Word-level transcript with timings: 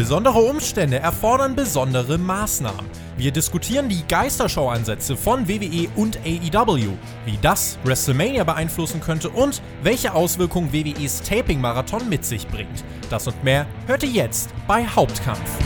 Besondere 0.00 0.38
Umstände 0.38 0.98
erfordern 0.98 1.54
besondere 1.54 2.16
Maßnahmen. 2.16 2.86
Wir 3.18 3.32
diskutieren 3.32 3.90
die 3.90 4.02
Geistershow-Ansätze 4.08 5.14
von 5.14 5.46
WWE 5.46 5.90
und 5.94 6.18
AEW, 6.24 6.92
wie 7.26 7.38
das 7.42 7.78
WrestleMania 7.84 8.44
beeinflussen 8.44 9.02
könnte 9.02 9.28
und 9.28 9.60
welche 9.82 10.14
Auswirkungen 10.14 10.72
WWEs 10.72 11.20
Taping-Marathon 11.20 12.08
mit 12.08 12.24
sich 12.24 12.48
bringt. 12.48 12.82
Das 13.10 13.26
und 13.26 13.44
mehr 13.44 13.66
hört 13.86 14.02
ihr 14.02 14.08
jetzt 14.08 14.48
bei 14.66 14.86
Hauptkampf. 14.86 15.58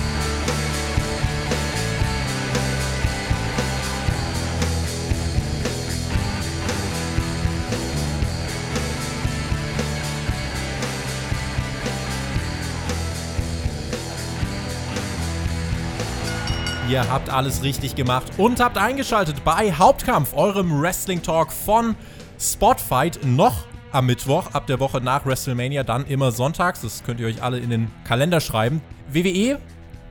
Ihr 16.89 17.11
habt 17.11 17.31
alles 17.31 17.63
richtig 17.63 17.95
gemacht 17.95 18.33
und 18.37 18.61
habt 18.61 18.77
eingeschaltet 18.77 19.43
bei 19.43 19.73
Hauptkampf, 19.73 20.35
eurem 20.35 20.83
Wrestling 20.83 21.23
Talk 21.23 21.51
von 21.51 21.97
Spotfight. 22.39 23.25
Noch 23.25 23.65
am 23.91 24.05
Mittwoch, 24.07 24.53
ab 24.53 24.67
der 24.67 24.81
Woche 24.81 25.01
nach 25.01 25.25
WrestleMania, 25.25 25.83
dann 25.83 26.05
immer 26.05 26.31
sonntags. 26.31 26.83
Das 26.83 27.03
könnt 27.03 27.21
ihr 27.21 27.27
euch 27.27 27.43
alle 27.43 27.59
in 27.59 27.71
den 27.71 27.91
Kalender 28.05 28.39
schreiben. 28.41 28.83
WWE 29.11 29.59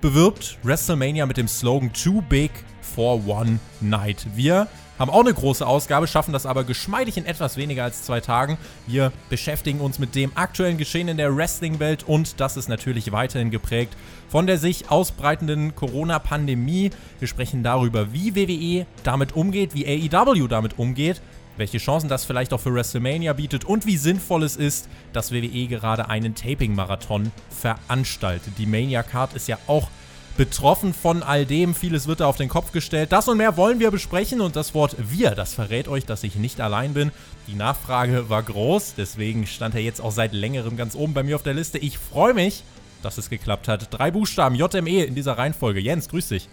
bewirbt 0.02 0.58
WrestleMania 0.63 1.27
mit 1.27 1.38
dem 1.38 1.48
Slogan 1.48 1.94
Too 1.94 2.23
Big 2.23 2.52
for 2.82 3.24
One 3.27 3.60
Night. 3.80 4.26
Wir 4.35 4.68
haben 5.03 5.09
auch 5.09 5.20
eine 5.20 5.34
große 5.34 5.67
Ausgabe, 5.67 6.07
schaffen 6.07 6.31
das 6.31 6.45
aber 6.45 6.63
geschmeidig 6.63 7.17
in 7.17 7.25
etwas 7.25 7.57
weniger 7.57 7.84
als 7.84 8.03
zwei 8.03 8.21
Tagen. 8.21 8.57
Wir 8.88 9.12
beschäftigen 9.29 9.81
uns 9.81 9.99
mit 9.99 10.16
dem 10.16 10.31
aktuellen 10.35 10.77
Geschehen 10.77 11.09
in 11.09 11.18
der 11.18 11.35
Wrestling-Welt 11.35 12.04
und 12.07 12.40
das 12.40 12.55
ist 12.55 12.70
natürlich 12.70 13.12
weiterhin 13.12 13.51
geprägt 13.51 13.98
von 14.29 14.48
der 14.48 14.57
sich 14.57 14.90
ausbreitenden 14.90 15.76
Corona-Pandemie. 15.76 16.91
Wir 17.20 17.27
sprechen 17.27 17.63
darüber, 17.63 18.13
wie 18.13 18.34
WWE 18.34 18.85
damit 19.04 19.35
umgeht, 19.35 19.76
wie 19.76 19.85
AEW 19.85 20.48
damit 20.48 20.79
umgeht, 20.79 21.21
welche 21.57 21.79
Chancen 21.79 22.07
das 22.07 22.24
vielleicht 22.24 22.54
auch 22.54 22.62
für 22.62 22.74
WrestleMania 22.74 23.34
bietet 23.34 23.65
und 23.65 23.85
wie 23.85 23.98
sinnvoll 23.98 24.43
es 24.43 24.55
ist, 24.55 24.87
dass 25.12 25.34
WWE 25.34 25.68
gerade 25.68 26.07
einen 26.07 26.34
Taping-Marathon 26.34 27.29
veranstaltet. 27.49 28.54
Die 28.57 28.65
Mania-Card 28.65 29.34
ist 29.34 29.49
ja 29.49 29.57
auch 29.68 29.90
betroffen 30.37 30.93
von 30.93 31.23
all 31.23 31.45
dem. 31.45 31.76
Vieles 31.76 32.07
wird 32.07 32.20
da 32.20 32.27
auf 32.27 32.37
den 32.37 32.49
Kopf 32.49 32.71
gestellt. 32.71 33.12
Das 33.12 33.27
und 33.27 33.37
mehr 33.37 33.57
wollen 33.57 33.79
wir 33.79 33.91
besprechen 33.91 34.41
und 34.41 34.55
das 34.55 34.73
Wort 34.73 34.95
wir, 34.98 35.31
das 35.31 35.53
verrät 35.53 35.87
euch, 35.87 36.05
dass 36.05 36.23
ich 36.23 36.35
nicht 36.35 36.62
allein 36.62 36.93
bin. 36.93 37.12
Die 37.48 37.55
Nachfrage 37.55 38.29
war 38.29 38.43
groß, 38.43 38.95
deswegen 38.98 39.45
stand 39.45 39.75
er 39.75 39.81
jetzt 39.81 40.01
auch 40.01 40.12
seit 40.12 40.34
längerem 40.34 40.77
ganz 40.77 40.95
oben 40.95 41.13
bei 41.13 41.23
mir 41.23 41.35
auf 41.35 41.43
der 41.43 41.53
Liste. 41.53 41.77
Ich 41.77 41.98
freue 41.98 42.34
mich, 42.34 42.63
dass 43.01 43.17
es 43.17 43.29
geklappt 43.29 43.67
hat. 43.67 43.87
Drei 43.91 44.12
Buchstaben, 44.12 44.55
JME 44.55 45.03
in 45.03 45.15
dieser 45.15 45.37
Reihenfolge. 45.37 45.79
Jens, 45.79 46.09
grüß 46.09 46.29
dich. 46.29 46.49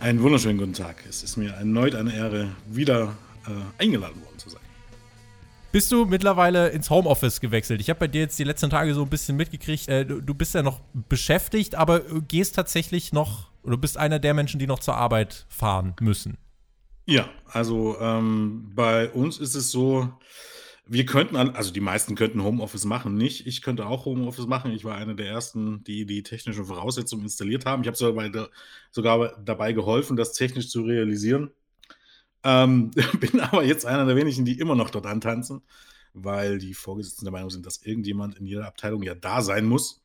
Einen 0.00 0.20
wunderschönen 0.22 0.58
guten 0.58 0.74
Tag. 0.74 0.96
Es 1.08 1.22
ist 1.22 1.36
mir 1.36 1.52
erneut 1.52 1.94
eine 1.94 2.14
Ehre, 2.14 2.48
wieder 2.66 3.16
äh, 3.46 3.82
eingeladen 3.82 4.20
worden. 4.20 4.25
Bist 5.76 5.92
du 5.92 6.06
mittlerweile 6.06 6.70
ins 6.70 6.88
Homeoffice 6.88 7.38
gewechselt? 7.38 7.82
Ich 7.82 7.90
habe 7.90 8.00
bei 8.00 8.08
dir 8.08 8.22
jetzt 8.22 8.38
die 8.38 8.44
letzten 8.44 8.70
Tage 8.70 8.94
so 8.94 9.02
ein 9.02 9.10
bisschen 9.10 9.36
mitgekriegt, 9.36 9.88
äh, 9.88 10.06
du, 10.06 10.34
bist 10.34 10.54
ja 10.54 10.62
noch 10.62 10.80
beschäftigt, 10.94 11.74
aber 11.74 12.00
gehst 12.28 12.54
tatsächlich 12.54 13.12
noch, 13.12 13.50
oder 13.62 13.76
bist 13.76 13.98
einer 13.98 14.18
der 14.18 14.32
Menschen, 14.32 14.58
die 14.58 14.66
noch 14.66 14.78
zur 14.78 14.96
Arbeit 14.96 15.44
fahren 15.50 15.94
müssen. 16.00 16.38
Ja, 17.04 17.28
also 17.44 17.98
ähm, 18.00 18.72
bei 18.74 19.10
uns 19.10 19.36
ist 19.36 19.54
es 19.54 19.70
so, 19.70 20.08
wir 20.86 21.04
könnten, 21.04 21.36
also 21.36 21.74
die 21.74 21.80
meisten 21.80 22.14
könnten 22.14 22.42
Homeoffice 22.42 22.86
machen, 22.86 23.14
nicht. 23.14 23.46
Ich 23.46 23.60
könnte 23.60 23.84
auch 23.84 24.06
Homeoffice 24.06 24.46
machen. 24.46 24.72
Ich 24.72 24.86
war 24.86 24.96
einer 24.96 25.12
der 25.12 25.28
ersten, 25.28 25.84
die 25.84 26.06
die 26.06 26.22
technischen 26.22 26.64
Voraussetzungen 26.64 27.24
installiert 27.24 27.66
haben. 27.66 27.82
Ich 27.82 27.88
habe 27.88 27.98
sogar, 27.98 28.48
sogar 28.92 29.36
dabei 29.44 29.74
geholfen, 29.74 30.16
das 30.16 30.32
technisch 30.32 30.70
zu 30.70 30.84
realisieren. 30.84 31.50
Ähm, 32.44 32.90
bin 33.20 33.40
aber 33.40 33.64
jetzt 33.64 33.86
einer 33.86 34.06
der 34.06 34.16
wenigen, 34.16 34.44
die 34.44 34.58
immer 34.58 34.74
noch 34.74 34.90
dort 34.90 35.06
antanzen, 35.06 35.62
weil 36.14 36.58
die 36.58 36.74
Vorgesetzten 36.74 37.24
der 37.24 37.32
Meinung 37.32 37.50
sind, 37.50 37.66
dass 37.66 37.82
irgendjemand 37.82 38.36
in 38.38 38.46
jeder 38.46 38.66
Abteilung 38.66 39.02
ja 39.02 39.14
da 39.14 39.42
sein 39.42 39.66
muss. 39.66 40.02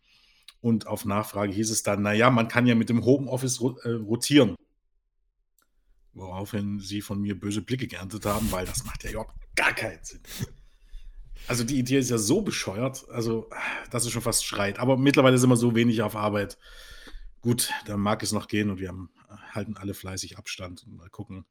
Und 0.62 0.86
auf 0.86 1.06
Nachfrage 1.06 1.52
hieß 1.54 1.72
es 1.72 1.84
dann, 1.84 2.04
naja, 2.04 2.30
man 2.30 2.48
kann 2.48 2.68
ja 2.68 2.76
mit 2.76 2.90
dem 2.90 3.04
Homeoffice 3.04 3.60
äh, 3.84 3.90
rotieren. 3.90 4.56
Woraufhin 6.14 6.80
sie 6.80 7.02
von 7.02 7.22
mir 7.22 7.40
böse 7.40 7.62
Blicke 7.62 7.88
geerntet 7.88 8.26
haben, 8.26 8.52
weil 8.52 8.66
das 8.66 8.84
macht 8.86 9.04
ja 9.04 9.12
überhaupt 9.12 9.34
gar 9.56 9.74
keinen 9.74 10.04
Sinn. 10.04 10.20
Also 11.48 11.64
die 11.64 11.80
Idee 11.80 11.98
ist 11.98 12.10
ja 12.10 12.18
so 12.18 12.42
bescheuert, 12.42 13.10
also 13.10 13.50
dass 13.90 14.06
es 14.06 14.12
schon 14.12 14.22
fast 14.22 14.46
schreit. 14.46 14.80
Aber 14.80 14.98
mittlerweile 14.98 15.38
sind 15.38 15.50
wir 15.50 15.58
so 15.58 15.76
wenig 15.76 16.02
auf 16.02 16.16
Arbeit. 16.16 16.58
Gut, 17.42 17.72
dann 17.88 18.00
mag 18.00 18.22
es 18.22 18.32
noch 18.32 18.48
gehen 18.48 18.70
und 18.70 18.80
wir 18.80 18.90
haben, 18.90 19.10
halten 19.52 19.78
alle 19.78 19.94
fleißig 19.94 20.38
Abstand 20.38 20.84
und 20.86 20.98
mal 20.98 21.10
gucken. 21.10 21.46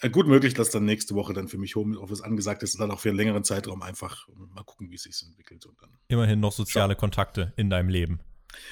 Äh, 0.00 0.10
gut 0.10 0.26
möglich, 0.26 0.54
dass 0.54 0.70
dann 0.70 0.84
nächste 0.84 1.14
Woche 1.14 1.32
dann 1.32 1.48
für 1.48 1.58
mich 1.58 1.76
Homeoffice 1.76 2.22
angesagt 2.22 2.62
ist 2.62 2.74
und 2.74 2.80
dann 2.80 2.90
auch 2.90 3.00
für 3.00 3.10
einen 3.10 3.18
längeren 3.18 3.44
Zeitraum 3.44 3.82
einfach 3.82 4.26
mal 4.54 4.64
gucken, 4.64 4.90
wie 4.90 4.94
es 4.94 5.02
sich 5.02 5.22
entwickelt. 5.26 5.66
Und 5.66 5.80
dann 5.80 5.90
Immerhin 6.08 6.40
noch 6.40 6.52
soziale 6.52 6.94
schauen. 6.94 7.00
Kontakte 7.00 7.52
in 7.56 7.70
deinem 7.70 7.88
Leben. 7.88 8.20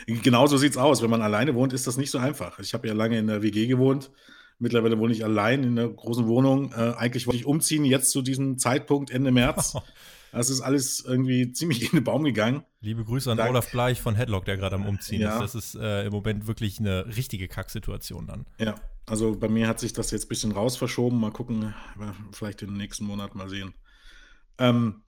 Genau 0.06 0.46
so 0.46 0.56
sieht 0.56 0.72
es 0.72 0.78
aus. 0.78 1.02
Wenn 1.02 1.10
man 1.10 1.22
alleine 1.22 1.54
wohnt, 1.54 1.72
ist 1.72 1.86
das 1.86 1.96
nicht 1.96 2.10
so 2.10 2.18
einfach. 2.18 2.58
Ich 2.58 2.74
habe 2.74 2.88
ja 2.88 2.94
lange 2.94 3.18
in 3.18 3.26
der 3.26 3.42
WG 3.42 3.66
gewohnt. 3.66 4.10
Mittlerweile 4.58 4.98
wohne 4.98 5.12
ich 5.12 5.24
allein 5.24 5.62
in 5.62 5.78
einer 5.78 5.88
großen 5.88 6.26
Wohnung. 6.26 6.72
Äh, 6.72 6.94
eigentlich 6.96 7.26
wollte 7.26 7.38
ich 7.38 7.46
umziehen, 7.46 7.84
jetzt 7.84 8.10
zu 8.10 8.22
diesem 8.22 8.58
Zeitpunkt 8.58 9.10
Ende 9.10 9.30
März. 9.30 9.74
Das 10.32 10.50
ist 10.50 10.60
alles 10.60 11.04
irgendwie 11.06 11.52
ziemlich 11.52 11.82
in 11.82 11.90
den 11.90 12.04
Baum 12.04 12.24
gegangen. 12.24 12.64
Liebe 12.80 13.04
Grüße 13.04 13.30
an 13.30 13.38
da, 13.38 13.48
Olaf 13.48 13.70
Bleich 13.70 14.00
von 14.00 14.14
Headlock, 14.14 14.44
der 14.44 14.56
gerade 14.56 14.76
am 14.76 14.86
Umziehen 14.86 15.22
ja. 15.22 15.34
ist. 15.34 15.54
Das 15.54 15.54
ist 15.54 15.74
äh, 15.74 16.06
im 16.06 16.12
Moment 16.12 16.46
wirklich 16.46 16.78
eine 16.78 17.06
richtige 17.16 17.48
Kacksituation 17.48 18.26
dann. 18.26 18.46
Ja, 18.58 18.74
also 19.06 19.36
bei 19.36 19.48
mir 19.48 19.68
hat 19.68 19.80
sich 19.80 19.92
das 19.92 20.10
jetzt 20.10 20.26
ein 20.26 20.28
bisschen 20.28 20.52
raus 20.52 20.76
verschoben. 20.76 21.18
Mal 21.18 21.32
gucken, 21.32 21.74
vielleicht 22.32 22.60
den 22.60 22.74
nächsten 22.74 23.04
Monat 23.04 23.34
mal 23.34 23.48
sehen. 23.48 23.74
Ähm, 24.58 25.02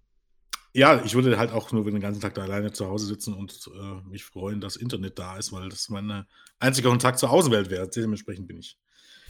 ja, 0.73 1.05
ich 1.05 1.15
würde 1.15 1.37
halt 1.37 1.51
auch 1.51 1.73
nur 1.73 1.85
den 1.85 2.01
ganzen 2.01 2.21
Tag 2.21 2.35
da 2.35 2.43
alleine 2.43 2.73
zu 2.73 2.87
Hause 2.87 3.07
sitzen 3.07 3.35
und 3.35 3.69
äh, 3.75 4.09
mich 4.09 4.25
freuen, 4.25 4.61
dass 4.61 4.77
Internet 4.77 5.19
da 5.19 5.37
ist, 5.37 5.53
weil 5.53 5.69
das 5.69 5.89
mein 5.89 6.25
einziger 6.61 6.91
Kontakt 6.91 7.19
zur 7.19 7.31
Außenwelt 7.31 7.71
wäre. 7.71 7.89
Dementsprechend 7.89 8.47
bin 8.47 8.59
ich 8.59 8.79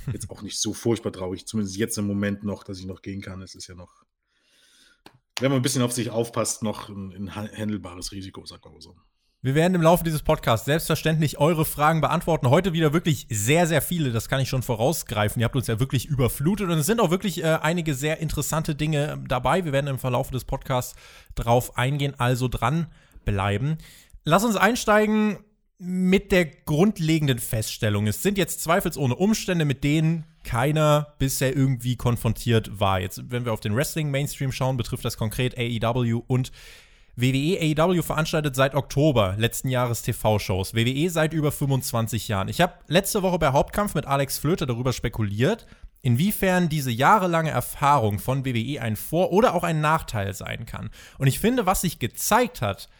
jetzt 0.12 0.28
auch 0.30 0.42
nicht 0.42 0.60
so 0.60 0.74
furchtbar 0.74 1.12
traurig, 1.12 1.46
zumindest 1.46 1.76
jetzt 1.76 1.96
im 1.96 2.06
Moment 2.06 2.44
noch, 2.44 2.62
dass 2.62 2.78
ich 2.78 2.86
noch 2.86 3.00
gehen 3.00 3.22
kann. 3.22 3.40
Es 3.40 3.54
ist 3.54 3.68
ja 3.68 3.74
noch 3.74 4.02
wenn 5.38 5.50
man 5.50 5.60
ein 5.60 5.62
bisschen 5.62 5.82
auf 5.82 5.92
sich 5.92 6.10
aufpasst, 6.10 6.62
noch 6.62 6.88
ein, 6.88 7.12
ein 7.12 7.34
handelbares 7.34 8.12
Risiko, 8.12 8.44
sagt 8.44 8.64
man 8.64 8.80
so. 8.80 8.96
Wir 9.42 9.54
werden 9.54 9.74
im 9.74 9.80
Laufe 9.80 10.04
dieses 10.04 10.22
Podcasts 10.22 10.66
selbstverständlich 10.66 11.38
eure 11.38 11.64
Fragen 11.64 12.02
beantworten. 12.02 12.50
Heute 12.50 12.74
wieder 12.74 12.92
wirklich 12.92 13.26
sehr, 13.30 13.66
sehr 13.66 13.80
viele. 13.80 14.12
Das 14.12 14.28
kann 14.28 14.38
ich 14.38 14.50
schon 14.50 14.62
vorausgreifen. 14.62 15.40
Ihr 15.40 15.46
habt 15.46 15.56
uns 15.56 15.66
ja 15.66 15.80
wirklich 15.80 16.04
überflutet 16.04 16.68
und 16.68 16.76
es 16.76 16.84
sind 16.84 17.00
auch 17.00 17.10
wirklich 17.10 17.42
äh, 17.42 17.58
einige 17.62 17.94
sehr 17.94 18.18
interessante 18.18 18.74
Dinge 18.74 19.24
dabei. 19.26 19.64
Wir 19.64 19.72
werden 19.72 19.86
im 19.86 19.98
Verlauf 19.98 20.30
des 20.30 20.44
Podcasts 20.44 20.94
drauf 21.36 21.78
eingehen, 21.78 22.12
also 22.18 22.48
dranbleiben. 22.48 23.78
Lass 24.24 24.44
uns 24.44 24.56
einsteigen 24.56 25.38
mit 25.82 26.30
der 26.30 26.44
grundlegenden 26.44 27.38
Feststellung. 27.38 28.06
Es 28.06 28.22
sind 28.22 28.36
jetzt 28.36 28.60
zweifelsohne 28.60 29.16
Umstände, 29.16 29.64
mit 29.64 29.82
denen 29.82 30.26
keiner 30.44 31.14
bisher 31.18 31.56
irgendwie 31.56 31.96
konfrontiert 31.96 32.78
war. 32.78 33.00
Jetzt, 33.00 33.30
wenn 33.30 33.46
wir 33.46 33.54
auf 33.54 33.60
den 33.60 33.74
Wrestling-Mainstream 33.74 34.52
schauen, 34.52 34.76
betrifft 34.76 35.06
das 35.06 35.16
konkret 35.16 35.56
AEW 35.56 36.22
und 36.26 36.52
WWE. 37.16 37.58
AEW 37.78 38.02
veranstaltet 38.02 38.56
seit 38.56 38.74
Oktober 38.74 39.36
letzten 39.38 39.70
Jahres 39.70 40.02
TV-Shows. 40.02 40.74
WWE 40.74 41.08
seit 41.08 41.32
über 41.32 41.50
25 41.50 42.28
Jahren. 42.28 42.48
Ich 42.48 42.60
habe 42.60 42.74
letzte 42.86 43.22
Woche 43.22 43.38
bei 43.38 43.48
Hauptkampf 43.48 43.94
mit 43.94 44.04
Alex 44.04 44.38
Flöter 44.38 44.66
darüber 44.66 44.92
spekuliert, 44.92 45.66
inwiefern 46.02 46.68
diese 46.68 46.90
jahrelange 46.90 47.50
Erfahrung 47.50 48.18
von 48.18 48.44
WWE 48.44 48.82
ein 48.82 48.96
Vor- 48.96 49.32
oder 49.32 49.54
auch 49.54 49.64
ein 49.64 49.80
Nachteil 49.80 50.34
sein 50.34 50.66
kann. 50.66 50.90
Und 51.16 51.26
ich 51.26 51.40
finde, 51.40 51.64
was 51.64 51.80
sich 51.80 51.98
gezeigt 51.98 52.60
hat, 52.60 52.90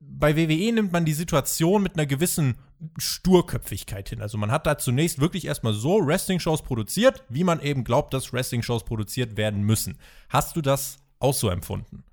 bei 0.00 0.36
WWE 0.36 0.72
nimmt 0.72 0.92
man 0.92 1.04
die 1.04 1.12
Situation 1.12 1.82
mit 1.82 1.94
einer 1.94 2.06
gewissen 2.06 2.56
Sturköpfigkeit 2.98 4.08
hin. 4.10 4.20
Also 4.20 4.36
man 4.36 4.50
hat 4.50 4.66
da 4.66 4.78
zunächst 4.78 5.20
wirklich 5.20 5.46
erstmal 5.46 5.72
so 5.72 6.06
Wrestling-Shows 6.06 6.62
produziert, 6.62 7.24
wie 7.28 7.44
man 7.44 7.60
eben 7.60 7.84
glaubt, 7.84 8.12
dass 8.12 8.32
Wrestling-Shows 8.32 8.84
produziert 8.84 9.36
werden 9.36 9.62
müssen. 9.62 9.98
Hast 10.28 10.56
du 10.56 10.60
das 10.60 10.98
auch 11.18 11.34
so 11.34 11.48
empfunden? 11.48 12.04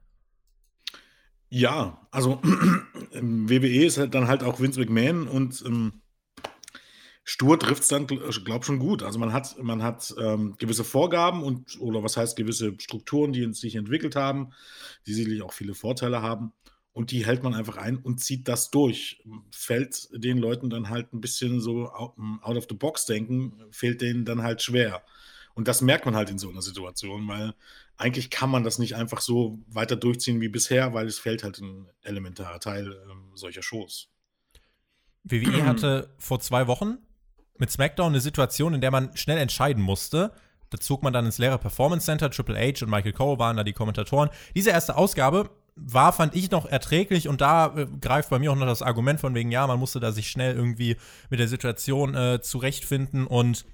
Ja, 1.49 2.07
also 2.11 2.41
WWE 3.11 3.85
ist 3.85 3.97
halt 3.97 4.15
dann 4.15 4.27
halt 4.27 4.43
auch 4.43 4.59
Vince 4.59 4.79
McMahon 4.79 5.27
und 5.27 5.63
ähm, 5.67 6.01
stur 7.23 7.59
trifft 7.59 7.83
es 7.83 7.89
dann, 7.89 8.07
glaub 8.07 8.65
schon 8.65 8.79
gut. 8.79 9.03
Also 9.03 9.19
man 9.19 9.33
hat, 9.33 9.61
man 9.61 9.83
hat 9.83 10.15
ähm, 10.17 10.55
gewisse 10.57 10.83
Vorgaben 10.83 11.43
und, 11.43 11.79
oder 11.79 12.01
was 12.01 12.17
heißt 12.17 12.37
gewisse 12.37 12.73
Strukturen, 12.79 13.33
die 13.33 13.53
sich 13.53 13.75
entwickelt 13.75 14.15
haben, 14.15 14.53
die 15.05 15.13
sicherlich 15.13 15.41
auch 15.41 15.53
viele 15.53 15.75
Vorteile 15.75 16.21
haben 16.21 16.53
und 16.93 17.09
die 17.09 17.25
hält 17.25 17.43
man 17.43 17.55
einfach 17.55 17.77
ein 17.77 17.97
und 17.97 18.19
zieht 18.19 18.47
das 18.47 18.69
durch. 18.69 19.23
Fällt 19.51 20.09
den 20.13 20.37
Leuten 20.37 20.69
dann 20.69 20.89
halt 20.89 21.11
ein 21.11 21.21
bisschen 21.21 21.59
so 21.59 21.89
out 21.91 22.55
of 22.55 22.67
the 22.69 22.75
box 22.75 23.05
denken, 23.05 23.53
fehlt 23.71 24.01
denen 24.01 24.25
dann 24.25 24.43
halt 24.43 24.61
schwer. 24.61 25.03
Und 25.55 25.67
das 25.67 25.81
merkt 25.81 26.05
man 26.05 26.15
halt 26.15 26.29
in 26.29 26.37
so 26.37 26.49
einer 26.49 26.61
Situation, 26.61 27.27
weil 27.27 27.53
eigentlich 27.97 28.29
kann 28.29 28.49
man 28.49 28.63
das 28.63 28.79
nicht 28.79 28.95
einfach 28.95 29.21
so 29.21 29.59
weiter 29.67 29.95
durchziehen 29.95 30.41
wie 30.41 30.49
bisher, 30.49 30.93
weil 30.93 31.07
es 31.07 31.19
fällt 31.19 31.43
halt 31.43 31.59
ein 31.59 31.87
elementarer 32.01 32.59
Teil 32.59 32.95
ähm, 33.09 33.31
solcher 33.33 33.63
Shows. 33.63 34.09
WWE 35.23 35.63
hatte 35.65 36.13
vor 36.17 36.39
zwei 36.39 36.67
Wochen 36.67 36.97
mit 37.57 37.71
SmackDown 37.71 38.13
eine 38.13 38.21
Situation, 38.21 38.73
in 38.73 38.81
der 38.81 38.91
man 38.91 39.15
schnell 39.15 39.37
entscheiden 39.37 39.81
musste. 39.81 40.33
Da 40.69 40.79
zog 40.79 41.03
man 41.03 41.13
dann 41.13 41.25
ins 41.25 41.37
leere 41.37 41.59
Performance 41.59 42.05
Center. 42.05 42.31
Triple 42.31 42.57
H 42.57 42.83
und 42.83 42.89
Michael 42.89 43.13
Cole 43.13 43.37
waren 43.37 43.57
da 43.57 43.63
die 43.63 43.73
Kommentatoren. 43.73 44.29
Diese 44.55 44.71
erste 44.71 44.97
Ausgabe 44.97 45.51
war, 45.75 46.13
fand 46.13 46.35
ich, 46.35 46.51
noch 46.51 46.65
erträglich 46.65 47.27
und 47.27 47.41
da 47.41 47.73
äh, 47.75 47.87
greift 47.99 48.29
bei 48.29 48.39
mir 48.39 48.51
auch 48.51 48.55
noch 48.55 48.65
das 48.65 48.81
Argument 48.81 49.19
von 49.19 49.33
wegen, 49.35 49.51
ja, 49.51 49.65
man 49.67 49.79
musste 49.79 49.99
da 49.99 50.11
sich 50.11 50.29
schnell 50.29 50.55
irgendwie 50.55 50.97
mit 51.29 51.39
der 51.39 51.47
Situation 51.47 52.15
äh, 52.15 52.41
zurechtfinden 52.41 53.25
und 53.27 53.65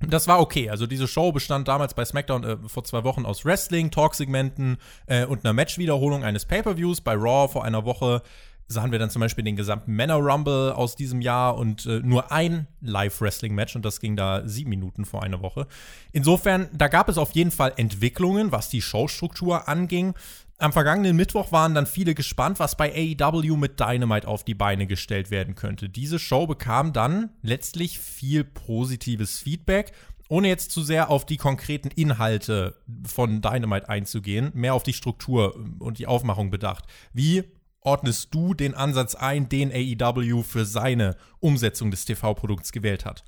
das 0.00 0.28
war 0.28 0.40
okay. 0.40 0.70
Also 0.70 0.86
diese 0.86 1.08
Show 1.08 1.32
bestand 1.32 1.66
damals 1.66 1.94
bei 1.94 2.04
SmackDown 2.04 2.44
äh, 2.44 2.56
vor 2.66 2.84
zwei 2.84 3.02
Wochen 3.02 3.26
aus 3.26 3.44
Wrestling, 3.44 3.90
Talksegmenten 3.90 4.78
äh, 5.06 5.24
und 5.24 5.44
einer 5.44 5.52
Matchwiederholung 5.52 6.22
eines 6.22 6.44
Pay-per-Views. 6.44 7.00
Bei 7.00 7.14
Raw 7.14 7.48
vor 7.48 7.64
einer 7.64 7.84
Woche 7.84 8.22
sahen 8.68 8.92
wir 8.92 8.98
dann 8.98 9.10
zum 9.10 9.20
Beispiel 9.20 9.44
den 9.44 9.56
gesamten 9.56 9.94
Männer 9.94 10.16
Rumble 10.16 10.72
aus 10.72 10.94
diesem 10.94 11.20
Jahr 11.20 11.56
und 11.56 11.86
äh, 11.86 12.00
nur 12.00 12.30
ein 12.30 12.68
Live-Wrestling-Match 12.82 13.74
und 13.74 13.84
das 13.84 13.98
ging 13.98 14.14
da 14.14 14.46
sieben 14.46 14.70
Minuten 14.70 15.04
vor 15.04 15.22
einer 15.22 15.40
Woche. 15.40 15.66
Insofern, 16.12 16.68
da 16.72 16.88
gab 16.88 17.08
es 17.08 17.18
auf 17.18 17.32
jeden 17.32 17.50
Fall 17.50 17.72
Entwicklungen, 17.76 18.52
was 18.52 18.68
die 18.68 18.82
Showstruktur 18.82 19.68
anging. 19.68 20.14
Am 20.60 20.72
vergangenen 20.72 21.14
Mittwoch 21.14 21.52
waren 21.52 21.76
dann 21.76 21.86
viele 21.86 22.16
gespannt, 22.16 22.58
was 22.58 22.76
bei 22.76 22.92
AEW 22.92 23.56
mit 23.56 23.78
Dynamite 23.78 24.26
auf 24.26 24.42
die 24.42 24.56
Beine 24.56 24.88
gestellt 24.88 25.30
werden 25.30 25.54
könnte. 25.54 25.88
Diese 25.88 26.18
Show 26.18 26.48
bekam 26.48 26.92
dann 26.92 27.30
letztlich 27.42 28.00
viel 28.00 28.42
positives 28.42 29.38
Feedback, 29.38 29.92
ohne 30.28 30.48
jetzt 30.48 30.72
zu 30.72 30.82
sehr 30.82 31.10
auf 31.10 31.24
die 31.24 31.36
konkreten 31.36 31.90
Inhalte 31.90 32.74
von 33.06 33.40
Dynamite 33.40 33.88
einzugehen, 33.88 34.50
mehr 34.52 34.74
auf 34.74 34.82
die 34.82 34.94
Struktur 34.94 35.54
und 35.78 36.00
die 36.00 36.08
Aufmachung 36.08 36.50
bedacht. 36.50 36.86
Wie 37.12 37.44
ordnest 37.80 38.34
du 38.34 38.52
den 38.52 38.74
Ansatz 38.74 39.14
ein, 39.14 39.48
den 39.48 39.70
AEW 39.70 40.42
für 40.42 40.64
seine 40.64 41.16
Umsetzung 41.38 41.92
des 41.92 42.04
TV-Produkts 42.04 42.72
gewählt 42.72 43.04
hat? 43.04 43.22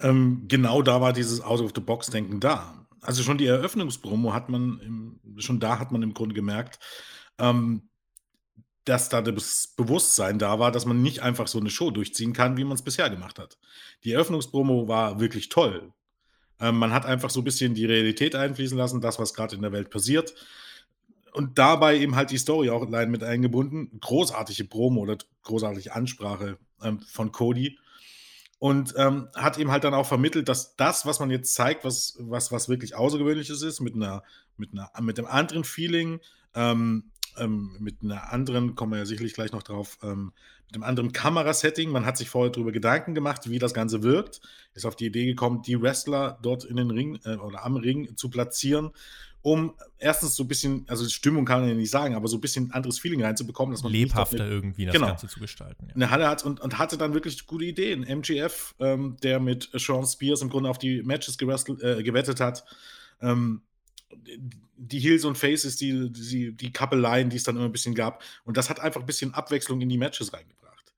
Ähm, 0.00 0.46
genau 0.48 0.80
da 0.80 1.02
war 1.02 1.12
dieses 1.12 1.42
Out-of-the-Box-Denken 1.42 2.40
da 2.40 2.83
also 3.06 3.22
schon 3.22 3.38
die 3.38 3.46
Eröffnungspromo 3.46 4.32
hat 4.32 4.48
man, 4.48 4.80
im, 4.80 5.40
schon 5.40 5.60
da 5.60 5.78
hat 5.78 5.92
man 5.92 6.02
im 6.02 6.14
Grunde 6.14 6.34
gemerkt, 6.34 6.78
ähm, 7.38 7.88
dass 8.84 9.08
da 9.08 9.22
das 9.22 9.72
Bewusstsein 9.76 10.38
da 10.38 10.58
war, 10.58 10.70
dass 10.70 10.84
man 10.84 11.02
nicht 11.02 11.20
einfach 11.20 11.48
so 11.48 11.58
eine 11.58 11.70
Show 11.70 11.90
durchziehen 11.90 12.32
kann, 12.32 12.56
wie 12.56 12.64
man 12.64 12.74
es 12.74 12.82
bisher 12.82 13.08
gemacht 13.08 13.38
hat. 13.38 13.58
Die 14.04 14.12
Eröffnungspromo 14.12 14.88
war 14.88 15.20
wirklich 15.20 15.48
toll. 15.48 15.92
Ähm, 16.60 16.76
man 16.76 16.92
hat 16.92 17.06
einfach 17.06 17.30
so 17.30 17.40
ein 17.40 17.44
bisschen 17.44 17.74
die 17.74 17.86
Realität 17.86 18.34
einfließen 18.34 18.76
lassen, 18.76 19.00
das, 19.00 19.18
was 19.18 19.34
gerade 19.34 19.56
in 19.56 19.62
der 19.62 19.72
Welt 19.72 19.90
passiert. 19.90 20.34
Und 21.32 21.58
dabei 21.58 21.96
eben 21.98 22.14
halt 22.14 22.30
die 22.30 22.38
Story 22.38 22.70
auch 22.70 22.86
allein 22.86 23.10
mit 23.10 23.24
eingebunden. 23.24 23.98
Großartige 24.00 24.64
Promo 24.66 25.00
oder 25.00 25.18
großartige 25.42 25.94
Ansprache 25.94 26.58
ähm, 26.82 27.00
von 27.00 27.32
Cody 27.32 27.78
und 28.64 28.94
ähm, 28.96 29.28
hat 29.34 29.58
ihm 29.58 29.70
halt 29.70 29.84
dann 29.84 29.92
auch 29.92 30.06
vermittelt, 30.06 30.48
dass 30.48 30.74
das, 30.74 31.04
was 31.04 31.20
man 31.20 31.30
jetzt 31.30 31.52
zeigt, 31.52 31.84
was, 31.84 32.16
was, 32.18 32.50
was 32.50 32.70
wirklich 32.70 32.96
Außergewöhnliches 32.96 33.60
ist, 33.60 33.80
mit 33.80 33.94
einer, 33.94 34.22
mit 34.56 34.72
einer, 34.72 34.90
mit 35.02 35.18
einem 35.18 35.28
anderen 35.28 35.64
Feeling, 35.64 36.20
ähm, 36.54 37.10
ähm, 37.36 37.76
mit 37.78 37.96
einer 38.02 38.32
anderen, 38.32 38.74
kommen 38.74 38.92
wir 38.92 39.00
ja 39.00 39.04
sicherlich 39.04 39.34
gleich 39.34 39.52
noch 39.52 39.64
drauf, 39.64 39.98
ähm, 40.02 40.32
mit 40.64 40.76
einem 40.76 40.84
anderen 40.84 41.12
Kamerasetting. 41.12 41.90
Man 41.90 42.06
hat 42.06 42.16
sich 42.16 42.30
vorher 42.30 42.52
darüber 42.52 42.72
Gedanken 42.72 43.14
gemacht, 43.14 43.50
wie 43.50 43.58
das 43.58 43.74
Ganze 43.74 44.02
wirkt, 44.02 44.40
ist 44.72 44.86
auf 44.86 44.96
die 44.96 45.04
Idee 45.04 45.26
gekommen, 45.26 45.60
die 45.60 45.78
Wrestler 45.78 46.38
dort 46.40 46.64
in 46.64 46.76
den 46.76 46.90
Ring 46.90 47.20
äh, 47.26 47.36
oder 47.36 47.66
am 47.66 47.76
Ring 47.76 48.16
zu 48.16 48.30
platzieren 48.30 48.92
um 49.44 49.74
erstens 49.98 50.36
so 50.36 50.44
ein 50.44 50.48
bisschen, 50.48 50.86
also 50.88 51.06
Stimmung 51.06 51.44
kann 51.44 51.60
man 51.60 51.68
ja 51.68 51.74
nicht 51.74 51.90
sagen, 51.90 52.14
aber 52.14 52.28
so 52.28 52.38
ein 52.38 52.40
bisschen 52.40 52.72
anderes 52.72 52.98
Feeling 52.98 53.22
reinzubekommen, 53.22 53.74
dass 53.74 53.82
man 53.82 53.92
lebhafter 53.92 54.42
mit, 54.42 54.52
irgendwie 54.52 54.86
das 54.86 54.94
genau, 54.94 55.08
Ganze 55.08 55.28
zu 55.28 55.38
gestalten. 55.38 55.84
Ja. 55.88 55.94
Eine 55.94 56.10
Halle 56.10 56.28
hat 56.28 56.46
und, 56.46 56.60
und, 56.60 56.78
hatte 56.78 56.96
dann 56.96 57.12
wirklich 57.12 57.46
gute 57.46 57.66
Ideen. 57.66 58.04
MGF, 58.04 58.74
ähm, 58.80 59.18
der 59.22 59.40
mit 59.40 59.68
Sean 59.74 60.06
Spears 60.06 60.40
im 60.40 60.48
Grunde 60.48 60.70
auf 60.70 60.78
die 60.78 61.02
Matches 61.02 61.36
äh, 61.38 62.02
gewettet 62.02 62.40
hat. 62.40 62.64
Ähm, 63.20 63.60
die 64.78 64.98
Heels 64.98 65.26
und 65.26 65.36
Faces, 65.36 65.76
die, 65.76 66.10
die, 66.10 66.56
die 66.56 66.72
Kappeleien, 66.72 67.28
die 67.28 67.36
es 67.36 67.44
dann 67.44 67.56
immer 67.56 67.66
ein 67.66 67.72
bisschen 67.72 67.94
gab. 67.94 68.22
Und 68.44 68.56
das 68.56 68.70
hat 68.70 68.80
einfach 68.80 69.02
ein 69.02 69.06
bisschen 69.06 69.34
Abwechslung 69.34 69.78
in 69.82 69.90
die 69.90 69.98
Matches 69.98 70.32
reingebracht. 70.32 70.94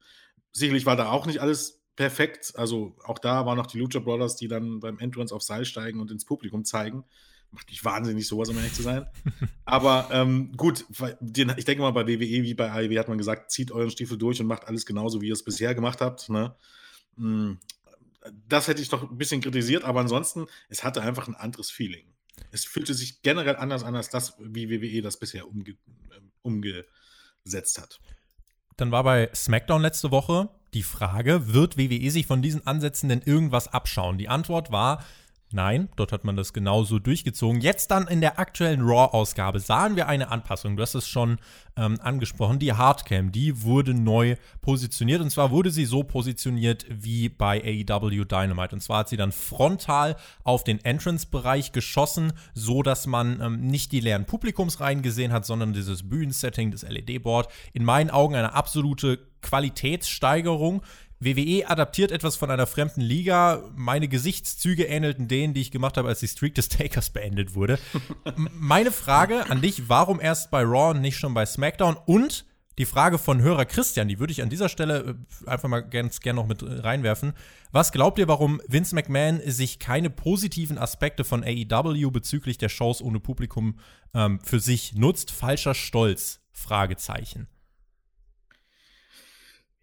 Sicherlich 0.52 0.86
war 0.86 0.94
da 0.94 1.10
auch 1.10 1.26
nicht 1.26 1.40
alles 1.40 1.82
perfekt. 1.96 2.52
Also 2.54 2.94
auch 3.02 3.18
da 3.18 3.44
waren 3.44 3.56
noch 3.56 3.66
die 3.66 3.78
Lucha 3.78 3.98
Brothers, 3.98 4.36
die 4.36 4.46
dann 4.46 4.78
beim 4.78 5.00
Entrance 5.00 5.34
auf 5.34 5.42
Seil 5.42 5.64
steigen 5.64 5.98
und 5.98 6.12
ins 6.12 6.24
Publikum 6.24 6.64
zeigen 6.64 7.02
macht 7.50 7.68
mich 7.68 7.84
wahnsinnig, 7.84 8.26
sowas, 8.26 8.48
um 8.48 8.56
ehrlich 8.56 8.74
zu 8.74 8.82
sein. 8.82 9.06
Aber 9.64 10.08
ähm, 10.12 10.52
gut, 10.56 10.84
ich 10.90 11.64
denke 11.64 11.82
mal, 11.82 11.92
bei 11.92 12.06
WWE 12.06 12.18
wie 12.18 12.54
bei 12.54 12.70
AEW 12.70 12.98
hat 12.98 13.08
man 13.08 13.18
gesagt, 13.18 13.50
zieht 13.50 13.72
euren 13.72 13.90
Stiefel 13.90 14.18
durch 14.18 14.40
und 14.40 14.46
macht 14.46 14.66
alles 14.66 14.86
genauso, 14.86 15.20
wie 15.20 15.28
ihr 15.28 15.32
es 15.32 15.44
bisher 15.44 15.74
gemacht 15.74 16.00
habt. 16.00 16.28
Ne? 16.28 16.54
Hm, 17.16 17.58
das 18.48 18.68
hätte 18.68 18.82
ich 18.82 18.88
doch 18.88 19.10
ein 19.10 19.18
bisschen 19.18 19.40
kritisiert, 19.40 19.84
aber 19.84 20.00
ansonsten, 20.00 20.46
es 20.68 20.84
hatte 20.84 21.02
einfach 21.02 21.28
ein 21.28 21.34
anderes 21.34 21.70
Feeling. 21.70 22.06
Es 22.50 22.64
fühlte 22.64 22.94
sich 22.94 23.22
generell 23.22 23.56
anders 23.56 23.82
an 23.82 23.96
als 23.96 24.10
das, 24.10 24.34
wie 24.38 24.70
WWE 24.70 25.02
das 25.02 25.18
bisher 25.18 25.48
umge 25.48 25.70
ähm, 25.70 26.32
umgesetzt 26.42 27.80
hat. 27.80 28.00
Dann 28.76 28.90
war 28.90 29.04
bei 29.04 29.30
SmackDown 29.34 29.80
letzte 29.80 30.10
Woche 30.10 30.50
die 30.74 30.82
Frage, 30.82 31.54
wird 31.54 31.78
WWE 31.78 32.10
sich 32.10 32.26
von 32.26 32.42
diesen 32.42 32.66
Ansätzen 32.66 33.08
denn 33.08 33.22
irgendwas 33.22 33.68
abschauen? 33.68 34.18
Die 34.18 34.28
Antwort 34.28 34.70
war, 34.70 35.02
Nein, 35.52 35.88
dort 35.94 36.10
hat 36.10 36.24
man 36.24 36.34
das 36.34 36.52
genauso 36.52 36.98
durchgezogen. 36.98 37.60
Jetzt 37.60 37.92
dann 37.92 38.08
in 38.08 38.20
der 38.20 38.40
aktuellen 38.40 38.80
Raw-Ausgabe 38.82 39.60
sahen 39.60 39.94
wir 39.94 40.08
eine 40.08 40.32
Anpassung. 40.32 40.76
Du 40.76 40.82
hast 40.82 40.96
es 40.96 41.06
schon 41.06 41.38
ähm, 41.76 42.00
angesprochen. 42.00 42.58
Die 42.58 42.72
Hardcam, 42.72 43.30
die 43.30 43.62
wurde 43.62 43.94
neu 43.94 44.34
positioniert. 44.60 45.20
Und 45.20 45.30
zwar 45.30 45.52
wurde 45.52 45.70
sie 45.70 45.84
so 45.84 46.02
positioniert 46.02 46.84
wie 46.88 47.28
bei 47.28 47.62
AEW 47.62 48.24
Dynamite. 48.24 48.74
Und 48.74 48.80
zwar 48.80 48.98
hat 48.98 49.08
sie 49.08 49.16
dann 49.16 49.30
frontal 49.30 50.16
auf 50.42 50.64
den 50.64 50.84
Entrance-Bereich 50.84 51.70
geschossen, 51.70 52.32
so 52.52 52.82
dass 52.82 53.06
man 53.06 53.40
ähm, 53.40 53.60
nicht 53.68 53.92
die 53.92 54.00
leeren 54.00 54.24
Publikumsreihen 54.24 55.02
gesehen 55.02 55.32
hat, 55.32 55.46
sondern 55.46 55.72
dieses 55.72 56.08
Bühnensetting, 56.08 56.72
das 56.72 56.82
LED-Board. 56.82 57.48
In 57.72 57.84
meinen 57.84 58.10
Augen 58.10 58.34
eine 58.34 58.54
absolute 58.54 59.20
Qualitätssteigerung. 59.42 60.82
WWE 61.18 61.68
adaptiert 61.68 62.12
etwas 62.12 62.36
von 62.36 62.50
einer 62.50 62.66
fremden 62.66 63.00
Liga. 63.00 63.62
Meine 63.74 64.08
Gesichtszüge 64.08 64.84
ähnelten 64.84 65.28
denen, 65.28 65.54
die 65.54 65.62
ich 65.62 65.70
gemacht 65.70 65.96
habe, 65.96 66.08
als 66.08 66.20
die 66.20 66.28
Streak 66.28 66.54
des 66.54 66.68
Takers 66.68 67.10
beendet 67.10 67.54
wurde. 67.54 67.78
Meine 68.36 68.92
Frage 68.92 69.48
an 69.48 69.62
dich, 69.62 69.88
warum 69.88 70.20
erst 70.20 70.50
bei 70.50 70.62
Raw 70.62 70.90
und 70.90 71.00
nicht 71.00 71.16
schon 71.16 71.34
bei 71.34 71.46
SmackDown? 71.46 71.96
Und 72.04 72.44
die 72.78 72.84
Frage 72.84 73.16
von 73.16 73.40
Hörer 73.40 73.64
Christian, 73.64 74.08
die 74.08 74.18
würde 74.18 74.32
ich 74.32 74.42
an 74.42 74.50
dieser 74.50 74.68
Stelle 74.68 75.16
äh, 75.46 75.48
einfach 75.48 75.68
mal 75.68 75.80
ganz 75.80 76.20
gerne 76.20 76.40
noch 76.40 76.46
mit 76.46 76.62
reinwerfen. 76.62 77.32
Was 77.72 77.90
glaubt 77.90 78.18
ihr, 78.18 78.28
warum 78.28 78.60
Vince 78.68 78.94
McMahon 78.94 79.40
sich 79.46 79.78
keine 79.78 80.10
positiven 80.10 80.76
Aspekte 80.76 81.24
von 81.24 81.42
AEW 81.42 82.10
bezüglich 82.10 82.58
der 82.58 82.68
Shows 82.68 83.00
ohne 83.00 83.18
Publikum 83.18 83.78
ähm, 84.12 84.40
für 84.40 84.60
sich 84.60 84.94
nutzt? 84.94 85.30
Falscher 85.30 85.74
Stolz? 85.74 86.40
Fragezeichen. 86.52 87.48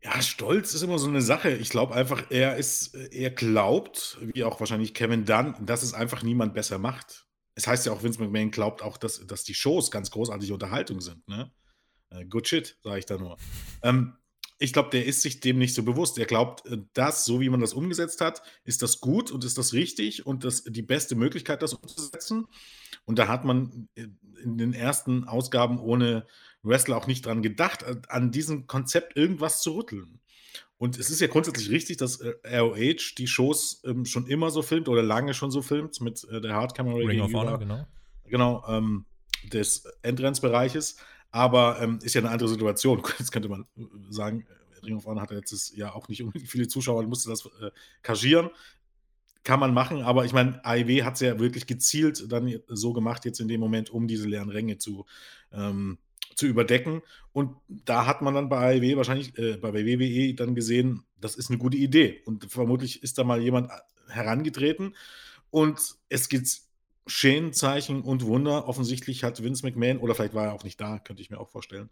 Ja, 0.03 0.21
Stolz 0.21 0.73
ist 0.73 0.81
immer 0.81 0.99
so 0.99 1.07
eine 1.07 1.21
Sache. 1.21 1.51
Ich 1.51 1.69
glaube 1.69 1.95
einfach, 1.95 2.29
er 2.29 2.57
ist 2.57 2.93
er 2.93 3.29
glaubt, 3.29 4.17
wie 4.21 4.43
auch 4.43 4.59
wahrscheinlich 4.59 4.93
Kevin 4.93 5.23
Dunn, 5.23 5.55
dass 5.61 5.81
es 5.81 5.93
einfach 5.93 6.23
niemand 6.23 6.53
besser 6.53 6.77
macht. 6.77 7.25
Es 7.55 7.67
heißt 7.67 7.85
ja 7.85 7.93
auch, 7.93 8.03
Vince 8.03 8.21
McMahon 8.21 8.51
glaubt 8.51 8.81
auch, 8.81 8.97
dass, 8.97 9.25
dass 9.25 9.45
die 9.45 9.53
Shows 9.53 9.91
ganz 9.91 10.11
großartige 10.11 10.53
Unterhaltung 10.53 10.99
sind. 10.99 11.25
Ne? 11.27 11.51
Äh, 12.09 12.25
good 12.25 12.47
shit, 12.47 12.77
sage 12.83 12.99
ich 12.99 13.05
da 13.05 13.17
nur. 13.17 13.37
Ähm, 13.81 14.17
ich 14.59 14.73
glaube, 14.73 14.89
der 14.89 15.05
ist 15.05 15.21
sich 15.21 15.39
dem 15.39 15.57
nicht 15.57 15.73
so 15.73 15.83
bewusst. 15.83 16.17
Er 16.17 16.25
glaubt, 16.25 16.65
äh, 16.65 16.79
das, 16.93 17.23
so 17.23 17.39
wie 17.39 17.49
man 17.49 17.61
das 17.61 17.73
umgesetzt 17.73 18.19
hat, 18.19 18.41
ist 18.65 18.81
das 18.81 18.99
gut 18.99 19.31
und 19.31 19.45
ist 19.45 19.57
das 19.57 19.71
richtig 19.71 20.25
und 20.25 20.43
das 20.43 20.63
die 20.63 20.81
beste 20.81 21.15
Möglichkeit, 21.15 21.61
das 21.61 21.73
umzusetzen. 21.73 22.47
Und 23.05 23.19
da 23.19 23.27
hat 23.27 23.45
man 23.45 23.87
äh, 23.95 24.07
in 24.41 24.57
den 24.57 24.73
ersten 24.73 25.23
Ausgaben 25.25 25.79
ohne 25.79 26.25
Wrestler 26.63 26.97
auch 26.97 27.07
nicht 27.07 27.25
dran 27.25 27.41
gedacht, 27.41 27.83
äh, 27.83 27.95
an 28.09 28.31
diesem 28.31 28.67
Konzept 28.67 29.15
irgendwas 29.15 29.61
zu 29.61 29.75
rütteln. 29.75 30.19
Und 30.77 30.97
es 30.97 31.09
ist 31.09 31.21
ja 31.21 31.27
grundsätzlich 31.27 31.69
richtig, 31.69 31.97
dass 31.97 32.19
äh, 32.19 32.57
ROH 32.57 33.15
die 33.17 33.27
Shows 33.27 33.81
ähm, 33.85 34.05
schon 34.05 34.27
immer 34.27 34.49
so 34.49 34.61
filmt 34.61 34.89
oder 34.89 35.03
lange 35.03 35.33
schon 35.33 35.51
so 35.51 35.61
filmt 35.61 36.01
mit 36.01 36.27
äh, 36.29 36.41
der 36.41 36.55
Hardcamera 36.55 36.95
Ring 36.95 37.21
of 37.21 37.33
Honor, 37.33 37.59
genau. 37.59 37.87
Genau, 38.25 38.63
ähm, 38.67 39.05
des 39.51 39.85
Entrance-Bereiches. 40.01 40.97
Aber 41.31 41.81
ähm, 41.81 41.99
ist 42.03 42.13
ja 42.13 42.21
eine 42.21 42.29
andere 42.29 42.49
Situation. 42.49 43.01
Jetzt 43.19 43.31
könnte 43.31 43.49
man 43.49 43.65
äh, 43.77 43.83
sagen, 44.09 44.45
Ring 44.83 44.97
of 44.97 45.05
Honor 45.05 45.21
hatte 45.21 45.35
letztes 45.35 45.75
Jahr 45.75 45.95
auch 45.95 46.07
nicht 46.07 46.21
unbedingt 46.21 46.49
viele 46.49 46.67
Zuschauer, 46.67 47.03
musste 47.03 47.29
das 47.29 47.45
äh, 47.45 47.71
kaschieren. 48.01 48.49
Kann 49.43 49.59
man 49.59 49.73
machen, 49.73 50.01
aber 50.03 50.23
ich 50.23 50.31
meine, 50.31 50.63
AIW 50.63 51.03
hat 51.03 51.15
es 51.15 51.19
ja 51.19 51.37
wirklich 51.37 51.67
gezielt 51.67 52.31
dann 52.31 52.59
so 52.67 52.93
gemacht, 52.93 53.25
jetzt 53.25 53.41
in 53.41 53.49
dem 53.49 53.59
Moment, 53.59 53.89
um 53.89 54.07
diese 54.07 54.25
leeren 54.27 54.49
Ränge 54.49 54.77
zu, 54.77 55.05
ähm, 55.51 55.97
zu 56.35 56.47
überdecken. 56.47 57.01
Und 57.31 57.55
da 57.67 58.05
hat 58.05 58.21
man 58.21 58.33
dann 58.33 58.49
bei 58.49 58.77
AEW 58.77 58.97
wahrscheinlich, 58.97 59.37
äh, 59.37 59.57
bei 59.57 59.73
WWE 59.73 60.33
dann 60.33 60.55
gesehen, 60.55 61.03
das 61.19 61.35
ist 61.35 61.49
eine 61.49 61.57
gute 61.57 61.77
Idee. 61.77 62.21
Und 62.25 62.51
vermutlich 62.51 63.03
ist 63.03 63.17
da 63.17 63.23
mal 63.23 63.41
jemand 63.41 63.69
äh, 63.69 63.73
herangetreten. 64.11 64.95
Und 65.49 65.79
es 66.09 66.29
gibt 66.29 66.47
Schänenzeichen 67.07 68.01
und 68.01 68.25
Wunder. 68.25 68.67
Offensichtlich 68.67 69.23
hat 69.23 69.43
Vince 69.43 69.65
McMahon, 69.65 69.97
oder 69.97 70.15
vielleicht 70.15 70.33
war 70.33 70.45
er 70.45 70.53
auch 70.53 70.63
nicht 70.63 70.79
da, 70.79 70.99
könnte 70.99 71.21
ich 71.21 71.29
mir 71.29 71.39
auch 71.39 71.49
vorstellen, 71.49 71.89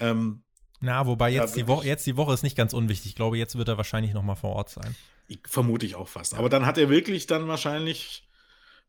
ähm, 0.00 0.42
Na, 0.80 1.06
wobei 1.06 1.30
jetzt, 1.30 1.56
die 1.56 1.66
Woche, 1.66 1.86
jetzt 1.86 2.06
die 2.06 2.16
Woche 2.16 2.34
ist 2.34 2.42
nicht 2.42 2.56
ganz 2.56 2.72
unwichtig. 2.72 3.10
Ich 3.10 3.16
glaube, 3.16 3.38
jetzt 3.38 3.56
wird 3.56 3.68
er 3.68 3.76
wahrscheinlich 3.76 4.12
noch 4.12 4.22
mal 4.22 4.36
vor 4.36 4.50
Ort 4.50 4.70
sein. 4.70 4.94
Ich, 5.26 5.40
vermute 5.46 5.86
ich 5.86 5.94
auch 5.94 6.08
fast. 6.08 6.34
Aber 6.34 6.48
dann 6.48 6.66
hat 6.66 6.78
er 6.78 6.88
wirklich 6.88 7.26
dann 7.26 7.48
wahrscheinlich 7.48 8.27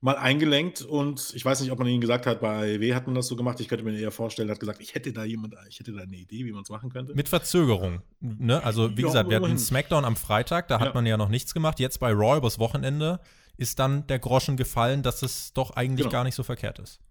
mal 0.01 0.15
eingelenkt 0.15 0.82
und 0.82 1.34
ich 1.36 1.44
weiß 1.44 1.60
nicht, 1.62 1.72
ob 1.72 1.79
man 1.79 1.88
ihnen 1.88 2.00
gesagt 2.00 2.25
hat, 2.25 2.39
bei 2.39 2.75
AEW 2.75 2.94
hat 2.96 3.06
man 3.06 3.15
das 3.15 3.27
so 3.27 3.36
gemacht. 3.36 3.60
Ich 3.60 3.68
könnte 3.68 3.84
mir 3.84 3.98
eher 3.98 4.12
vorstellen, 4.12 4.50
hat 4.50 4.60
gesagt, 4.60 4.82
ich 4.82 4.96
hätte 4.96 5.12
da 5.12 5.25
jemand, 5.25 5.56
ich 5.68 5.79
hätte 5.79 5.91
da 5.91 6.03
eine 6.03 6.15
Idee, 6.15 6.46
wie 6.46 6.51
man 6.51 6.63
es 6.63 6.70
machen 6.70 6.89
könnte. 6.89 7.13
Mit 7.13 7.27
Verzögerung. 7.27 8.01
Ne? 8.22 8.63
Also, 8.63 8.96
wie 8.96 9.01
ja, 9.01 9.08
gesagt, 9.08 9.29
wir 9.29 9.41
hatten 9.41 9.58
SmackDown 9.58 10.06
am 10.06 10.15
Freitag, 10.15 10.70
da 10.70 10.79
hat 10.79 10.88
ja. 10.88 10.94
man 10.94 11.06
ja 11.06 11.18
noch 11.18 11.29
nichts 11.29 11.53
gemacht. 11.53 11.79
Jetzt 11.79 12.00
bei 12.00 12.12
Raw 12.12 12.38
übers 12.38 12.60
Wochenende 12.60 13.20
ist 13.58 13.79
dann 13.79 14.08
der 14.08 14.20
Groschen 14.20 14.56
gefallen, 14.56 15.03
dass 15.03 15.22
es 15.22 15.51
doch 15.51 15.72
eigentlich 15.72 16.06
genau. 16.06 16.12
gar 16.12 16.24
nicht 16.24 16.36
so 16.36 16.44
verkehrt 16.44 16.79
ist. 16.79 17.01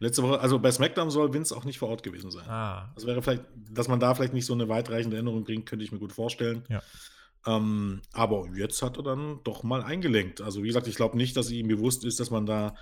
Letzte 0.00 0.24
Woche, 0.24 0.40
also 0.40 0.58
bei 0.58 0.72
SmackDown 0.72 1.10
soll 1.10 1.32
Vince 1.32 1.56
auch 1.56 1.64
nicht 1.64 1.78
vor 1.78 1.88
Ort 1.88 2.02
gewesen 2.02 2.32
sein. 2.32 2.48
Ah. 2.48 2.90
Das 2.96 3.06
wäre 3.06 3.22
vielleicht, 3.22 3.44
dass 3.70 3.86
man 3.86 4.00
da 4.00 4.12
vielleicht 4.14 4.34
nicht 4.34 4.46
so 4.46 4.52
eine 4.52 4.68
weitreichende 4.68 5.16
Änderung 5.16 5.44
bringt, 5.44 5.66
könnte 5.66 5.84
ich 5.84 5.92
mir 5.92 6.00
gut 6.00 6.12
vorstellen. 6.12 6.64
Ja. 6.68 6.82
Ähm, 7.46 8.02
aber 8.12 8.48
jetzt 8.54 8.82
hat 8.82 8.96
er 8.96 9.02
dann 9.02 9.40
doch 9.44 9.62
mal 9.62 9.82
eingelenkt. 9.82 10.40
Also 10.40 10.62
wie 10.62 10.68
gesagt, 10.68 10.86
ich 10.86 10.94
glaube 10.94 11.16
nicht, 11.16 11.36
dass 11.36 11.50
ihm 11.50 11.68
bewusst 11.68 12.04
ist, 12.04 12.20
dass 12.20 12.30
man 12.30 12.46
da 12.46 12.76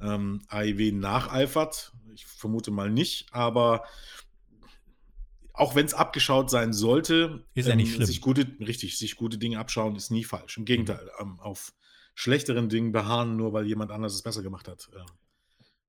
ähm, 0.00 0.42
AIW 0.48 0.92
nacheifert. 0.92 1.92
Ich 2.14 2.26
vermute 2.26 2.70
mal 2.70 2.90
nicht, 2.90 3.26
aber 3.32 3.84
auch 5.52 5.74
wenn 5.74 5.86
es 5.86 5.94
abgeschaut 5.94 6.50
sein 6.50 6.72
sollte, 6.72 7.44
ist 7.54 7.68
ja 7.68 7.76
nicht 7.76 7.88
ähm, 7.90 7.94
schlimm. 7.94 8.06
Sich 8.06 8.20
gute, 8.20 8.56
richtig, 8.60 8.98
sich 8.98 9.16
gute 9.16 9.38
Dinge 9.38 9.58
abschauen 9.58 9.96
ist 9.96 10.10
nie 10.10 10.24
falsch. 10.24 10.58
Im 10.58 10.64
Gegenteil, 10.64 11.04
mhm. 11.18 11.32
ähm, 11.32 11.40
auf 11.40 11.72
schlechteren 12.14 12.68
Dingen 12.68 12.92
beharren, 12.92 13.36
nur 13.36 13.52
weil 13.52 13.66
jemand 13.66 13.90
anders 13.90 14.14
es 14.14 14.22
besser 14.22 14.42
gemacht 14.42 14.68
hat, 14.68 14.88
äh, 14.94 15.04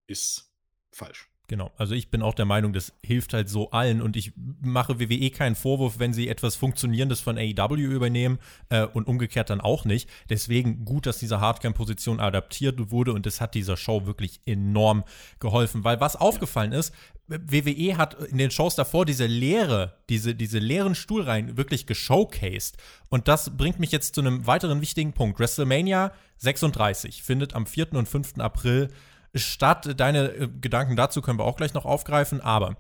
ist 0.08 0.52
falsch. 0.92 1.30
Genau, 1.48 1.72
also 1.78 1.94
ich 1.94 2.10
bin 2.10 2.24
auch 2.24 2.34
der 2.34 2.46
Meinung, 2.46 2.74
das 2.74 2.94
hilft 3.04 3.34
halt 3.34 3.50
so 3.50 3.70
allen 3.70 4.02
und 4.02 4.18
ich 4.18 4.34
mache 4.62 5.00
WWE 5.00 5.30
keinen 5.30 5.56
Vorwurf, 5.56 6.00
wenn 6.00 6.12
sie 6.12 6.28
etwas 6.28 6.56
Funktionierendes 6.56 7.22
von 7.22 7.38
AEW 7.38 7.76
übernehmen 7.76 8.40
äh, 8.70 8.86
und 8.86 9.08
umgekehrt 9.08 9.52
dann 9.52 9.62
auch 9.62 9.86
nicht. 9.86 10.10
Deswegen 10.30 10.86
gut, 10.86 11.06
dass 11.06 11.20
diese 11.20 11.40
Hardcam-Position 11.40 12.20
adaptiert 12.20 12.90
wurde 12.90 13.14
und 13.14 13.28
das 13.28 13.42
hat 13.42 13.54
dieser 13.54 13.78
Show 13.78 14.08
wirklich 14.08 14.42
enorm 14.48 15.04
geholfen, 15.40 15.84
weil 15.84 16.00
was 16.00 16.16
aufgefallen 16.16 16.72
ist, 16.72 16.92
WWE 17.28 17.98
hat 17.98 18.14
in 18.14 18.38
den 18.38 18.52
Shows 18.52 18.76
davor 18.76 19.06
diese 19.06 19.26
leere, 19.26 19.98
diese, 20.10 20.36
diese 20.36 20.60
leeren 20.60 20.94
Stuhlreihen 20.94 21.58
wirklich 21.58 21.88
geshowcased. 21.88 22.78
Und 23.10 23.28
das 23.28 23.56
bringt 23.58 23.80
mich 23.80 23.92
jetzt 23.92 24.16
zu 24.16 24.22
einem 24.22 24.46
weiteren 24.46 24.82
wichtigen 24.82 25.14
Punkt. 25.14 25.40
WrestleMania 25.40 26.12
36 26.38 27.24
findet 27.24 27.56
am 27.56 27.66
4. 27.66 27.94
und 27.94 28.08
5. 28.08 28.40
April 28.40 28.90
statt. 29.36 30.00
Deine 30.00 30.30
äh, 30.32 30.48
Gedanken 30.62 30.96
dazu 30.96 31.22
können 31.22 31.40
wir 31.40 31.46
auch 31.46 31.58
gleich 31.58 31.74
noch 31.74 31.86
aufgreifen, 31.86 32.42
aber 32.42 32.78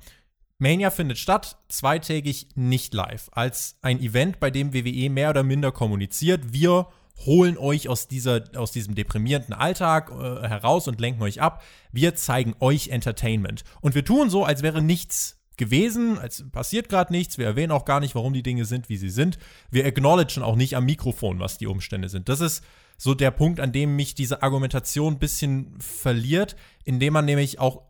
Mania 0.57 0.89
findet 0.89 1.17
statt, 1.17 1.57
zweitägig 1.67 2.47
nicht 2.55 2.93
live, 2.93 3.29
als 3.33 3.77
ein 3.81 3.99
Event, 3.99 4.39
bei 4.39 4.51
dem 4.51 4.73
WWE 4.73 5.09
mehr 5.09 5.31
oder 5.31 5.43
minder 5.43 5.71
kommuniziert. 5.71 6.53
Wir 6.53 6.87
holen 7.25 7.57
euch 7.57 7.89
aus, 7.89 8.07
dieser, 8.07 8.43
aus 8.55 8.71
diesem 8.71 8.95
deprimierenden 8.95 9.53
Alltag 9.53 10.11
äh, 10.11 10.47
heraus 10.47 10.87
und 10.87 10.99
lenken 10.99 11.21
euch 11.23 11.41
ab. 11.41 11.63
Wir 11.91 12.15
zeigen 12.15 12.55
euch 12.59 12.89
Entertainment. 12.89 13.63
Und 13.81 13.95
wir 13.95 14.05
tun 14.05 14.29
so, 14.29 14.45
als 14.45 14.63
wäre 14.63 14.81
nichts 14.81 15.41
gewesen, 15.57 16.19
als 16.19 16.49
passiert 16.51 16.89
gerade 16.89 17.13
nichts. 17.13 17.37
Wir 17.37 17.45
erwähnen 17.45 17.71
auch 17.71 17.85
gar 17.85 17.99
nicht, 17.99 18.15
warum 18.15 18.33
die 18.33 18.43
Dinge 18.43 18.65
sind, 18.65 18.89
wie 18.89 18.97
sie 18.97 19.09
sind. 19.09 19.37
Wir 19.71 19.85
acknowledgen 19.85 20.43
auch 20.43 20.55
nicht 20.55 20.75
am 20.75 20.85
Mikrofon, 20.85 21.39
was 21.39 21.57
die 21.57 21.67
Umstände 21.67 22.09
sind. 22.09 22.29
Das 22.29 22.41
ist 22.41 22.63
so 22.97 23.13
der 23.13 23.31
Punkt, 23.31 23.59
an 23.59 23.71
dem 23.71 23.95
mich 23.95 24.15
diese 24.15 24.43
Argumentation 24.43 25.13
ein 25.13 25.19
bisschen 25.19 25.75
verliert, 25.79 26.55
indem 26.83 27.13
man 27.13 27.25
nämlich 27.25 27.59
auch 27.59 27.83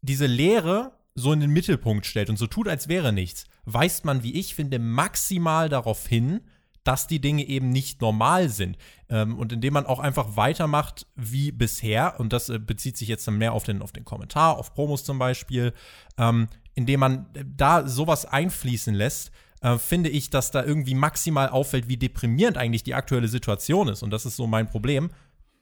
diese 0.00 0.26
Lehre 0.26 0.92
so 1.14 1.32
in 1.32 1.40
den 1.40 1.50
Mittelpunkt 1.50 2.06
stellt 2.06 2.30
und 2.30 2.38
so 2.38 2.46
tut, 2.46 2.68
als 2.68 2.88
wäre 2.88 3.12
nichts, 3.12 3.46
weist 3.64 4.04
man, 4.04 4.22
wie 4.22 4.34
ich 4.34 4.54
finde, 4.54 4.78
maximal 4.78 5.68
darauf 5.68 6.06
hin, 6.06 6.40
dass 6.84 7.08
die 7.08 7.20
Dinge 7.20 7.44
eben 7.44 7.70
nicht 7.70 8.00
normal 8.00 8.48
sind. 8.48 8.76
Ähm, 9.08 9.36
und 9.38 9.52
indem 9.52 9.74
man 9.74 9.86
auch 9.86 9.98
einfach 9.98 10.36
weitermacht 10.36 11.06
wie 11.16 11.50
bisher, 11.50 12.20
und 12.20 12.32
das 12.32 12.48
äh, 12.48 12.60
bezieht 12.60 12.96
sich 12.96 13.08
jetzt 13.08 13.26
dann 13.26 13.38
mehr 13.38 13.54
auf 13.54 13.64
den, 13.64 13.82
auf 13.82 13.92
den 13.92 14.04
Kommentar, 14.04 14.56
auf 14.56 14.72
Promos 14.72 15.02
zum 15.02 15.18
Beispiel, 15.18 15.72
ähm, 16.16 16.48
indem 16.74 17.00
man 17.00 17.26
da 17.56 17.88
sowas 17.88 18.24
einfließen 18.24 18.94
lässt, 18.94 19.32
äh, 19.66 19.78
finde 19.78 20.10
ich, 20.10 20.30
dass 20.30 20.52
da 20.52 20.64
irgendwie 20.64 20.94
maximal 20.94 21.48
auffällt, 21.48 21.88
wie 21.88 21.96
deprimierend 21.96 22.56
eigentlich 22.56 22.84
die 22.84 22.94
aktuelle 22.94 23.26
Situation 23.26 23.88
ist. 23.88 24.04
Und 24.04 24.10
das 24.10 24.24
ist 24.24 24.36
so 24.36 24.46
mein 24.46 24.68
Problem. 24.68 25.10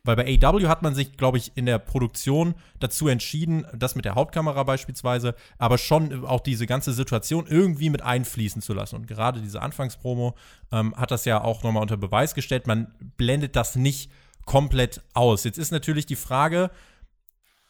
Weil 0.07 0.17
bei 0.17 0.39
AW 0.43 0.67
hat 0.67 0.83
man 0.83 0.95
sich, 0.95 1.17
glaube 1.17 1.39
ich, 1.39 1.53
in 1.57 1.65
der 1.65 1.79
Produktion 1.79 2.55
dazu 2.79 3.09
entschieden, 3.09 3.65
das 3.75 3.95
mit 3.95 4.05
der 4.05 4.17
Hauptkamera 4.17 4.63
beispielsweise, 4.65 5.35
aber 5.57 5.79
schon 5.79 6.27
auch 6.27 6.41
diese 6.41 6.67
ganze 6.67 6.93
Situation 6.93 7.47
irgendwie 7.49 7.89
mit 7.89 8.03
einfließen 8.03 8.61
zu 8.61 8.75
lassen. 8.75 8.97
Und 8.97 9.07
gerade 9.07 9.41
diese 9.41 9.63
Anfangspromo 9.63 10.35
ähm, 10.71 10.95
hat 10.95 11.11
das 11.11 11.25
ja 11.25 11.43
auch 11.43 11.63
nochmal 11.63 11.81
unter 11.81 11.97
Beweis 11.97 12.35
gestellt. 12.35 12.67
Man 12.67 12.93
blendet 13.17 13.57
das 13.57 13.77
nicht 13.77 14.13
komplett 14.45 15.01
aus. 15.15 15.45
Jetzt 15.45 15.57
ist 15.57 15.73
natürlich 15.73 16.05
die 16.05 16.17
Frage, 16.17 16.71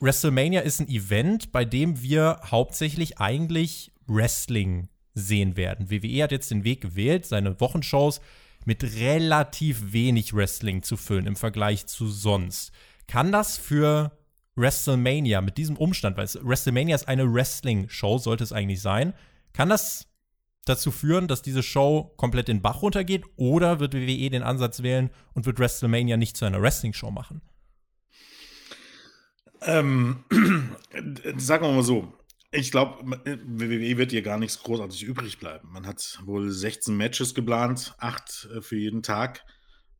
WrestleMania 0.01 0.63
ist 0.63 0.81
ein 0.81 0.89
Event, 0.89 1.53
bei 1.53 1.65
dem 1.65 2.03
wir 2.03 2.41
hauptsächlich 2.51 3.19
eigentlich 3.19 3.93
Wrestling 4.09 4.89
sehen 5.15 5.57
werden. 5.57 5.91
WWE 5.91 6.23
hat 6.23 6.33
jetzt 6.33 6.51
den 6.51 6.65
Weg 6.65 6.81
gewählt, 6.81 7.25
seine 7.25 7.61
Wochenshows 7.61 8.21
mit 8.65 8.83
relativ 8.83 9.93
wenig 9.93 10.35
Wrestling 10.35 10.83
zu 10.83 10.97
füllen 10.97 11.27
im 11.27 11.37
Vergleich 11.37 11.87
zu 11.87 12.09
sonst. 12.09 12.73
Kann 13.07 13.33
das 13.33 13.57
für 13.57 14.13
WrestleMania 14.57 15.41
mit 15.41 15.59
diesem 15.59 15.77
Umstand, 15.77 16.17
weil 16.17 16.29
WrestleMania 16.43 16.95
ist 16.95 17.09
eine 17.09 17.33
Wrestling-Show, 17.33 18.19
sollte 18.19 18.45
es 18.45 18.53
eigentlich 18.53 18.81
sein, 18.81 19.15
kann 19.53 19.69
das 19.69 20.07
dazu 20.65 20.91
führen, 20.91 21.29
dass 21.29 21.43
diese 21.43 21.63
Show 21.63 22.15
komplett 22.17 22.49
den 22.49 22.63
Bach 22.63 22.83
runtergeht 22.83 23.25
oder 23.37 23.81
wird 23.81 23.95
WWE 23.95 24.31
den 24.31 24.43
Ansatz 24.43 24.83
wählen 24.83 25.11
und 25.35 25.47
wird 25.47 25.59
WrestleMania 25.59 26.17
nicht 26.17 26.37
zu 26.37 26.45
einer 26.45 26.63
Wrestling-Show 26.63 27.11
machen? 27.11 27.43
Ähm, 29.63 30.25
sagen 31.37 31.67
wir 31.67 31.73
mal 31.73 31.83
so, 31.83 32.13
ich 32.55 32.71
glaube, 32.71 33.05
WWE 33.05 33.97
wird 33.99 34.11
hier 34.13 34.23
gar 34.23 34.39
nichts 34.39 34.63
großartig 34.63 35.03
übrig 35.03 35.39
bleiben. 35.39 35.69
Man 35.73 35.87
hat 35.87 36.19
wohl 36.25 36.51
16 36.51 36.97
Matches 36.97 37.35
geplant, 37.35 37.95
acht 37.99 38.49
äh, 38.55 38.61
für 38.61 38.77
jeden 38.77 39.03
Tag. 39.03 39.45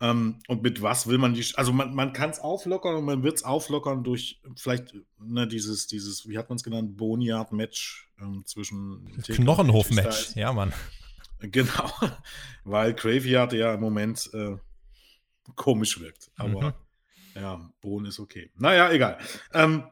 Ähm, 0.01 0.39
und 0.49 0.63
mit 0.63 0.83
was 0.83 1.07
will 1.07 1.19
man 1.19 1.35
die. 1.35 1.45
Also, 1.55 1.73
man, 1.73 1.95
man 1.95 2.13
kann 2.13 2.31
es 2.31 2.41
auflockern 2.41 2.97
und 2.97 3.05
man 3.05 3.23
wird 3.23 3.37
es 3.37 3.45
auflockern 3.45 4.03
durch 4.03 4.41
vielleicht 4.57 4.95
ne, 5.19 5.47
dieses, 5.47 5.87
dieses, 5.87 6.29
wie 6.29 6.37
hat 6.37 6.49
man 6.49 6.57
es 6.57 6.65
genannt, 6.65 6.97
Boneyard-Match 6.97 8.11
ähm, 8.21 8.43
zwischen. 8.45 9.13
Knochenhof-Match, 9.23 10.37
ja, 10.37 10.53
Mann. 10.53 10.73
Genau, 11.41 11.91
weil 12.65 12.95
Graveyard 12.95 13.53
ja 13.53 13.75
im 13.75 13.81
Moment 13.81 14.31
äh, 14.33 14.57
komisch 15.57 16.01
wirkt. 16.01 16.31
Aber 16.37 16.73
mhm. 16.73 16.73
ja, 17.35 17.71
Bohnen 17.83 18.07
ist 18.07 18.19
okay. 18.19 18.51
Naja, 18.57 18.91
egal. 18.91 19.19
Ähm, 19.53 19.85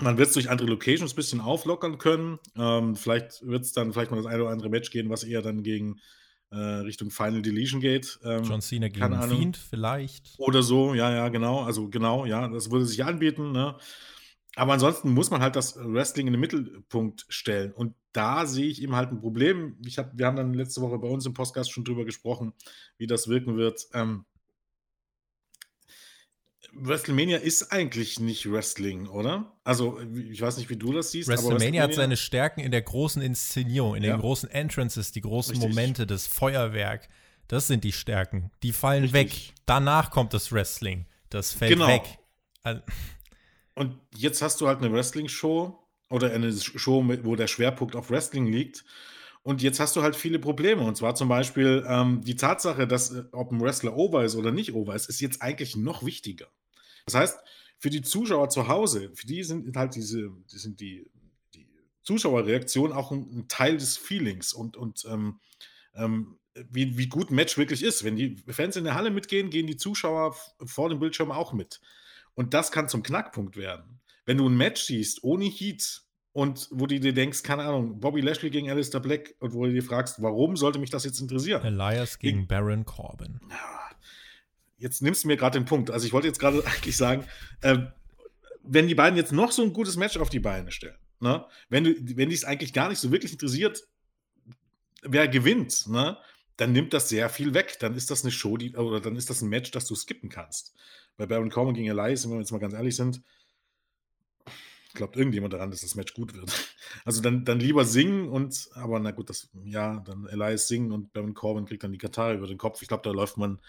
man 0.00 0.18
wird 0.18 0.28
es 0.28 0.34
durch 0.34 0.50
andere 0.50 0.68
Locations 0.68 1.12
ein 1.12 1.16
bisschen 1.16 1.40
auflockern 1.40 1.98
können. 1.98 2.38
Ähm, 2.56 2.96
vielleicht 2.96 3.46
wird 3.46 3.64
es 3.64 3.72
dann 3.72 3.92
vielleicht 3.92 4.10
mal 4.10 4.16
das 4.16 4.26
eine 4.26 4.42
oder 4.42 4.52
andere 4.52 4.70
Match 4.70 4.90
gehen, 4.90 5.10
was 5.10 5.24
eher 5.24 5.42
dann 5.42 5.62
gegen 5.62 6.00
äh, 6.50 6.56
Richtung 6.56 7.10
Final 7.10 7.42
Deletion 7.42 7.80
geht. 7.80 8.18
Ähm, 8.24 8.42
John 8.44 8.60
Cena 8.60 8.88
gegen 8.88 9.02
Ahnung. 9.02 9.38
Fiend 9.38 9.56
vielleicht. 9.56 10.34
Oder 10.38 10.62
so, 10.62 10.94
ja, 10.94 11.12
ja, 11.12 11.28
genau. 11.28 11.62
Also 11.62 11.88
genau, 11.88 12.26
ja, 12.26 12.48
das 12.48 12.70
würde 12.70 12.86
sich 12.86 13.04
anbieten. 13.04 13.52
Ne? 13.52 13.76
Aber 14.56 14.72
ansonsten 14.72 15.12
muss 15.12 15.30
man 15.30 15.42
halt 15.42 15.56
das 15.56 15.76
Wrestling 15.76 16.26
in 16.26 16.32
den 16.32 16.40
Mittelpunkt 16.40 17.24
stellen. 17.28 17.72
Und 17.72 17.94
da 18.12 18.46
sehe 18.46 18.68
ich 18.68 18.82
eben 18.82 18.96
halt 18.96 19.12
ein 19.12 19.20
Problem. 19.20 19.76
Ich 19.86 19.98
hab, 19.98 20.16
wir 20.18 20.26
haben 20.26 20.36
dann 20.36 20.54
letzte 20.54 20.80
Woche 20.80 20.98
bei 20.98 21.08
uns 21.08 21.24
im 21.26 21.34
Podcast 21.34 21.70
schon 21.70 21.84
drüber 21.84 22.04
gesprochen, 22.04 22.52
wie 22.98 23.06
das 23.06 23.28
wirken 23.28 23.56
wird. 23.56 23.86
Ähm, 23.94 24.24
WrestleMania 26.72 27.38
ist 27.38 27.72
eigentlich 27.72 28.20
nicht 28.20 28.50
Wrestling, 28.50 29.08
oder? 29.08 29.52
Also, 29.64 30.00
ich 30.00 30.40
weiß 30.40 30.56
nicht, 30.58 30.70
wie 30.70 30.76
du 30.76 30.92
das 30.92 31.10
siehst. 31.10 31.28
WrestleMania, 31.28 31.54
WrestleMania 31.54 31.82
hat 31.82 31.94
seine 31.94 32.16
Stärken 32.16 32.60
in 32.60 32.70
der 32.70 32.82
großen 32.82 33.22
Inszenierung, 33.22 33.96
in 33.96 34.02
ja. 34.02 34.16
den 34.16 34.20
großen 34.20 34.50
Entrances, 34.50 35.12
die 35.12 35.20
großen 35.20 35.52
Richtig. 35.54 35.68
Momente, 35.68 36.06
das 36.06 36.26
Feuerwerk. 36.26 37.08
Das 37.48 37.66
sind 37.66 37.82
die 37.82 37.92
Stärken. 37.92 38.50
Die 38.62 38.72
fallen 38.72 39.02
Richtig. 39.02 39.48
weg. 39.48 39.54
Danach 39.66 40.10
kommt 40.10 40.34
das 40.34 40.52
Wrestling. 40.52 41.06
Das 41.30 41.52
fällt 41.52 41.72
genau. 41.72 41.88
weg. 41.88 42.02
Also, 42.62 42.80
Und 43.74 43.96
jetzt 44.14 44.40
hast 44.42 44.60
du 44.60 44.68
halt 44.68 44.78
eine 44.78 44.92
Wrestling-Show 44.92 45.76
oder 46.10 46.32
eine 46.32 46.52
Show, 46.52 47.04
wo 47.22 47.36
der 47.36 47.46
Schwerpunkt 47.46 47.96
auf 47.96 48.10
Wrestling 48.10 48.46
liegt. 48.46 48.84
Und 49.42 49.62
jetzt 49.62 49.80
hast 49.80 49.96
du 49.96 50.02
halt 50.02 50.16
viele 50.16 50.38
Probleme. 50.38 50.82
Und 50.82 50.96
zwar 50.96 51.14
zum 51.14 51.28
Beispiel 51.28 51.84
ähm, 51.88 52.20
die 52.22 52.36
Tatsache, 52.36 52.86
dass 52.86 53.10
äh, 53.10 53.24
ob 53.32 53.50
ein 53.52 53.60
Wrestler 53.60 53.96
over 53.96 54.24
ist 54.24 54.36
oder 54.36 54.52
nicht 54.52 54.74
over 54.74 54.94
ist, 54.94 55.08
ist 55.08 55.20
jetzt 55.20 55.40
eigentlich 55.40 55.76
noch 55.76 56.04
wichtiger. 56.04 56.48
Das 57.12 57.20
heißt, 57.20 57.38
für 57.78 57.90
die 57.90 58.02
Zuschauer 58.02 58.48
zu 58.50 58.68
Hause, 58.68 59.10
für 59.14 59.26
die 59.26 59.42
sind 59.42 59.76
halt 59.76 59.94
diese, 59.94 60.30
die 60.52 60.58
sind 60.58 60.80
die, 60.80 61.10
die 61.54 61.66
Zuschauerreaktion 62.02 62.92
auch 62.92 63.10
ein, 63.10 63.28
ein, 63.32 63.48
Teil 63.48 63.76
des 63.76 63.96
Feelings 63.96 64.52
und, 64.52 64.76
und 64.76 65.04
ähm, 65.08 65.40
ähm, 65.94 66.38
wie, 66.54 66.98
wie 66.98 67.08
gut 67.08 67.30
ein 67.30 67.36
Match 67.36 67.56
wirklich 67.56 67.82
ist. 67.82 68.04
Wenn 68.04 68.16
die 68.16 68.36
Fans 68.48 68.76
in 68.76 68.84
der 68.84 68.94
Halle 68.94 69.10
mitgehen, 69.10 69.50
gehen 69.50 69.66
die 69.66 69.76
Zuschauer 69.76 70.36
vor 70.64 70.88
dem 70.88 70.98
Bildschirm 70.98 71.30
auch 71.30 71.52
mit. 71.52 71.80
Und 72.34 72.54
das 72.54 72.70
kann 72.70 72.88
zum 72.88 73.02
Knackpunkt 73.02 73.56
werden. 73.56 74.00
Wenn 74.26 74.36
du 74.36 74.48
ein 74.48 74.56
Match 74.56 74.82
siehst 74.82 75.24
ohne 75.24 75.46
Heat, 75.46 76.02
und 76.32 76.68
wo 76.70 76.86
du 76.86 77.00
dir 77.00 77.12
denkst, 77.12 77.42
keine 77.42 77.64
Ahnung, 77.64 77.98
Bobby 77.98 78.20
Lashley 78.20 78.50
gegen 78.50 78.70
Alistair 78.70 79.00
Black 79.00 79.34
und 79.40 79.52
wo 79.52 79.64
du 79.64 79.72
dir 79.72 79.82
fragst, 79.82 80.22
warum 80.22 80.56
sollte 80.56 80.78
mich 80.78 80.90
das 80.90 81.04
jetzt 81.04 81.20
interessieren? 81.20 81.64
Elias 81.64 82.18
gegen 82.18 82.46
Baron 82.46 82.84
Corbin. 82.84 83.40
Jetzt 84.80 85.02
nimmst 85.02 85.24
du 85.24 85.28
mir 85.28 85.36
gerade 85.36 85.58
den 85.58 85.66
Punkt. 85.66 85.90
Also 85.90 86.06
ich 86.06 86.12
wollte 86.12 86.26
jetzt 86.26 86.40
gerade 86.40 86.64
eigentlich 86.66 86.96
sagen, 86.96 87.24
äh, 87.60 87.78
wenn 88.62 88.88
die 88.88 88.94
beiden 88.94 89.16
jetzt 89.16 89.32
noch 89.32 89.52
so 89.52 89.62
ein 89.62 89.72
gutes 89.72 89.96
Match 89.96 90.16
auf 90.16 90.30
die 90.30 90.40
Beine 90.40 90.72
stellen, 90.72 90.98
ne? 91.20 91.46
wenn 91.68 91.84
wenn 92.16 92.30
dich 92.30 92.40
es 92.40 92.44
eigentlich 92.44 92.72
gar 92.72 92.88
nicht 92.88 92.98
so 92.98 93.12
wirklich 93.12 93.32
interessiert, 93.32 93.86
wer 95.02 95.28
gewinnt, 95.28 95.86
ne? 95.86 96.18
dann 96.56 96.72
nimmt 96.72 96.92
das 96.92 97.08
sehr 97.08 97.28
viel 97.28 97.54
weg. 97.54 97.76
Dann 97.80 97.94
ist 97.94 98.10
das 98.10 98.22
eine 98.22 98.32
Show, 98.32 98.56
die, 98.56 98.74
oder 98.76 99.00
dann 99.00 99.16
ist 99.16 99.30
das 99.30 99.42
ein 99.42 99.48
Match, 99.48 99.70
das 99.70 99.86
du 99.86 99.94
skippen 99.94 100.28
kannst. 100.28 100.74
Bei 101.16 101.26
Baron 101.26 101.50
Corbin 101.50 101.74
gegen 101.74 101.88
Elias, 101.88 102.24
wenn 102.24 102.32
wir 102.32 102.40
jetzt 102.40 102.52
mal 102.52 102.58
ganz 102.58 102.74
ehrlich 102.74 102.96
sind, 102.96 103.22
glaubt 104.94 105.16
irgendjemand 105.16 105.52
daran, 105.52 105.70
dass 105.70 105.82
das 105.82 105.94
Match 105.94 106.14
gut 106.14 106.34
wird. 106.34 106.50
Also 107.04 107.22
dann, 107.22 107.44
dann 107.44 107.60
lieber 107.60 107.84
singen 107.84 108.28
und, 108.28 108.68
aber 108.74 108.98
na 108.98 109.12
gut, 109.12 109.30
das, 109.30 109.48
ja, 109.64 110.00
dann 110.00 110.26
Elias 110.26 110.66
singen 110.66 110.90
und 110.90 111.12
Baron 111.12 111.34
Corbin 111.34 111.64
kriegt 111.64 111.84
dann 111.84 111.92
die 111.92 111.98
Katar 111.98 112.34
über 112.34 112.48
den 112.48 112.58
Kopf. 112.58 112.82
Ich 112.82 112.88
glaube, 112.88 113.04
da 113.04 113.12
läuft 113.12 113.36
man 113.36 113.60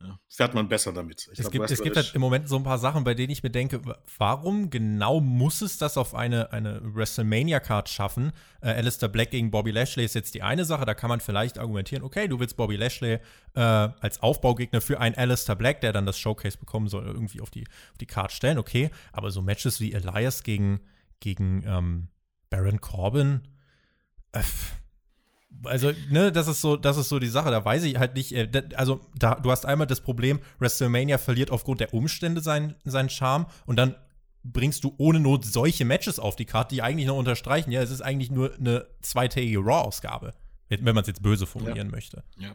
ja, 0.00 0.20
fährt 0.28 0.54
man 0.54 0.68
besser 0.68 0.92
damit. 0.92 1.28
Ich 1.32 1.40
es 1.40 1.50
glaub, 1.50 1.52
gibt, 1.52 1.70
es 1.70 1.82
gibt 1.82 1.96
halt 1.96 2.14
im 2.14 2.20
Moment 2.20 2.48
so 2.48 2.56
ein 2.56 2.62
paar 2.62 2.78
Sachen, 2.78 3.02
bei 3.02 3.14
denen 3.14 3.30
ich 3.30 3.42
mir 3.42 3.50
denke, 3.50 3.80
warum 4.16 4.70
genau 4.70 5.20
muss 5.20 5.60
es 5.60 5.76
das 5.76 5.96
auf 5.96 6.14
eine, 6.14 6.52
eine 6.52 6.80
WrestleMania-Card 6.82 7.88
schaffen? 7.88 8.32
Äh, 8.60 8.70
Alistair 8.70 9.08
Black 9.08 9.32
gegen 9.32 9.50
Bobby 9.50 9.72
Lashley 9.72 10.04
ist 10.04 10.14
jetzt 10.14 10.34
die 10.34 10.42
eine 10.42 10.64
Sache, 10.64 10.84
da 10.84 10.94
kann 10.94 11.08
man 11.08 11.18
vielleicht 11.18 11.58
argumentieren, 11.58 12.04
okay, 12.04 12.28
du 12.28 12.38
willst 12.38 12.56
Bobby 12.56 12.76
Lashley 12.76 13.18
äh, 13.54 13.60
als 13.60 14.22
Aufbaugegner 14.22 14.80
für 14.80 15.00
einen 15.00 15.16
Alistair 15.16 15.56
Black, 15.56 15.80
der 15.80 15.92
dann 15.92 16.06
das 16.06 16.18
Showcase 16.18 16.58
bekommen 16.58 16.86
soll, 16.86 17.04
irgendwie 17.04 17.40
auf 17.40 17.50
die, 17.50 17.66
auf 17.66 17.98
die 17.98 18.06
Card 18.06 18.30
stellen, 18.30 18.58
okay, 18.58 18.90
aber 19.12 19.32
so 19.32 19.42
Matches 19.42 19.80
wie 19.80 19.92
Elias 19.92 20.44
gegen, 20.44 20.78
gegen 21.18 21.64
ähm, 21.66 22.08
Baron 22.50 22.80
Corbin, 22.80 23.40
äh, 24.30 24.42
also, 25.64 25.92
ne, 26.10 26.30
das 26.30 26.48
ist 26.48 26.60
so, 26.60 26.76
das 26.76 26.96
ist 26.96 27.08
so 27.08 27.18
die 27.18 27.28
Sache. 27.28 27.50
Da 27.50 27.64
weiß 27.64 27.84
ich 27.84 27.98
halt 27.98 28.14
nicht, 28.14 28.32
äh, 28.32 28.48
also 28.74 29.00
da, 29.16 29.34
du 29.34 29.50
hast 29.50 29.66
einmal 29.66 29.86
das 29.86 30.00
Problem, 30.00 30.40
WrestleMania 30.58 31.18
verliert 31.18 31.50
aufgrund 31.50 31.80
der 31.80 31.94
Umstände 31.94 32.40
seinen, 32.40 32.74
seinen 32.84 33.10
Charme 33.10 33.46
und 33.66 33.76
dann 33.76 33.96
bringst 34.44 34.84
du 34.84 34.94
ohne 34.98 35.20
Not 35.20 35.44
solche 35.44 35.84
Matches 35.84 36.18
auf 36.18 36.36
die 36.36 36.44
Karte, 36.44 36.74
die 36.74 36.82
eigentlich 36.82 37.06
noch 37.06 37.16
unterstreichen, 37.16 37.70
ja, 37.70 37.82
es 37.82 37.90
ist 37.90 38.00
eigentlich 38.00 38.30
nur 38.30 38.54
eine 38.54 38.86
zweitägige 39.02 39.58
Raw-Ausgabe, 39.58 40.34
wenn 40.68 40.84
man 40.84 40.98
es 40.98 41.08
jetzt 41.08 41.22
böse 41.22 41.46
formulieren 41.46 41.88
ja. 41.88 41.92
möchte. 41.92 42.24
Ja. 42.38 42.54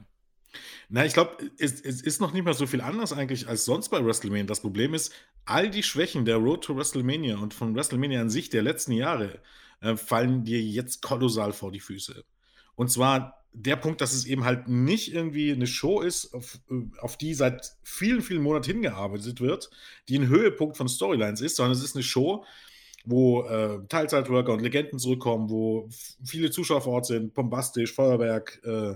Na, 0.90 1.06
ich 1.06 1.14
glaube, 1.14 1.38
es, 1.58 1.82
es, 1.82 2.02
ist 2.02 2.22
noch 2.22 2.32
nicht 2.32 2.46
mal 2.46 2.54
so 2.54 2.68
viel 2.68 2.82
anders 2.82 3.12
eigentlich 3.12 3.48
als 3.48 3.66
sonst 3.66 3.90
bei 3.90 4.04
WrestleMania. 4.06 4.46
Das 4.46 4.62
Problem 4.62 4.94
ist, 4.94 5.12
all 5.46 5.70
die 5.70 5.84
Schwächen 5.84 6.26
der 6.26 6.38
Road 6.38 6.64
to 6.64 6.76
WrestleMania 6.76 7.38
und 7.38 7.54
von 7.54 7.76
WrestleMania 7.76 8.22
an 8.22 8.30
sich 8.30 8.50
der 8.50 8.62
letzten 8.62 8.92
Jahre 8.92 9.40
äh, 9.82 9.96
fallen 9.96 10.44
dir 10.44 10.62
jetzt 10.62 11.02
kolossal 11.02 11.54
vor 11.54 11.72
die 11.72 11.80
Füße. 11.80 12.24
Und 12.75 12.89
zwar 12.92 13.44
der 13.53 13.75
Punkt, 13.75 14.01
dass 14.01 14.13
es 14.13 14.25
eben 14.25 14.46
halt 14.46 14.68
nicht 14.68 15.13
irgendwie 15.13 15.51
eine 15.51 15.68
Show 15.68 16.01
ist, 16.01 16.34
auf, 16.34 16.60
auf, 17.00 17.18
die 17.18 17.34
seit 17.36 17.74
vielen, 17.84 18.22
vielen 18.22 18.42
Monaten 18.42 18.65
hingearbeitet 18.65 19.42
wird, 19.42 19.70
die 20.10 20.18
ein 20.18 20.27
Höhepunkt 20.27 20.75
von 20.75 20.89
Storylines 20.89 21.42
ist, 21.42 21.56
sondern 21.56 21.77
es 21.77 21.84
ist 21.84 21.96
eine 21.96 22.03
Show, 22.03 22.44
wo 23.06 23.44
äh, 23.44 23.80
Teilzeitworker 23.89 24.53
und 24.53 24.62
Legenden 24.62 24.98
zurückkommen, 24.98 25.50
wo 25.50 25.88
viele 26.24 26.50
Zuschauer 26.50 26.82
vor 26.82 26.94
Ort 26.94 27.06
sind, 27.06 27.34
bombastisch, 27.34 27.94
Feuerwerk, 27.94 28.60
äh, 28.63 28.96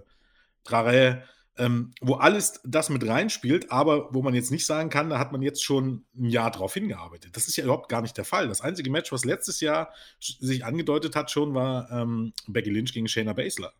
Trarä, 0.64 1.24
ähm, 1.58 1.92
wo 2.02 2.16
alles 2.16 2.62
das 2.64 2.90
mit 2.90 3.08
reinspielt, 3.08 3.72
aber 3.72 4.14
wo 4.14 4.22
man 4.22 4.34
jetzt 4.34 4.52
nicht 4.52 4.66
sagen 4.66 4.90
kann, 4.90 5.10
da 5.10 5.20
hat 5.20 5.32
man 5.32 5.42
jetzt 5.42 5.64
schon 5.64 6.06
ein 6.16 6.30
Jahr 6.30 6.52
drauf 6.52 6.74
hingearbeitet. 6.74 7.36
Das 7.36 7.48
ist 7.48 7.56
ja 7.56 7.64
überhaupt 7.64 7.90
gar 7.90 8.02
nicht 8.02 8.18
der 8.18 8.26
Fall. 8.26 8.48
Das 8.48 8.62
einzige 8.62 8.90
Match, 8.90 9.12
was 9.12 9.26
letztes 9.26 9.60
Jahr 9.62 9.92
sich 10.20 10.66
angedeutet 10.66 11.16
hat, 11.16 11.32
schon 11.32 11.54
war 11.54 11.92
ähm, 11.92 12.34
Becky 12.48 12.70
Lynch 12.70 12.94
gegen 12.94 13.08
Shayna 13.08 13.34
Baszler. 13.34 13.74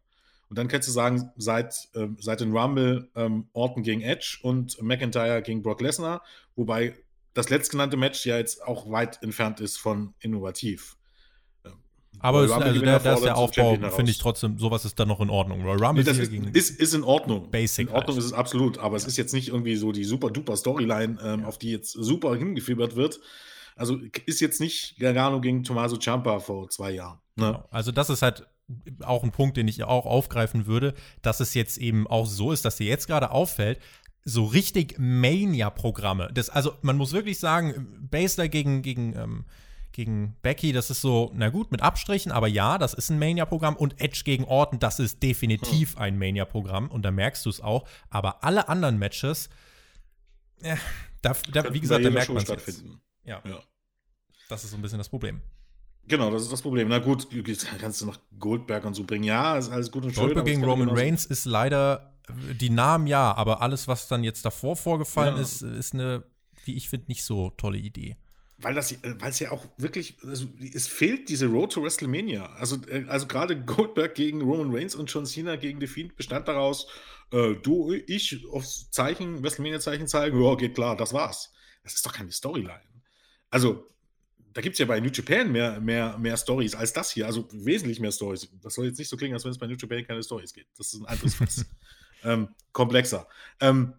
Und 0.50 0.58
dann 0.58 0.68
kannst 0.68 0.88
du 0.88 0.92
sagen, 0.92 1.32
seit, 1.36 1.90
äh, 1.94 2.08
seit 2.20 2.42
den 2.42 2.56
Rumble 2.56 3.10
ähm, 3.16 3.50
Orton 3.54 3.84
gegen 3.84 4.02
Edge 4.02 4.40
und 4.42 4.82
McIntyre 4.82 5.42
gegen 5.42 5.62
Brock 5.62 5.82
Lesnar, 5.82 6.24
wobei 6.56 6.96
das 7.34 7.50
letztgenannte 7.50 7.98
Match 7.98 8.26
ja 8.26 8.38
jetzt 8.38 8.64
auch 8.64 8.90
weit 8.90 9.22
entfernt 9.22 9.60
ist 9.60 9.78
von 9.78 10.16
innovativ. 10.20 10.97
Aber 12.20 12.44
es, 12.44 12.52
also 12.52 12.80
der, 12.80 13.00
der 13.00 13.14
ist 13.14 13.24
der 13.24 13.38
Aufbau, 13.38 13.78
finde 13.92 14.12
ich 14.12 14.18
trotzdem, 14.18 14.58
sowas 14.58 14.86
ist 14.86 15.00
dann 15.00 15.08
noch 15.08 15.20
in 15.22 15.30
Ordnung. 15.30 15.62
Royal 15.62 15.84
Rumble 15.84 16.04
nee, 16.04 16.10
ist, 16.54 16.70
ist, 16.72 16.80
ist, 16.80 16.94
in 16.94 17.04
Ordnung. 17.04 17.52
Basic. 17.52 17.90
In 17.90 17.94
Ordnung 17.94 18.16
halt. 18.16 18.26
ist 18.26 18.32
es 18.32 18.34
absolut, 18.34 18.80
aber 18.80 18.96
es 18.96 19.06
ist 19.06 19.18
jetzt 19.18 19.34
nicht 19.34 19.50
irgendwie 19.50 19.76
so 19.76 19.92
die 19.92 20.04
super 20.04 20.32
duper 20.32 20.58
Storyline, 20.58 21.20
ähm, 21.24 21.42
ja. 21.42 21.48
auf 21.48 21.58
die 21.58 21.72
jetzt 21.72 21.92
super 21.92 22.36
hingefiebert 22.36 22.96
wird. 22.96 23.20
Also 23.76 24.00
ist 24.26 24.40
jetzt 24.40 24.60
nicht 24.60 24.98
Gargano 25.00 25.40
gegen 25.40 25.64
Tommaso 25.64 25.98
Ciampa 25.98 26.40
vor 26.40 26.70
zwei 26.70 26.92
Jahren. 26.92 27.20
Ne? 27.36 27.48
Genau. 27.48 27.68
Also 27.70 27.92
das 27.92 28.10
ist 28.10 28.24
halt 28.24 28.48
auch 29.04 29.24
ein 29.24 29.32
Punkt, 29.32 29.56
den 29.56 29.68
ich 29.68 29.84
auch 29.84 30.06
aufgreifen 30.06 30.66
würde, 30.66 30.94
dass 31.22 31.40
es 31.40 31.54
jetzt 31.54 31.78
eben 31.78 32.08
auch 32.08 32.26
so 32.26 32.52
ist, 32.52 32.66
dass 32.66 32.78
dir 32.78 32.88
jetzt 32.88 33.08
gerade 33.08 33.32
auffällt, 33.32 33.80
so 34.26 34.44
richtig 34.44 34.96
Mania-Programme. 34.98 36.34
Also 36.52 36.74
man 36.82 36.98
muss 36.98 37.14
wirklich 37.14 37.40
sagen, 37.40 38.08
Basler 38.12 38.50
gegen, 38.50 38.82
gegen 38.82 39.16
ähm, 39.16 39.46
gegen 39.98 40.36
Becky, 40.44 40.74
das 40.74 40.92
ist 40.92 41.02
so, 41.02 41.32
na 41.34 41.50
gut, 41.50 41.72
mit 41.72 41.82
Abstrichen, 41.82 42.32
aber 42.32 42.48
ja, 42.48 42.78
das 42.78 42.94
ist 42.94 43.10
ein 43.10 43.18
Mania-Programm 43.18 43.76
und 43.76 44.00
Edge 44.00 44.22
gegen 44.24 44.46
Orton, 44.46 44.78
das 44.78 45.00
ist 45.00 45.24
definitiv 45.24 45.96
hm. 45.96 46.02
ein 46.02 46.20
Mania-Programm 46.20 46.90
und 46.90 47.02
da 47.02 47.10
merkst 47.10 47.44
du 47.48 47.50
es 47.50 47.62
auch. 47.62 47.88
Aber 48.12 48.44
alle 48.44 48.70
anderen 48.70 49.00
Matches, 49.00 49.50
ja, 50.62 50.78
da, 51.24 51.36
da 51.52 51.74
wie 51.74 51.80
gesagt, 51.80 52.06
da 52.06 52.12
merkt 52.12 52.30
man 52.30 52.44
es. 52.44 52.84
Ja. 53.26 53.42
ja. 53.44 53.60
Das 54.50 54.64
ist 54.64 54.70
so 54.70 54.78
ein 54.78 54.84
bisschen 54.84 55.00
das 55.00 55.10
Problem. 55.10 55.42
Genau, 56.08 56.30
das 56.30 56.44
ist 56.44 56.52
das 56.52 56.62
Problem. 56.62 56.90
Na 56.90 57.00
gut, 57.00 57.28
kannst 57.80 58.02
du 58.02 58.06
noch 58.06 58.20
Goldberg 58.38 58.86
und 58.86 58.94
so 58.94 59.04
bringen. 59.04 59.24
Ja, 59.24 59.58
ist 59.58 59.72
alles 59.72 59.92
gut 59.92 60.06
und 60.06 60.14
schön. 60.14 60.26
Goldberg 60.26 60.46
gegen 60.46 60.64
Roman 60.64 60.90
Reigns 60.92 61.26
ist 61.26 61.46
leider, 61.46 62.14
die 62.30 62.70
Namen 62.70 63.08
ja, 63.08 63.34
aber 63.34 63.64
alles, 63.64 63.88
was 63.88 64.08
dann 64.08 64.24
jetzt 64.24 64.46
davor 64.46 64.76
vorgefallen 64.76 65.38
ja. 65.38 65.42
ist, 65.42 65.64
ist 65.64 65.96
eine, 65.96 66.24
wie 66.66 66.76
ich 66.76 66.88
finde, 66.88 67.08
nicht 67.08 67.24
so 67.24 67.50
tolle 67.50 67.80
Idee 67.80 68.16
weil 68.58 68.74
das, 68.74 68.92
äh, 68.92 69.16
weil 69.20 69.30
es 69.30 69.40
ja 69.40 69.52
auch 69.52 69.66
wirklich, 69.78 70.18
also 70.24 70.48
es 70.74 70.88
fehlt 70.88 71.30
diese 71.30 71.48
Road 71.48 71.74
to 71.74 71.84
WrestleMania. 71.84 72.48
Also, 72.54 72.78
äh, 72.88 73.06
also 73.08 73.28
gerade 73.28 73.60
Goldberg 73.64 74.16
gegen 74.16 74.42
Roman 74.42 74.74
Reigns 74.74 74.96
und 74.96 75.12
John 75.12 75.26
Cena 75.26 75.56
gegen 75.56 75.80
The 75.80 75.88
Fiend 75.88 76.16
bestand 76.16 76.48
daraus, 76.48 76.88
äh, 77.32 77.56
du, 77.56 77.94
ich 77.94 78.46
aufs 78.52 78.90
Zeichen, 78.90 79.44
WrestleMania-Zeichen 79.44 80.08
zeigen, 80.08 80.42
ja, 80.42 80.56
geht 80.56 80.76
klar, 80.76 80.98
das 80.98 81.14
war's. 81.14 81.54
Das 81.84 81.94
ist 81.94 82.06
doch 82.06 82.14
keine 82.14 82.32
Storyline. 82.32 82.82
Also, 83.50 83.88
da 84.54 84.62
gibt 84.62 84.74
es 84.74 84.80
ja 84.80 84.86
bei 84.88 85.00
New 85.00 85.12
Japan 85.12 85.52
mehr, 85.52 85.80
mehr, 85.80 86.18
mehr 86.18 86.36
Stories 86.36 86.74
als 86.74 86.92
das 86.92 87.12
hier, 87.12 87.28
also 87.28 87.48
wesentlich 87.52 88.00
mehr 88.00 88.12
Stories. 88.12 88.50
Das 88.62 88.74
soll 88.74 88.88
jetzt 88.88 88.98
nicht 88.98 89.10
so 89.10 89.16
klingen, 89.16 89.36
als 89.36 89.44
wenn 89.44 89.52
es 89.52 89.60
bei 89.60 89.68
New 89.68 89.76
Japan 89.76 90.04
keine 90.04 90.24
Stories 90.24 90.52
gibt. 90.52 90.80
Das 90.80 90.94
ist 90.94 91.00
ein 91.00 91.06
anderes 91.06 91.36
Fass. 91.36 91.66
ähm, 92.24 92.50
komplexer. 92.72 93.28
Ähm, 93.60 93.94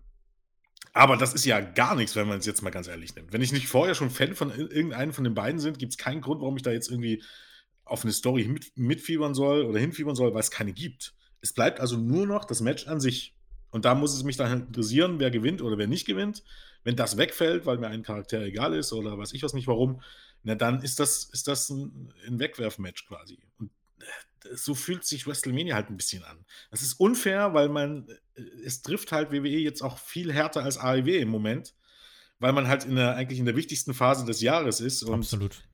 aber 0.99 1.17
das 1.17 1.33
ist 1.33 1.45
ja 1.45 1.61
gar 1.61 1.95
nichts, 1.95 2.17
wenn 2.17 2.27
man 2.27 2.39
es 2.41 2.47
jetzt 2.47 2.61
mal 2.63 2.71
ganz 2.71 2.89
ehrlich 2.89 3.15
nimmt. 3.15 3.33
Wenn 3.33 3.41
ich 3.41 3.53
nicht 3.53 3.69
vorher 3.69 3.95
schon 3.95 4.11
Fan 4.11 4.35
von 4.35 4.51
irgendeinem 4.51 5.13
von 5.13 5.23
den 5.23 5.35
beiden 5.35 5.61
sind, 5.61 5.79
gibt 5.79 5.93
es 5.93 5.99
keinen 5.99 6.21
Grund, 6.21 6.41
warum 6.41 6.57
ich 6.57 6.65
da 6.65 6.73
jetzt 6.73 6.91
irgendwie 6.91 7.23
auf 7.85 8.03
eine 8.03 8.13
Story 8.13 8.49
mit, 8.49 8.77
mitfiebern 8.77 9.33
soll 9.33 9.65
oder 9.65 9.79
hinfiebern 9.79 10.17
soll, 10.17 10.35
weil 10.35 10.41
es 10.41 10.51
keine 10.51 10.73
gibt. 10.73 11.15
Es 11.41 11.53
bleibt 11.53 11.79
also 11.79 11.97
nur 11.97 12.27
noch 12.27 12.45
das 12.45 12.61
Match 12.61 12.89
an 12.89 12.99
sich. 12.99 13.37
Und 13.71 13.85
da 13.85 13.95
muss 13.95 14.13
es 14.13 14.25
mich 14.25 14.37
dann 14.37 14.67
interessieren, 14.67 15.21
wer 15.21 15.31
gewinnt 15.31 15.63
oder 15.63 15.79
wer 15.79 15.87
nicht 15.87 16.05
gewinnt. 16.05 16.43
Wenn 16.83 16.97
das 16.97 17.17
wegfällt, 17.17 17.65
weil 17.65 17.79
mir 17.79 17.89
ein 17.89 18.03
Charakter 18.03 18.43
egal 18.43 18.75
ist 18.75 18.93
oder 18.93 19.17
weiß 19.17 19.35
ich 19.35 19.43
was 19.45 19.55
nicht 19.55 19.69
warum, 19.69 20.03
na 20.43 20.57
dann 20.57 20.83
ist 20.83 20.99
das, 20.99 21.25
ist 21.33 21.47
das 21.47 21.71
ein, 21.71 22.13
ein 22.27 22.41
Wegwerfmatch 22.41 23.07
quasi. 23.07 23.39
Und 23.59 23.71
so 24.55 24.75
fühlt 24.75 25.05
sich 25.05 25.27
WrestleMania 25.27 25.75
halt 25.75 25.91
ein 25.91 25.97
bisschen 25.97 26.25
an. 26.25 26.45
Das 26.71 26.83
ist 26.83 26.95
unfair, 26.95 27.55
weil 27.55 27.69
man, 27.69 28.09
äh, 28.09 28.15
es 28.65 28.83
trifft 28.83 29.13
halt 29.13 29.33
WWE 29.33 29.49
jetzt 29.49 29.83
auch 29.83 29.99
viel 29.99 30.33
härter 30.33 30.63
als 30.63 30.79
AEW 30.79 31.19
im 31.19 31.29
Moment, 31.29 31.75
weil 32.39 32.53
man 32.53 32.69
halt 32.69 32.85
in 32.85 32.97
der, 32.97 33.17
eigentlich 33.17 33.39
in 33.39 33.47
der 33.47 33.57
wichtigsten 33.57 33.95
Phase 33.95 34.25
des 34.25 34.41
Jahres 34.41 34.81
ist. 34.81 35.09
Absolut. 35.09 35.65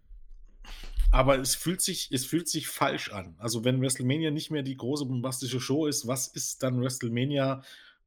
Aber 1.11 1.39
es 1.39 1.55
fühlt, 1.55 1.81
sich, 1.81 2.11
es 2.11 2.27
fühlt 2.27 2.49
sich 2.49 2.67
falsch 2.67 3.13
an. 3.13 3.37
Also, 3.39 3.65
wenn 3.65 3.81
WrestleMania 3.81 4.33
nicht 4.33 4.51
mehr 4.51 4.65
die 4.65 4.77
große 4.77 5.07
bombastische 5.07 5.61
Show 5.61 5.87
ist, 5.87 6.09
was 6.09 6.27
ist 6.27 6.63
dann 6.63 6.81
WrestleMania 6.81 7.63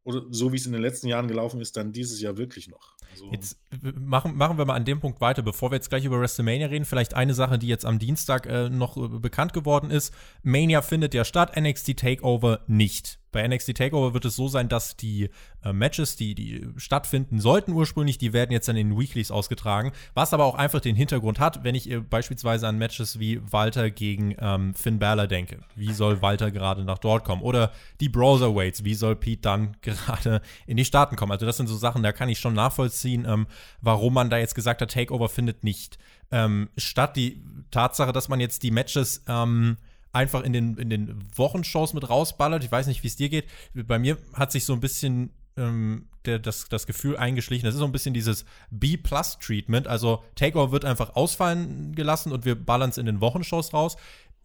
oder 0.07 0.23
so 0.29 0.53
wie 0.53 0.55
es 0.55 0.65
in 0.65 0.71
den 0.71 0.81
letzten 0.81 1.07
Jahren 1.07 1.27
gelaufen 1.27 1.59
ist, 1.59 1.75
dann 1.75 1.91
dieses 1.91 2.21
Jahr 2.21 2.37
wirklich 2.37 2.69
noch. 2.69 2.95
Also 3.11 3.29
jetzt 3.31 3.59
machen, 3.81 4.37
machen 4.37 4.57
wir 4.57 4.63
mal 4.63 4.75
an 4.75 4.85
dem 4.85 5.01
Punkt 5.01 5.19
weiter, 5.19 5.41
bevor 5.41 5.69
wir 5.69 5.75
jetzt 5.75 5.89
gleich 5.89 6.05
über 6.05 6.19
WrestleMania 6.19 6.67
reden. 6.67 6.85
Vielleicht 6.85 7.13
eine 7.13 7.33
Sache, 7.33 7.59
die 7.59 7.67
jetzt 7.67 7.85
am 7.85 7.99
Dienstag 7.99 8.45
äh, 8.45 8.69
noch 8.69 8.95
äh, 8.95 9.19
bekannt 9.19 9.51
geworden 9.51 9.91
ist. 9.91 10.13
Mania 10.43 10.81
findet 10.81 11.13
ja 11.13 11.25
statt, 11.25 11.59
NXT 11.59 11.97
Takeover 11.97 12.61
nicht. 12.67 13.19
Bei 13.37 13.47
NXT 13.47 13.75
Takeover 13.75 14.13
wird 14.13 14.25
es 14.25 14.35
so 14.35 14.47
sein, 14.47 14.67
dass 14.67 14.97
die 14.97 15.29
äh, 15.63 15.71
Matches, 15.71 16.15
die, 16.15 16.33
die 16.33 16.67
stattfinden 16.77 17.39
sollten 17.39 17.71
ursprünglich, 17.71 18.17
die 18.17 18.33
werden 18.33 18.51
jetzt 18.51 18.67
dann 18.67 18.77
in 18.77 18.97
Weeklies 18.97 19.29
ausgetragen. 19.29 19.91
Was 20.13 20.33
aber 20.33 20.45
auch 20.45 20.55
einfach 20.55 20.79
den 20.79 20.95
Hintergrund 20.95 21.39
hat, 21.39 21.63
wenn 21.63 21.75
ich 21.75 21.89
äh, 21.89 21.99
beispielsweise 21.99 22.67
an 22.67 22.77
Matches 22.77 23.19
wie 23.19 23.39
Walter 23.51 23.91
gegen 23.91 24.35
ähm, 24.39 24.73
Finn 24.73 24.99
Balor 24.99 25.27
denke. 25.27 25.59
Wie 25.75 25.93
soll 25.93 26.21
Walter 26.21 26.51
gerade 26.51 26.83
nach 26.83 26.97
dort 26.97 27.25
kommen? 27.25 27.41
Oder 27.41 27.71
die 27.99 28.09
Browserweights, 28.09 28.83
wie 28.83 28.95
soll 28.95 29.15
Pete 29.15 29.41
dann 29.41 29.77
gerade 29.81 30.41
in 30.65 30.77
die 30.77 30.85
Staaten 30.85 31.15
kommen? 31.15 31.31
Also 31.31 31.45
das 31.45 31.57
sind 31.57 31.67
so 31.67 31.75
Sachen, 31.75 32.03
da 32.03 32.11
kann 32.11 32.29
ich 32.29 32.39
schon 32.39 32.53
nachvollziehen 32.53 32.87
nachvollziehen, 32.87 33.25
ähm, 33.27 33.47
warum 33.81 34.13
man 34.13 34.29
da 34.29 34.37
jetzt 34.37 34.55
gesagt 34.55 34.81
hat, 34.81 34.91
Takeover 34.91 35.29
findet 35.29 35.63
nicht 35.63 35.97
ähm, 36.31 36.69
statt. 36.77 37.15
Die 37.15 37.41
Tatsache, 37.71 38.11
dass 38.11 38.29
man 38.29 38.39
jetzt 38.39 38.63
die 38.63 38.71
Matches 38.71 39.23
ähm, 39.27 39.77
einfach 40.17 40.43
in 40.43 40.53
den, 40.53 40.77
in 40.77 40.89
den 40.89 41.23
Wochenshows 41.35 41.93
mit 41.93 42.09
rausballert. 42.09 42.63
Ich 42.63 42.71
weiß 42.71 42.87
nicht, 42.87 43.03
wie 43.03 43.07
es 43.07 43.15
dir 43.15 43.29
geht. 43.29 43.45
Bei 43.73 43.99
mir 43.99 44.17
hat 44.33 44.51
sich 44.51 44.65
so 44.65 44.73
ein 44.73 44.79
bisschen 44.79 45.31
ähm, 45.57 46.07
der, 46.25 46.39
das, 46.39 46.67
das 46.69 46.87
Gefühl 46.87 47.17
eingeschlichen. 47.17 47.65
Das 47.65 47.75
ist 47.75 47.79
so 47.79 47.85
ein 47.85 47.91
bisschen 47.91 48.13
dieses 48.13 48.45
B-Plus-Treatment. 48.71 49.87
Also 49.87 50.23
Takeover 50.35 50.71
wird 50.71 50.85
einfach 50.85 51.15
ausfallen 51.15 51.93
gelassen 51.95 52.31
und 52.31 52.45
wir 52.45 52.55
ballern 52.55 52.89
es 52.89 52.97
in 52.97 53.05
den 53.05 53.21
Wochenshows 53.21 53.73
raus. 53.73 53.95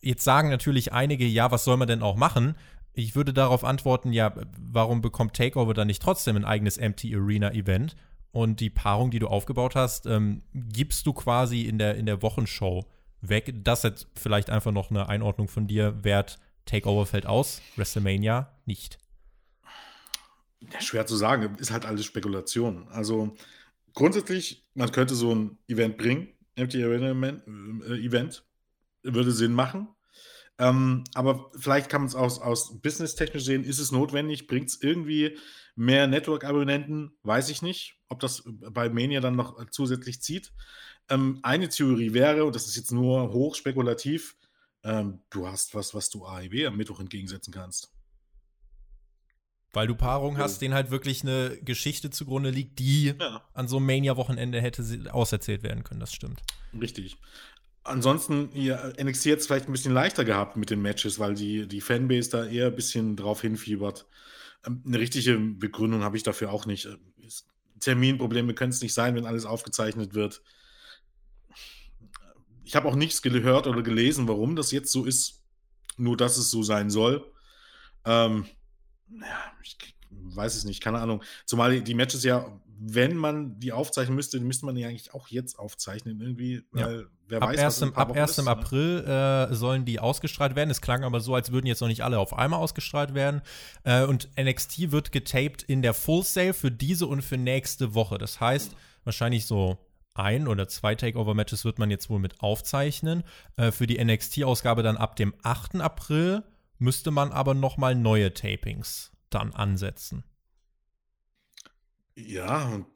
Jetzt 0.01 0.25
sagen 0.25 0.51
natürlich 0.51 0.93
einige, 0.93 1.25
ja, 1.27 1.51
was 1.51 1.65
soll 1.65 1.77
man 1.77 1.89
denn 1.89 2.03
auch 2.03 2.17
machen? 2.17 2.57
Ich 2.93 3.15
würde 3.15 3.33
darauf 3.33 3.65
antworten, 3.65 4.13
ja, 4.13 4.35
warum 4.59 5.01
bekommt 5.01 5.35
Takeover 5.35 5.75
dann 5.75 5.87
nicht 5.87 6.03
trotzdem 6.03 6.37
ein 6.37 6.45
eigenes 6.45 6.77
Empty 6.77 7.15
Arena 7.15 7.53
Event? 7.53 7.97
Und 8.33 8.61
die 8.61 8.71
Paarung, 8.71 9.11
die 9.11 9.19
du 9.19 9.29
aufgebaut 9.29 9.75
hast, 9.75 10.07
ähm, 10.07 10.43
gibst 10.55 11.07
du 11.07 11.13
quasi 11.13 11.63
in 11.63 11.79
der, 11.79 11.97
in 11.97 12.07
der 12.07 12.23
Wochenshow 12.23 12.87
weg. 13.23 13.55
Das 13.65 13.83
jetzt 13.83 14.09
vielleicht 14.15 14.51
einfach 14.51 14.73
noch 14.73 14.91
eine 14.91 15.09
Einordnung 15.09 15.49
von 15.49 15.67
dir 15.67 16.05
wert. 16.05 16.39
Takeover 16.67 17.07
fällt 17.07 17.27
aus, 17.27 17.61
WrestleMania 17.77 18.53
nicht. 18.67 18.99
Ja, 20.61 20.81
schwer 20.81 21.07
zu 21.07 21.17
sagen, 21.17 21.57
ist 21.59 21.73
halt 21.73 21.87
alles 21.87 22.05
Spekulation. 22.05 22.87
Also 22.89 23.35
grundsätzlich, 23.95 24.65
man 24.75 24.93
könnte 24.93 25.15
so 25.15 25.35
ein 25.35 25.59
Event 25.67 25.99
bringen, 25.99 26.29
Empty 26.55 26.85
Arena 26.85 27.11
äh, 27.11 28.05
Event, 28.05 28.45
würde 29.03 29.33
Sinn 29.33 29.53
machen. 29.53 29.89
Ähm, 30.59 31.03
aber 31.15 31.51
vielleicht 31.59 31.89
kann 31.89 32.03
man 32.03 32.09
es 32.09 32.15
aus, 32.15 32.39
aus 32.41 32.81
business-technisch 32.81 33.45
sehen, 33.45 33.65
ist 33.65 33.79
es 33.79 33.91
notwendig, 33.91 34.47
bringt 34.47 34.69
es 34.69 34.81
irgendwie 34.81 35.37
mehr 35.75 36.07
Network-Abonnenten, 36.07 37.13
weiß 37.23 37.49
ich 37.49 37.63
nicht, 37.63 37.97
ob 38.09 38.21
das 38.21 38.43
bei 38.47 38.89
Mania 38.89 39.21
dann 39.21 39.35
noch 39.35 39.69
zusätzlich 39.71 40.21
zieht. 40.21 40.53
Ähm, 41.13 41.41
eine 41.43 41.69
Theorie 41.69 42.15
wäre, 42.15 42.45
und 42.45 42.55
das 42.55 42.67
ist 42.67 42.77
jetzt 42.77 42.91
nur 42.91 43.33
hochspekulativ, 43.33 44.35
ähm, 44.83 45.21
du 45.29 45.47
hast 45.47 45.75
was, 45.75 45.93
was 45.95 46.09
du 46.09 46.25
AEW 46.25 46.67
am 46.67 46.77
Mittwoch 46.77 47.01
entgegensetzen 47.01 47.53
kannst. 47.53 47.93
Weil 49.75 49.87
du 49.87 49.95
Paarungen 49.95 50.39
hast, 50.39 50.61
denen 50.61 50.75
halt 50.75 50.91
wirklich 50.91 51.23
eine 51.23 51.59
Geschichte 51.63 52.11
zugrunde 52.11 52.51
liegt, 52.51 52.79
die 52.79 53.15
ja. 53.19 53.43
an 53.53 53.69
so 53.69 53.77
einem 53.77 53.87
Mania-Wochenende 53.87 54.61
hätte 54.61 54.85
auserzählt 55.13 55.63
werden 55.63 55.85
können, 55.85 56.01
das 56.01 56.13
stimmt. 56.13 56.43
Richtig. 56.79 57.19
Ansonsten, 57.85 58.51
ihr 58.55 58.95
NXT 59.03 59.27
jetzt 59.27 59.47
vielleicht 59.47 59.69
ein 59.69 59.73
bisschen 59.73 59.93
leichter 59.93 60.25
gehabt 60.25 60.57
mit 60.57 60.71
den 60.71 60.81
Matches, 60.81 61.19
weil 61.19 61.35
die, 61.35 61.67
die 61.67 61.81
Fanbase 61.81 62.31
da 62.31 62.47
eher 62.47 62.67
ein 62.67 62.77
bisschen 62.77 63.17
drauf 63.17 63.43
hinfiebert. 63.43 64.07
Ähm, 64.67 64.83
eine 64.87 64.99
richtige 64.99 65.39
Begründung 65.39 66.03
habe 66.03 66.17
ich 66.17 66.23
dafür 66.23 66.53
auch 66.53 66.65
nicht. 66.65 66.89
Terminprobleme 67.81 68.55
können 68.55 68.71
es 68.71 68.81
nicht 68.81 68.95
sein, 68.95 69.15
wenn 69.15 69.27
alles 69.27 69.45
aufgezeichnet 69.45 70.15
wird. 70.15 70.43
Ich 72.65 72.77
habe 72.77 72.89
auch 72.89 72.95
nichts 72.95 73.23
gehört 73.23 73.67
oder 73.67 73.83
gelesen, 73.83 74.29
warum 74.29 74.57
das 74.57 74.71
jetzt 74.71 74.93
so 74.93 75.05
ist. 75.05 75.43
Nur, 75.97 76.17
dass 76.17 76.39
es 76.39 76.51
so 76.51 76.63
sein 76.63 76.89
soll. 76.91 77.31
Ähm, 78.05 78.47
ja, 79.11 79.53
ich 79.63 79.77
weiß 80.11 80.55
es 80.55 80.65
nicht, 80.65 80.83
keine 80.83 81.01
Ahnung. 81.01 81.23
Zumal 81.45 81.83
die 81.83 81.95
Matches 81.95 82.25
ja, 82.25 82.61
wenn 82.85 83.17
man 83.17 83.61
die 83.61 83.73
aufzeichnen 83.73 84.17
müsste, 84.17 84.41
müsste 84.41 84.67
man 84.67 84.75
die 84.75 84.85
eigentlich 84.85 85.15
auch 85.15 85.29
jetzt 85.29 85.59
aufzeichnen 85.59 86.21
irgendwie, 86.21 86.63
weil 86.73 87.01
ja. 87.03 87.07
wer 87.29 87.43
ab 87.43 87.51
weiß, 87.51 87.61
1. 87.61 87.81
was 87.83 87.97
Ab 87.97 88.13
1. 88.13 88.31
Ist, 88.31 88.45
ne? 88.45 88.51
April 88.51 89.03
ne? 89.03 89.49
äh, 89.51 89.55
sollen 89.55 89.85
die 89.85 90.01
ausgestrahlt 90.01 90.57
werden. 90.57 90.71
Es 90.71 90.81
klang 90.81 91.05
aber 91.05 91.21
so, 91.21 91.35
als 91.35 91.53
würden 91.53 91.67
jetzt 91.67 91.81
noch 91.81 91.89
nicht 91.89 92.03
alle 92.03 92.19
auf 92.19 92.37
einmal 92.37 92.59
ausgestrahlt 92.59 93.15
werden. 93.15 93.43
Äh, 93.85 94.05
und 94.05 94.31
NXT 94.39 94.91
wird 94.91 95.13
getaped 95.13 95.63
in 95.63 95.83
der 95.83 95.95
Full 95.95 96.25
Sale 96.25 96.55
für 96.55 96.73
diese 96.73 97.07
und 97.07 97.23
für 97.23 97.37
nächste 97.37 97.95
Woche. 97.95 98.19
Das 98.19 98.41
heißt, 98.41 98.75
wahrscheinlich 99.05 99.47
so 99.47 99.79
ein 100.15 100.49
oder 100.49 100.69
zwei 100.69 100.95
Takeover-Matches 100.95 101.65
wird 101.65 101.79
man 101.79 101.91
jetzt 101.91 102.11
wohl 102.11 102.19
mit 102.19 102.41
aufzeichnen. 102.41 103.25
Äh, 103.57 103.73
für 103.73 103.87
die 103.87 104.03
NXT-Ausgabe 104.03 104.83
dann 104.83 104.97
ab 104.97 105.17
dem 105.17 105.35
8. 105.43 105.77
April 105.77 106.43
müsste 106.79 107.11
man 107.11 107.33
aber 107.33 107.55
noch 107.55 107.77
mal 107.77 107.95
neue 107.95 108.35
Tapings 108.35 109.13
dann 109.31 109.53
ansetzen. 109.53 110.25
Ja, 112.15 112.69
und 112.69 112.87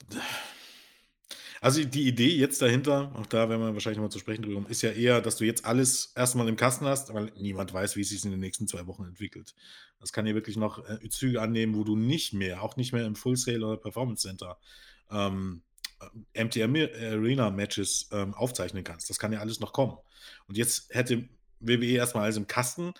also 1.61 1.83
die 1.83 2.07
Idee 2.07 2.37
jetzt 2.37 2.61
dahinter, 2.61 3.13
auch 3.15 3.27
da 3.27 3.49
werden 3.49 3.63
wir 3.63 3.73
wahrscheinlich 3.73 3.97
noch 3.97 4.05
mal 4.05 4.11
zu 4.11 4.19
sprechen 4.19 4.43
drüber, 4.43 4.69
ist 4.69 4.83
ja 4.83 4.91
eher, 4.91 5.21
dass 5.23 5.37
du 5.37 5.45
jetzt 5.45 5.65
alles 5.65 6.13
erstmal 6.15 6.49
im 6.49 6.57
Kasten 6.57 6.85
hast, 6.85 7.15
weil 7.15 7.33
niemand 7.39 7.73
weiß, 7.73 7.97
wie 7.97 8.03
es 8.03 8.11
sich 8.11 8.25
in 8.25 8.31
den 8.31 8.41
nächsten 8.41 8.69
zwei 8.69 8.87
Wochen 8.87 9.05
entwickelt. 9.05 9.55
Das 9.99 10.13
kann 10.13 10.27
ja 10.27 10.35
wirklich 10.35 10.57
noch 10.57 10.87
äh, 10.87 11.09
Züge 11.09 11.41
annehmen, 11.41 11.75
wo 11.75 11.83
du 11.83 11.97
nicht 11.97 12.35
mehr, 12.35 12.63
auch 12.63 12.77
nicht 12.77 12.93
mehr 12.93 13.07
im 13.07 13.17
Full 13.17 13.37
Sale 13.37 13.67
oder 13.67 13.79
Performance 13.79 14.29
Center, 14.29 14.59
ähm, 15.11 15.63
MTM 16.35 16.77
Arena 16.77 17.51
Matches 17.51 18.09
ähm, 18.13 18.35
aufzeichnen 18.35 18.85
kannst. 18.85 19.09
Das 19.09 19.19
kann 19.19 19.33
ja 19.33 19.41
alles 19.41 19.61
noch 19.61 19.73
kommen. 19.73 19.97
Und 20.47 20.57
jetzt 20.57 20.95
hätte 20.95 21.29
WWE 21.61 21.87
erstmal 21.87 22.25
alles 22.25 22.37
im 22.37 22.47
Kasten 22.47 22.93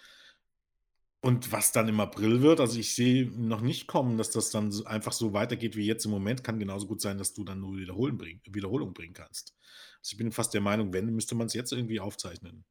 und 1.21 1.51
was 1.51 1.73
dann 1.73 1.89
im 1.89 1.99
April 1.99 2.41
wird, 2.43 2.61
also 2.61 2.79
ich 2.79 2.95
sehe 2.95 3.27
noch 3.27 3.61
nicht 3.61 3.89
kommen, 3.89 4.17
dass 4.17 4.31
das 4.31 4.51
dann 4.51 4.73
einfach 4.87 5.13
so 5.13 5.33
weitergeht 5.33 5.75
wie 5.75 5.85
jetzt 5.85 6.05
im 6.05 6.13
Moment. 6.13 6.45
Kann 6.45 6.59
genauso 6.59 6.87
gut 6.87 7.01
sein, 7.01 7.19
dass 7.19 7.35
du 7.35 7.43
dann 7.43 7.61
nur 7.61 7.77
Wiederholen 7.77 8.17
bring, 8.17 8.41
Wiederholung 8.45 8.93
bringen 8.95 9.15
kannst. 9.15 9.55
Also 9.99 10.13
ich 10.13 10.19
bin 10.19 10.31
fast 10.31 10.55
der 10.55 10.61
Meinung, 10.61 10.93
wenn, 10.93 11.07
müsste 11.07 11.35
man 11.35 11.49
es 11.49 11.55
jetzt 11.55 11.73
irgendwie 11.73 11.99
aufzeichnen. 11.99 12.65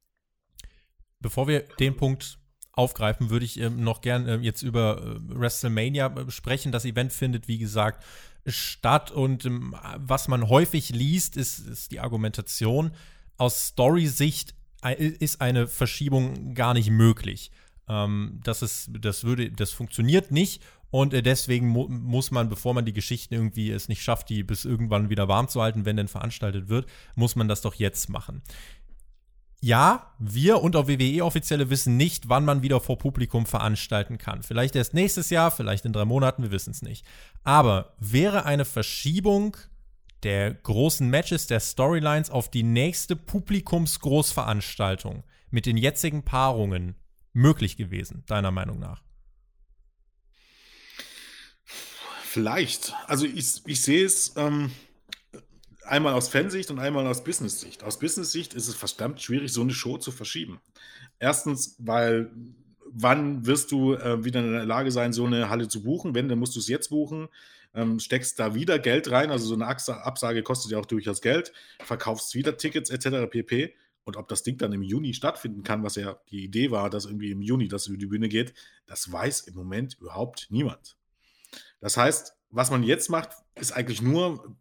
Bevor 1.19 1.47
wir 1.47 1.61
den 1.79 1.97
Punkt 1.97 2.39
aufgreifen, 2.71 3.29
würde 3.29 3.45
ich 3.45 3.59
ähm, 3.59 3.83
noch 3.83 4.01
gern 4.01 4.27
äh, 4.27 4.37
jetzt 4.37 4.61
über 4.61 5.01
äh, 5.01 5.37
WrestleMania 5.37 6.15
äh, 6.15 6.31
sprechen. 6.31 6.71
Das 6.71 6.85
Event 6.85 7.11
findet, 7.13 7.47
wie 7.47 7.57
gesagt, 7.57 8.05
statt 8.45 9.11
und 9.11 9.45
ähm, 9.45 9.75
was 9.97 10.27
man 10.27 10.49
häufig 10.49 10.89
liest, 10.89 11.37
ist, 11.37 11.59
ist 11.67 11.91
die 11.91 11.99
Argumentation. 11.99 12.91
Aus 13.37 13.67
Story-Sicht 13.67 14.53
äh, 14.83 14.93
ist 14.93 15.41
eine 15.41 15.67
Verschiebung 15.67 16.53
gar 16.53 16.73
nicht 16.73 16.89
möglich. 16.89 17.51
Ähm, 17.87 18.39
das, 18.43 18.61
ist, 18.61 18.89
das, 18.99 19.23
würde, 19.23 19.51
das 19.51 19.71
funktioniert 19.71 20.31
nicht 20.31 20.61
und 20.91 21.13
äh, 21.13 21.21
deswegen 21.21 21.67
mu 21.67 21.87
muss 21.89 22.31
man, 22.31 22.49
bevor 22.49 22.73
man 22.73 22.85
die 22.85 22.93
Geschichten 22.93 23.33
irgendwie 23.33 23.71
es 23.71 23.89
nicht 23.89 24.01
schafft, 24.01 24.29
die 24.29 24.43
bis 24.43 24.63
irgendwann 24.63 25.09
wieder 25.09 25.27
warm 25.27 25.47
zu 25.47 25.61
halten, 25.61 25.85
wenn 25.85 25.97
denn 25.97 26.07
veranstaltet 26.07 26.69
wird, 26.69 26.87
muss 27.15 27.35
man 27.35 27.47
das 27.47 27.61
doch 27.61 27.73
jetzt 27.73 28.09
machen. 28.09 28.41
Ja, 29.61 30.13
wir 30.19 30.61
und 30.61 30.75
auch 30.75 30.87
WWE-Offizielle 30.87 31.69
wissen 31.69 31.97
nicht, 31.97 32.29
wann 32.29 32.45
man 32.45 32.61
wieder 32.61 32.79
vor 32.79 32.97
Publikum 32.97 33.45
veranstalten 33.45 34.17
kann. 34.17 34.43
Vielleicht 34.43 34.75
erst 34.75 34.93
nächstes 34.93 35.29
Jahr, 35.29 35.49
vielleicht 35.49 35.85
in 35.85 35.93
drei 35.93 36.05
Monaten, 36.05 36.43
wir 36.43 36.51
wissen 36.51 36.71
es 36.71 36.81
nicht. 36.81 37.05
Aber 37.43 37.95
wäre 37.97 38.45
eine 38.45 38.65
Verschiebung 38.65 39.57
der 40.23 40.53
großen 40.53 41.09
Matches, 41.09 41.47
der 41.47 41.59
Storylines 41.59 42.29
auf 42.29 42.49
die 42.49 42.63
nächste 42.63 43.15
Publikumsgroßveranstaltung 43.15 45.23
mit 45.49 45.65
den 45.65 45.77
jetzigen 45.77 46.23
Paarungen 46.23 46.95
möglich 47.33 47.77
gewesen, 47.77 48.23
deiner 48.27 48.51
Meinung 48.51 48.79
nach? 48.79 49.01
Vielleicht. 52.23 52.93
Also 53.07 53.25
ich, 53.25 53.61
ich 53.65 53.81
sehe 53.81 54.05
es 54.05 54.33
ähm, 54.35 54.71
einmal 55.85 56.13
aus 56.13 56.29
Fansicht 56.29 56.71
und 56.71 56.79
einmal 56.79 57.07
aus 57.07 57.23
Business-Sicht. 57.23 57.83
Aus 57.83 57.99
Business-Sicht 57.99 58.53
ist 58.53 58.67
es 58.67 58.75
verdammt 58.75 59.21
schwierig, 59.21 59.51
so 59.51 59.61
eine 59.61 59.73
Show 59.73 59.97
zu 59.97 60.11
verschieben. 60.11 60.59
Erstens, 61.19 61.75
weil 61.79 62.31
wann 62.85 63.45
wirst 63.45 63.71
du 63.71 63.93
äh, 63.93 64.23
wieder 64.23 64.39
in 64.39 64.51
der 64.51 64.65
Lage 64.65 64.91
sein, 64.91 65.13
so 65.13 65.25
eine 65.25 65.49
Halle 65.49 65.67
zu 65.67 65.83
buchen? 65.83 66.15
Wenn, 66.15 66.29
dann 66.29 66.39
musst 66.39 66.55
du 66.55 66.59
es 66.59 66.67
jetzt 66.67 66.89
buchen. 66.89 67.27
Ähm, 67.73 67.99
steckst 67.99 68.39
da 68.39 68.55
wieder 68.55 68.79
Geld 68.79 69.11
rein, 69.11 69.31
also 69.31 69.47
so 69.47 69.53
eine 69.53 69.67
Absage 69.67 70.43
kostet 70.43 70.71
ja 70.71 70.77
auch 70.77 70.85
durchaus 70.85 71.21
Geld, 71.21 71.51
verkaufst 71.83 72.33
wieder 72.33 72.55
Tickets 72.55 72.89
etc. 72.89 73.29
pp. 73.29 73.75
Und 74.05 74.15
ob 74.15 74.29
das 74.29 74.43
Ding 74.43 74.57
dann 74.57 74.71
im 74.71 74.81
Juni 74.81 75.13
stattfinden 75.13 75.63
kann, 75.63 75.83
was 75.83 75.95
ja 75.95 76.17
die 76.29 76.43
Idee 76.43 76.71
war, 76.71 76.89
dass 76.89 77.05
irgendwie 77.05 77.31
im 77.31 77.41
Juni 77.41 77.67
das 77.67 77.87
über 77.87 77.97
die 77.97 78.05
Bühne 78.05 78.29
geht, 78.29 78.53
das 78.85 79.11
weiß 79.11 79.41
im 79.41 79.55
Moment 79.55 79.97
überhaupt 79.99 80.47
niemand. 80.51 80.95
Das 81.81 81.97
heißt, 81.97 82.33
was 82.49 82.71
man 82.71 82.83
jetzt 82.83 83.09
macht, 83.09 83.31
ist 83.55 83.73
eigentlich 83.73 84.01
nur, 84.01 84.55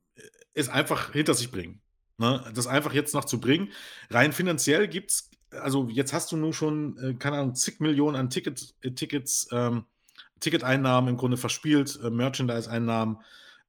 ist 0.55 0.71
einfach 0.71 1.13
hinter 1.13 1.35
sich 1.35 1.51
bringen. 1.51 1.81
Ne? 2.19 2.45
Das 2.55 2.67
einfach 2.67 2.93
jetzt 2.93 3.15
noch 3.15 3.25
zu 3.25 3.41
bringen. 3.41 3.73
Rein 4.11 4.33
finanziell 4.33 4.89
gibt 4.89 5.11
es, 5.11 5.31
also 5.51 5.89
jetzt 5.89 6.13
hast 6.13 6.33
du 6.33 6.37
nur 6.37 6.55
schon, 6.55 6.97
äh, 6.99 7.15
keine 7.15 7.39
Ahnung, 7.39 7.55
zig 7.55 7.81
Millionen 7.81 8.17
an 8.17 8.31
Ticket, 8.31 8.75
äh, 8.83 8.93
Tickets, 8.93 9.49
ähm, 9.53 9.85
Ticketeinnahmen 10.41 11.11
im 11.11 11.17
Grunde 11.17 11.37
verspielt, 11.37 11.99
äh, 12.03 12.11
Merchandise-Einnahmen, 12.11 13.19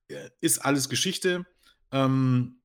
äh, 0.08 0.30
ist 0.42 0.60
alles 0.60 0.90
Geschichte. 0.90 1.46
Ähm, 1.92 2.60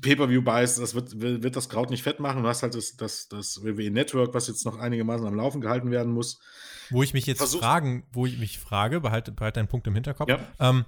Pay-Per-View-Buys, 0.00 0.76
das 0.76 0.94
wird, 0.94 1.20
wird 1.20 1.56
das 1.56 1.68
Kraut 1.68 1.90
nicht 1.90 2.04
fett 2.04 2.20
machen. 2.20 2.42
Du 2.42 2.48
hast 2.48 2.62
halt 2.62 2.74
das, 2.74 2.96
das, 2.96 3.28
das 3.28 3.62
WWE-Network, 3.64 4.32
was 4.32 4.46
jetzt 4.46 4.64
noch 4.64 4.78
einigermaßen 4.78 5.26
am 5.26 5.34
Laufen 5.34 5.60
gehalten 5.60 5.90
werden 5.90 6.12
muss. 6.12 6.40
Wo 6.90 7.02
ich 7.02 7.12
mich 7.12 7.26
jetzt 7.26 7.38
Versuch 7.38 7.60
fragen, 7.60 8.06
wo 8.12 8.24
ich 8.24 8.38
mich 8.38 8.58
frage, 8.58 9.00
behalte, 9.00 9.32
behalte 9.32 9.60
einen 9.60 9.68
Punkt 9.68 9.86
im 9.88 9.94
Hinterkopf. 9.94 10.28
Ja. 10.28 10.38
Ähm, 10.60 10.84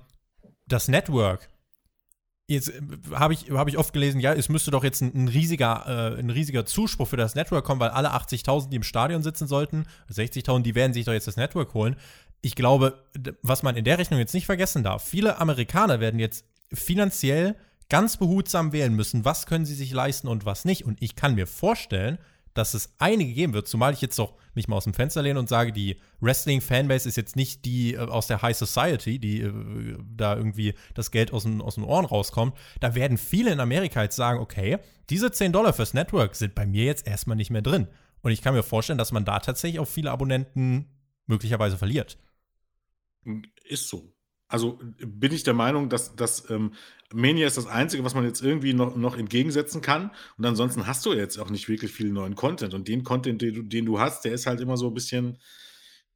das 0.67 0.89
Network, 0.89 1.51
jetzt 2.51 2.69
äh, 2.69 2.81
habe 3.15 3.35
ich, 3.35 3.51
hab 3.51 3.69
ich 3.69 3.79
oft 3.79 3.93
gelesen, 3.93 4.21
ja, 4.21 4.33
es 4.33 4.49
müsste 4.49 4.71
doch 4.71 4.85
jetzt 4.85 5.01
ein, 5.01 5.13
ein 5.15 5.29
riesiger, 5.29 6.15
äh, 6.17 6.19
ein 6.19 6.31
riesiger 6.31 6.67
Zuspruch 6.67 7.09
für 7.09 7.17
das 7.17 7.35
Network 7.35 7.65
kommen, 7.65 7.81
weil 7.81 7.91
alle 7.91 8.13
80.000, 8.15 8.69
die 8.69 8.77
im 8.77 8.83
Stadion 8.83 9.23
sitzen 9.23 9.47
sollten, 9.47 9.87
60.000, 10.13 10.63
die 10.63 10.75
werden 10.75 10.93
sich 10.93 11.05
doch 11.05 11.13
jetzt 11.13 11.27
das 11.27 11.37
Network 11.37 11.75
holen. 11.75 11.97
Ich 12.43 12.55
glaube, 12.55 13.05
was 13.43 13.63
man 13.63 13.77
in 13.77 13.85
der 13.85 13.99
Rechnung 13.99 14.19
jetzt 14.19 14.35
nicht 14.35 14.47
vergessen 14.47 14.83
darf, 14.83 15.05
viele 15.07 15.39
Amerikaner 15.39 16.01
werden 16.01 16.19
jetzt 16.19 16.45
finanziell 16.73 17.57
ganz 17.89 18.17
behutsam 18.17 18.73
wählen 18.73 18.95
müssen, 18.95 19.25
was 19.25 19.47
können 19.47 19.67
sie 19.67 19.75
sich 19.75 19.93
leisten 19.93 20.29
und 20.29 20.47
was 20.47 20.65
nicht. 20.65 20.85
Und 20.85 21.03
ich 21.03 21.17
kann 21.17 21.35
mir 21.35 21.47
vorstellen, 21.47 22.19
dass 22.61 22.75
es 22.75 22.95
einige 22.99 23.33
geben 23.33 23.55
wird, 23.55 23.67
zumal 23.67 23.95
ich 23.95 24.03
jetzt 24.03 24.19
doch 24.19 24.35
mich 24.55 24.69
mal 24.69 24.77
aus 24.77 24.85
dem 24.85 24.93
Fenster 24.93 25.23
lehne 25.23 25.39
und 25.39 25.49
sage, 25.49 25.73
die 25.73 25.99
Wrestling-Fanbase 26.21 27.09
ist 27.09 27.17
jetzt 27.17 27.35
nicht 27.35 27.65
die 27.65 27.95
äh, 27.95 27.99
aus 27.99 28.27
der 28.27 28.43
High 28.43 28.57
Society, 28.57 29.19
die 29.19 29.41
äh, 29.41 29.97
da 30.15 30.37
irgendwie 30.37 30.75
das 30.95 31.11
Geld 31.11 31.33
aus 31.33 31.45
den, 31.45 31.63
aus 31.63 31.77
den 31.77 31.85
Ohren 31.85 32.05
rauskommt. 32.05 32.55
Da 32.81 32.95
werden 32.95 33.17
viele 33.17 33.51
in 33.51 33.61
Amerika 33.61 34.03
jetzt 34.03 34.17
sagen, 34.17 34.41
okay, 34.41 34.79
diese 35.09 35.33
10 35.33 35.53
Dollar 35.53 35.73
fürs 35.73 35.95
Network 35.95 36.37
sind 36.37 36.55
bei 36.55 36.67
mir 36.67 36.85
jetzt 36.85 37.07
erstmal 37.07 37.37
nicht 37.37 37.51
mehr 37.51 37.63
drin. 37.63 37.89
Und 38.21 38.33
ich 38.33 38.43
kann 38.43 38.55
mir 38.55 38.63
vorstellen, 38.63 38.99
dass 38.99 39.13
man 39.13 39.25
da 39.25 39.39
tatsächlich 39.39 39.81
auch 39.81 39.89
viele 39.89 40.11
Abonnenten 40.11 40.87
möglicherweise 41.27 41.79
verliert. 41.79 42.19
Ist 43.65 43.89
so. 43.89 44.13
Also 44.49 44.79
bin 44.99 45.33
ich 45.33 45.45
der 45.45 45.55
Meinung, 45.55 45.89
dass, 45.89 46.15
dass 46.15 46.51
ähm, 46.51 46.75
Mania 47.13 47.47
ist 47.47 47.57
das 47.57 47.67
Einzige, 47.67 48.05
was 48.05 48.15
man 48.15 48.25
jetzt 48.25 48.43
irgendwie 48.43 48.73
noch, 48.73 48.95
noch 48.97 49.17
entgegensetzen 49.17 49.81
kann. 49.81 50.11
Und 50.39 50.45
ansonsten 50.45 50.87
hast 50.87 51.05
du 51.07 51.13
jetzt 51.13 51.39
auch 51.39 51.51
nicht 51.51 51.69
wirklich 51.69 51.93
viel 51.93 52.11
neuen 52.11 52.37
Content. 52.37 52.73
Und 52.75 52.87
den 52.89 53.03
Content, 53.03 53.43
den 53.43 53.55
du, 53.55 53.63
den 53.63 53.87
du 53.87 53.99
hast, 53.99 54.25
der 54.25 54.33
ist 54.33 54.47
halt 54.47 54.61
immer 54.61 54.77
so 54.77 54.89
ein 54.89 54.95
bisschen, 54.95 55.39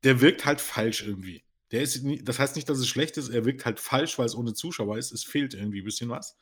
der 0.04 0.20
wirkt 0.20 0.44
halt 0.44 0.60
falsch 0.60 1.02
irgendwie. 1.02 1.42
Der 1.72 1.82
ist, 1.82 2.04
das 2.22 2.38
heißt 2.38 2.54
nicht, 2.54 2.68
dass 2.68 2.78
es 2.78 2.86
schlecht 2.86 3.16
ist, 3.16 3.30
er 3.30 3.44
wirkt 3.44 3.64
halt 3.64 3.80
falsch, 3.80 4.18
weil 4.18 4.26
es 4.26 4.36
ohne 4.36 4.54
Zuschauer 4.54 4.96
ist. 4.98 5.12
Es 5.12 5.24
fehlt 5.24 5.54
irgendwie 5.54 5.80
ein 5.80 5.84
bisschen 5.84 6.10
was. 6.10 6.36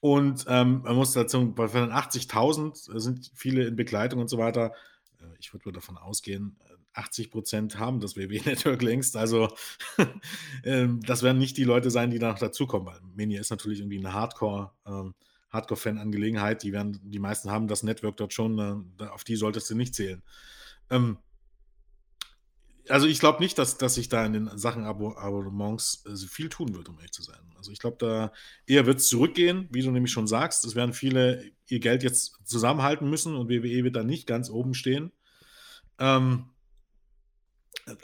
Und 0.00 0.44
ähm, 0.46 0.82
man 0.82 0.94
muss 0.94 1.12
dazu, 1.12 1.52
bei 1.52 1.64
80.000 1.64 3.00
sind 3.00 3.32
viele 3.34 3.66
in 3.66 3.74
Begleitung 3.74 4.20
und 4.20 4.28
so 4.28 4.38
weiter. 4.38 4.72
Äh, 5.20 5.24
ich 5.40 5.52
würde 5.52 5.72
davon 5.72 5.96
ausgehen, 5.96 6.56
80 6.98 7.30
Prozent 7.30 7.78
haben 7.78 8.00
das 8.00 8.16
WWE-Network 8.16 8.82
längst. 8.82 9.16
Also 9.16 9.48
ähm, 10.64 11.00
das 11.02 11.22
werden 11.22 11.38
nicht 11.38 11.56
die 11.56 11.64
Leute 11.64 11.90
sein, 11.90 12.10
die 12.10 12.18
danach 12.18 12.38
dazukommen, 12.38 12.86
weil 12.86 13.00
Mania 13.16 13.40
ist 13.40 13.50
natürlich 13.50 13.80
irgendwie 13.80 13.98
eine 13.98 14.14
ähm, 14.86 15.14
Hardcore-Fan-Angelegenheit. 15.50 16.62
Die, 16.62 16.72
die 16.72 17.18
meisten 17.18 17.50
haben 17.50 17.68
das 17.68 17.82
Network 17.82 18.16
dort 18.16 18.34
schon, 18.34 18.92
äh, 19.00 19.04
auf 19.04 19.24
die 19.24 19.36
solltest 19.36 19.70
du 19.70 19.74
nicht 19.74 19.94
zählen. 19.94 20.22
Ähm, 20.90 21.18
also 22.88 23.06
ich 23.06 23.18
glaube 23.18 23.40
nicht, 23.40 23.58
dass, 23.58 23.76
dass 23.76 23.94
sich 23.94 24.08
da 24.08 24.24
in 24.24 24.32
den 24.32 24.58
Sachen 24.58 24.84
Abo 24.84 25.16
Abonnements 25.16 26.04
äh, 26.06 26.16
viel 26.16 26.48
tun 26.48 26.74
wird, 26.74 26.88
um 26.88 26.96
ehrlich 26.96 27.12
zu 27.12 27.22
sein. 27.22 27.38
Also 27.56 27.70
ich 27.70 27.78
glaube, 27.78 27.96
da 27.98 28.32
eher 28.66 28.86
wird 28.86 29.00
es 29.00 29.08
zurückgehen, 29.08 29.68
wie 29.70 29.82
du 29.82 29.90
nämlich 29.90 30.12
schon 30.12 30.26
sagst. 30.26 30.64
Es 30.64 30.74
werden 30.74 30.92
viele 30.92 31.44
ihr 31.66 31.80
Geld 31.80 32.02
jetzt 32.02 32.38
zusammenhalten 32.44 33.08
müssen 33.08 33.36
und 33.36 33.48
WWE 33.48 33.84
wird 33.84 33.96
da 33.96 34.04
nicht 34.04 34.26
ganz 34.26 34.48
oben 34.48 34.74
stehen. 34.74 35.12
Ähm, 35.98 36.46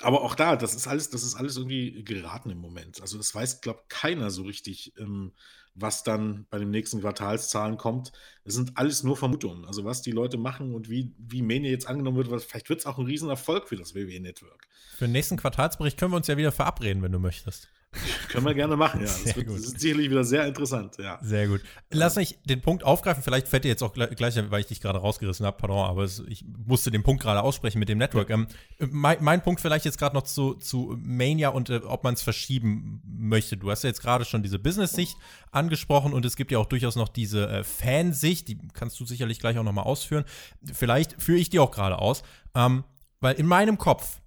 aber 0.02 0.22
auch 0.22 0.34
da, 0.34 0.56
das 0.56 0.74
ist 0.74 0.86
alles, 0.86 1.10
das 1.10 1.22
ist 1.22 1.34
alles 1.34 1.56
irgendwie 1.56 2.04
geraten 2.04 2.50
im 2.50 2.58
Moment. 2.58 3.00
Also 3.00 3.18
das 3.18 3.34
weiß, 3.34 3.60
glaube 3.60 3.82
keiner 3.88 4.30
so 4.30 4.42
richtig, 4.42 4.94
ähm, 4.98 5.32
was 5.74 6.04
dann 6.04 6.46
bei 6.50 6.58
den 6.58 6.70
nächsten 6.70 7.00
Quartalszahlen 7.00 7.76
kommt. 7.76 8.12
Das 8.44 8.54
sind 8.54 8.78
alles 8.78 9.02
nur 9.02 9.16
Vermutungen. 9.16 9.64
Also 9.64 9.84
was 9.84 10.02
die 10.02 10.12
Leute 10.12 10.38
machen 10.38 10.74
und 10.74 10.88
wie, 10.88 11.12
wie 11.18 11.42
Mania 11.42 11.70
jetzt 11.70 11.88
angenommen 11.88 12.16
wird, 12.16 12.42
vielleicht 12.42 12.68
wird 12.68 12.80
es 12.80 12.86
auch 12.86 12.98
ein 12.98 13.06
Riesenerfolg 13.06 13.68
für 13.68 13.76
das 13.76 13.94
WWE-Network. 13.94 14.68
Für 14.96 15.06
den 15.06 15.12
nächsten 15.12 15.36
Quartalsbericht 15.36 15.98
können 15.98 16.12
wir 16.12 16.16
uns 16.16 16.28
ja 16.28 16.36
wieder 16.36 16.52
verabreden, 16.52 17.02
wenn 17.02 17.12
du 17.12 17.18
möchtest. 17.18 17.68
Können 18.28 18.46
wir 18.46 18.54
gerne 18.54 18.76
machen, 18.76 19.00
ja. 19.00 19.06
Das, 19.06 19.36
wird, 19.36 19.48
das, 19.48 19.54
ist 19.60 19.80
sicherlich 19.80 20.10
wieder 20.10 20.24
sehr 20.24 20.46
interessant, 20.46 20.96
ja. 20.98 21.18
Sehr 21.22 21.48
gut. 21.48 21.60
Lass 21.90 22.16
mich 22.16 22.38
den 22.44 22.60
Punkt 22.60 22.84
aufgreifen. 22.84 23.22
Vielleicht 23.22 23.48
fällt 23.48 23.64
dir 23.64 23.68
jetzt 23.68 23.82
auch 23.82 23.92
gleich, 23.92 24.36
weil 24.50 24.60
ich 24.60 24.66
dich 24.66 24.80
gerade 24.80 24.98
rausgerissen 24.98 25.46
habe, 25.46 25.56
pardon, 25.56 25.78
aber 25.88 26.02
es, 26.02 26.22
ich 26.26 26.44
musste 26.66 26.90
den 26.90 27.02
Punkt 27.02 27.22
gerade 27.22 27.42
aussprechen 27.42 27.78
mit 27.78 27.88
dem 27.88 27.98
Network. 27.98 28.30
Ja. 28.30 28.36
Ähm, 28.36 28.46
mein, 28.90 29.18
mein, 29.20 29.42
Punkt 29.42 29.60
vielleicht 29.60 29.84
jetzt 29.84 29.98
gerade 29.98 30.14
noch 30.14 30.22
zu, 30.22 30.54
zu 30.54 30.96
Mania 30.98 31.50
und 31.50 31.70
äh, 31.70 31.80
ob 31.84 32.04
man 32.04 32.14
es 32.14 32.22
verschieben 32.22 33.02
möchte. 33.06 33.56
Du 33.56 33.70
hast 33.70 33.84
ja 33.84 33.88
jetzt 33.88 34.00
gerade 34.00 34.24
schon 34.24 34.42
diese 34.42 34.58
Business-Sicht 34.58 35.16
angesprochen 35.50 36.12
und 36.12 36.24
es 36.24 36.36
gibt 36.36 36.50
ja 36.50 36.58
auch 36.58 36.66
durchaus 36.66 36.96
noch 36.96 37.08
diese 37.08 37.48
äh, 37.48 37.64
Fansicht, 37.64 38.48
die 38.48 38.58
kannst 38.72 38.98
du 39.00 39.04
sicherlich 39.04 39.38
gleich 39.38 39.58
auch 39.58 39.64
nochmal 39.64 39.84
ausführen. 39.84 40.24
Vielleicht 40.72 41.20
führe 41.22 41.38
ich 41.38 41.50
die 41.50 41.60
auch 41.60 41.70
gerade 41.70 41.98
aus. 41.98 42.22
Ähm, 42.54 42.84
weil 43.20 43.36
in 43.36 43.46
meinem 43.46 43.78
Kopf 43.78 44.20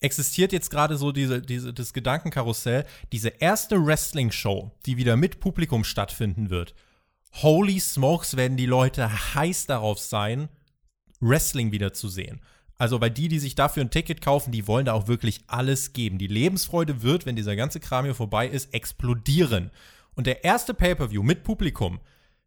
existiert 0.00 0.52
jetzt 0.52 0.70
gerade 0.70 0.96
so 0.96 1.12
diese, 1.12 1.42
diese, 1.42 1.72
das 1.72 1.92
Gedankenkarussell, 1.92 2.84
diese 3.12 3.28
erste 3.28 3.84
Wrestling-Show, 3.84 4.70
die 4.86 4.96
wieder 4.96 5.16
mit 5.16 5.40
Publikum 5.40 5.84
stattfinden 5.84 6.50
wird. 6.50 6.74
Holy 7.34 7.78
smokes, 7.80 8.36
werden 8.36 8.56
die 8.56 8.66
Leute 8.66 9.34
heiß 9.34 9.66
darauf 9.66 9.98
sein, 9.98 10.48
Wrestling 11.20 11.72
wieder 11.72 11.92
zu 11.92 12.08
sehen. 12.08 12.40
Also, 12.78 13.00
weil 13.00 13.10
die, 13.10 13.26
die 13.26 13.40
sich 13.40 13.56
dafür 13.56 13.82
ein 13.82 13.90
Ticket 13.90 14.20
kaufen, 14.20 14.52
die 14.52 14.68
wollen 14.68 14.86
da 14.86 14.92
auch 14.92 15.08
wirklich 15.08 15.40
alles 15.48 15.92
geben. 15.92 16.18
Die 16.18 16.28
Lebensfreude 16.28 17.02
wird, 17.02 17.26
wenn 17.26 17.34
dieser 17.34 17.56
ganze 17.56 17.80
Kram 17.80 18.04
hier 18.04 18.14
vorbei 18.14 18.46
ist, 18.46 18.72
explodieren. 18.72 19.72
Und 20.14 20.28
der 20.28 20.44
erste 20.44 20.74
Pay-Per-View 20.74 21.24
mit 21.24 21.42
Publikum, 21.42 21.98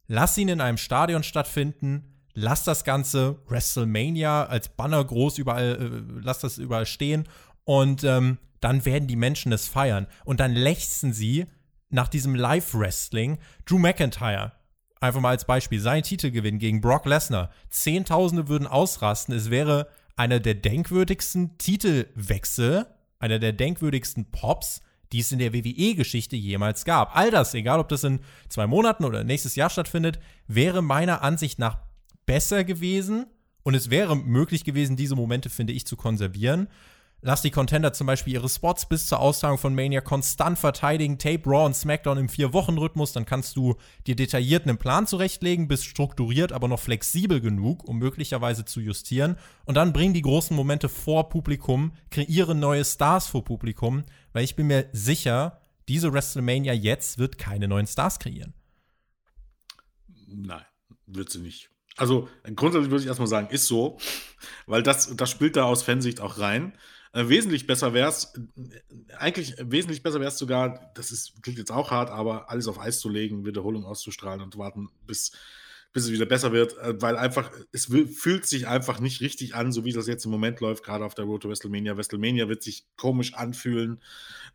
lass 0.08 0.38
ihn 0.38 0.48
in 0.48 0.62
einem 0.62 0.78
Stadion 0.78 1.24
stattfinden, 1.24 2.11
lass 2.34 2.64
das 2.64 2.84
ganze 2.84 3.40
WrestleMania 3.48 4.46
als 4.46 4.70
Banner 4.70 5.04
groß 5.04 5.38
überall, 5.38 5.78
äh, 5.80 6.22
lass 6.22 6.40
das 6.40 6.58
überall 6.58 6.86
stehen 6.86 7.28
und 7.64 8.04
ähm, 8.04 8.38
dann 8.62 8.86
werden 8.86 9.08
die 9.08 9.16
Menschen 9.16 9.52
es 9.52 9.68
feiern. 9.68 10.08
Und 10.24 10.40
dann 10.40 10.54
lechzen 10.54 11.14
sie 11.14 11.46
nach 11.90 12.08
diesem 12.08 12.36
Live-Wrestling. 12.36 13.40
Drew 13.66 13.80
McIntyre, 13.80 14.54
einfach 15.02 15.20
mal 15.20 15.30
als 15.30 15.46
Beispiel, 15.46 15.80
sein 15.80 16.04
Titelgewinn 16.04 16.60
gegen 16.60 16.80
Brock 16.80 17.06
Lesnar. 17.06 17.52
Zehntausende 17.70 18.48
würden 18.48 18.68
ausrasten. 18.68 19.36
Es 19.36 19.50
wäre 19.50 19.88
einer 20.16 20.40
der 20.40 20.54
denkwürdigsten 20.54 21.58
Titelwechsel, 21.58 22.86
einer 23.20 23.40
der 23.40 23.54
denkwürdigsten 23.54 24.32
Pops, 24.32 24.82
die 25.12 25.20
es 25.20 25.32
in 25.32 25.40
der 25.40 25.54
WWE-Geschichte 25.54 26.36
jemals 26.36 26.86
gab. 26.86 27.16
All 27.16 27.32
das, 27.32 27.54
egal 27.54 27.80
ob 27.80 27.90
das 27.90 28.04
in 28.04 28.22
zwei 28.48 28.68
Monaten 28.68 29.04
oder 29.04 29.24
nächstes 29.24 29.56
Jahr 29.56 29.70
stattfindet, 29.70 30.20
wäre 30.48 30.82
meiner 30.82 31.22
Ansicht 31.22 31.60
nach 31.60 31.80
besser 32.26 32.64
gewesen 32.64 33.26
und 33.64 33.76
es 33.76 33.90
wäre 33.90 34.16
möglich 34.16 34.64
gewesen, 34.64 34.96
diese 34.96 35.16
Momente, 35.16 35.50
finde 35.50 35.74
ich, 35.74 35.86
zu 35.86 35.96
konservieren. 35.96 36.68
Lass 37.24 37.44
die 37.44 37.52
Contender 37.52 37.94
zum 37.94 38.08
Beispiel 38.08 38.34
ihre 38.34 38.50
Spots 38.50 38.90
bis 38.90 39.06
zur 39.06 39.20
Austragung 39.20 39.60
von 39.60 39.76
Mania 39.76 40.02
konstant 40.02 40.58
verteidigen, 40.58 41.20
Tape 41.20 41.44
Raw 41.46 41.68
und 41.68 41.76
SmackDown 41.76 42.18
im 42.18 42.30
Vier-Wochen-Rhythmus, 42.30 43.14
dann 43.14 43.28
kannst 43.28 43.56
du 43.56 43.76
dir 44.08 44.16
detailliert 44.16 44.68
einen 44.68 44.80
Plan 44.80 45.06
zurechtlegen, 45.06 45.68
bist 45.68 45.86
strukturiert, 45.86 46.52
aber 46.52 46.68
noch 46.68 46.80
flexibel 46.80 47.40
genug, 47.40 47.84
um 47.84 48.00
möglicherweise 48.00 48.66
zu 48.66 48.82
justieren. 48.82 49.38
Und 49.66 49.76
dann 49.76 49.94
bring 49.94 50.14
die 50.14 50.24
großen 50.24 50.56
Momente 50.56 50.90
vor 50.90 51.30
Publikum, 51.30 51.94
kreiere 52.10 52.56
neue 52.56 52.84
Stars 52.84 53.28
vor 53.28 53.44
Publikum, 53.44 54.04
weil 54.34 54.44
ich 54.44 54.56
bin 54.56 54.66
mir 54.66 54.90
sicher, 54.92 55.62
diese 55.88 56.12
WrestleMania 56.12 56.74
jetzt 56.74 57.20
wird 57.20 57.38
keine 57.38 57.68
neuen 57.68 57.86
Stars 57.86 58.18
kreieren. 58.18 58.56
Nein, 60.26 60.66
wird 61.06 61.30
sie 61.30 61.40
nicht. 61.40 61.71
Also 61.98 62.30
grundsätzlich 62.56 62.92
würde 62.92 63.04
ich 63.04 63.08
erstmal 63.08 63.28
sagen, 63.28 63.50
ist 63.50 63.68
so, 63.68 63.98
weil 64.66 64.84
das, 64.84 65.16
das 65.16 65.30
spielt 65.30 65.56
da 65.56 65.64
aus 65.64 65.84
Fansicht 65.84 66.22
auch 66.22 66.40
rein. 66.40 66.74
Äh, 67.14 67.28
wesentlich 67.28 67.68
besser 67.68 67.94
wäre 67.94 68.10
es, 68.10 68.34
äh, 68.36 69.16
eigentlich 69.18 69.56
wesentlich 69.60 70.02
besser 70.02 70.20
wäre 70.20 70.30
es 70.30 70.38
sogar, 70.38 70.92
das 70.96 71.12
ist, 71.12 71.44
klingt 71.44 71.58
jetzt 71.58 71.72
auch 71.72 71.92
hart, 71.92 72.10
aber 72.10 72.50
alles 72.50 72.68
auf 72.68 72.80
Eis 72.80 73.00
zu 73.00 73.10
legen, 73.10 73.46
Wiederholung 73.46 73.84
auszustrahlen 73.84 74.42
und 74.42 74.58
warten, 74.58 74.90
bis 75.06 75.34
bis 75.94 76.06
es 76.06 76.12
wieder 76.12 76.26
besser 76.26 76.52
wird, 76.52 76.78
äh, 76.78 77.02
weil 77.02 77.18
einfach, 77.18 77.52
es 77.72 77.86
fühlt 77.86 78.46
sich 78.46 78.68
einfach 78.68 79.00
nicht 79.00 79.22
richtig 79.22 79.56
an, 79.56 79.72
so 79.72 79.84
wie 79.84 79.92
das 79.92 80.08
jetzt 80.08 80.26
im 80.26 80.32
Moment 80.32 80.60
läuft, 80.60 80.84
gerade 80.84 81.06
auf 81.06 81.16
der 81.16 81.26
Road 81.26 81.42
to 81.44 81.50
WrestleMania. 81.50 81.98
WrestleMania 81.98 82.48
wird 82.48 82.64
sich 82.64 82.86
komisch 82.96 83.34
anfühlen 83.34 84.02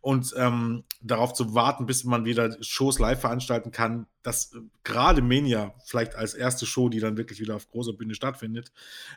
und 0.01 0.33
ähm, 0.37 0.83
darauf 1.01 1.33
zu 1.33 1.53
warten, 1.53 1.85
bis 1.85 2.03
man 2.03 2.25
wieder 2.25 2.57
Shows 2.61 2.99
live 2.99 3.19
veranstalten 3.19 3.71
kann, 3.71 4.07
dass 4.23 4.53
äh, 4.53 4.59
gerade 4.83 5.21
Mania 5.21 5.75
vielleicht 5.85 6.15
als 6.15 6.33
erste 6.33 6.65
Show, 6.65 6.89
die 6.89 6.99
dann 6.99 7.17
wirklich 7.17 7.39
wieder 7.39 7.55
auf 7.55 7.69
großer 7.69 7.93
Bühne 7.93 8.15
stattfindet, 8.15 8.71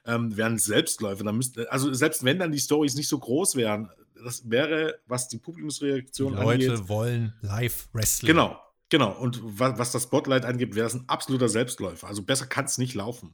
ähm, 0.04 0.36
wären 0.36 0.58
Selbstläufe. 0.58 1.24
Dann 1.24 1.36
müsste, 1.36 1.70
also 1.72 1.92
selbst 1.92 2.24
wenn 2.24 2.38
dann 2.38 2.52
die 2.52 2.60
Stories 2.60 2.94
nicht 2.96 3.08
so 3.08 3.18
groß 3.18 3.56
wären, 3.56 3.90
das 4.22 4.50
wäre, 4.50 5.00
was 5.06 5.28
die 5.28 5.38
Publikumsreaktion 5.38 6.36
die 6.36 6.42
Leute 6.42 6.72
angeht. 6.72 6.88
wollen 6.88 7.32
Live-Wrestling. 7.40 8.28
Genau, 8.28 8.60
Genau, 8.90 9.12
und 9.12 9.40
was, 9.42 9.78
was 9.78 9.92
das 9.92 10.02
Spotlight 10.02 10.44
angeht, 10.44 10.74
wäre 10.74 10.84
das 10.84 10.94
ein 10.94 11.08
absoluter 11.08 11.48
Selbstläufer. 11.48 12.08
Also 12.08 12.22
besser 12.22 12.46
kann 12.46 12.64
es 12.64 12.76
nicht 12.76 12.94
laufen. 12.94 13.32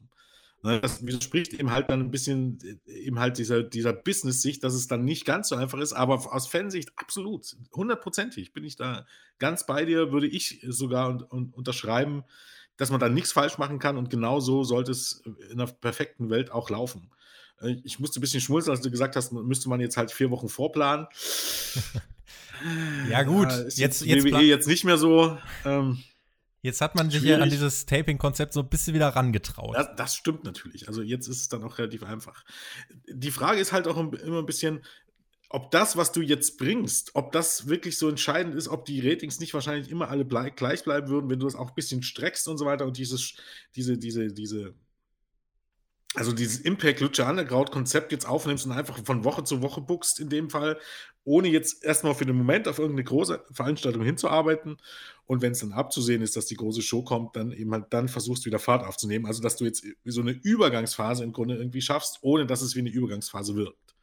Ne, 0.62 0.80
das 0.80 1.04
widerspricht 1.06 1.52
eben 1.54 1.70
halt 1.70 1.90
dann 1.90 2.00
ein 2.00 2.10
bisschen 2.10 2.58
eben 2.86 3.18
halt 3.18 3.38
dieser, 3.38 3.62
dieser 3.62 3.92
Business-Sicht, 3.92 4.64
dass 4.64 4.74
es 4.74 4.88
dann 4.88 5.04
nicht 5.04 5.24
ganz 5.24 5.48
so 5.48 5.56
einfach 5.56 5.78
ist, 5.78 5.92
aber 5.92 6.14
aus 6.32 6.46
Fansicht 6.48 6.92
absolut, 6.96 7.56
hundertprozentig 7.74 8.52
bin 8.52 8.64
ich 8.64 8.76
da 8.76 9.06
ganz 9.38 9.66
bei 9.66 9.84
dir, 9.84 10.12
würde 10.12 10.26
ich 10.26 10.64
sogar 10.66 11.08
un, 11.10 11.22
un, 11.30 11.50
unterschreiben, 11.50 12.24
dass 12.78 12.90
man 12.90 13.00
da 13.00 13.08
nichts 13.08 13.32
falsch 13.32 13.58
machen 13.58 13.78
kann 13.78 13.96
und 13.96 14.10
genau 14.10 14.40
so 14.40 14.64
sollte 14.64 14.92
es 14.92 15.22
in 15.50 15.60
einer 15.60 15.70
perfekten 15.70 16.30
Welt 16.30 16.50
auch 16.50 16.70
laufen. 16.70 17.10
Äh, 17.60 17.76
ich 17.84 17.98
musste 17.98 18.18
ein 18.18 18.22
bisschen 18.22 18.40
schmulzen, 18.40 18.70
als 18.70 18.80
du 18.80 18.90
gesagt 18.90 19.16
hast, 19.16 19.32
müsste 19.32 19.68
man 19.68 19.80
jetzt 19.80 19.96
halt 19.96 20.10
vier 20.10 20.30
Wochen 20.30 20.48
vorplanen. 20.48 21.06
Ja, 23.10 23.22
gut. 23.22 23.50
Ja, 23.50 23.58
jetzt, 23.58 23.78
jetzt, 23.78 24.04
WWE 24.06 24.40
jetzt 24.40 24.66
nicht 24.66 24.84
mehr 24.84 24.96
so. 24.96 25.36
Ähm, 25.64 26.02
jetzt 26.62 26.80
hat 26.80 26.94
man 26.94 27.10
sich 27.10 27.22
ja 27.22 27.38
an 27.38 27.50
dieses 27.50 27.86
Taping-Konzept 27.86 28.52
so 28.52 28.60
ein 28.60 28.68
bisschen 28.68 28.94
wieder 28.94 29.08
rangetraut. 29.08 29.76
Das, 29.76 29.88
das, 29.96 30.14
stimmt 30.14 30.44
natürlich. 30.44 30.88
Also 30.88 31.02
jetzt 31.02 31.28
ist 31.28 31.40
es 31.42 31.48
dann 31.48 31.62
auch 31.62 31.78
relativ 31.78 32.02
einfach. 32.02 32.44
Die 33.08 33.30
Frage 33.30 33.60
ist 33.60 33.72
halt 33.72 33.86
auch 33.86 33.96
immer 33.98 34.38
ein 34.38 34.46
bisschen, 34.46 34.82
ob 35.48 35.70
das, 35.70 35.96
was 35.96 36.12
du 36.12 36.22
jetzt 36.22 36.58
bringst, 36.58 37.14
ob 37.14 37.32
das 37.32 37.68
wirklich 37.68 37.98
so 37.98 38.08
entscheidend 38.08 38.54
ist, 38.54 38.68
ob 38.68 38.84
die 38.84 39.06
Ratings 39.06 39.38
nicht 39.38 39.54
wahrscheinlich 39.54 39.90
immer 39.90 40.08
alle 40.08 40.24
blei 40.24 40.50
gleich 40.50 40.82
bleiben 40.82 41.08
würden, 41.08 41.30
wenn 41.30 41.38
du 41.38 41.46
das 41.46 41.54
auch 41.54 41.68
ein 41.68 41.74
bisschen 41.74 42.02
streckst 42.02 42.48
und 42.48 42.58
so 42.58 42.66
weiter 42.66 42.84
und 42.84 42.96
dieses, 42.96 43.34
diese, 43.76 43.96
diese, 43.96 44.32
diese, 44.32 44.74
also 46.16 46.32
dieses 46.32 46.60
Impact 46.60 47.00
Lucha 47.00 47.28
Underground 47.28 47.70
Konzept 47.70 48.10
jetzt 48.10 48.26
aufnimmst 48.26 48.66
und 48.66 48.72
einfach 48.72 48.98
von 49.04 49.24
Woche 49.24 49.44
zu 49.44 49.62
Woche 49.62 49.80
buchst 49.80 50.18
in 50.18 50.28
dem 50.28 50.50
Fall, 50.50 50.78
ohne 51.24 51.48
jetzt 51.48 51.84
erstmal 51.84 52.14
für 52.14 52.24
den 52.24 52.36
Moment 52.36 52.68
auf 52.68 52.78
irgendeine 52.78 53.04
große 53.04 53.44
Veranstaltung 53.52 54.02
hinzuarbeiten 54.02 54.78
und 55.26 55.42
wenn 55.42 55.52
es 55.52 55.60
dann 55.60 55.72
abzusehen 55.72 56.22
ist, 56.22 56.36
dass 56.36 56.46
die 56.46 56.56
große 56.56 56.82
Show 56.82 57.02
kommt, 57.02 57.36
dann 57.36 57.52
eben 57.52 57.72
halt 57.72 57.86
dann 57.90 58.08
versuchst 58.08 58.46
wieder 58.46 58.58
Fahrt 58.58 58.86
aufzunehmen, 58.86 59.26
also 59.26 59.42
dass 59.42 59.56
du 59.56 59.64
jetzt 59.64 59.84
so 60.04 60.20
eine 60.20 60.32
Übergangsphase 60.32 61.24
im 61.24 61.32
Grunde 61.32 61.56
irgendwie 61.56 61.82
schaffst, 61.82 62.18
ohne 62.22 62.46
dass 62.46 62.62
es 62.62 62.74
wie 62.76 62.80
eine 62.80 62.90
Übergangsphase 62.90 63.56
wirkt. 63.56 63.94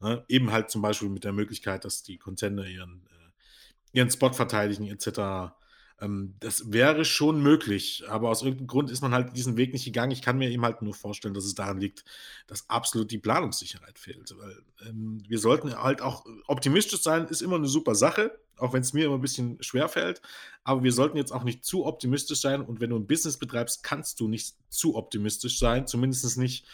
Ne? 0.00 0.24
Eben 0.28 0.52
halt 0.52 0.70
zum 0.70 0.82
Beispiel 0.82 1.08
mit 1.08 1.24
der 1.24 1.32
Möglichkeit, 1.32 1.84
dass 1.84 2.02
die 2.02 2.18
Contender 2.18 2.66
ihren, 2.66 3.06
äh, 3.06 3.98
ihren 3.98 4.10
Spot 4.10 4.32
verteidigen, 4.32 4.86
etc. 4.88 5.54
Ähm, 6.00 6.34
das 6.40 6.72
wäre 6.72 7.04
schon 7.04 7.42
möglich, 7.42 8.04
aber 8.08 8.30
aus 8.30 8.42
irgendeinem 8.42 8.66
Grund 8.66 8.90
ist 8.90 9.00
man 9.00 9.12
halt 9.12 9.36
diesen 9.36 9.56
Weg 9.56 9.72
nicht 9.72 9.84
gegangen. 9.84 10.12
Ich 10.12 10.22
kann 10.22 10.38
mir 10.38 10.50
eben 10.50 10.64
halt 10.64 10.82
nur 10.82 10.94
vorstellen, 10.94 11.34
dass 11.34 11.44
es 11.44 11.54
daran 11.54 11.78
liegt, 11.78 12.04
dass 12.46 12.68
absolut 12.68 13.10
die 13.10 13.18
Planungssicherheit 13.18 13.98
fehlt. 13.98 14.34
Weil, 14.36 14.62
ähm, 14.86 15.22
wir 15.28 15.38
sollten 15.38 15.74
halt 15.74 16.02
auch 16.02 16.24
optimistisch 16.46 17.02
sein, 17.02 17.26
ist 17.26 17.42
immer 17.42 17.56
eine 17.56 17.68
super 17.68 17.94
Sache, 17.94 18.38
auch 18.56 18.72
wenn 18.72 18.82
es 18.82 18.92
mir 18.92 19.06
immer 19.06 19.16
ein 19.16 19.20
bisschen 19.20 19.62
schwer 19.62 19.88
fällt. 19.88 20.20
Aber 20.64 20.82
wir 20.82 20.92
sollten 20.92 21.16
jetzt 21.16 21.32
auch 21.32 21.44
nicht 21.44 21.64
zu 21.64 21.86
optimistisch 21.86 22.40
sein. 22.40 22.62
Und 22.62 22.80
wenn 22.80 22.90
du 22.90 22.96
ein 22.96 23.06
Business 23.06 23.38
betreibst, 23.38 23.82
kannst 23.82 24.20
du 24.20 24.28
nicht 24.28 24.54
zu 24.68 24.96
optimistisch 24.96 25.58
sein, 25.58 25.86
zumindest 25.86 26.38
nicht 26.38 26.66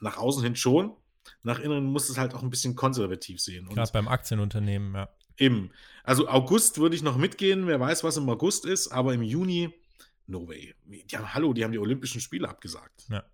nach 0.00 0.16
außen 0.16 0.42
hin 0.42 0.56
schon 0.56 0.94
nach 1.42 1.58
innen 1.58 1.84
muss 1.84 2.08
es 2.08 2.18
halt 2.18 2.34
auch 2.34 2.42
ein 2.42 2.50
bisschen 2.50 2.76
konservativ 2.76 3.40
sehen. 3.40 3.68
Gerade 3.68 3.92
beim 3.92 4.08
Aktienunternehmen, 4.08 4.94
ja. 4.94 5.08
Eben. 5.40 5.70
Also 6.04 6.28
August 6.28 6.78
würde 6.78 6.96
ich 6.96 7.02
noch 7.02 7.16
mitgehen, 7.16 7.66
wer 7.66 7.80
weiß, 7.80 8.04
was 8.04 8.16
im 8.16 8.28
August 8.28 8.64
ist, 8.64 8.88
aber 8.88 9.14
im 9.14 9.22
Juni, 9.22 9.72
no 10.26 10.48
way. 10.48 10.74
Die 10.84 11.16
haben, 11.16 11.34
hallo, 11.34 11.52
die 11.52 11.64
haben 11.64 11.72
die 11.72 11.78
Olympischen 11.78 12.20
Spiele 12.20 12.48
abgesagt. 12.48 13.06
Ja. 13.10 13.24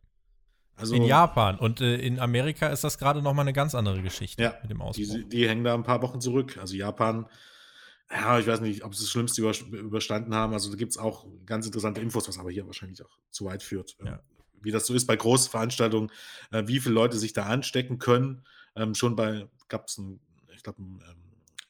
Also, 0.78 0.94
in 0.94 1.04
Japan 1.04 1.58
und 1.58 1.80
äh, 1.80 1.96
in 1.96 2.18
Amerika 2.20 2.68
ist 2.68 2.84
das 2.84 2.98
gerade 2.98 3.22
noch 3.22 3.32
mal 3.32 3.42
eine 3.42 3.54
ganz 3.54 3.74
andere 3.74 4.02
Geschichte 4.02 4.42
ja, 4.42 4.54
mit 4.60 4.70
dem 4.70 4.82
Ausbruch. 4.82 5.06
Die, 5.06 5.24
die, 5.24 5.48
hängen 5.48 5.64
da 5.64 5.74
ein 5.74 5.84
paar 5.84 6.02
Wochen 6.02 6.20
zurück. 6.20 6.58
Also 6.58 6.76
Japan, 6.76 7.26
ja, 8.10 8.38
ich 8.38 8.46
weiß 8.46 8.60
nicht, 8.60 8.84
ob 8.84 8.94
sie 8.94 9.04
das 9.04 9.10
Schlimmste 9.10 9.40
überstanden 9.40 10.34
haben. 10.34 10.52
Also 10.52 10.70
da 10.70 10.76
gibt 10.76 10.92
es 10.92 10.98
auch 10.98 11.26
ganz 11.46 11.64
interessante 11.64 12.02
Infos, 12.02 12.28
was 12.28 12.38
aber 12.38 12.50
hier 12.50 12.66
wahrscheinlich 12.66 13.02
auch 13.02 13.18
zu 13.30 13.46
weit 13.46 13.62
führt. 13.62 13.96
Ja 14.04 14.20
wie 14.66 14.72
das 14.72 14.86
so 14.86 14.94
ist 14.94 15.06
bei 15.06 15.16
Großveranstaltungen, 15.16 16.10
äh, 16.50 16.64
wie 16.66 16.80
viele 16.80 16.94
Leute 16.94 17.16
sich 17.18 17.32
da 17.32 17.46
anstecken 17.46 17.98
können. 17.98 18.44
Ähm, 18.74 18.94
schon 18.94 19.16
bei, 19.16 19.48
gab 19.68 19.86
es 19.86 20.00
ich 20.54 20.62
glaube, 20.62 20.82
ein 20.82 21.00
ähm, 21.08 21.25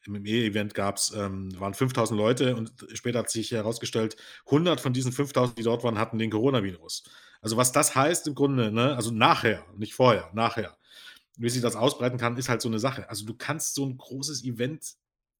MMA-Event 0.07 0.73
gab 0.73 0.97
es, 0.97 1.11
ähm, 1.15 1.49
waren 1.59 1.73
5000 1.73 2.17
Leute 2.17 2.55
und 2.55 2.71
später 2.93 3.19
hat 3.19 3.29
sich 3.29 3.51
herausgestellt, 3.51 4.15
100 4.45 4.79
von 4.79 4.93
diesen 4.93 5.11
5000, 5.11 5.57
die 5.57 5.63
dort 5.63 5.83
waren, 5.83 5.97
hatten 5.97 6.17
den 6.17 6.31
Coronavirus. 6.31 7.03
Also 7.41 7.57
was 7.57 7.71
das 7.71 7.95
heißt 7.95 8.27
im 8.27 8.35
Grunde, 8.35 8.71
ne? 8.71 8.95
also 8.95 9.11
nachher, 9.11 9.65
nicht 9.77 9.93
vorher, 9.93 10.29
nachher. 10.33 10.77
Wie 11.37 11.49
sich 11.49 11.61
das 11.61 11.75
ausbreiten 11.75 12.17
kann, 12.17 12.37
ist 12.37 12.49
halt 12.49 12.61
so 12.61 12.69
eine 12.69 12.79
Sache. 12.79 13.09
Also 13.09 13.25
du 13.25 13.35
kannst 13.35 13.75
so 13.75 13.85
ein 13.85 13.97
großes 13.97 14.43
Event, 14.43 14.95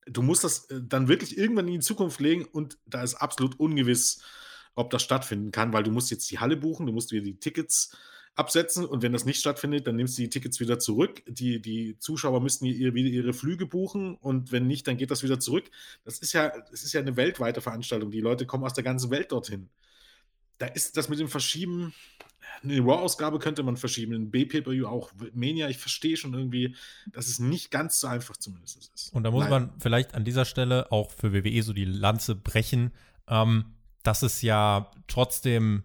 du 0.05 0.21
musst 0.21 0.43
das 0.43 0.65
äh, 0.69 0.79
dann 0.81 1.07
wirklich 1.07 1.37
irgendwann 1.37 1.67
in 1.67 1.73
die 1.73 1.79
Zukunft 1.79 2.19
legen 2.19 2.45
und 2.45 2.77
da 2.85 3.01
ist 3.01 3.15
absolut 3.15 3.59
ungewiss, 3.59 4.21
ob 4.75 4.91
das 4.91 5.01
stattfinden 5.01 5.51
kann, 5.51 5.73
weil 5.73 5.83
du 5.83 5.91
musst 5.91 6.11
jetzt 6.11 6.29
die 6.29 6.39
Halle 6.39 6.55
buchen, 6.55 6.85
du 6.85 6.93
musst 6.93 7.11
wieder 7.11 7.23
die 7.23 7.39
Tickets 7.39 7.97
absetzen 8.37 8.85
und 8.85 9.01
wenn 9.01 9.13
das 9.13 9.25
nicht 9.25 9.39
stattfindet, 9.39 9.87
dann 9.87 9.95
nimmst 9.95 10.17
du 10.17 10.21
die 10.21 10.29
Tickets 10.29 10.59
wieder 10.59 10.79
zurück. 10.79 11.23
Die, 11.27 11.61
die 11.61 11.97
Zuschauer 11.99 12.39
müssten 12.41 12.65
ihr, 12.65 12.93
wieder 12.93 13.09
ihre 13.09 13.33
Flüge 13.33 13.65
buchen 13.65 14.15
und 14.15 14.51
wenn 14.51 14.67
nicht, 14.67 14.87
dann 14.87 14.97
geht 14.97 15.11
das 15.11 15.23
wieder 15.23 15.39
zurück. 15.39 15.69
Das 16.05 16.19
ist 16.19 16.33
ja, 16.33 16.51
das 16.71 16.83
ist 16.83 16.93
ja 16.93 17.01
eine 17.01 17.17
weltweite 17.17 17.61
Veranstaltung. 17.61 18.11
Die 18.11 18.21
Leute 18.21 18.45
kommen 18.45 18.63
aus 18.63 18.73
der 18.73 18.83
ganzen 18.83 19.09
Welt 19.09 19.31
dorthin. 19.31 19.69
Da 20.59 20.67
ist 20.67 20.97
das 20.97 21.09
mit 21.09 21.19
dem 21.19 21.27
Verschieben, 21.27 21.93
eine 22.63 22.79
Raw-Ausgabe 22.79 23.39
könnte 23.39 23.61
man 23.63 23.77
verschieben, 23.77 24.13
ein 24.13 24.31
BPPU 24.31 24.87
auch. 24.87 25.11
Mania, 25.33 25.69
ich 25.69 25.77
verstehe 25.77 26.17
schon 26.17 26.33
irgendwie, 26.33 26.75
dass 27.11 27.27
es 27.27 27.39
nicht 27.39 27.71
ganz 27.71 27.99
so 27.99 28.07
einfach 28.07 28.37
zumindest 28.37 28.91
ist. 28.93 29.13
Und 29.13 29.23
da 29.23 29.31
muss 29.31 29.43
Leider. 29.43 29.59
man 29.59 29.79
vielleicht 29.79 30.15
an 30.15 30.25
dieser 30.25 30.45
Stelle 30.45 30.91
auch 30.91 31.11
für 31.11 31.33
WWE 31.33 31.61
so 31.61 31.73
die 31.73 31.85
Lanze 31.85 32.35
brechen. 32.35 32.91
Ähm, 33.27 33.73
dass 34.07 34.21
es 34.21 34.41
ja 34.41 34.89
trotzdem 35.07 35.83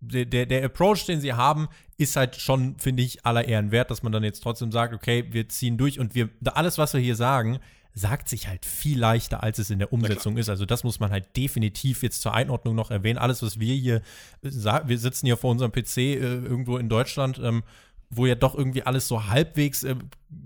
der, 0.00 0.24
der, 0.24 0.46
der 0.46 0.64
Approach, 0.64 1.06
den 1.06 1.20
sie 1.20 1.32
haben, 1.32 1.68
ist 1.98 2.16
halt 2.16 2.36
schon, 2.36 2.78
finde 2.78 3.02
ich, 3.02 3.24
aller 3.24 3.46
Ehren 3.46 3.70
wert, 3.70 3.90
dass 3.90 4.02
man 4.02 4.12
dann 4.12 4.24
jetzt 4.24 4.40
trotzdem 4.42 4.70
sagt, 4.72 4.94
okay, 4.94 5.24
wir 5.30 5.48
ziehen 5.48 5.78
durch 5.78 5.98
und 5.98 6.14
wir, 6.14 6.28
alles, 6.44 6.78
was 6.78 6.94
wir 6.94 7.00
hier 7.00 7.16
sagen, 7.16 7.58
sagt 7.94 8.28
sich 8.28 8.46
halt 8.46 8.66
viel 8.66 8.98
leichter, 8.98 9.42
als 9.42 9.58
es 9.58 9.70
in 9.70 9.78
der 9.78 9.90
Umsetzung 9.90 10.36
ist. 10.36 10.50
Also 10.50 10.66
das 10.66 10.84
muss 10.84 11.00
man 11.00 11.10
halt 11.10 11.34
definitiv 11.34 12.02
jetzt 12.02 12.20
zur 12.20 12.34
Einordnung 12.34 12.74
noch 12.74 12.90
erwähnen. 12.90 13.18
Alles, 13.18 13.42
was 13.42 13.58
wir 13.58 13.74
hier 13.74 14.02
sagen, 14.42 14.90
wir 14.90 14.98
sitzen 14.98 15.24
hier 15.24 15.38
vor 15.38 15.50
unserem 15.50 15.72
PC 15.72 15.96
äh, 15.96 16.16
irgendwo 16.16 16.76
in 16.76 16.90
Deutschland, 16.90 17.40
ähm, 17.42 17.62
wo 18.10 18.26
ja 18.26 18.34
doch 18.34 18.54
irgendwie 18.54 18.82
alles 18.82 19.08
so 19.08 19.28
halbwegs 19.28 19.82
äh, 19.82 19.96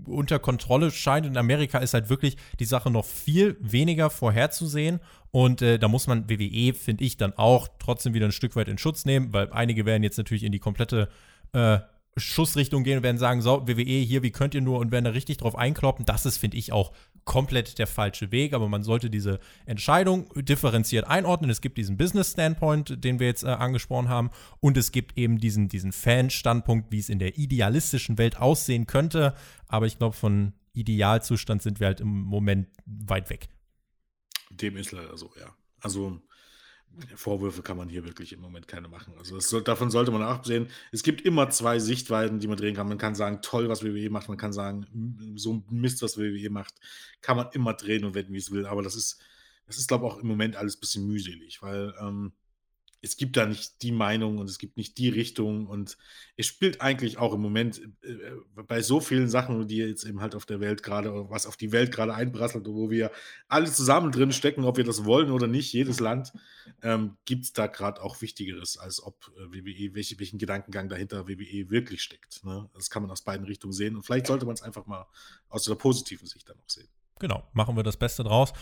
unter 0.05 0.39
Kontrolle 0.39 0.91
scheint. 0.91 1.25
In 1.25 1.35
Amerika 1.35 1.79
ist 1.79 1.93
halt 1.93 2.09
wirklich 2.09 2.37
die 2.59 2.65
Sache 2.65 2.89
noch 2.89 3.03
viel 3.03 3.57
weniger 3.59 4.09
vorherzusehen. 4.09 5.01
Und 5.31 5.61
äh, 5.61 5.79
da 5.79 5.87
muss 5.87 6.07
man 6.07 6.29
WWE, 6.29 6.73
finde 6.73 7.03
ich, 7.03 7.17
dann 7.17 7.33
auch 7.33 7.69
trotzdem 7.79 8.13
wieder 8.13 8.25
ein 8.25 8.33
Stück 8.33 8.55
weit 8.55 8.67
in 8.67 8.77
Schutz 8.77 9.05
nehmen, 9.05 9.33
weil 9.33 9.51
einige 9.51 9.85
werden 9.85 10.03
jetzt 10.03 10.17
natürlich 10.17 10.43
in 10.43 10.51
die 10.51 10.59
komplette 10.59 11.09
äh, 11.53 11.79
Schussrichtung 12.17 12.83
gehen 12.83 12.97
und 12.97 13.03
werden 13.03 13.17
sagen, 13.17 13.41
so, 13.41 13.67
WWE 13.67 13.83
hier, 13.83 14.21
wie 14.23 14.31
könnt 14.31 14.53
ihr 14.53 14.61
nur 14.61 14.79
und 14.79 14.91
werden 14.91 15.05
da 15.05 15.11
richtig 15.11 15.37
drauf 15.37 15.55
einkloppen. 15.55 16.05
Das 16.05 16.25
ist, 16.25 16.37
finde 16.37 16.57
ich, 16.57 16.73
auch 16.73 16.91
komplett 17.23 17.79
der 17.79 17.87
falsche 17.87 18.31
Weg, 18.31 18.53
aber 18.53 18.67
man 18.67 18.83
sollte 18.83 19.09
diese 19.09 19.39
Entscheidung 19.65 20.27
differenziert 20.35 21.07
einordnen. 21.07 21.49
Es 21.49 21.61
gibt 21.61 21.77
diesen 21.77 21.95
Business-Standpoint, 21.95 23.03
den 23.03 23.19
wir 23.19 23.27
jetzt 23.27 23.43
äh, 23.43 23.47
angesprochen 23.47 24.09
haben, 24.09 24.31
und 24.59 24.75
es 24.75 24.91
gibt 24.91 25.17
eben 25.17 25.37
diesen, 25.37 25.69
diesen 25.69 25.93
Fan-Standpunkt, 25.93 26.91
wie 26.91 26.99
es 26.99 27.09
in 27.09 27.19
der 27.19 27.37
idealistischen 27.37 28.17
Welt 28.17 28.37
aussehen 28.37 28.87
könnte. 28.87 29.33
Aber 29.67 29.85
ich 29.85 29.97
glaube, 29.97 30.15
von 30.15 30.53
Idealzustand 30.73 31.61
sind 31.61 31.79
wir 31.79 31.87
halt 31.87 32.01
im 32.01 32.09
Moment 32.09 32.67
weit 32.85 33.29
weg. 33.29 33.47
Dem 34.51 34.77
ist 34.77 34.91
leider 34.91 35.17
so, 35.17 35.31
ja. 35.39 35.55
Also 35.79 36.21
Vorwürfe 37.15 37.61
kann 37.61 37.77
man 37.77 37.89
hier 37.89 38.03
wirklich 38.03 38.33
im 38.33 38.41
Moment 38.41 38.67
keine 38.67 38.87
machen. 38.87 39.13
Also 39.17 39.39
soll, 39.39 39.63
davon 39.63 39.91
sollte 39.91 40.11
man 40.11 40.21
absehen. 40.21 40.67
Es 40.91 41.03
gibt 41.03 41.21
immer 41.21 41.49
zwei 41.49 41.79
Sichtweisen, 41.79 42.39
die 42.39 42.47
man 42.47 42.57
drehen 42.57 42.75
kann. 42.75 42.87
Man 42.87 42.97
kann 42.97 43.15
sagen, 43.15 43.39
toll, 43.41 43.69
was 43.69 43.83
WWE 43.83 44.09
macht. 44.09 44.27
Man 44.27 44.37
kann 44.37 44.53
sagen, 44.53 45.33
so 45.35 45.53
ein 45.53 45.63
Mist, 45.69 46.01
was 46.01 46.17
WWE 46.17 46.49
macht, 46.49 46.75
kann 47.21 47.37
man 47.37 47.47
immer 47.53 47.73
drehen 47.73 48.03
und 48.03 48.13
wenden, 48.13 48.33
wie 48.33 48.39
es 48.39 48.51
will. 48.51 48.65
Aber 48.65 48.81
das 48.81 48.95
ist, 48.95 49.19
das 49.67 49.77
ist, 49.77 49.87
glaube 49.87 50.05
ich, 50.05 50.11
auch 50.11 50.19
im 50.19 50.27
Moment 50.27 50.57
alles 50.57 50.75
ein 50.75 50.79
bisschen 50.81 51.07
mühselig, 51.07 51.61
weil 51.61 51.93
ähm, 52.01 52.33
es 53.03 53.17
gibt 53.17 53.35
da 53.35 53.45
nicht 53.45 53.81
die 53.81 53.91
Meinung 53.91 54.37
und 54.37 54.49
es 54.49 54.59
gibt 54.59 54.77
nicht 54.77 54.97
die 54.97 55.09
Richtung 55.09 55.65
und 55.67 55.97
es 56.37 56.45
spielt 56.45 56.81
eigentlich 56.81 57.17
auch 57.17 57.33
im 57.33 57.41
Moment 57.41 57.81
äh, 58.03 58.11
äh, 58.11 58.41
bei 58.67 58.81
so 58.81 58.99
vielen 58.99 59.27
Sachen, 59.27 59.67
die 59.67 59.77
jetzt 59.77 60.03
eben 60.03 60.21
halt 60.21 60.35
auf 60.35 60.45
der 60.45 60.59
Welt 60.59 60.83
gerade, 60.83 61.29
was 61.29 61.47
auf 61.47 61.57
die 61.57 61.71
Welt 61.71 61.91
gerade 61.91 62.13
einprasselt, 62.13 62.67
wo 62.67 62.89
wir 62.91 63.11
alle 63.47 63.71
zusammen 63.71 64.11
drin 64.11 64.31
stecken, 64.31 64.65
ob 64.65 64.77
wir 64.77 64.83
das 64.83 65.03
wollen 65.03 65.31
oder 65.31 65.47
nicht, 65.47 65.73
jedes 65.73 65.99
Land, 65.99 66.31
ähm, 66.83 67.17
gibt 67.25 67.45
es 67.45 67.53
da 67.53 67.67
gerade 67.67 68.01
auch 68.01 68.21
Wichtigeres, 68.21 68.77
als 68.77 69.01
ob 69.01 69.31
äh, 69.35 69.51
WWE, 69.51 69.95
welche, 69.95 70.19
welchen 70.19 70.37
Gedankengang 70.37 70.87
dahinter 70.87 71.27
WWE 71.27 71.69
wirklich 71.71 72.03
steckt. 72.03 72.43
Ne? 72.43 72.69
Das 72.73 72.91
kann 72.91 73.01
man 73.01 73.11
aus 73.11 73.23
beiden 73.23 73.45
Richtungen 73.47 73.73
sehen 73.73 73.95
und 73.95 74.03
vielleicht 74.03 74.27
sollte 74.27 74.45
man 74.45 74.53
es 74.53 74.61
einfach 74.61 74.85
mal 74.85 75.07
aus 75.49 75.63
der 75.63 75.75
positiven 75.75 76.27
Sicht 76.27 76.47
dann 76.47 76.57
noch 76.57 76.69
sehen. 76.69 76.87
Genau, 77.19 77.47
machen 77.53 77.75
wir 77.75 77.83
das 77.83 77.97
Beste 77.97 78.23
draus. 78.23 78.53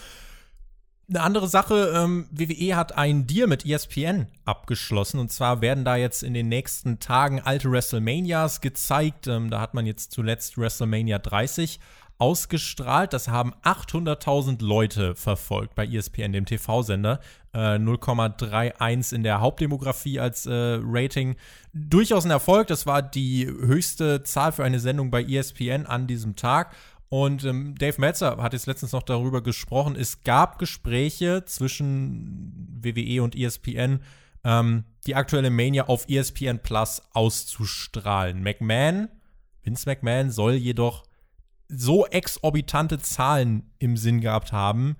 Eine 1.10 1.22
andere 1.22 1.48
Sache, 1.48 1.92
ähm, 1.96 2.28
WWE 2.30 2.76
hat 2.76 2.96
einen 2.96 3.26
Deal 3.26 3.48
mit 3.48 3.66
ESPN 3.66 4.28
abgeschlossen 4.46 5.20
und 5.20 5.32
zwar 5.32 5.60
werden 5.60 5.84
da 5.84 5.96
jetzt 5.96 6.22
in 6.22 6.36
den 6.36 6.50
nächsten 6.50 7.00
Tagen 7.00 7.42
alte 7.42 7.72
WrestleManias 7.72 8.62
gezeigt. 8.62 9.26
Ähm, 9.26 9.50
da 9.50 9.60
hat 9.60 9.74
man 9.74 9.88
jetzt 9.88 10.12
zuletzt 10.12 10.60
WrestleMania 10.60 11.18
30 11.18 11.80
ausgestrahlt. 12.20 13.14
Das 13.14 13.28
haben 13.28 13.56
800.000 13.64 14.64
Leute 14.64 15.16
verfolgt 15.16 15.74
bei 15.74 15.88
ESPN, 15.88 16.32
dem 16.32 16.46
TV-Sender. 16.46 17.20
Äh, 17.54 17.80
0,31 17.80 19.16
in 19.16 19.24
der 19.24 19.42
Hauptdemografie 19.42 20.20
als 20.20 20.46
äh, 20.46 20.80
Rating. 20.84 21.38
Durchaus 21.74 22.26
ein 22.26 22.32
Erfolg. 22.32 22.68
Das 22.68 22.86
war 22.86 23.02
die 23.02 23.48
höchste 23.48 24.22
Zahl 24.22 24.52
für 24.52 24.64
eine 24.64 24.80
Sendung 24.80 25.10
bei 25.10 25.24
ESPN 25.24 25.88
an 25.88 26.06
diesem 26.06 26.36
Tag. 26.36 26.76
Und 27.10 27.44
ähm, 27.44 27.76
Dave 27.76 28.00
Metzer 28.00 28.38
hat 28.38 28.54
jetzt 28.54 28.68
letztens 28.68 28.92
noch 28.92 29.04
darüber 29.04 29.42
gesprochen, 29.42 29.96
es 29.96 30.24
gab 30.24 30.60
Gespräche 30.60 31.44
zwischen 31.46 32.80
WWE 32.82 33.24
und 33.24 33.36
ESPN, 33.36 34.02
ähm, 34.44 34.84
die 35.08 35.16
aktuelle 35.16 35.50
Mania 35.50 35.88
auf 35.88 36.08
ESPN 36.08 36.60
Plus 36.60 37.02
auszustrahlen. 37.14 38.44
McMahon, 38.44 39.10
Vince 39.64 39.90
McMahon 39.90 40.30
soll 40.30 40.54
jedoch 40.54 41.04
so 41.68 42.06
exorbitante 42.06 43.00
Zahlen 43.00 43.72
im 43.80 43.98
Sinn 43.98 44.22
gehabt 44.22 44.52
haben 44.52 44.96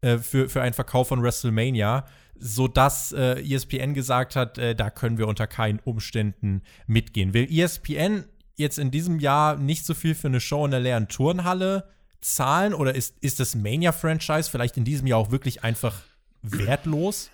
äh, 0.00 0.18
für, 0.18 0.48
für 0.48 0.62
einen 0.62 0.74
Verkauf 0.74 1.08
von 1.08 1.22
WrestleMania, 1.22 2.06
sodass 2.34 3.12
äh, 3.12 3.40
ESPN 3.40 3.94
gesagt 3.94 4.34
hat, 4.34 4.58
äh, 4.58 4.74
da 4.74 4.90
können 4.90 5.18
wir 5.18 5.28
unter 5.28 5.46
keinen 5.46 5.78
Umständen 5.80 6.62
mitgehen. 6.86 7.34
Will 7.34 7.46
ESPN 7.48 8.24
jetzt 8.56 8.78
in 8.78 8.90
diesem 8.90 9.18
Jahr 9.18 9.56
nicht 9.56 9.84
so 9.84 9.94
viel 9.94 10.14
für 10.14 10.28
eine 10.28 10.40
Show 10.40 10.64
in 10.64 10.70
der 10.70 10.80
leeren 10.80 11.08
Turnhalle 11.08 11.88
zahlen 12.20 12.74
oder 12.74 12.94
ist, 12.94 13.16
ist 13.20 13.40
das 13.40 13.54
Mania-Franchise 13.54 14.50
vielleicht 14.50 14.76
in 14.76 14.84
diesem 14.84 15.06
Jahr 15.06 15.18
auch 15.18 15.30
wirklich 15.30 15.64
einfach 15.64 16.02
wertlos? 16.42 17.30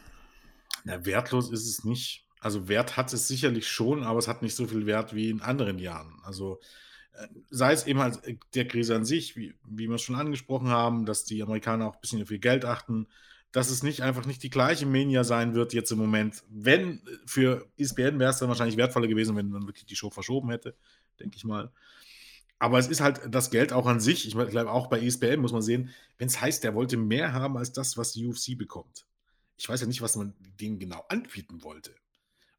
Na, 0.85 1.05
wertlos 1.05 1.51
ist 1.51 1.66
es 1.66 1.85
nicht. 1.85 2.25
Also 2.41 2.69
Wert 2.69 2.97
hat 2.97 3.12
es 3.12 3.29
sicherlich 3.29 3.69
schon, 3.69 4.05
aber 4.05 4.19
es 4.19 4.29
hat 4.29 4.43
nicht 4.43 4.55
so 4.55 4.66
viel 4.66 4.87
Wert 4.87 5.14
wie 5.14 5.29
in 5.29 5.41
anderen 5.41 5.79
Jahren. 5.79 6.21
Also 6.23 6.61
äh, 7.12 7.27
sei 7.51 7.73
es 7.73 7.87
eben 7.87 7.99
halt 7.99 8.21
der 8.55 8.69
Krise 8.69 8.95
an 8.95 9.05
sich, 9.05 9.37
wie, 9.37 9.55
wie 9.64 9.89
wir 9.89 9.97
es 9.97 10.03
schon 10.03 10.14
angesprochen 10.14 10.69
haben, 10.69 11.05
dass 11.05 11.25
die 11.25 11.43
Amerikaner 11.43 11.89
auch 11.89 11.95
ein 11.95 12.01
bisschen 12.01 12.23
auf 12.23 12.31
ihr 12.31 12.39
Geld 12.39 12.64
achten, 12.64 13.09
dass 13.51 13.71
es 13.71 13.83
nicht 13.83 14.03
einfach 14.03 14.27
nicht 14.27 14.43
die 14.43 14.51
gleiche 14.51 14.87
Mania 14.87 15.25
sein 15.25 15.55
wird 15.55 15.73
jetzt 15.73 15.91
im 15.91 15.99
Moment. 15.99 16.45
Wenn 16.49 17.03
für 17.27 17.66
ESPN 17.77 18.19
wäre 18.19 18.31
es 18.31 18.39
dann 18.39 18.49
wahrscheinlich 18.49 18.77
wertvoller 18.77 19.09
gewesen, 19.09 19.37
wenn 19.37 19.49
man 19.49 19.66
wirklich 19.66 19.87
die 19.87 19.97
Show 19.97 20.11
verschoben 20.11 20.51
hätte, 20.51 20.77
denke 21.21 21.37
ich 21.37 21.45
mal. 21.45 21.71
Aber 22.59 22.79
es 22.79 22.89
ist 22.89 23.01
halt 23.01 23.21
das 23.31 23.51
Geld 23.51 23.73
auch 23.73 23.87
an 23.87 24.01
sich. 24.01 24.27
Ich 24.27 24.33
glaube, 24.33 24.71
auch 24.71 24.89
bei 24.89 25.01
ESPN 25.01 25.41
muss 25.41 25.53
man 25.53 25.62
sehen, 25.62 25.91
wenn 26.19 26.27
es 26.27 26.41
heißt, 26.41 26.64
der 26.64 26.75
wollte 26.75 26.97
mehr 26.97 27.33
haben 27.33 27.57
als 27.57 27.73
das, 27.73 27.97
was 27.97 28.12
die 28.12 28.27
UFC 28.27 28.59
bekommt. 28.59 29.07
Ich 29.57 29.69
weiß 29.69 29.81
ja 29.81 29.87
nicht, 29.87 30.03
was 30.03 30.16
man 30.16 30.35
denen 30.61 30.79
genau 30.79 31.05
anbieten 31.09 31.62
wollte. 31.62 31.95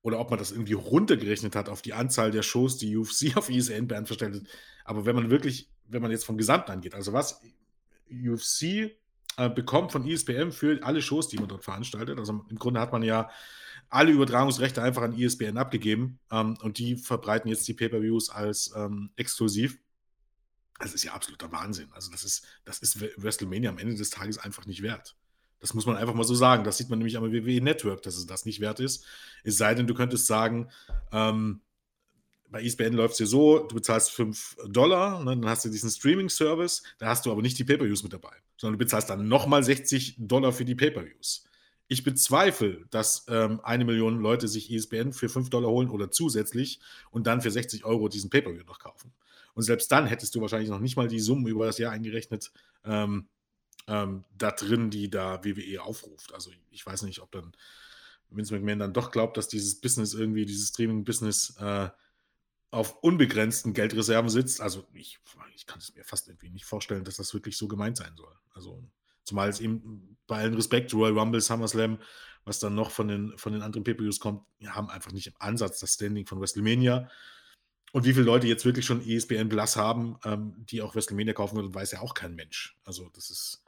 Oder 0.01 0.19
ob 0.19 0.29
man 0.29 0.39
das 0.39 0.51
irgendwie 0.51 0.73
runtergerechnet 0.73 1.55
hat 1.55 1.67
auf 1.67 1.81
die 1.81 1.93
Anzahl 1.93 2.31
der 2.31 2.43
Shows, 2.43 2.77
die 2.77 2.95
UFC 2.95 3.31
auf 3.35 3.49
ESPN 3.49 4.05
verstellt 4.05 4.47
Aber 4.85 5.05
wenn 5.05 5.15
man 5.15 5.29
wirklich, 5.29 5.69
wenn 5.85 6.01
man 6.01 6.11
jetzt 6.11 6.25
vom 6.25 6.37
Gesamten 6.37 6.71
angeht, 6.71 6.95
also 6.95 7.11
was 7.11 7.41
UFC 8.09 8.91
äh, 9.37 9.49
bekommt 9.49 9.91
von 9.91 10.07
ESPN 10.07 10.51
für 10.51 10.79
alle 10.83 11.01
Shows, 11.01 11.27
die 11.27 11.37
man 11.37 11.49
dort 11.49 11.63
veranstaltet. 11.63 12.17
Also 12.17 12.45
im 12.49 12.57
Grunde 12.57 12.79
hat 12.79 12.91
man 12.91 13.03
ja 13.03 13.29
alle 13.89 14.11
Übertragungsrechte 14.11 14.81
einfach 14.81 15.01
an 15.01 15.19
ESPN 15.19 15.57
abgegeben 15.57 16.19
ähm, 16.31 16.57
und 16.61 16.77
die 16.77 16.95
verbreiten 16.95 17.49
jetzt 17.49 17.67
die 17.67 17.73
Pay-per-Views 17.73 18.29
als 18.29 18.73
ähm, 18.75 19.09
exklusiv. 19.15 19.79
Das 20.79 20.93
ist 20.93 21.03
ja 21.03 21.13
absoluter 21.13 21.51
Wahnsinn. 21.51 21.89
Also 21.91 22.11
das 22.11 22.23
ist, 22.23 22.45
das 22.65 22.79
ist 22.79 23.01
WrestleMania 23.21 23.69
am 23.69 23.77
Ende 23.77 23.95
des 23.95 24.09
Tages 24.09 24.37
einfach 24.37 24.65
nicht 24.65 24.81
wert. 24.81 25.15
Das 25.59 25.73
muss 25.73 25.85
man 25.85 25.97
einfach 25.97 26.13
mal 26.13 26.23
so 26.23 26.35
sagen. 26.35 26.63
Das 26.63 26.77
sieht 26.77 26.89
man 26.89 26.99
nämlich 26.99 27.17
am 27.17 27.23
WWE 27.23 27.61
Network, 27.61 28.01
dass 28.03 28.15
es 28.15 28.25
das 28.25 28.45
nicht 28.45 28.61
wert 28.61 28.79
ist. 28.79 29.05
Es 29.43 29.57
sei 29.57 29.73
denn, 29.75 29.87
du 29.87 29.93
könntest 29.93 30.25
sagen, 30.25 30.69
ähm, 31.11 31.61
bei 32.49 32.63
ESPN 32.63 32.93
läuft 32.93 33.13
es 33.13 33.19
ja 33.19 33.25
so, 33.25 33.59
du 33.59 33.75
bezahlst 33.75 34.11
5 34.11 34.57
Dollar, 34.67 35.23
ne, 35.23 35.37
dann 35.37 35.45
hast 35.49 35.65
du 35.65 35.69
diesen 35.69 35.89
Streaming-Service, 35.89 36.83
da 36.97 37.07
hast 37.07 37.25
du 37.25 37.31
aber 37.31 37.41
nicht 37.41 37.59
die 37.59 37.63
Pay-Per-Views 37.63 38.03
mit 38.03 38.13
dabei, 38.13 38.35
sondern 38.57 38.79
du 38.79 38.83
bezahlst 38.83 39.09
dann 39.09 39.27
nochmal 39.27 39.63
60 39.63 40.15
Dollar 40.17 40.51
für 40.51 40.65
die 40.65 40.75
Pay-Per-Views. 40.75 41.48
Ich 41.91 42.03
bezweifle, 42.03 42.85
dass 42.91 43.25
ähm, 43.29 43.59
eine 43.63 43.83
Million 43.83 44.19
Leute 44.19 44.47
sich 44.47 44.71
ESPN 44.71 45.11
für 45.11 45.27
5 45.27 45.49
Dollar 45.49 45.71
holen 45.71 45.89
oder 45.89 46.11
zusätzlich 46.11 46.79
und 47.09 47.25
dann 47.25 47.41
für 47.41 47.49
60 47.49 47.83
Euro 47.83 48.07
diesen 48.09 48.29
Pay-Per-View 48.29 48.63
noch 48.63 48.77
kaufen. 48.77 49.11
Und 49.55 49.63
selbst 49.63 49.91
dann 49.91 50.05
hättest 50.05 50.35
du 50.35 50.41
wahrscheinlich 50.41 50.69
noch 50.69 50.79
nicht 50.79 50.95
mal 50.95 51.07
die 51.07 51.19
Summen 51.19 51.47
über 51.47 51.65
das 51.65 51.79
Jahr 51.79 51.91
eingerechnet, 51.91 52.51
ähm, 52.85 53.27
ähm, 53.87 54.23
da 54.37 54.51
drin, 54.51 54.91
die 54.91 55.09
da 55.09 55.43
WWE 55.43 55.81
aufruft. 55.81 56.31
Also 56.35 56.51
ich 56.69 56.85
weiß 56.85 57.01
nicht, 57.01 57.21
ob 57.21 57.31
dann 57.31 57.53
Vince 58.29 58.53
McMahon 58.53 58.77
dann 58.77 58.93
doch 58.93 59.09
glaubt, 59.09 59.35
dass 59.37 59.47
dieses 59.47 59.81
Business 59.81 60.13
irgendwie, 60.13 60.45
dieses 60.45 60.69
Streaming-Business 60.69 61.57
äh, 61.57 61.89
auf 62.69 62.99
unbegrenzten 63.01 63.73
Geldreserven 63.73 64.29
sitzt. 64.29 64.61
Also 64.61 64.85
ich, 64.93 65.19
ich 65.55 65.65
kann 65.65 65.79
es 65.79 65.95
mir 65.95 66.03
fast 66.03 66.27
irgendwie 66.27 66.51
nicht 66.51 66.65
vorstellen, 66.65 67.03
dass 67.03 67.15
das 67.15 67.33
wirklich 67.33 67.57
so 67.57 67.67
gemeint 67.67 67.97
sein 67.97 68.15
soll. 68.15 68.35
Also 68.51 68.83
zumal 69.29 69.49
es 69.49 69.59
eben 69.59 70.17
bei 70.27 70.39
allen 70.39 70.53
Respekt, 70.53 70.93
Royal 70.93 71.17
Rumble, 71.17 71.41
SummerSlam, 71.41 71.99
was 72.45 72.59
dann 72.59 72.75
noch 72.75 72.91
von 72.91 73.07
den, 73.07 73.37
von 73.37 73.53
den 73.53 73.61
anderen 73.61 73.83
PPUs 73.83 74.19
kommt, 74.19 74.43
haben 74.65 74.89
einfach 74.89 75.11
nicht 75.11 75.27
im 75.27 75.33
Ansatz 75.39 75.79
das 75.79 75.93
Standing 75.93 76.25
von 76.25 76.39
WrestleMania. 76.39 77.09
Und 77.91 78.05
wie 78.05 78.13
viele 78.13 78.25
Leute 78.25 78.47
jetzt 78.47 78.65
wirklich 78.65 78.85
schon 78.85 79.05
ESPN 79.07 79.49
Plus 79.49 79.75
haben, 79.75 80.17
ähm, 80.23 80.53
die 80.57 80.81
auch 80.81 80.95
WrestleMania 80.95 81.33
kaufen 81.33 81.55
würden, 81.55 81.73
weiß 81.73 81.91
ja 81.91 82.01
auch 82.01 82.13
kein 82.13 82.35
Mensch. 82.35 82.77
Also 82.83 83.09
das 83.13 83.29
ist, 83.29 83.63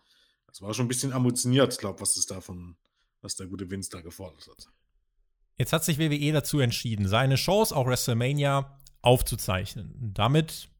das 0.47 0.62
war 0.62 0.74
schon 0.74 0.86
ein 0.86 0.89
bisschen 0.89 1.12
emotioniert, 1.12 1.78
glaube 1.80 2.01
was 2.01 2.16
es 2.16 2.28
davon, 2.28 2.76
was 3.22 3.36
der 3.36 3.47
gute 3.47 3.70
Vince 3.70 3.89
da 3.89 4.01
gefordert 4.01 4.47
hat. 4.47 4.68
Jetzt 5.57 5.74
hat 5.74 5.84
sich 5.84 5.99
WWE 5.99 6.32
dazu 6.32 6.59
entschieden, 6.59 7.07
seine 7.07 7.38
Shows, 7.38 7.72
auch 7.72 7.88
WrestleMania, 7.88 8.80
aufzuzeichnen. 9.01 10.12
Damit 10.14 10.70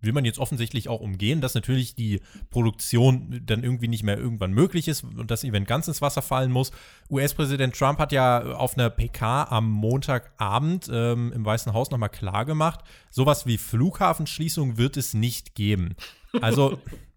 will 0.00 0.12
man 0.12 0.24
jetzt 0.24 0.38
offensichtlich 0.38 0.88
auch 0.88 1.00
umgehen, 1.00 1.40
dass 1.40 1.54
natürlich 1.54 1.94
die 1.94 2.20
Produktion 2.50 3.42
dann 3.44 3.62
irgendwie 3.62 3.88
nicht 3.88 4.02
mehr 4.02 4.18
irgendwann 4.18 4.52
möglich 4.52 4.88
ist 4.88 5.04
und 5.04 5.30
das 5.30 5.44
Event 5.44 5.66
ganz 5.66 5.88
ins 5.88 6.02
Wasser 6.02 6.22
fallen 6.22 6.50
muss. 6.50 6.72
US-Präsident 7.10 7.74
Trump 7.74 7.98
hat 7.98 8.12
ja 8.12 8.54
auf 8.54 8.76
einer 8.76 8.90
PK 8.90 9.44
am 9.44 9.70
Montagabend 9.70 10.90
ähm, 10.92 11.32
im 11.32 11.44
Weißen 11.44 11.72
Haus 11.72 11.90
nochmal 11.90 12.08
klargemacht, 12.08 12.80
sowas 13.10 13.46
wie 13.46 13.58
Flughafenschließung 13.58 14.78
wird 14.78 14.96
es 14.96 15.14
nicht 15.14 15.54
geben. 15.54 15.94
Also 16.40 16.78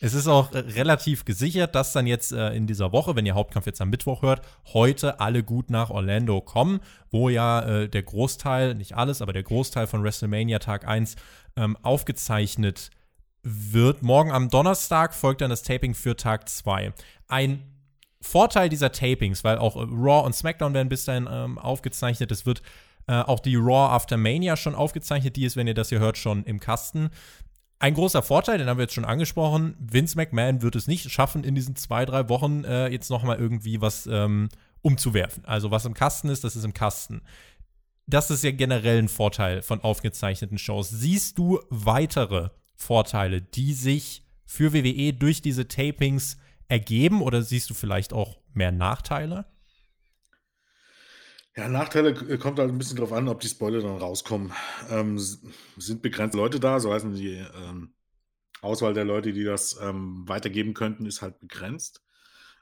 Es 0.00 0.14
ist 0.14 0.26
auch 0.26 0.52
äh, 0.52 0.58
relativ 0.58 1.24
gesichert, 1.24 1.74
dass 1.74 1.92
dann 1.92 2.06
jetzt 2.06 2.32
äh, 2.32 2.50
in 2.54 2.66
dieser 2.66 2.92
Woche, 2.92 3.16
wenn 3.16 3.26
ihr 3.26 3.34
Hauptkampf 3.34 3.66
jetzt 3.66 3.80
am 3.80 3.90
Mittwoch 3.90 4.22
hört, 4.22 4.42
heute 4.72 5.20
alle 5.20 5.42
gut 5.42 5.70
nach 5.70 5.90
Orlando 5.90 6.40
kommen, 6.40 6.80
wo 7.10 7.28
ja 7.28 7.60
äh, 7.60 7.88
der 7.88 8.02
Großteil, 8.02 8.74
nicht 8.74 8.96
alles, 8.96 9.22
aber 9.22 9.32
der 9.32 9.42
Großteil 9.42 9.86
von 9.86 10.02
WrestleMania 10.02 10.58
Tag 10.58 10.86
1 10.86 11.16
ähm, 11.56 11.76
aufgezeichnet 11.82 12.90
wird. 13.42 14.02
Morgen 14.02 14.32
am 14.32 14.48
Donnerstag 14.48 15.14
folgt 15.14 15.40
dann 15.40 15.50
das 15.50 15.62
Taping 15.62 15.94
für 15.94 16.16
Tag 16.16 16.48
2. 16.48 16.92
Ein 17.28 17.62
Vorteil 18.20 18.70
dieser 18.70 18.90
Tapings, 18.90 19.44
weil 19.44 19.58
auch 19.58 19.76
äh, 19.76 19.80
Raw 19.80 20.24
und 20.24 20.34
SmackDown 20.34 20.74
werden 20.74 20.88
bis 20.88 21.04
dahin 21.04 21.28
ähm, 21.30 21.58
aufgezeichnet. 21.58 22.32
Es 22.32 22.46
wird 22.46 22.62
äh, 23.06 23.20
auch 23.20 23.40
die 23.40 23.56
Raw 23.56 23.92
After 23.92 24.16
Mania 24.16 24.56
schon 24.56 24.74
aufgezeichnet. 24.74 25.36
Die 25.36 25.44
ist, 25.44 25.56
wenn 25.56 25.66
ihr 25.66 25.74
das 25.74 25.90
hier 25.90 26.00
hört, 26.00 26.16
schon 26.16 26.42
im 26.44 26.58
Kasten. 26.58 27.10
Ein 27.84 27.92
großer 27.92 28.22
Vorteil, 28.22 28.56
den 28.56 28.66
haben 28.66 28.78
wir 28.78 28.84
jetzt 28.84 28.94
schon 28.94 29.04
angesprochen, 29.04 29.76
Vince 29.78 30.16
McMahon 30.16 30.62
wird 30.62 30.74
es 30.74 30.86
nicht 30.86 31.10
schaffen, 31.10 31.44
in 31.44 31.54
diesen 31.54 31.76
zwei, 31.76 32.06
drei 32.06 32.30
Wochen 32.30 32.64
äh, 32.64 32.88
jetzt 32.88 33.10
nochmal 33.10 33.36
irgendwie 33.36 33.82
was 33.82 34.06
ähm, 34.06 34.48
umzuwerfen. 34.80 35.44
Also 35.44 35.70
was 35.70 35.84
im 35.84 35.92
Kasten 35.92 36.30
ist, 36.30 36.44
das 36.44 36.56
ist 36.56 36.64
im 36.64 36.72
Kasten. 36.72 37.20
Das 38.06 38.30
ist 38.30 38.42
ja 38.42 38.52
generell 38.52 39.00
ein 39.00 39.10
Vorteil 39.10 39.60
von 39.60 39.82
aufgezeichneten 39.82 40.56
Shows. 40.56 40.88
Siehst 40.88 41.36
du 41.36 41.60
weitere 41.68 42.48
Vorteile, 42.74 43.42
die 43.42 43.74
sich 43.74 44.24
für 44.46 44.72
WWE 44.72 45.12
durch 45.12 45.42
diese 45.42 45.68
Tapings 45.68 46.38
ergeben 46.68 47.20
oder 47.20 47.42
siehst 47.42 47.68
du 47.68 47.74
vielleicht 47.74 48.14
auch 48.14 48.38
mehr 48.54 48.72
Nachteile? 48.72 49.44
Ja, 51.56 51.68
Nachteile 51.68 52.10
äh, 52.10 52.38
kommt 52.38 52.58
halt 52.58 52.70
ein 52.70 52.78
bisschen 52.78 52.96
drauf 52.96 53.12
an, 53.12 53.28
ob 53.28 53.40
die 53.40 53.48
Spoiler 53.48 53.80
dann 53.80 53.98
rauskommen. 53.98 54.52
Ähm, 54.90 55.18
sind 55.18 56.02
begrenzte 56.02 56.36
Leute 56.36 56.58
da, 56.58 56.80
so 56.80 56.92
heißen 56.92 57.14
die 57.14 57.34
ähm, 57.34 57.94
Auswahl 58.60 58.94
der 58.94 59.04
Leute, 59.04 59.32
die 59.32 59.44
das 59.44 59.78
ähm, 59.80 60.24
weitergeben 60.26 60.74
könnten, 60.74 61.06
ist 61.06 61.22
halt 61.22 61.38
begrenzt. 61.40 62.02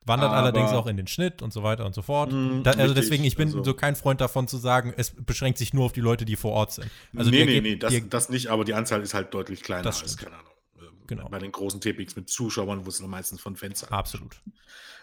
Wandert 0.05 0.31
Aber, 0.31 0.39
allerdings 0.39 0.73
auch 0.73 0.87
in 0.89 0.97
den 0.97 1.07
Schnitt 1.07 1.43
und 1.43 1.53
so 1.53 1.63
weiter 1.63 1.87
und 1.87 1.95
so 1.95 2.03
fort. 2.03 2.33
Mh, 2.33 2.63
da, 2.63 2.73
also 2.73 2.83
richtig, 2.83 2.97
deswegen, 2.97 3.25
ich 3.25 3.37
bin 3.37 3.49
also, 3.49 3.63
so 3.63 3.75
kein 3.75 3.95
Freund 3.95 4.21
davon 4.21 4.49
zu 4.49 4.59
sagen, 4.59 4.93
es 4.97 5.15
beschränkt 5.15 5.59
sich 5.59 5.73
nur 5.73 5.85
auf 5.85 5.93
die 5.93 6.01
Leute, 6.01 6.25
die 6.25 6.35
vor 6.35 6.53
Ort 6.53 6.73
sind. 6.73 6.91
Also 7.17 7.31
nee, 7.31 7.45
nee, 7.45 7.61
nee, 7.61 7.77
das, 7.77 7.95
das, 8.11 8.29
nicht, 8.29 8.49
aber 8.49 8.65
die 8.65 8.75
Anzahl 8.75 9.01
ist 9.01 9.15
halt 9.15 9.33
deutlich 9.33 9.63
kleiner 9.63 9.87
als, 9.87 10.17
keine 10.17 10.37
Ahnung. 10.37 10.53
Ähm, 10.81 10.89
genau. 11.07 11.29
Bei 11.29 11.39
den 11.39 11.53
großen 11.53 11.81
TPX 11.81 12.17
mit 12.17 12.29
Zuschauern, 12.29 12.85
wo 12.85 12.89
es 12.89 13.01
meistens 13.01 13.41
von 13.41 13.55
Fans 13.55 13.85
Absolut. 13.85 14.43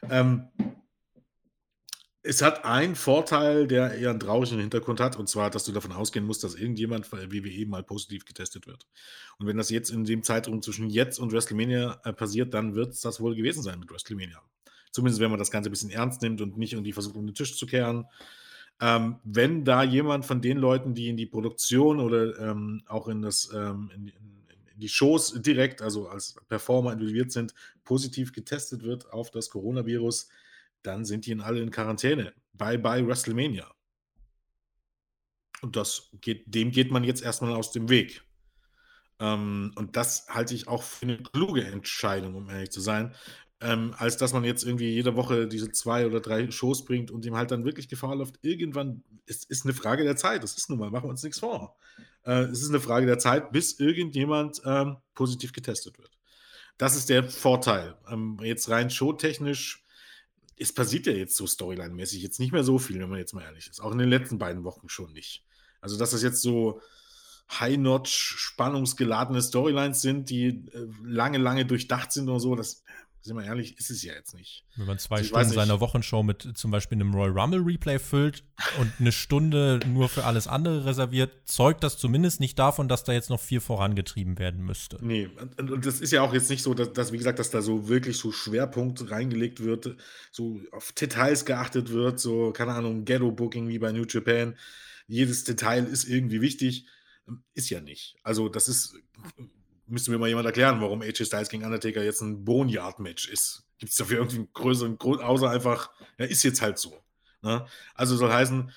Ähm, 0.10 0.50
es 2.30 2.44
hat 2.44 2.64
einen 2.64 2.96
Vorteil, 2.96 3.66
der 3.66 3.96
eher 3.96 4.12
einen 4.12 4.20
traurigen 4.20 4.60
Hintergrund 4.60 5.00
hat, 5.00 5.18
und 5.18 5.28
zwar, 5.28 5.50
dass 5.50 5.64
du 5.64 5.72
davon 5.72 5.92
ausgehen 5.92 6.26
musst, 6.26 6.44
dass 6.44 6.54
irgendjemand 6.54 7.10
bei 7.10 7.32
WWE 7.32 7.66
mal 7.66 7.82
positiv 7.82 8.24
getestet 8.24 8.68
wird. 8.68 8.86
Und 9.40 9.48
wenn 9.48 9.58
das 9.58 9.72
jetzt 9.72 9.90
in 9.90 10.04
dem 10.04 10.22
Zeitraum 10.22 10.62
zwischen 10.62 10.92
jetzt 10.92 11.18
und 11.18 11.32
WrestleMania 11.32 12.00
äh, 12.04 12.14
passiert, 12.14 12.54
dann 12.54 12.76
wird 12.76 12.94
es 12.94 13.02
das 13.02 13.20
wohl 13.20 13.36
gewesen 13.36 13.64
sein 13.64 13.80
mit 13.80 13.90
WrestleMania. 13.90 14.44
Zumindest 14.92 15.20
wenn 15.22 15.32
man 15.32 15.40
das 15.40 15.50
Ganze 15.50 15.70
ein 15.70 15.72
bisschen 15.72 15.90
ernst 15.90 16.22
nimmt 16.22 16.40
und 16.42 16.56
nicht 16.56 16.74
irgendwie 16.74 16.94
versucht, 16.94 17.16
um 17.16 17.26
den 17.26 17.34
Tisch 17.34 17.58
zu 17.58 17.66
kehren. 17.66 18.06
Ähm, 18.80 19.16
wenn 19.24 19.66
da 19.66 19.82
jemand 19.82 20.24
von 20.24 20.40
den 20.40 20.60
Leuten, 20.60 20.94
die 20.94 21.10
in 21.10 21.18
die 21.18 21.26
Produktion 21.26 22.00
oder 22.00 22.38
ähm, 22.40 22.84
auch 22.88 23.08
in, 23.08 23.24
das, 23.24 23.50
ähm, 23.56 23.90
in, 23.96 24.08
in, 24.08 24.14
in, 24.74 24.80
die 24.80 24.88
Shows 24.88 25.34
direkt, 25.42 25.82
also 25.82 26.08
als 26.08 26.36
Performer 26.48 26.94
involviert 26.94 27.32
sind, 27.32 27.56
positiv 27.84 28.34
getestet 28.34 28.84
wird 28.84 29.12
auf 29.12 29.32
das 29.32 29.50
Coronavirus, 29.50 30.30
dann 30.84 31.06
sind 31.06 31.26
die 31.26 31.32
in 31.32 31.42
alle 31.42 31.62
in 31.62 31.72
Quarantäne. 31.72 32.34
Bye 32.54 32.80
bye 32.80 33.06
WrestleMania. 33.06 33.70
Und 35.62 35.76
das 35.76 36.10
geht, 36.22 36.44
dem 36.54 36.72
geht 36.72 36.92
man 36.92 37.04
jetzt 37.04 37.22
erstmal 37.22 37.54
aus 37.54 37.72
dem 37.72 37.90
Weg. 37.90 38.24
Ähm, 39.20 39.72
und 39.76 39.96
das 39.96 40.28
halte 40.30 40.56
ich 40.56 40.68
auch 40.68 40.84
für 40.84 41.06
eine 41.06 41.18
kluge 41.18 41.64
Entscheidung, 41.66 42.36
um 42.36 42.50
ehrlich 42.50 42.72
zu 42.72 42.82
sein. 42.82 43.14
Ähm, 43.62 43.94
als 43.98 44.16
dass 44.16 44.32
man 44.32 44.46
jetzt 44.46 44.64
irgendwie 44.64 44.90
jede 44.90 45.18
Woche 45.18 45.46
diese 45.46 45.70
zwei 45.72 46.06
oder 46.08 46.22
drei 46.22 46.50
Shows 46.50 46.86
bringt 46.86 47.12
und 47.12 47.26
ihm 47.26 47.36
halt 47.36 47.52
dann 47.52 47.66
wirklich 47.66 47.90
Gefahr 47.90 48.16
läuft. 48.16 48.40
Irgendwann 48.42 49.04
ist, 49.26 49.50
ist 49.50 49.66
eine 49.66 49.74
Frage 49.74 50.06
der 50.06 50.16
Zeit. 50.16 50.44
Das 50.44 50.56
ist 50.56 50.70
nun 50.70 50.80
mal, 50.80 50.90
machen 50.90 51.06
wir 51.06 51.10
uns 51.10 51.24
nichts 51.24 51.40
vor. 51.40 51.78
Äh, 52.24 52.44
es 52.44 52.62
ist 52.62 52.70
eine 52.70 52.80
Frage 52.80 53.06
der 53.06 53.20
Zeit, 53.20 53.52
bis 53.52 53.78
irgendjemand 53.78 54.62
ähm, 54.64 54.98
positiv 55.14 55.52
getestet 55.52 55.98
wird. 55.98 56.12
Das 56.78 56.96
ist 56.96 57.10
der 57.10 57.26
Vorteil. 57.26 57.98
Ähm, 58.10 58.38
jetzt 58.42 58.70
rein 58.70 58.90
showtechnisch 58.90 59.84
es 60.60 60.74
passiert 60.74 61.06
ja 61.08 61.14
jetzt 61.14 61.36
so 61.36 61.46
Storyline-mäßig 61.46 62.22
jetzt 62.22 62.40
nicht 62.40 62.52
mehr 62.52 62.64
so 62.64 62.78
viel, 62.78 63.00
wenn 63.00 63.10
man 63.10 63.20
jetzt 63.20 63.34
mal 63.34 63.44
ehrlich 63.44 63.68
ist. 63.70 63.80
Auch 63.80 63.92
in 63.92 63.98
den 63.98 64.10
letzten 64.10 64.38
beiden 64.38 64.64
Wochen 64.64 64.90
schon 64.90 65.14
nicht. 65.14 65.44
Also, 65.82 65.98
dass 65.98 66.12
das 66.12 66.22
jetzt 66.22 66.42
so 66.42 66.82
High-Notch, 67.50 68.36
spannungsgeladene 68.38 69.42
Storylines 69.42 70.02
sind, 70.02 70.30
die 70.30 70.48
äh, 70.48 70.88
lange, 71.04 71.38
lange 71.38 71.66
durchdacht 71.66 72.12
sind 72.12 72.30
oder 72.30 72.40
so. 72.40 72.56
Das, 72.56 72.84
sind 73.22 73.36
wir 73.36 73.46
ehrlich, 73.46 73.78
ist 73.78 73.90
es 73.90 74.02
ja 74.04 74.14
jetzt 74.14 74.34
nicht. 74.34 74.66
Wenn 74.76 74.88
man 74.88 74.98
zwei 74.98 75.18
also 75.18 75.30
Stunden 75.30 75.50
seiner 75.50 75.80
Wochenshow 75.80 76.24
mit 76.24 76.48
zum 76.56 76.72
Beispiel 76.72 76.98
einem 76.98 77.14
Royal 77.14 77.38
Rumble 77.38 77.60
Replay 77.60 78.00
füllt 78.00 78.44
und 78.80 78.92
eine 79.00 79.12
Stunde 79.12 79.80
nur 79.86 80.08
für 80.08 80.24
alles 80.24 80.48
andere 80.48 80.86
reserviert, 80.86 81.32
zeugt 81.46 81.84
das 81.84 81.98
zumindest 81.98 82.40
nicht 82.40 82.58
davon, 82.58 82.88
dass 82.88 83.04
da 83.04 83.12
jetzt 83.12 83.30
noch 83.30 83.40
viel 83.40 83.60
vorangetrieben 83.60 84.40
werden 84.40 84.64
müsste. 84.64 84.98
Nee, 85.02 85.30
und, 85.58 85.72
und 85.72 85.86
das 85.86 86.00
ist 86.00 86.12
ja 86.12 86.22
auch 86.22 86.34
jetzt 86.34 86.50
nicht 86.50 86.64
so, 86.64 86.74
dass, 86.74 86.94
dass, 86.94 87.12
wie 87.12 87.18
gesagt, 87.18 87.40
dass 87.40 87.52
da 87.52 87.62
so 87.62 87.90
wirklich 87.90 88.18
so 88.18 88.32
Schwerpunkt 88.32 89.12
reingelegt 89.12 89.62
wird, 89.62 89.98
so 90.32 90.62
auf 90.72 90.94
Details 90.94 91.46
geachtet 91.46 91.90
wird, 91.92 92.20
so, 92.20 92.52
keine 92.52 92.74
Ahnung, 92.74 93.04
Ghetto-Booking 93.04 93.68
wie 93.68 93.80
bei 93.80 93.92
New 93.92 94.06
Japan. 94.08 94.56
Jedes 95.08 95.44
Detail 95.44 95.86
ist 95.86 96.06
irgendwie 96.06 96.42
wichtig. 96.42 96.88
Ist 97.54 97.70
ja 97.70 97.82
nicht. 97.82 98.16
Also, 98.24 98.50
das 98.50 98.68
ist 98.68 98.96
müsste 99.90 100.12
mir 100.12 100.18
mal 100.18 100.28
jemand 100.28 100.46
erklären, 100.46 100.82
warum 100.82 101.02
AJ 101.02 101.26
Styles 101.26 101.50
gegen 101.50 101.64
Undertaker 101.64 102.04
jetzt 102.04 102.22
ein 102.22 102.46
Boneyard-Match 102.46 103.28
ist. 103.30 103.64
Gibt 103.78 103.92
es 103.92 103.98
dafür 103.98 104.18
irgendwie 104.18 104.38
einen 104.38 104.54
größeren 104.54 104.98
Grund, 104.98 105.22
außer 105.22 105.50
einfach, 105.50 105.92
ja, 106.18 106.26
ist 106.26 106.44
jetzt 106.44 106.62
halt 106.62 106.78
so. 106.78 107.02
Ne? 107.42 107.66
Also 107.96 108.16
soll 108.18 108.32
heißen, 108.32 108.72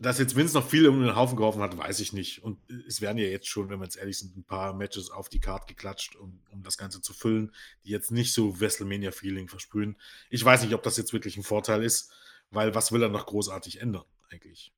dass 0.00 0.18
jetzt 0.18 0.36
Vince 0.36 0.54
noch 0.54 0.68
viel 0.68 0.86
um 0.88 1.02
den 1.02 1.16
Haufen 1.16 1.36
geholfen 1.36 1.60
hat, 1.60 1.76
weiß 1.76 1.98
ich 2.00 2.12
nicht. 2.12 2.42
Und 2.44 2.58
es 2.86 3.00
werden 3.00 3.18
ja 3.18 3.26
jetzt 3.26 3.48
schon, 3.48 3.68
wenn 3.68 3.80
wir 3.80 3.84
jetzt 3.84 3.96
ehrlich 3.96 4.18
sind, 4.18 4.36
ein 4.36 4.44
paar 4.44 4.72
Matches 4.72 5.10
auf 5.10 5.28
die 5.28 5.40
Karte 5.40 5.66
geklatscht, 5.66 6.14
um, 6.14 6.40
um 6.50 6.62
das 6.62 6.78
Ganze 6.78 7.00
zu 7.00 7.12
füllen, 7.12 7.52
die 7.84 7.90
jetzt 7.90 8.12
nicht 8.12 8.32
so 8.32 8.60
WrestleMania-Feeling 8.60 9.48
versprühen. 9.48 9.96
Ich 10.30 10.44
weiß 10.44 10.62
nicht, 10.62 10.74
ob 10.74 10.84
das 10.84 10.96
jetzt 10.96 11.12
wirklich 11.12 11.36
ein 11.36 11.42
Vorteil 11.42 11.82
ist, 11.82 12.12
weil 12.50 12.74
was 12.74 12.92
will 12.92 13.02
er 13.02 13.08
noch 13.08 13.26
großartig 13.26 13.80
ändern, 13.80 14.04
eigentlich, 14.30 14.72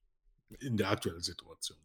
in 0.59 0.79
der 0.79 0.91
aktuellen 0.91 1.21
Situation. 1.21 1.79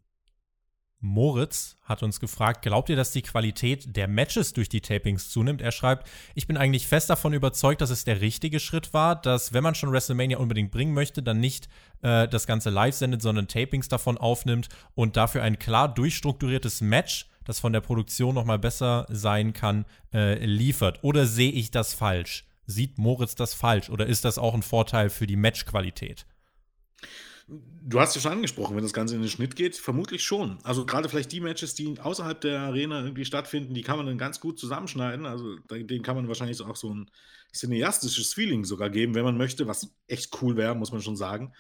Moritz 1.06 1.78
hat 1.84 2.02
uns 2.02 2.20
gefragt, 2.20 2.64
glaubt 2.64 2.90
ihr, 2.90 2.96
dass 2.96 3.12
die 3.12 3.22
Qualität 3.22 3.96
der 3.96 4.08
Matches 4.08 4.54
durch 4.54 4.70
die 4.70 4.82
Tapings 4.82 5.30
zunimmt? 5.30 5.62
Er 5.62 5.72
schreibt, 5.72 6.10
ich 6.34 6.48
bin 6.48 6.58
eigentlich 6.58 6.88
fest 6.88 7.12
davon 7.12 7.34
überzeugt, 7.34 7.82
dass 7.82 7.92
es 7.92 8.06
der 8.06 8.22
richtige 8.22 8.60
Schritt 8.60 8.92
war, 8.94 9.16
dass 9.16 9.54
wenn 9.54 9.64
man 9.64 9.76
schon 9.76 9.92
WrestleMania 9.92 10.40
unbedingt 10.40 10.72
bringen 10.72 10.96
möchte, 10.96 11.22
dann 11.22 11.40
nicht 11.40 11.70
äh, 12.02 12.28
das 12.28 12.48
Ganze 12.48 12.72
live 12.72 12.96
sendet, 12.96 13.22
sondern 13.22 13.48
Tapings 13.48 13.88
davon 13.88 14.18
aufnimmt 14.18 14.68
und 14.96 15.16
dafür 15.16 15.44
ein 15.44 15.60
klar 15.60 15.94
durchstrukturiertes 15.94 16.82
Match, 16.82 17.30
das 17.44 17.60
von 17.60 17.72
der 17.72 17.82
Produktion 17.82 18.34
nochmal 18.34 18.58
besser 18.58 19.06
sein 19.10 19.54
kann, 19.54 19.86
äh, 20.12 20.44
liefert. 20.44 21.04
Oder 21.04 21.28
sehe 21.28 21.52
ich 21.52 21.70
das 21.70 21.94
falsch? 21.94 22.46
Sieht 22.66 22.98
Moritz 22.98 23.36
das 23.36 23.54
falsch? 23.54 23.92
Oder 23.92 24.08
ist 24.08 24.26
das 24.26 24.40
auch 24.40 24.56
ein 24.56 24.64
Vorteil 24.64 25.12
für 25.12 25.28
die 25.28 25.36
Matchqualität? 25.36 26.26
Du 27.48 28.00
hast 28.00 28.16
ja 28.16 28.22
schon 28.22 28.32
angesprochen, 28.32 28.76
wenn 28.76 28.84
das 28.84 28.94
Ganze 28.94 29.14
in 29.16 29.22
den 29.22 29.30
Schnitt 29.30 29.56
geht, 29.56 29.76
vermutlich 29.76 30.24
schon. 30.24 30.58
Also 30.64 30.86
gerade 30.86 31.10
vielleicht 31.10 31.32
die 31.32 31.42
Matches, 31.42 31.76
die 31.76 32.00
außerhalb 32.00 32.42
der 32.42 32.62
Arena 32.62 33.04
irgendwie 33.04 33.26
stattfinden, 33.26 33.76
die 33.76 33.84
kann 33.84 33.98
man 33.98 34.08
dann 34.08 34.18
ganz 34.18 34.40
gut 34.40 34.58
zusammenschneiden. 34.58 35.28
Also 35.28 35.58
denen 35.70 36.02
kann 36.02 36.16
man 36.16 36.28
wahrscheinlich 36.28 36.60
auch 36.62 36.76
so 36.76 36.92
ein 36.92 37.12
cineastisches 37.54 38.34
Feeling 38.34 38.66
sogar 38.66 38.90
geben, 38.90 39.14
wenn 39.14 39.24
man 39.24 39.38
möchte, 39.38 39.68
was 39.68 39.94
echt 40.08 40.42
cool 40.42 40.58
wäre, 40.58 40.76
muss 40.76 40.92
man 40.92 41.02
schon 41.02 41.16
sagen. 41.16 41.54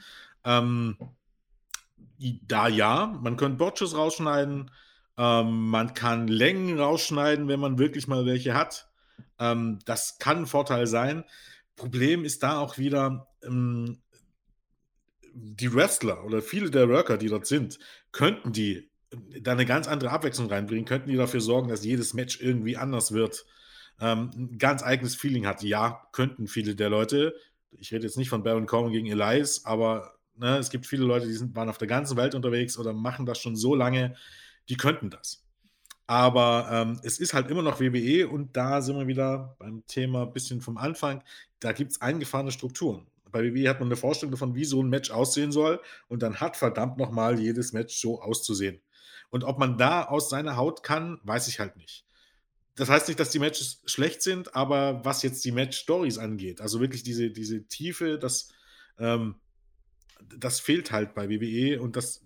Ähm, 0.43 0.97
da 2.41 2.67
ja, 2.67 3.17
man 3.21 3.37
könnte 3.37 3.57
Botches 3.57 3.95
rausschneiden, 3.95 4.71
ähm, 5.17 5.69
man 5.69 5.93
kann 5.93 6.27
Längen 6.27 6.79
rausschneiden, 6.79 7.47
wenn 7.47 7.59
man 7.59 7.77
wirklich 7.77 8.07
mal 8.07 8.25
welche 8.25 8.55
hat. 8.55 8.89
Ähm, 9.37 9.79
das 9.85 10.17
kann 10.17 10.39
ein 10.39 10.47
Vorteil 10.47 10.87
sein. 10.87 11.23
Problem 11.75 12.25
ist 12.25 12.41
da 12.41 12.59
auch 12.59 12.77
wieder, 12.77 13.27
ähm, 13.43 13.99
die 15.35 15.73
Wrestler 15.73 16.23
oder 16.23 16.41
viele 16.41 16.71
der 16.71 16.89
Worker, 16.89 17.17
die 17.17 17.27
dort 17.27 17.45
sind, 17.45 17.77
könnten 18.11 18.53
die 18.53 18.89
da 19.41 19.51
eine 19.51 19.65
ganz 19.65 19.87
andere 19.87 20.11
Abwechslung 20.11 20.49
reinbringen, 20.49 20.85
könnten 20.85 21.09
die 21.09 21.17
dafür 21.17 21.41
sorgen, 21.41 21.69
dass 21.69 21.85
jedes 21.85 22.13
Match 22.13 22.41
irgendwie 22.41 22.77
anders 22.77 23.11
wird, 23.11 23.45
ähm, 23.99 24.31
ein 24.35 24.57
ganz 24.57 24.81
eigenes 24.81 25.15
Feeling 25.15 25.45
hat. 25.45 25.61
Ja, 25.61 26.07
könnten 26.11 26.47
viele 26.47 26.75
der 26.75 26.89
Leute. 26.89 27.35
Ich 27.71 27.91
rede 27.91 28.05
jetzt 28.05 28.17
nicht 28.17 28.29
von 28.29 28.43
Baron 28.43 28.65
Corbin 28.65 28.93
gegen 28.93 29.07
Elias, 29.07 29.65
aber 29.65 30.15
ne, 30.35 30.57
es 30.57 30.69
gibt 30.69 30.85
viele 30.85 31.05
Leute, 31.05 31.27
die 31.27 31.33
sind, 31.33 31.55
waren 31.55 31.69
auf 31.69 31.77
der 31.77 31.87
ganzen 31.87 32.17
Welt 32.17 32.35
unterwegs 32.35 32.77
oder 32.77 32.93
machen 32.93 33.25
das 33.25 33.39
schon 33.39 33.55
so 33.55 33.75
lange, 33.75 34.15
die 34.69 34.77
könnten 34.77 35.09
das. 35.09 35.43
Aber 36.07 36.69
ähm, 36.71 36.99
es 37.03 37.19
ist 37.19 37.33
halt 37.33 37.49
immer 37.49 37.61
noch 37.61 37.79
WWE 37.79 38.27
und 38.27 38.55
da 38.55 38.81
sind 38.81 38.97
wir 38.97 39.07
wieder 39.07 39.55
beim 39.59 39.85
Thema 39.87 40.25
bisschen 40.25 40.61
vom 40.61 40.77
Anfang. 40.77 41.23
Da 41.59 41.71
gibt 41.71 41.91
es 41.91 42.01
eingefahrene 42.01 42.51
Strukturen 42.51 43.07
bei 43.35 43.43
WWE 43.43 43.67
hat 43.67 43.81
man 43.81 43.89
eine 43.89 43.97
Vorstellung 43.97 44.31
davon, 44.31 44.55
wie 44.55 44.63
so 44.63 44.81
ein 44.81 44.87
Match 44.87 45.11
aussehen 45.11 45.51
soll 45.51 45.81
und 46.07 46.23
dann 46.23 46.39
hat 46.39 46.55
verdammt 46.55 46.97
nochmal 46.97 47.37
jedes 47.37 47.73
Match 47.73 47.97
so 47.97 48.21
auszusehen. 48.21 48.79
Und 49.29 49.43
ob 49.43 49.59
man 49.59 49.77
da 49.77 50.05
aus 50.05 50.29
seiner 50.29 50.55
Haut 50.55 50.83
kann, 50.83 51.19
weiß 51.23 51.49
ich 51.49 51.59
halt 51.59 51.75
nicht. 51.75 52.05
Das 52.75 52.87
heißt 52.87 53.09
nicht, 53.09 53.19
dass 53.19 53.31
die 53.31 53.39
Matches 53.39 53.81
schlecht 53.83 54.21
sind, 54.21 54.55
aber 54.55 55.03
was 55.03 55.21
jetzt 55.21 55.43
die 55.43 55.51
Match-Stories 55.51 56.17
angeht, 56.17 56.61
also 56.61 56.79
wirklich 56.79 57.03
diese, 57.03 57.29
diese 57.29 57.67
Tiefe, 57.67 58.17
das, 58.17 58.53
ähm, 58.99 59.35
das 60.37 60.61
fehlt 60.61 60.93
halt 60.93 61.13
bei 61.13 61.29
WWE 61.29 61.81
und 61.81 61.97
das, 61.97 62.25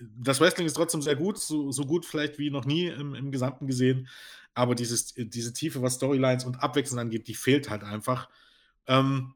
das 0.00 0.40
Wrestling 0.40 0.66
ist 0.66 0.74
trotzdem 0.74 1.00
sehr 1.00 1.14
gut, 1.14 1.38
so, 1.38 1.70
so 1.70 1.84
gut 1.84 2.04
vielleicht 2.04 2.40
wie 2.40 2.50
noch 2.50 2.64
nie 2.64 2.86
im, 2.88 3.14
im 3.14 3.30
Gesamten 3.30 3.68
gesehen, 3.68 4.08
aber 4.54 4.74
dieses, 4.74 5.14
diese 5.14 5.52
Tiefe, 5.52 5.80
was 5.80 5.94
Storylines 5.94 6.44
und 6.44 6.60
Abwechslung 6.60 6.98
angeht, 6.98 7.28
die 7.28 7.36
fehlt 7.36 7.70
halt 7.70 7.84
einfach. 7.84 8.28
Ähm, 8.88 9.34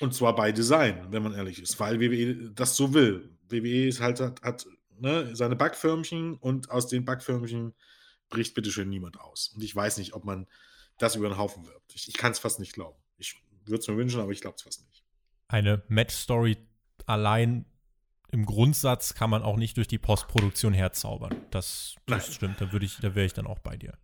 und 0.00 0.14
zwar 0.14 0.34
bei 0.34 0.52
Design, 0.52 1.06
wenn 1.10 1.22
man 1.22 1.34
ehrlich 1.34 1.60
ist, 1.60 1.78
weil 1.80 2.00
WWE 2.00 2.50
das 2.52 2.76
so 2.76 2.94
will. 2.94 3.36
WWE 3.48 3.88
ist 3.88 4.00
halt, 4.00 4.20
hat, 4.20 4.42
hat 4.42 4.66
ne, 4.98 5.34
seine 5.34 5.56
Backförmchen 5.56 6.34
und 6.34 6.70
aus 6.70 6.88
den 6.88 7.04
Backförmchen 7.04 7.74
bricht 8.28 8.54
bitteschön 8.54 8.88
niemand 8.88 9.20
aus. 9.20 9.52
Und 9.54 9.62
ich 9.62 9.74
weiß 9.74 9.98
nicht, 9.98 10.14
ob 10.14 10.24
man 10.24 10.46
das 10.98 11.16
über 11.16 11.28
den 11.28 11.38
Haufen 11.38 11.66
wirbt. 11.66 11.94
Ich, 11.94 12.08
ich 12.08 12.16
kann 12.16 12.32
es 12.32 12.38
fast 12.38 12.58
nicht 12.60 12.72
glauben. 12.72 12.98
Ich 13.18 13.36
würde 13.64 13.80
es 13.80 13.88
mir 13.88 13.96
wünschen, 13.96 14.20
aber 14.20 14.32
ich 14.32 14.40
glaube 14.40 14.56
es 14.56 14.62
fast 14.62 14.84
nicht. 14.86 15.04
Eine 15.48 15.82
Match-Story 15.88 16.56
allein 17.06 17.66
im 18.32 18.44
Grundsatz 18.44 19.14
kann 19.14 19.30
man 19.30 19.42
auch 19.42 19.56
nicht 19.56 19.76
durch 19.76 19.88
die 19.88 19.98
Postproduktion 19.98 20.74
herzaubern. 20.74 21.34
Das, 21.50 21.94
das 22.06 22.34
stimmt, 22.34 22.60
da, 22.60 22.68
ich, 22.80 22.98
da 22.98 23.14
wäre 23.14 23.26
ich 23.26 23.32
dann 23.32 23.46
auch 23.46 23.60
bei 23.60 23.76
dir. 23.76 23.96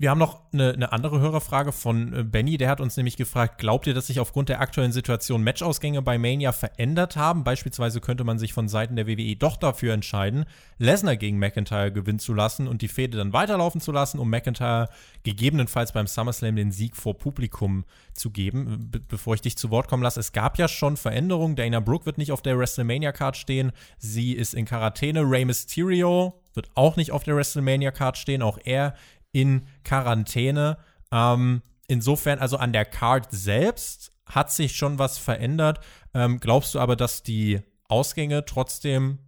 Wir 0.00 0.08
haben 0.08 0.18
noch 0.18 0.40
eine, 0.54 0.72
eine, 0.72 0.92
andere 0.92 1.20
Hörerfrage 1.20 1.72
von 1.72 2.14
äh, 2.14 2.24
Benny, 2.24 2.56
der 2.56 2.70
hat 2.70 2.80
uns 2.80 2.96
nämlich 2.96 3.18
gefragt, 3.18 3.58
glaubt 3.58 3.86
ihr, 3.86 3.92
dass 3.92 4.06
sich 4.06 4.18
aufgrund 4.18 4.48
der 4.48 4.62
aktuellen 4.62 4.92
Situation 4.92 5.44
Matchausgänge 5.44 6.00
bei 6.00 6.16
Mania 6.16 6.52
verändert 6.52 7.16
haben? 7.16 7.44
Beispielsweise 7.44 8.00
könnte 8.00 8.24
man 8.24 8.38
sich 8.38 8.54
von 8.54 8.66
Seiten 8.66 8.96
der 8.96 9.06
WWE 9.06 9.36
doch 9.36 9.58
dafür 9.58 9.92
entscheiden, 9.92 10.46
Lesnar 10.78 11.16
gegen 11.16 11.38
McIntyre 11.38 11.92
gewinnen 11.92 12.18
zu 12.18 12.32
lassen 12.32 12.66
und 12.66 12.80
die 12.80 12.88
Fehde 12.88 13.18
dann 13.18 13.34
weiterlaufen 13.34 13.82
zu 13.82 13.92
lassen, 13.92 14.18
um 14.18 14.30
McIntyre 14.30 14.88
gegebenenfalls 15.22 15.92
beim 15.92 16.06
SummerSlam 16.06 16.56
den 16.56 16.72
Sieg 16.72 16.96
vor 16.96 17.18
Publikum 17.18 17.84
zu 18.14 18.30
geben. 18.30 18.88
Be 18.90 19.00
bevor 19.00 19.34
ich 19.34 19.42
dich 19.42 19.58
zu 19.58 19.68
Wort 19.68 19.88
kommen 19.88 20.02
lasse, 20.02 20.20
es 20.20 20.32
gab 20.32 20.56
ja 20.56 20.66
schon 20.66 20.96
Veränderungen. 20.96 21.56
Dana 21.56 21.80
Brooke 21.80 22.06
wird 22.06 22.16
nicht 22.16 22.32
auf 22.32 22.40
der 22.40 22.58
WrestleMania-Card 22.58 23.36
stehen. 23.36 23.72
Sie 23.98 24.32
ist 24.32 24.54
in 24.54 24.64
Quarantäne. 24.64 25.20
Rey 25.30 25.44
Mysterio 25.44 26.40
wird 26.54 26.70
auch 26.74 26.96
nicht 26.96 27.12
auf 27.12 27.22
der 27.22 27.36
WrestleMania-Card 27.36 28.16
stehen. 28.16 28.40
Auch 28.40 28.58
er 28.64 28.94
in 29.32 29.66
Quarantäne. 29.84 30.78
Ähm, 31.12 31.62
insofern, 31.88 32.38
also 32.38 32.56
an 32.56 32.72
der 32.72 32.84
Card 32.84 33.28
selbst 33.30 34.12
hat 34.26 34.52
sich 34.52 34.76
schon 34.76 34.98
was 34.98 35.18
verändert. 35.18 35.80
Ähm, 36.14 36.40
glaubst 36.40 36.74
du 36.74 36.78
aber, 36.78 36.96
dass 36.96 37.22
die 37.22 37.60
Ausgänge 37.88 38.44
trotzdem 38.44 39.18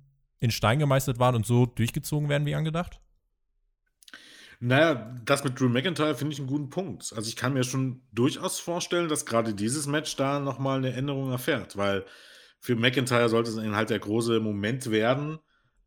in 0.41 0.51
Stein 0.51 0.79
gemeißelt 0.79 1.19
waren 1.19 1.35
und 1.35 1.47
so 1.47 1.67
durchgezogen 1.67 2.29
werden 2.29 2.47
wie 2.47 2.55
angedacht? 2.55 3.01
Naja, 4.65 5.13
das 5.25 5.43
mit 5.43 5.59
Drew 5.59 5.69
McIntyre 5.69 6.15
finde 6.15 6.35
ich 6.35 6.39
einen 6.39 6.47
guten 6.47 6.71
Punkt. 6.71 7.13
Also 7.17 7.29
ich 7.29 7.35
kann 7.35 7.53
mir 7.53 7.65
schon 7.65 8.01
durchaus 8.13 8.61
vorstellen, 8.61 9.09
dass 9.09 9.27
gerade 9.27 9.55
dieses 9.55 9.89
Match 9.89 10.15
da 10.15 10.39
nochmal 10.39 10.79
eine 10.79 10.93
Änderung 10.93 11.33
erfährt, 11.33 11.77
weil 11.77 12.05
für 12.61 12.77
McIntyre 12.77 13.29
sollte 13.29 13.51
es 13.51 13.57
halt 13.57 13.91
der 13.91 13.99
große 13.99 14.39
Moment 14.39 14.89
werden, 14.93 15.41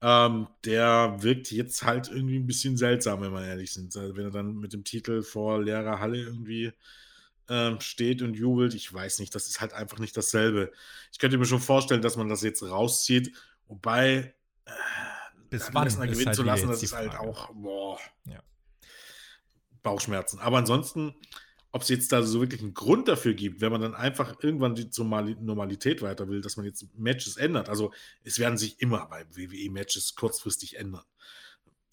ähm, 0.08 0.48
der 0.64 1.16
wirkt 1.24 1.52
jetzt 1.52 1.82
halt 1.82 2.10
irgendwie 2.10 2.38
ein 2.38 2.46
bisschen 2.46 2.78
seltsam, 2.78 3.22
wenn 3.22 3.34
wir 3.34 3.44
ehrlich 3.44 3.74
sind. 3.74 3.96
Also 3.98 4.16
wenn 4.16 4.26
er 4.26 4.32
dann 4.32 4.60
mit 4.60 4.72
dem 4.72 4.84
Titel 4.84 5.24
vor 5.24 5.60
leerer 5.60 6.00
Halle 6.00 6.20
irgendwie 6.20 6.72
ähm, 7.50 7.80
steht 7.80 8.22
und 8.22 8.36
jubelt, 8.36 8.76
ich 8.76 8.94
weiß 8.94 9.18
nicht, 9.18 9.34
das 9.34 9.48
ist 9.48 9.62
halt 9.62 9.74
einfach 9.74 9.98
nicht 9.98 10.16
dasselbe. 10.16 10.72
Ich 11.12 11.18
könnte 11.18 11.40
mir 11.40 11.46
schon 11.46 11.60
vorstellen, 11.60 12.04
dass 12.04 12.18
man 12.18 12.30
das 12.30 12.44
jetzt 12.44 12.62
rauszieht, 12.62 13.36
wobei 13.68 14.36
äh, 14.66 14.72
bis 15.50 15.74
wann 15.74 15.88
gewinnen 15.88 16.28
halt 16.28 16.36
zu 16.36 16.44
lassen, 16.44 16.68
das 16.68 16.84
ist 16.84 16.94
halt 16.94 17.16
auch 17.16 17.52
boah, 17.56 18.00
ja. 18.26 18.44
Bauchschmerzen. 19.82 20.38
Aber 20.38 20.60
ansonsten 20.60 21.16
ob 21.76 21.82
es 21.82 21.90
jetzt 21.90 22.14
da 22.14 22.24
so 22.24 22.40
wirklich 22.40 22.62
einen 22.62 22.74
Grund 22.74 23.10
dafür 23.10 23.34
gibt, 23.34 23.60
wenn 23.60 23.70
man 23.70 23.82
dann 23.82 23.96
einfach 23.96 24.42
irgendwann 24.42 24.76
die 24.76 24.90
zur 24.90 25.04
Normalität 25.04 26.02
weiter 26.02 26.30
will, 26.30 26.40
dass 26.40 26.56
man 26.56 26.66
jetzt 26.66 26.88
Matches 26.98 27.36
ändert. 27.36 27.68
Also 27.68 27.92
es 28.24 28.40
werden 28.40 28.58
sich 28.58 28.80
immer 28.80 29.08
bei 29.08 29.26
WWE-Matches 29.36 30.16
kurzfristig 30.16 30.78
ändern. 30.78 31.04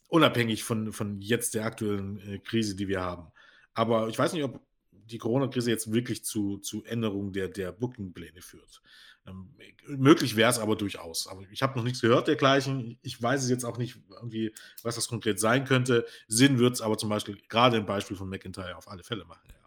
Unabhängig 0.06 0.62
von, 0.62 0.92
von 0.92 1.20
jetzt 1.20 1.54
der 1.54 1.64
aktuellen 1.64 2.20
äh, 2.20 2.38
Krise, 2.38 2.76
die 2.76 2.86
wir 2.86 3.00
haben. 3.00 3.32
Aber 3.74 4.06
ich 4.06 4.16
weiß 4.16 4.34
nicht, 4.34 4.44
ob 4.44 4.60
die 4.92 5.18
Corona-Krise 5.18 5.70
jetzt 5.70 5.92
wirklich 5.92 6.24
zu, 6.24 6.58
zu 6.58 6.84
Änderungen 6.84 7.32
der, 7.32 7.48
der 7.48 7.72
Booking-Pläne 7.72 8.40
führt. 8.40 8.82
Ähm, 9.26 9.52
möglich 9.88 10.36
wäre 10.36 10.50
es 10.52 10.60
aber 10.60 10.76
durchaus. 10.76 11.26
Aber 11.26 11.42
ich 11.50 11.60
habe 11.60 11.76
noch 11.76 11.82
nichts 11.82 12.02
gehört 12.02 12.28
dergleichen. 12.28 13.00
Ich 13.02 13.20
weiß 13.20 13.42
es 13.42 13.50
jetzt 13.50 13.64
auch 13.64 13.78
nicht, 13.78 13.98
irgendwie, 14.10 14.54
was 14.84 14.94
das 14.94 15.08
konkret 15.08 15.40
sein 15.40 15.64
könnte. 15.64 16.06
Sinn 16.28 16.60
wird 16.60 16.74
es 16.74 16.80
aber 16.80 16.96
zum 16.98 17.08
Beispiel 17.08 17.36
gerade 17.48 17.78
im 17.78 17.86
Beispiel 17.86 18.16
von 18.16 18.28
McIntyre 18.28 18.76
auf 18.76 18.86
alle 18.86 19.02
Fälle 19.02 19.24
machen. 19.24 19.48
Ja. 19.50 19.61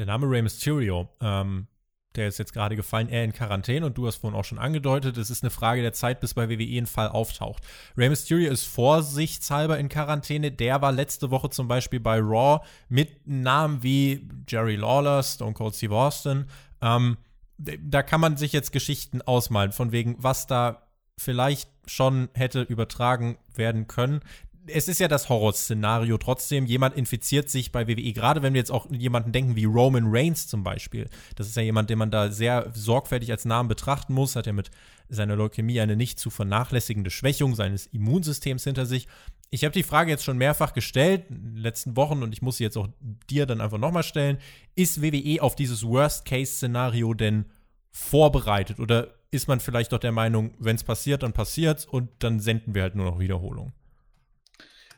Der 0.00 0.06
Name 0.06 0.30
Rey 0.30 0.40
Mysterio, 0.40 1.10
ähm, 1.20 1.66
der 2.14 2.28
ist 2.28 2.38
jetzt 2.38 2.54
gerade 2.54 2.74
gefallen, 2.74 3.10
er 3.10 3.22
in 3.22 3.34
Quarantäne 3.34 3.84
und 3.84 3.98
du 3.98 4.06
hast 4.06 4.16
vorhin 4.16 4.38
auch 4.38 4.46
schon 4.46 4.58
angedeutet, 4.58 5.18
es 5.18 5.28
ist 5.28 5.42
eine 5.42 5.50
Frage 5.50 5.82
der 5.82 5.92
Zeit, 5.92 6.20
bis 6.20 6.32
bei 6.32 6.48
WWE 6.48 6.78
ein 6.78 6.86
Fall 6.86 7.08
auftaucht. 7.08 7.62
Rey 7.98 8.08
Mysterio 8.08 8.50
ist 8.50 8.64
vorsichtshalber 8.64 9.78
in 9.78 9.90
Quarantäne, 9.90 10.52
der 10.52 10.80
war 10.80 10.90
letzte 10.90 11.30
Woche 11.30 11.50
zum 11.50 11.68
Beispiel 11.68 12.00
bei 12.00 12.18
Raw 12.18 12.64
mit 12.88 13.26
Namen 13.26 13.82
wie 13.82 14.26
Jerry 14.48 14.76
Lawler, 14.76 15.22
Stone 15.22 15.52
Cold 15.52 15.74
Steve 15.74 15.94
Austin. 15.94 16.46
Ähm, 16.80 17.18
da 17.58 18.02
kann 18.02 18.22
man 18.22 18.38
sich 18.38 18.54
jetzt 18.54 18.72
Geschichten 18.72 19.20
ausmalen, 19.20 19.72
von 19.72 19.92
wegen, 19.92 20.16
was 20.18 20.46
da 20.46 20.88
vielleicht 21.18 21.68
schon 21.84 22.30
hätte 22.32 22.62
übertragen 22.62 23.36
werden 23.54 23.86
können 23.86 24.22
es 24.66 24.88
ist 24.88 25.00
ja 25.00 25.08
das 25.08 25.28
Horrorszenario 25.28 26.18
trotzdem. 26.18 26.66
Jemand 26.66 26.96
infiziert 26.96 27.48
sich 27.48 27.72
bei 27.72 27.88
WWE, 27.88 28.12
gerade 28.12 28.42
wenn 28.42 28.54
wir 28.54 28.60
jetzt 28.60 28.70
auch 28.70 28.90
jemanden 28.90 29.32
denken 29.32 29.56
wie 29.56 29.64
Roman 29.64 30.04
Reigns 30.06 30.46
zum 30.46 30.62
Beispiel. 30.62 31.08
Das 31.36 31.46
ist 31.46 31.56
ja 31.56 31.62
jemand, 31.62 31.90
den 31.90 31.98
man 31.98 32.10
da 32.10 32.30
sehr 32.30 32.70
sorgfältig 32.74 33.30
als 33.30 33.44
Namen 33.44 33.68
betrachten 33.68 34.14
muss. 34.14 34.36
Hat 34.36 34.46
ja 34.46 34.52
mit 34.52 34.70
seiner 35.08 35.36
Leukämie 35.36 35.80
eine 35.80 35.96
nicht 35.96 36.18
zu 36.18 36.30
vernachlässigende 36.30 37.10
Schwächung 37.10 37.54
seines 37.54 37.86
Immunsystems 37.86 38.64
hinter 38.64 38.86
sich. 38.86 39.08
Ich 39.50 39.64
habe 39.64 39.72
die 39.72 39.82
Frage 39.82 40.10
jetzt 40.10 40.24
schon 40.24 40.38
mehrfach 40.38 40.72
gestellt 40.72 41.24
in 41.28 41.54
den 41.54 41.56
letzten 41.56 41.96
Wochen 41.96 42.22
und 42.22 42.32
ich 42.32 42.42
muss 42.42 42.58
sie 42.58 42.64
jetzt 42.64 42.76
auch 42.76 42.88
dir 43.28 43.46
dann 43.46 43.60
einfach 43.60 43.78
nochmal 43.78 44.04
stellen. 44.04 44.38
Ist 44.76 45.02
WWE 45.02 45.42
auf 45.42 45.56
dieses 45.56 45.84
Worst-Case-Szenario 45.84 47.14
denn 47.14 47.46
vorbereitet 47.90 48.78
oder 48.78 49.08
ist 49.32 49.48
man 49.48 49.58
vielleicht 49.58 49.92
doch 49.92 49.98
der 49.98 50.12
Meinung, 50.12 50.52
wenn 50.58 50.76
es 50.76 50.84
passiert, 50.84 51.22
dann 51.22 51.32
passiert 51.32 51.86
und 51.88 52.10
dann 52.20 52.40
senden 52.40 52.74
wir 52.74 52.82
halt 52.82 52.94
nur 52.94 53.06
noch 53.06 53.18
Wiederholung? 53.18 53.72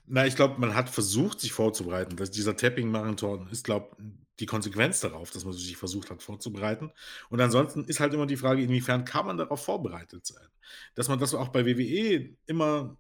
Na, 0.07 0.27
ich 0.27 0.37
glaube, 0.37 0.61
man 0.61 0.75
hat 0.75 0.91
versucht, 0.91 1.41
sich 1.41 1.53
vorzubereiten. 1.53 2.17
Das, 2.17 2.31
dieser 2.31 2.57
Tapping-Marathon 2.57 3.49
ist, 3.49 3.65
glaube 3.65 3.97
ich, 3.99 4.07
die 4.41 4.47
Konsequenz 4.47 5.01
darauf, 5.01 5.31
dass 5.31 5.45
man 5.45 5.53
sich 5.53 5.77
versucht 5.77 6.11
hat 6.11 6.23
vorzubereiten. 6.23 6.91
Und 7.29 7.41
ansonsten 7.41 7.85
ist 7.85 8.01
halt 8.01 8.13
immer 8.15 8.27
die 8.27 8.37
Frage, 8.37 8.63
inwiefern 8.63 9.05
kann 9.05 9.27
man 9.27 9.37
darauf 9.37 9.65
vorbereitet 9.65 10.27
sein? 10.27 10.47
Dass 10.95 11.09
man 11.09 11.19
das 11.19 11.35
auch 11.35 11.49
bei 11.49 11.65
WWE 11.67 12.31
immer 12.47 12.97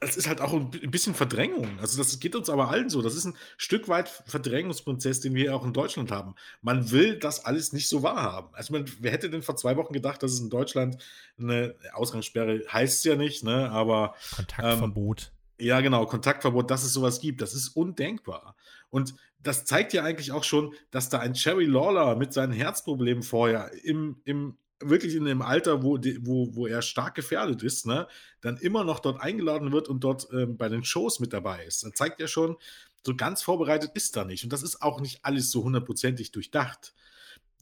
es 0.00 0.16
ist 0.16 0.28
halt 0.28 0.40
auch 0.40 0.52
ein 0.52 0.70
bisschen 0.70 1.14
Verdrängung. 1.14 1.78
Also, 1.80 1.98
das 1.98 2.20
geht 2.20 2.36
uns 2.36 2.48
aber 2.48 2.68
allen 2.68 2.88
so. 2.88 3.02
Das 3.02 3.14
ist 3.14 3.24
ein 3.24 3.36
Stück 3.56 3.88
weit 3.88 4.08
Verdrängungsprozess, 4.26 5.20
den 5.20 5.34
wir 5.34 5.56
auch 5.56 5.64
in 5.64 5.72
Deutschland 5.72 6.12
haben. 6.12 6.34
Man 6.62 6.90
will 6.92 7.18
das 7.18 7.44
alles 7.44 7.72
nicht 7.72 7.88
so 7.88 8.02
wahrhaben. 8.02 8.54
Also, 8.54 8.72
man, 8.72 8.84
wer 9.00 9.10
hätte 9.10 9.28
denn 9.28 9.42
vor 9.42 9.56
zwei 9.56 9.76
Wochen 9.76 9.92
gedacht, 9.92 10.22
dass 10.22 10.32
es 10.32 10.40
in 10.40 10.50
Deutschland 10.50 11.02
eine 11.38 11.74
Ausgangssperre 11.94 12.62
heißt 12.70 12.98
es 12.98 13.04
ja 13.04 13.16
nicht, 13.16 13.42
ne? 13.42 13.70
Aber 13.70 14.14
Kontaktverbot. 14.36 15.32
Ähm, 15.32 15.37
ja, 15.58 15.80
genau, 15.80 16.06
Kontaktverbot, 16.06 16.70
dass 16.70 16.84
es 16.84 16.92
sowas 16.92 17.20
gibt, 17.20 17.42
das 17.42 17.54
ist 17.54 17.68
undenkbar. 17.70 18.56
Und 18.90 19.14
das 19.42 19.64
zeigt 19.64 19.92
ja 19.92 20.04
eigentlich 20.04 20.32
auch 20.32 20.44
schon, 20.44 20.74
dass 20.90 21.08
da 21.08 21.18
ein 21.18 21.34
Cherry 21.34 21.66
Lawler 21.66 22.16
mit 22.16 22.32
seinen 22.32 22.52
Herzproblemen 22.52 23.22
vorher 23.22 23.70
im, 23.84 24.20
im 24.24 24.56
wirklich 24.80 25.14
in 25.14 25.24
dem 25.24 25.42
Alter, 25.42 25.82
wo, 25.82 25.98
wo, 26.20 26.54
wo 26.54 26.66
er 26.66 26.82
stark 26.82 27.14
gefährdet 27.14 27.62
ist, 27.62 27.86
ne, 27.86 28.06
dann 28.40 28.56
immer 28.56 28.84
noch 28.84 29.00
dort 29.00 29.20
eingeladen 29.20 29.72
wird 29.72 29.88
und 29.88 30.04
dort 30.04 30.28
ähm, 30.32 30.56
bei 30.56 30.68
den 30.68 30.84
Shows 30.84 31.18
mit 31.18 31.32
dabei 31.32 31.64
ist. 31.64 31.82
Dann 31.82 31.94
zeigt 31.94 32.20
er 32.20 32.28
schon, 32.28 32.56
so 33.04 33.16
ganz 33.16 33.42
vorbereitet 33.42 33.92
ist 33.94 34.16
er 34.16 34.24
nicht. 34.24 34.44
Und 34.44 34.52
das 34.52 34.62
ist 34.62 34.82
auch 34.82 35.00
nicht 35.00 35.24
alles 35.24 35.50
so 35.50 35.64
hundertprozentig 35.64 36.30
durchdacht 36.30 36.94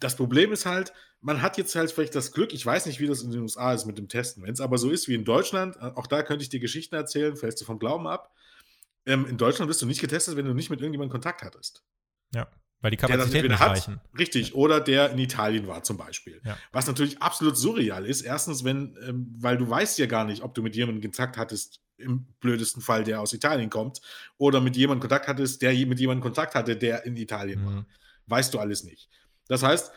das 0.01 0.17
Problem 0.17 0.53
ist 0.53 0.67
halt, 0.67 0.93
man 1.21 1.43
hat 1.43 1.59
jetzt 1.59 1.75
halt 1.75 1.91
vielleicht 1.91 2.15
das 2.15 2.33
Glück, 2.33 2.53
ich 2.53 2.65
weiß 2.65 2.87
nicht, 2.87 3.01
wie 3.01 3.07
das 3.07 3.23
in 3.23 3.31
den 3.31 3.41
USA 3.41 3.73
ist 3.73 3.87
mit 3.87 3.99
dem 3.99 4.09
Testen. 4.09 4.43
Wenn 4.43 4.53
es 4.53 4.61
aber 4.61 4.79
so 4.79 4.91
ist 4.91 5.09
wie 5.09 5.15
in 5.15 5.25
Deutschland, 5.25 5.77
äh, 5.77 5.93
auch 5.95 6.07
da 6.07 6.23
könnte 6.23 6.43
ich 6.43 6.49
dir 6.49 6.61
Geschichten 6.61 6.95
erzählen, 6.95 7.37
fällst 7.37 7.61
du 7.61 7.65
vom 7.65 7.79
Glauben 7.79 8.07
ab. 8.07 8.35
Ähm, 9.07 9.27
in 9.27 9.37
Deutschland 9.37 9.69
wirst 9.69 9.83
du 9.83 9.87
nicht 9.87 10.01
getestet, 10.01 10.37
wenn 10.37 10.47
du 10.47 10.55
nicht 10.55 10.71
mit 10.71 10.81
irgendjemandem 10.81 11.13
Kontakt 11.13 11.43
hattest. 11.43 11.83
Ja, 12.35 12.49
weil 12.81 12.91
die 12.91 12.97
Kapazitäten 12.99 13.49
nicht 13.49 13.61
hat, 13.61 13.71
reichen. 13.71 14.01
Richtig, 14.19 14.55
oder 14.55 14.81
der 14.81 15.11
in 15.11 15.19
Italien 15.19 15.67
war 15.67 15.83
zum 15.83 15.97
Beispiel. 15.97 16.41
Ja. 16.45 16.59
Was 16.73 16.87
natürlich 16.87 17.21
absolut 17.23 17.57
surreal 17.57 18.05
ist. 18.05 18.21
Erstens, 18.21 18.65
wenn, 18.65 18.97
ähm, 19.07 19.35
weil 19.39 19.57
du 19.57 19.69
weißt 19.69 19.99
ja 19.99 20.07
gar 20.07 20.25
nicht, 20.25 20.43
ob 20.43 20.55
du 20.55 20.63
mit 20.63 20.77
jemandem 20.77 21.03
Kontakt 21.03 21.37
hattest, 21.37 21.81
im 21.99 22.27
blödesten 22.41 22.83
Fall, 22.83 23.05
der 23.05 23.23
aus 23.23 23.33
Italien 23.33 23.71
kommt, 23.71 24.03
oder 24.37 24.61
mit 24.61 24.77
jemandem 24.77 25.01
Kontakt 25.01 25.29
hattest, 25.29 25.63
der 25.63 25.73
mit 25.87 25.99
jemandem 25.99 26.23
Kontakt 26.23 26.55
hatte, 26.55 26.77
der 26.77 27.07
in 27.07 27.17
Italien 27.17 27.63
mhm. 27.63 27.67
war. 27.67 27.87
Weißt 28.27 28.53
du 28.53 28.59
alles 28.59 28.85
nicht. 28.85 29.09
Das 29.49 29.63
heißt, 29.63 29.93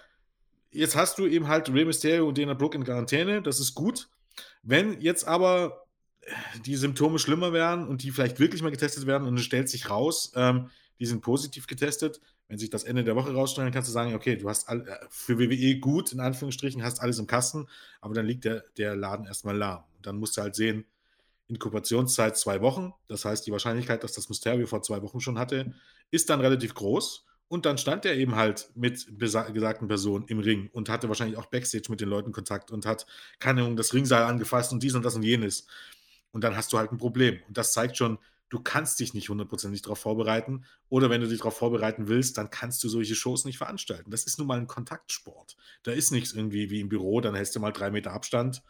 jetzt 0.71 0.95
hast 0.95 1.17
du 1.17 1.25
eben 1.25 1.47
halt 1.47 1.69
Rey 1.69 1.85
Mysterio 1.85 2.27
und 2.27 2.37
Dana 2.37 2.53
Brooke 2.53 2.77
in 2.77 2.83
Quarantäne, 2.83 3.41
das 3.41 3.59
ist 3.59 3.73
gut. 3.73 4.09
Wenn 4.63 5.01
jetzt 5.01 5.27
aber 5.27 5.85
die 6.65 6.75
Symptome 6.75 7.19
schlimmer 7.19 7.53
werden 7.53 7.87
und 7.87 8.03
die 8.03 8.11
vielleicht 8.11 8.39
wirklich 8.39 8.61
mal 8.61 8.71
getestet 8.71 9.07
werden 9.07 9.27
und 9.27 9.37
es 9.37 9.45
stellt 9.45 9.69
sich 9.69 9.89
raus, 9.89 10.31
ähm, 10.35 10.69
die 10.99 11.05
sind 11.05 11.21
positiv 11.21 11.65
getestet, 11.65 12.19
wenn 12.47 12.57
sich 12.57 12.69
das 12.69 12.83
Ende 12.83 13.03
der 13.03 13.15
Woche 13.15 13.33
rausstellen, 13.33 13.71
kannst 13.71 13.89
du 13.89 13.93
sagen, 13.93 14.15
okay, 14.15 14.35
du 14.35 14.49
hast 14.49 14.67
all, 14.67 14.87
äh, 14.87 14.97
für 15.09 15.39
WWE 15.39 15.79
gut, 15.79 16.11
in 16.11 16.19
Anführungsstrichen, 16.19 16.83
hast 16.83 16.99
alles 16.99 17.19
im 17.19 17.27
Kasten, 17.27 17.67
aber 18.01 18.13
dann 18.13 18.25
liegt 18.25 18.43
der, 18.43 18.63
der 18.77 18.95
Laden 18.95 19.25
erstmal 19.25 19.55
lahm. 19.55 19.83
Und 19.95 20.05
dann 20.05 20.17
musst 20.17 20.35
du 20.35 20.41
halt 20.41 20.55
sehen, 20.55 20.85
Inkubationszeit 21.47 22.37
zwei 22.37 22.61
Wochen, 22.61 22.93
das 23.07 23.25
heißt, 23.25 23.45
die 23.47 23.51
Wahrscheinlichkeit, 23.51 24.03
dass 24.03 24.13
das 24.13 24.29
Mysterio 24.29 24.67
vor 24.67 24.83
zwei 24.83 25.01
Wochen 25.01 25.19
schon 25.19 25.39
hatte, 25.39 25.73
ist 26.11 26.29
dann 26.29 26.41
relativ 26.41 26.75
groß. 26.75 27.25
Und 27.49 27.65
dann 27.65 27.79
stand 27.79 28.05
er 28.05 28.15
eben 28.15 28.35
halt 28.35 28.69
mit 28.75 29.07
gesagten 29.17 29.87
Personen 29.87 30.25
im 30.27 30.39
Ring 30.39 30.69
und 30.71 30.87
hatte 30.87 31.07
wahrscheinlich 31.09 31.37
auch 31.37 31.47
Backstage 31.47 31.87
mit 31.89 31.99
den 31.99 32.07
Leuten 32.07 32.31
Kontakt 32.31 32.69
und 32.69 32.85
hat, 32.85 33.07
keine 33.39 33.61
Ahnung, 33.61 33.75
das 33.75 33.93
Ringseil 33.93 34.23
angefasst 34.23 34.71
und 34.71 34.83
dies 34.83 34.93
und 34.93 35.03
das 35.03 35.15
und 35.15 35.23
jenes. 35.23 35.65
Und 36.31 36.43
dann 36.43 36.55
hast 36.55 36.71
du 36.71 36.77
halt 36.77 36.91
ein 36.91 36.99
Problem. 36.99 37.39
Und 37.47 37.57
das 37.57 37.73
zeigt 37.73 37.97
schon, 37.97 38.19
du 38.49 38.59
kannst 38.59 38.99
dich 38.99 39.15
nicht 39.15 39.29
hundertprozentig 39.29 39.81
darauf 39.81 39.97
vorbereiten. 39.97 40.63
Oder 40.89 41.09
wenn 41.09 41.21
du 41.21 41.27
dich 41.27 41.39
darauf 41.39 41.57
vorbereiten 41.57 42.07
willst, 42.07 42.37
dann 42.37 42.51
kannst 42.51 42.83
du 42.83 42.89
solche 42.89 43.15
Shows 43.15 43.45
nicht 43.45 43.57
veranstalten. 43.57 44.11
Das 44.11 44.25
ist 44.25 44.37
nun 44.37 44.47
mal 44.47 44.59
ein 44.59 44.67
Kontaktsport. 44.67 45.57
Da 45.81 45.91
ist 45.91 46.11
nichts 46.11 46.33
irgendwie 46.33 46.69
wie 46.69 46.81
im 46.81 46.89
Büro, 46.89 47.19
dann 47.19 47.33
hältst 47.33 47.55
du 47.55 47.59
mal 47.59 47.71
drei 47.71 47.89
Meter 47.89 48.11
Abstand 48.11 48.61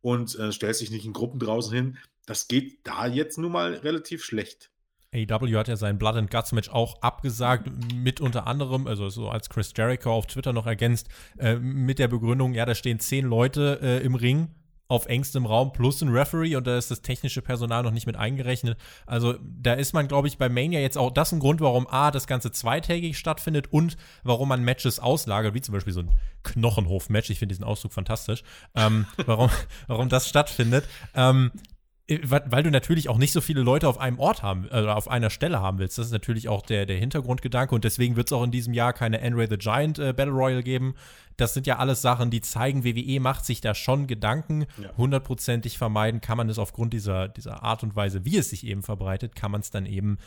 und 0.00 0.36
äh, 0.38 0.50
stellst 0.50 0.80
dich 0.80 0.90
nicht 0.90 1.04
in 1.06 1.12
Gruppen 1.12 1.38
draußen 1.38 1.72
hin. 1.72 1.98
Das 2.26 2.48
geht 2.48 2.84
da 2.84 3.06
jetzt 3.06 3.38
nun 3.38 3.52
mal 3.52 3.74
relativ 3.74 4.24
schlecht. 4.24 4.70
AEW 5.14 5.56
hat 5.56 5.68
ja 5.68 5.76
sein 5.76 5.98
Blood 5.98 6.16
and 6.16 6.30
Guts 6.30 6.52
Match 6.52 6.68
auch 6.70 7.00
abgesagt, 7.00 7.70
mit 7.94 8.20
unter 8.20 8.46
anderem, 8.46 8.86
also 8.86 9.08
so 9.08 9.28
als 9.28 9.48
Chris 9.48 9.72
Jericho 9.76 10.12
auf 10.12 10.26
Twitter 10.26 10.52
noch 10.52 10.66
ergänzt, 10.66 11.08
äh, 11.38 11.56
mit 11.56 11.98
der 11.98 12.08
Begründung, 12.08 12.54
ja, 12.54 12.66
da 12.66 12.74
stehen 12.74 12.98
zehn 12.98 13.24
Leute 13.24 13.78
äh, 13.82 14.04
im 14.04 14.14
Ring 14.14 14.48
auf 14.86 15.06
engstem 15.06 15.46
Raum 15.46 15.72
plus 15.72 16.02
ein 16.02 16.10
Referee 16.10 16.56
und 16.56 16.66
da 16.66 16.76
ist 16.76 16.90
das 16.90 17.00
technische 17.00 17.40
Personal 17.40 17.82
noch 17.82 17.90
nicht 17.90 18.06
mit 18.06 18.16
eingerechnet. 18.16 18.78
Also 19.06 19.34
da 19.40 19.72
ist 19.72 19.94
man, 19.94 20.08
glaube 20.08 20.28
ich, 20.28 20.36
bei 20.36 20.48
Mania 20.48 20.80
jetzt 20.80 20.98
auch 20.98 21.10
das 21.10 21.32
ein 21.32 21.40
Grund, 21.40 21.60
warum 21.60 21.86
A, 21.86 22.10
das 22.10 22.26
Ganze 22.26 22.52
zweitägig 22.52 23.18
stattfindet 23.18 23.72
und 23.72 23.96
warum 24.24 24.48
man 24.48 24.62
Matches 24.62 25.00
auslagert, 25.00 25.54
wie 25.54 25.62
zum 25.62 25.72
Beispiel 25.72 25.92
so 25.92 26.00
ein 26.00 26.10
Knochenhof-Match, 26.42 27.30
ich 27.30 27.38
finde 27.38 27.54
diesen 27.54 27.64
Ausdruck 27.64 27.92
fantastisch, 27.92 28.42
ähm, 28.74 29.06
warum, 29.24 29.50
warum 29.86 30.08
das 30.08 30.28
stattfindet. 30.28 30.84
Ähm, 31.14 31.50
äh, 31.54 31.73
weil 32.06 32.62
du 32.62 32.70
natürlich 32.70 33.08
auch 33.08 33.16
nicht 33.16 33.32
so 33.32 33.40
viele 33.40 33.62
Leute 33.62 33.88
auf 33.88 33.98
einem 33.98 34.18
Ort 34.18 34.42
haben, 34.42 34.68
also 34.70 34.90
auf 34.90 35.08
einer 35.08 35.30
Stelle 35.30 35.60
haben 35.60 35.78
willst. 35.78 35.96
Das 35.96 36.06
ist 36.06 36.12
natürlich 36.12 36.50
auch 36.50 36.60
der, 36.60 36.84
der 36.84 36.98
Hintergrundgedanke 36.98 37.74
und 37.74 37.84
deswegen 37.84 38.16
wird 38.16 38.28
es 38.28 38.32
auch 38.34 38.42
in 38.42 38.50
diesem 38.50 38.74
Jahr 38.74 38.92
keine 38.92 39.22
Andre 39.22 39.46
the 39.48 39.56
Giant 39.56 39.98
äh, 39.98 40.12
Battle 40.12 40.34
Royale 40.34 40.62
geben. 40.62 40.96
Das 41.38 41.54
sind 41.54 41.66
ja 41.66 41.78
alles 41.78 42.02
Sachen, 42.02 42.30
die 42.30 42.42
zeigen, 42.42 42.84
WWE 42.84 43.20
macht 43.20 43.46
sich 43.46 43.62
da 43.62 43.74
schon 43.74 44.06
Gedanken. 44.06 44.66
Hundertprozentig 44.98 45.78
vermeiden 45.78 46.20
kann 46.20 46.36
man 46.36 46.50
es 46.50 46.58
aufgrund 46.58 46.92
dieser, 46.92 47.28
dieser 47.28 47.62
Art 47.62 47.82
und 47.82 47.96
Weise, 47.96 48.24
wie 48.26 48.36
es 48.36 48.50
sich 48.50 48.66
eben 48.66 48.82
verbreitet, 48.82 49.34
kann 49.34 49.50
man 49.50 49.62
es 49.62 49.70
dann 49.70 49.86
eben 49.86 50.18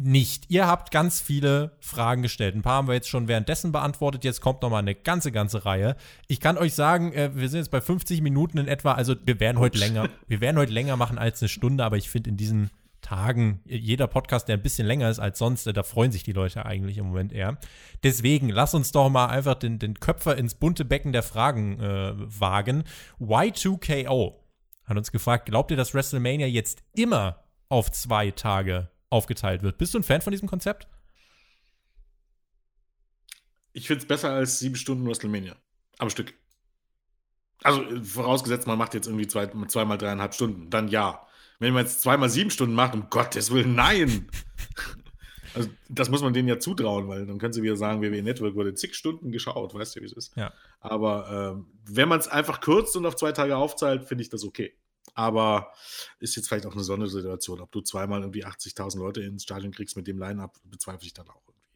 nicht. 0.00 0.50
Ihr 0.50 0.66
habt 0.66 0.90
ganz 0.90 1.20
viele 1.20 1.76
Fragen 1.78 2.22
gestellt. 2.22 2.54
Ein 2.54 2.62
paar 2.62 2.74
haben 2.74 2.88
wir 2.88 2.94
jetzt 2.94 3.08
schon 3.08 3.28
währenddessen 3.28 3.72
beantwortet. 3.72 4.24
Jetzt 4.24 4.40
kommt 4.40 4.62
noch 4.62 4.70
mal 4.70 4.78
eine 4.78 4.94
ganze, 4.94 5.30
ganze 5.30 5.64
Reihe. 5.64 5.96
Ich 6.26 6.40
kann 6.40 6.58
euch 6.58 6.74
sagen, 6.74 7.12
äh, 7.12 7.30
wir 7.34 7.48
sind 7.48 7.60
jetzt 7.60 7.70
bei 7.70 7.80
50 7.80 8.20
Minuten 8.20 8.58
in 8.58 8.66
etwa. 8.66 8.92
Also 8.92 9.14
wir 9.24 9.38
werden 9.38 9.58
heute 9.58 9.78
länger, 9.78 10.08
wir 10.26 10.40
werden 10.40 10.58
heute 10.58 10.72
länger 10.72 10.96
machen 10.96 11.18
als 11.18 11.40
eine 11.42 11.48
Stunde, 11.48 11.84
aber 11.84 11.96
ich 11.96 12.10
finde 12.10 12.30
in 12.30 12.36
diesen 12.36 12.70
Tagen, 13.02 13.60
jeder 13.66 14.06
Podcast, 14.06 14.48
der 14.48 14.56
ein 14.56 14.62
bisschen 14.62 14.86
länger 14.86 15.10
ist 15.10 15.18
als 15.18 15.38
sonst, 15.38 15.66
da 15.66 15.82
freuen 15.82 16.10
sich 16.10 16.22
die 16.22 16.32
Leute 16.32 16.64
eigentlich 16.64 16.96
im 16.96 17.06
Moment 17.06 17.32
eher. 17.32 17.58
Deswegen, 18.02 18.48
lass 18.48 18.74
uns 18.74 18.92
doch 18.92 19.10
mal 19.10 19.26
einfach 19.26 19.56
den, 19.56 19.78
den 19.78 20.00
Köpfer 20.00 20.38
ins 20.38 20.54
bunte 20.54 20.86
Becken 20.86 21.12
der 21.12 21.22
Fragen 21.22 21.78
äh, 21.80 22.14
wagen. 22.16 22.84
Y2KO 23.20 24.36
hat 24.84 24.96
uns 24.96 25.12
gefragt, 25.12 25.46
glaubt 25.46 25.70
ihr, 25.70 25.76
dass 25.76 25.94
WrestleMania 25.94 26.46
jetzt 26.46 26.82
immer 26.94 27.44
auf 27.68 27.92
zwei 27.92 28.30
Tage 28.30 28.88
aufgeteilt 29.14 29.62
wird. 29.62 29.78
Bist 29.78 29.94
du 29.94 29.98
ein 29.98 30.02
Fan 30.02 30.20
von 30.20 30.32
diesem 30.32 30.48
Konzept? 30.48 30.88
Ich 33.72 33.86
finde 33.86 34.02
es 34.02 34.08
besser 34.08 34.30
als 34.30 34.58
sieben 34.58 34.76
Stunden 34.76 35.06
WrestleMania. 35.06 35.56
Am 35.98 36.10
Stück. 36.10 36.34
Also 37.62 37.82
vorausgesetzt, 38.02 38.66
man 38.66 38.76
macht 38.76 38.94
jetzt 38.94 39.06
irgendwie 39.06 39.28
zwei, 39.28 39.46
zweimal 39.68 39.96
dreieinhalb 39.96 40.34
Stunden, 40.34 40.68
dann 40.68 40.88
ja. 40.88 41.26
Wenn 41.60 41.72
man 41.72 41.84
jetzt 41.84 42.02
zweimal 42.02 42.28
sieben 42.28 42.50
Stunden 42.50 42.74
macht, 42.74 42.94
um 42.94 43.08
Gottes 43.08 43.50
Willen, 43.50 43.74
nein! 43.74 44.28
Also, 45.56 45.68
das 45.88 46.10
muss 46.10 46.20
man 46.20 46.34
denen 46.34 46.48
ja 46.48 46.58
zutrauen, 46.58 47.06
weil 47.06 47.26
dann 47.26 47.38
können 47.38 47.52
sie 47.52 47.62
wieder 47.62 47.76
sagen, 47.76 48.02
WWE 48.02 48.24
Network 48.24 48.56
wurde 48.56 48.74
zig 48.74 48.96
Stunden 48.96 49.30
geschaut, 49.30 49.72
weißt 49.72 49.94
du, 49.94 50.00
wie 50.00 50.06
es 50.06 50.12
ist. 50.12 50.36
Ja. 50.36 50.52
Aber 50.80 51.54
ähm, 51.54 51.66
wenn 51.84 52.08
man 52.08 52.18
es 52.18 52.26
einfach 52.26 52.60
kürzt 52.60 52.96
und 52.96 53.06
auf 53.06 53.14
zwei 53.14 53.30
Tage 53.30 53.56
aufzahlt, 53.56 54.04
finde 54.04 54.22
ich 54.22 54.30
das 54.30 54.42
okay. 54.42 54.74
Aber 55.12 55.72
ist 56.18 56.36
jetzt 56.36 56.48
vielleicht 56.48 56.66
auch 56.66 56.72
eine 56.72 56.82
Sondersituation. 56.82 57.60
Ob 57.60 57.70
du 57.72 57.82
zweimal 57.82 58.20
irgendwie 58.20 58.44
80.000 58.44 58.98
Leute 58.98 59.22
ins 59.22 59.42
Stadion 59.42 59.72
kriegst 59.72 59.96
mit 59.96 60.06
dem 60.06 60.18
Line-Up, 60.18 60.58
bezweifle 60.64 61.06
ich 61.06 61.14
dann 61.14 61.28
auch 61.28 61.42
irgendwie. 61.46 61.68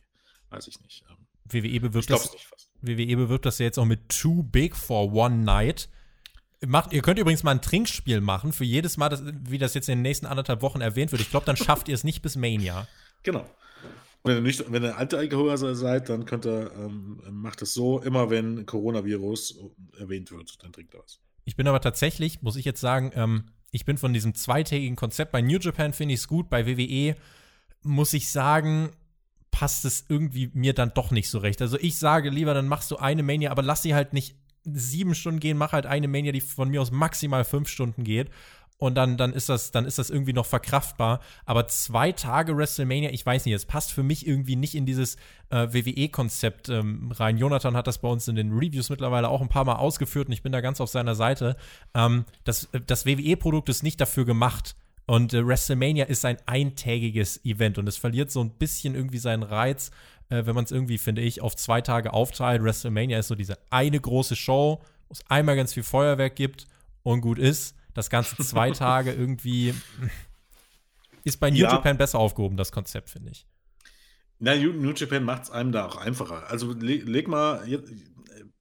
Weiß 0.51 0.67
ich 0.67 0.81
nicht. 0.81 1.05
Ähm, 1.09 1.27
WWE 1.45 1.81
bewirbt, 1.81 2.11
das, 2.11 2.35
WWE 2.81 3.17
bewirbt 3.17 3.47
das 3.47 3.59
ja 3.59 3.67
jetzt 3.67 3.79
auch 3.79 3.85
mit 3.85 4.09
Too 4.09 4.43
Big 4.43 4.77
for 4.77 5.13
One 5.13 5.39
Night. 5.39 5.89
Macht, 6.67 6.93
ihr 6.93 7.03
könnt 7.03 7.19
übrigens 7.19 7.45
mal 7.45 7.53
ein 7.53 7.63
Trinkspiel 7.63 8.21
machen 8.21 8.53
für 8.53 8.65
jedes 8.65 8.97
Mal, 8.97 9.09
das, 9.09 9.23
wie 9.25 9.59
das 9.59 9.75
jetzt 9.75 9.89
in 9.89 9.99
den 9.99 10.03
nächsten 10.03 10.27
anderthalb 10.27 10.61
Wochen 10.63 10.81
erwähnt 10.81 11.13
wird. 11.13 11.23
Ich 11.23 11.31
glaube, 11.31 11.47
dann 11.47 11.57
schafft 11.57 11.89
ihr 11.89 11.95
es 11.95 12.05
nicht 12.05 12.23
bis 12.23 12.37
Mania. 12.37 12.87
Genau. 13.25 13.45
Wenn 14.23 14.37
ihr, 14.37 14.43
nicht, 14.43 14.71
wenn 14.71 14.85
ihr 14.85 14.97
alte 14.97 15.19
Alkoholiker 15.19 15.75
seid, 15.75 16.09
dann 16.09 16.25
könnt 16.25 16.47
ihr, 16.47 16.71
ähm, 16.77 17.21
macht 17.31 17.63
es 17.63 17.75
so, 17.75 18.01
immer 18.01 18.31
wenn 18.31 18.65
Coronavirus 18.65 19.59
erwähnt 19.99 20.31
wird, 20.31 20.63
dann 20.63 20.73
trinkt 20.73 20.95
ihr 20.95 21.01
was. 21.01 21.21
Ich 21.49 21.57
bin 21.57 21.67
aber 21.67 21.81
tatsächlich, 21.81 22.43
muss 22.43 22.57
ich 22.57 22.67
jetzt 22.67 22.83
sagen, 22.83 23.11
ähm, 23.15 23.45
ich 23.71 23.87
bin 23.87 23.97
von 23.97 24.13
diesem 24.13 24.35
zweitägigen 24.35 24.97
Konzept 24.97 25.33
bei 25.33 25.41
New 25.41 25.59
Japan 25.59 25.95
finde 25.95 26.13
ich 26.13 26.21
es 26.21 26.29
gut, 26.29 26.51
bei 26.51 26.67
WWE 26.67 27.17
muss 27.83 28.13
ich 28.13 28.31
sagen, 28.31 28.91
passt 29.51 29.87
es 29.87 30.05
irgendwie 30.11 30.51
mir 30.53 30.75
dann 30.75 30.93
doch 30.93 31.11
nicht 31.11 31.31
so 31.31 31.39
recht. 31.39 31.63
Also 31.63 31.79
ich 31.81 31.97
sage 31.97 32.29
lieber, 32.29 32.53
dann 32.53 32.69
machst 32.69 32.91
du 32.91 32.99
eine 32.99 33.23
Mania, 33.23 33.51
aber 33.51 33.63
lass 33.63 33.81
sie 33.81 33.95
halt 33.95 34.13
nicht 34.13 34.37
sieben 34.65 35.15
Stunden 35.15 35.41
gehen, 35.41 35.57
mach 35.57 35.73
halt 35.73 35.87
eine 35.87 36.07
Mania, 36.07 36.33
die 36.33 36.43
von 36.43 36.69
mir 36.69 36.83
aus 36.83 36.91
maximal 36.91 37.45
fünf 37.45 37.71
Stunden 37.71 38.05
geht. 38.05 38.29
Und 38.79 38.95
dann, 38.95 39.17
dann, 39.17 39.33
ist 39.33 39.49
das, 39.49 39.73
dann 39.73 39.85
ist 39.87 39.99
das 39.99 40.09
irgendwie 40.09 40.33
noch 40.33 40.47
verkraftbar. 40.47 41.21
Aber 41.45 41.67
zwei 41.67 42.13
Tage 42.13 42.57
WrestleMania, 42.57 43.11
ich 43.11 43.27
weiß 43.27 43.45
nicht, 43.45 43.55
es 43.55 43.67
passt 43.67 43.93
für 43.93 44.05
mich 44.05 44.25
irgendwie 44.25 44.55
nicht 44.55 44.77
in 44.77 44.87
dieses 44.87 45.17
äh, 45.51 45.67
WWE-Konzept 45.73 46.69
ähm, 46.69 47.11
rein. 47.11 47.39
Jonathan 47.39 47.77
hat 47.77 47.89
das 47.89 47.99
bei 47.99 48.09
uns 48.09 48.29
in 48.29 48.37
den 48.37 48.53
Reviews 48.53 48.89
mittlerweile 48.89 49.29
auch 49.29 49.41
ein 49.41 49.49
paar 49.49 49.65
Mal 49.65 49.77
ausgeführt 49.77 50.29
und 50.29 50.33
ich 50.33 50.43
bin 50.43 50.53
da 50.53 50.61
ganz 50.61 50.81
auf 50.81 50.91
seiner 50.91 51.17
Seite. 51.17 51.57
Ähm, 51.95 52.25
das 52.45 52.69
das 52.87 53.05
WWE-Produkt 53.05 53.69
ist 53.69 53.83
nicht 53.83 54.01
dafür 54.01 54.25
gemacht. 54.25 54.77
Und 55.07 55.33
äh, 55.35 55.45
WrestleMania 55.45 56.05
ist 56.05 56.25
ein 56.25 56.37
eintägiges 56.47 57.45
Event 57.45 57.79
und 57.79 57.89
es 57.89 57.97
verliert 57.97 58.31
so 58.31 58.43
ein 58.43 58.51
bisschen 58.51 58.95
irgendwie 58.95 59.19
seinen 59.19 59.43
Reiz, 59.43 59.91
äh, 60.29 60.45
wenn 60.45 60.55
man 60.55 60.65
es 60.65 60.71
irgendwie, 60.71 60.99
finde 60.99 61.23
ich, 61.23 61.41
auf 61.41 61.57
zwei 61.57 61.81
Tage 61.81 62.13
aufteilt. 62.13 62.63
WrestleMania 62.63 63.19
ist 63.19 63.29
so 63.29 63.35
diese 63.35 63.59
eine 63.71 63.99
große 63.99 64.37
Show, 64.37 64.83
wo 65.09 65.13
es 65.13 65.29
einmal 65.29 65.57
ganz 65.57 65.73
viel 65.73 65.83
Feuerwerk 65.83 66.37
gibt 66.37 66.69
und 67.03 67.23
gut 67.23 67.39
ist. 67.39 67.75
Das 67.99 68.11
Ganze 68.11 68.37
zwei 68.45 68.71
Tage 68.87 69.13
irgendwie 69.13 69.75
ist 71.25 71.41
bei 71.41 71.51
New 71.51 71.57
ja. 71.57 71.73
Japan 71.73 71.99
besser 71.99 72.21
aufgehoben, 72.21 72.57
das 72.57 72.71
Konzept, 72.71 73.11
finde 73.11 73.33
ich. 73.33 73.45
Na, 74.39 74.55
New 74.55 74.93
Japan 74.93 75.25
macht 75.25 75.43
es 75.43 75.51
einem 75.51 75.73
da 75.73 75.87
auch 75.87 75.97
einfacher. 75.97 76.49
Also 76.49 76.73
leg, 76.75 77.09
leg 77.09 77.27
mal, 77.27 77.67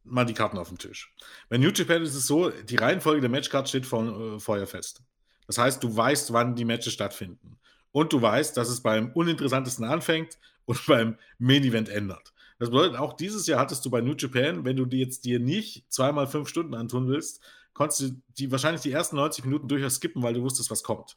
mal 0.04 0.26
die 0.26 0.34
Karten 0.34 0.58
auf 0.58 0.70
den 0.70 0.80
Tisch. 0.80 1.14
Bei 1.50 1.60
New 1.60 1.70
Japan 1.70 2.02
ist 2.02 2.16
es 2.16 2.26
so, 2.26 2.50
die 2.50 2.78
Reihenfolge 2.78 3.22
der 3.22 3.30
Matchcard 3.30 3.70
steht 3.70 3.86
von, 3.86 4.38
äh, 4.38 4.40
vorher 4.40 4.66
fest. 4.66 5.04
Das 5.46 5.60
heißt, 5.60 5.84
du 5.84 5.96
weißt, 5.96 6.34
wann 6.34 6.56
die 6.56 6.66
Matches 6.66 6.94
stattfinden. 6.94 7.60
Und 7.92 8.14
du 8.14 8.20
weißt, 8.20 8.58
dass 8.58 8.70
es 8.70 8.82
beim 8.82 9.12
uninteressantesten 9.12 9.86
anfängt 9.86 10.40
und 10.66 10.84
beim 10.88 11.16
Main 11.38 11.64
Event 11.64 11.90
ändert. 11.90 12.34
Das 12.58 12.72
bedeutet, 12.72 12.98
auch 12.98 13.14
dieses 13.14 13.46
Jahr 13.46 13.60
hattest 13.60 13.86
du 13.86 13.92
bei 13.92 14.02
New 14.02 14.16
Japan, 14.16 14.66
wenn 14.66 14.78
du 14.78 14.86
dir 14.88 14.98
jetzt 14.98 15.26
dir 15.26 15.40
nicht 15.40 15.94
zweimal 15.94 16.26
fünf 16.26 16.50
Stunden 16.50 16.74
antun 16.74 17.08
willst, 17.08 17.40
konntest 17.78 18.02
du 18.02 18.22
die 18.40 18.52
wahrscheinlich 18.52 18.82
die 18.82 18.92
ersten 18.92 19.18
90 19.18 19.46
Minuten 19.46 19.68
durchaus 19.68 19.96
skippen, 19.96 20.24
weil 20.24 20.34
du 20.34 20.42
wusstest, 20.42 20.72
was 20.72 20.82
kommt. 20.82 21.16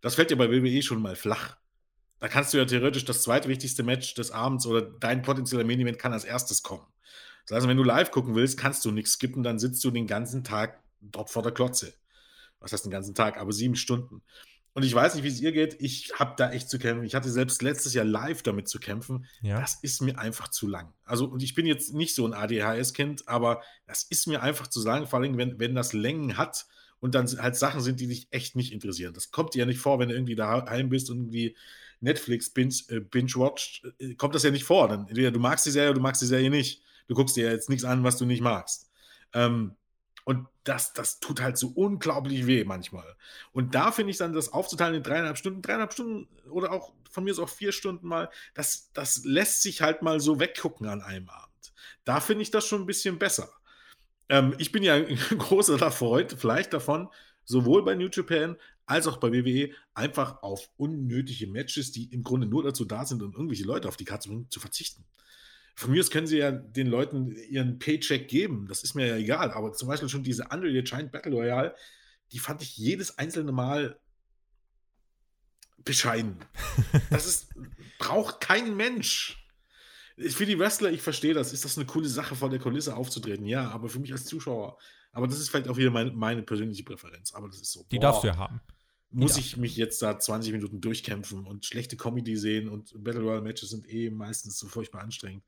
Das 0.00 0.16
fällt 0.16 0.30
dir 0.30 0.36
bei 0.36 0.50
WWE 0.50 0.82
schon 0.82 1.00
mal 1.00 1.14
flach. 1.14 1.56
Da 2.18 2.26
kannst 2.26 2.52
du 2.52 2.58
ja 2.58 2.64
theoretisch 2.64 3.04
das 3.04 3.22
zweitwichtigste 3.22 3.84
Match 3.84 4.14
des 4.14 4.32
Abends 4.32 4.66
oder 4.66 4.82
dein 4.82 5.22
potenzieller 5.22 5.62
Main 5.62 5.78
Event 5.78 6.00
kann 6.00 6.12
als 6.12 6.24
erstes 6.24 6.64
kommen. 6.64 6.84
Das 7.46 7.56
heißt, 7.56 7.68
wenn 7.68 7.76
du 7.76 7.84
live 7.84 8.10
gucken 8.10 8.34
willst, 8.34 8.58
kannst 8.58 8.84
du 8.84 8.90
nichts 8.90 9.12
skippen, 9.12 9.44
dann 9.44 9.60
sitzt 9.60 9.84
du 9.84 9.92
den 9.92 10.08
ganzen 10.08 10.42
Tag 10.42 10.82
dort 11.00 11.30
vor 11.30 11.44
der 11.44 11.52
Klotze. 11.52 11.94
Was 12.58 12.72
heißt 12.72 12.84
den 12.84 12.90
ganzen 12.90 13.14
Tag? 13.14 13.38
Aber 13.38 13.52
sieben 13.52 13.76
Stunden. 13.76 14.22
Und 14.76 14.82
ich 14.82 14.92
weiß 14.92 15.14
nicht, 15.14 15.24
wie 15.24 15.28
es 15.28 15.40
ihr 15.40 15.52
geht. 15.52 15.80
Ich 15.80 16.12
habe 16.16 16.34
da 16.36 16.50
echt 16.50 16.68
zu 16.68 16.78
kämpfen. 16.78 17.06
Ich 17.06 17.14
hatte 17.14 17.30
selbst 17.30 17.62
letztes 17.62 17.94
Jahr 17.94 18.04
live 18.04 18.42
damit 18.42 18.68
zu 18.68 18.78
kämpfen. 18.78 19.24
Ja. 19.40 19.58
Das 19.58 19.78
ist 19.80 20.02
mir 20.02 20.18
einfach 20.18 20.48
zu 20.48 20.66
lang. 20.66 20.92
Also, 21.06 21.24
und 21.24 21.42
ich 21.42 21.54
bin 21.54 21.64
jetzt 21.64 21.94
nicht 21.94 22.14
so 22.14 22.26
ein 22.26 22.34
ADHS-Kind, 22.34 23.26
aber 23.26 23.62
das 23.86 24.02
ist 24.02 24.26
mir 24.26 24.42
einfach 24.42 24.66
zu 24.66 24.84
lang, 24.84 25.06
vor 25.06 25.18
allem, 25.18 25.38
wenn, 25.38 25.58
wenn 25.58 25.74
das 25.74 25.94
Längen 25.94 26.36
hat 26.36 26.66
und 27.00 27.14
dann 27.14 27.26
halt 27.26 27.56
Sachen 27.56 27.80
sind, 27.80 28.00
die 28.00 28.06
dich 28.06 28.28
echt 28.32 28.54
nicht 28.54 28.70
interessieren. 28.70 29.14
Das 29.14 29.30
kommt 29.30 29.54
dir 29.54 29.60
ja 29.60 29.64
nicht 29.64 29.78
vor, 29.78 29.98
wenn 29.98 30.10
du 30.10 30.14
irgendwie 30.14 30.34
daheim 30.34 30.90
bist 30.90 31.08
und 31.08 31.20
irgendwie 31.20 31.56
Netflix 32.00 32.52
äh, 32.58 33.00
binge-watcht, 33.00 33.82
äh, 33.98 34.14
kommt 34.16 34.34
das 34.34 34.42
ja 34.42 34.50
nicht 34.50 34.64
vor. 34.64 34.88
Dann 34.88 35.08
entweder 35.08 35.30
du 35.30 35.40
magst 35.40 35.64
die 35.64 35.70
Serie 35.70 35.88
oder 35.88 36.00
du 36.00 36.02
magst 36.02 36.20
die 36.20 36.26
Serie 36.26 36.50
nicht. 36.50 36.82
Du 37.08 37.14
guckst 37.14 37.34
dir 37.34 37.46
ja 37.46 37.52
jetzt 37.52 37.70
nichts 37.70 37.86
an, 37.86 38.04
was 38.04 38.18
du 38.18 38.26
nicht 38.26 38.42
magst. 38.42 38.90
Ähm, 39.32 39.72
und 40.26 40.48
das, 40.64 40.92
das 40.92 41.20
tut 41.20 41.40
halt 41.40 41.56
so 41.56 41.68
unglaublich 41.68 42.48
weh 42.48 42.64
manchmal. 42.64 43.14
Und 43.52 43.76
da 43.76 43.92
finde 43.92 44.10
ich 44.10 44.16
dann, 44.16 44.32
das 44.32 44.52
aufzuteilen 44.52 44.96
in 44.96 45.04
dreieinhalb 45.04 45.38
Stunden, 45.38 45.62
dreieinhalb 45.62 45.92
Stunden 45.92 46.26
oder 46.50 46.72
auch 46.72 46.92
von 47.08 47.22
mir 47.22 47.30
ist 47.30 47.38
auch 47.38 47.48
vier 47.48 47.70
Stunden 47.70 48.08
mal, 48.08 48.28
das, 48.52 48.90
das 48.92 49.24
lässt 49.24 49.62
sich 49.62 49.82
halt 49.82 50.02
mal 50.02 50.18
so 50.18 50.40
weggucken 50.40 50.88
an 50.88 51.00
einem 51.00 51.28
Abend. 51.28 51.72
Da 52.04 52.18
finde 52.18 52.42
ich 52.42 52.50
das 52.50 52.66
schon 52.66 52.82
ein 52.82 52.86
bisschen 52.86 53.20
besser. 53.20 53.52
Ähm, 54.28 54.56
ich 54.58 54.72
bin 54.72 54.82
ja 54.82 54.94
ein 54.94 55.06
großer 55.38 55.92
Freund, 55.92 56.34
vielleicht 56.36 56.72
davon, 56.72 57.08
sowohl 57.44 57.84
bei 57.84 57.94
New 57.94 58.08
Japan 58.10 58.56
als 58.84 59.06
auch 59.06 59.18
bei 59.18 59.30
WWE, 59.32 59.70
einfach 59.94 60.42
auf 60.42 60.68
unnötige 60.76 61.46
Matches, 61.46 61.92
die 61.92 62.12
im 62.12 62.24
Grunde 62.24 62.48
nur 62.48 62.64
dazu 62.64 62.84
da 62.84 63.06
sind, 63.06 63.22
um 63.22 63.32
irgendwelche 63.32 63.64
Leute 63.64 63.86
auf 63.86 63.96
die 63.96 64.04
Karte 64.04 64.28
zu 64.48 64.58
verzichten. 64.58 65.04
Von 65.76 65.90
mir 65.90 66.00
aus 66.00 66.10
können 66.10 66.26
sie 66.26 66.38
ja 66.38 66.50
den 66.50 66.86
Leuten 66.86 67.36
ihren 67.36 67.78
Paycheck 67.78 68.28
geben. 68.28 68.66
Das 68.66 68.82
ist 68.82 68.94
mir 68.94 69.06
ja 69.06 69.16
egal. 69.16 69.50
Aber 69.50 69.74
zum 69.74 69.88
Beispiel 69.88 70.08
schon 70.08 70.22
diese 70.22 70.44
Unreal 70.50 70.82
Giant 70.82 71.12
Battle 71.12 71.34
Royale, 71.34 71.74
die 72.32 72.38
fand 72.38 72.62
ich 72.62 72.78
jedes 72.78 73.18
einzelne 73.18 73.52
Mal 73.52 74.00
bescheiden. 75.84 76.38
Das 77.10 77.26
ist, 77.26 77.54
braucht 77.98 78.40
kein 78.40 78.74
Mensch. 78.74 79.46
Für 80.18 80.46
die 80.46 80.58
Wrestler, 80.58 80.90
ich 80.90 81.02
verstehe 81.02 81.34
das, 81.34 81.52
ist 81.52 81.66
das 81.66 81.76
eine 81.76 81.86
coole 81.86 82.08
Sache, 82.08 82.34
vor 82.34 82.48
der 82.48 82.58
Kulisse 82.58 82.96
aufzutreten. 82.96 83.44
Ja, 83.44 83.68
aber 83.68 83.90
für 83.90 83.98
mich 83.98 84.12
als 84.12 84.24
Zuschauer, 84.24 84.78
aber 85.12 85.26
das 85.26 85.38
ist 85.38 85.50
vielleicht 85.50 85.68
auch 85.68 85.76
wieder 85.76 85.90
meine, 85.90 86.10
meine 86.10 86.42
persönliche 86.42 86.84
Präferenz. 86.84 87.34
Aber 87.34 87.48
das 87.48 87.60
ist 87.60 87.72
so. 87.72 87.86
Die 87.90 87.96
boah, 87.96 88.02
darfst 88.02 88.24
du 88.24 88.28
ja 88.28 88.36
haben. 88.38 88.62
Muss 89.10 89.36
ja. 89.36 89.40
ich 89.40 89.56
mich 89.56 89.76
jetzt 89.76 90.02
da 90.02 90.18
20 90.18 90.52
Minuten 90.52 90.80
durchkämpfen 90.80 91.46
und 91.46 91.64
schlechte 91.64 91.96
Comedy 91.96 92.36
sehen 92.36 92.68
und 92.68 92.92
Battle 93.02 93.22
Royale 93.22 93.42
Matches 93.42 93.70
sind 93.70 93.88
eh 93.88 94.10
meistens 94.10 94.58
so 94.58 94.66
furchtbar 94.66 95.02
anstrengend. 95.02 95.44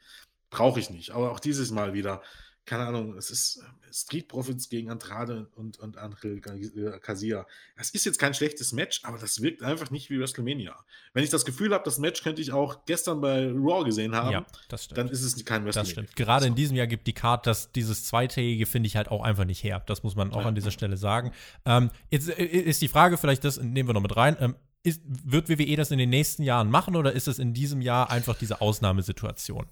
Brauche 0.50 0.80
ich 0.80 0.90
nicht. 0.90 1.10
Aber 1.10 1.32
auch 1.32 1.40
dieses 1.40 1.70
Mal 1.70 1.92
wieder 1.92 2.22
keine 2.68 2.86
Ahnung, 2.86 3.16
es 3.16 3.30
ist 3.30 3.56
äh, 3.56 3.92
Street 3.92 4.28
Profits 4.28 4.68
gegen 4.68 4.90
Andrade 4.90 5.48
und, 5.56 5.78
und 5.78 5.96
Angel 5.96 6.40
Casilla. 6.40 7.46
Das 7.76 7.90
ist 7.90 8.04
jetzt 8.04 8.18
kein 8.18 8.34
schlechtes 8.34 8.72
Match, 8.72 9.00
aber 9.04 9.18
das 9.18 9.40
wirkt 9.40 9.62
einfach 9.62 9.90
nicht 9.90 10.10
wie 10.10 10.20
WrestleMania. 10.20 10.76
Wenn 11.14 11.24
ich 11.24 11.30
das 11.30 11.46
Gefühl 11.46 11.72
habe, 11.72 11.82
das 11.84 11.98
Match 11.98 12.22
könnte 12.22 12.42
ich 12.42 12.52
auch 12.52 12.84
gestern 12.84 13.20
bei 13.22 13.50
Raw 13.50 13.84
gesehen 13.84 14.14
haben, 14.14 14.30
ja, 14.30 14.46
dann 14.94 15.08
ist 15.08 15.22
es 15.22 15.42
kein 15.44 15.64
WrestleMania. 15.64 15.72
Das 15.72 15.90
stimmt. 15.90 16.16
Gerade 16.16 16.44
so. 16.44 16.48
in 16.48 16.54
diesem 16.54 16.76
Jahr 16.76 16.86
gibt 16.86 17.06
die 17.06 17.14
Card 17.14 17.46
das, 17.46 17.72
dieses 17.72 18.04
zweitägige, 18.04 18.66
finde 18.66 18.86
ich 18.86 18.96
halt 18.96 19.08
auch 19.08 19.22
einfach 19.22 19.46
nicht 19.46 19.64
her. 19.64 19.82
Das 19.86 20.02
muss 20.02 20.14
man 20.14 20.32
auch 20.32 20.42
ja. 20.42 20.48
an 20.48 20.54
dieser 20.54 20.70
Stelle 20.70 20.98
sagen. 20.98 21.32
Ähm, 21.64 21.90
jetzt 22.10 22.28
äh, 22.28 22.44
ist 22.44 22.82
die 22.82 22.88
Frage, 22.88 23.16
vielleicht 23.16 23.44
das 23.44 23.58
nehmen 23.58 23.88
wir 23.88 23.94
noch 23.94 24.02
mit 24.02 24.16
rein. 24.16 24.36
Ähm, 24.38 24.56
ist, 24.82 25.02
wird 25.04 25.48
WWE 25.48 25.76
das 25.76 25.90
in 25.90 25.98
den 25.98 26.10
nächsten 26.10 26.42
Jahren 26.42 26.70
machen 26.70 26.96
oder 26.96 27.12
ist 27.12 27.28
es 27.28 27.38
in 27.38 27.54
diesem 27.54 27.80
Jahr 27.80 28.10
einfach 28.10 28.36
diese 28.38 28.60
Ausnahmesituation? 28.60 29.66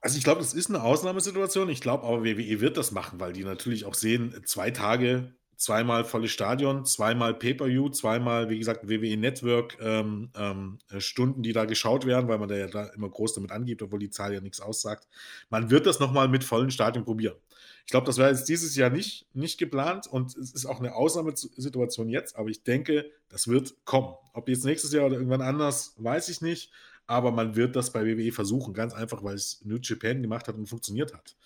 Also 0.00 0.16
ich 0.16 0.24
glaube, 0.24 0.40
das 0.40 0.54
ist 0.54 0.68
eine 0.68 0.82
Ausnahmesituation. 0.82 1.68
Ich 1.68 1.80
glaube 1.80 2.04
aber, 2.04 2.24
WWE 2.24 2.60
wird 2.60 2.76
das 2.76 2.90
machen, 2.90 3.20
weil 3.20 3.32
die 3.32 3.44
natürlich 3.44 3.84
auch 3.84 3.94
sehen, 3.94 4.34
zwei 4.44 4.70
Tage, 4.70 5.34
zweimal 5.56 6.04
volles 6.04 6.30
Stadion, 6.30 6.86
zweimal 6.86 7.34
Pay-Per-View, 7.34 7.90
zweimal, 7.90 8.48
wie 8.48 8.58
gesagt, 8.58 8.88
WWE 8.88 9.16
Network 9.18 9.76
ähm, 9.80 10.30
ähm, 10.34 10.78
Stunden, 10.98 11.42
die 11.42 11.52
da 11.52 11.66
geschaut 11.66 12.06
werden, 12.06 12.28
weil 12.28 12.38
man 12.38 12.48
da 12.48 12.56
ja 12.56 12.66
da 12.66 12.84
immer 12.94 13.10
groß 13.10 13.34
damit 13.34 13.52
angibt, 13.52 13.82
obwohl 13.82 13.98
die 13.98 14.08
Zahl 14.08 14.32
ja 14.32 14.40
nichts 14.40 14.60
aussagt. 14.60 15.06
Man 15.50 15.70
wird 15.70 15.84
das 15.86 16.00
nochmal 16.00 16.28
mit 16.28 16.44
vollen 16.44 16.70
Stadion 16.70 17.04
probieren. 17.04 17.36
Ich 17.84 17.90
glaube, 17.90 18.06
das 18.06 18.16
wäre 18.16 18.30
jetzt 18.30 18.48
dieses 18.48 18.76
Jahr 18.76 18.88
nicht, 18.88 19.26
nicht 19.34 19.58
geplant 19.58 20.06
und 20.06 20.34
es 20.36 20.52
ist 20.52 20.64
auch 20.64 20.78
eine 20.78 20.94
Ausnahmesituation 20.94 22.08
jetzt, 22.08 22.36
aber 22.36 22.48
ich 22.48 22.62
denke, 22.62 23.10
das 23.28 23.48
wird 23.48 23.74
kommen. 23.84 24.14
Ob 24.32 24.48
jetzt 24.48 24.64
nächstes 24.64 24.92
Jahr 24.92 25.06
oder 25.06 25.16
irgendwann 25.16 25.42
anders, 25.42 25.94
weiß 25.98 26.28
ich 26.30 26.40
nicht 26.40 26.72
aber 27.10 27.32
man 27.32 27.56
wird 27.56 27.74
das 27.74 27.92
bei 27.92 28.06
WWE 28.06 28.30
versuchen, 28.30 28.72
ganz 28.72 28.94
einfach, 28.94 29.24
weil 29.24 29.34
es 29.34 29.60
New 29.64 29.78
Japan 29.82 30.22
gemacht 30.22 30.46
hat 30.46 30.54
und 30.54 30.68
funktioniert 30.68 31.12
hat. 31.12 31.36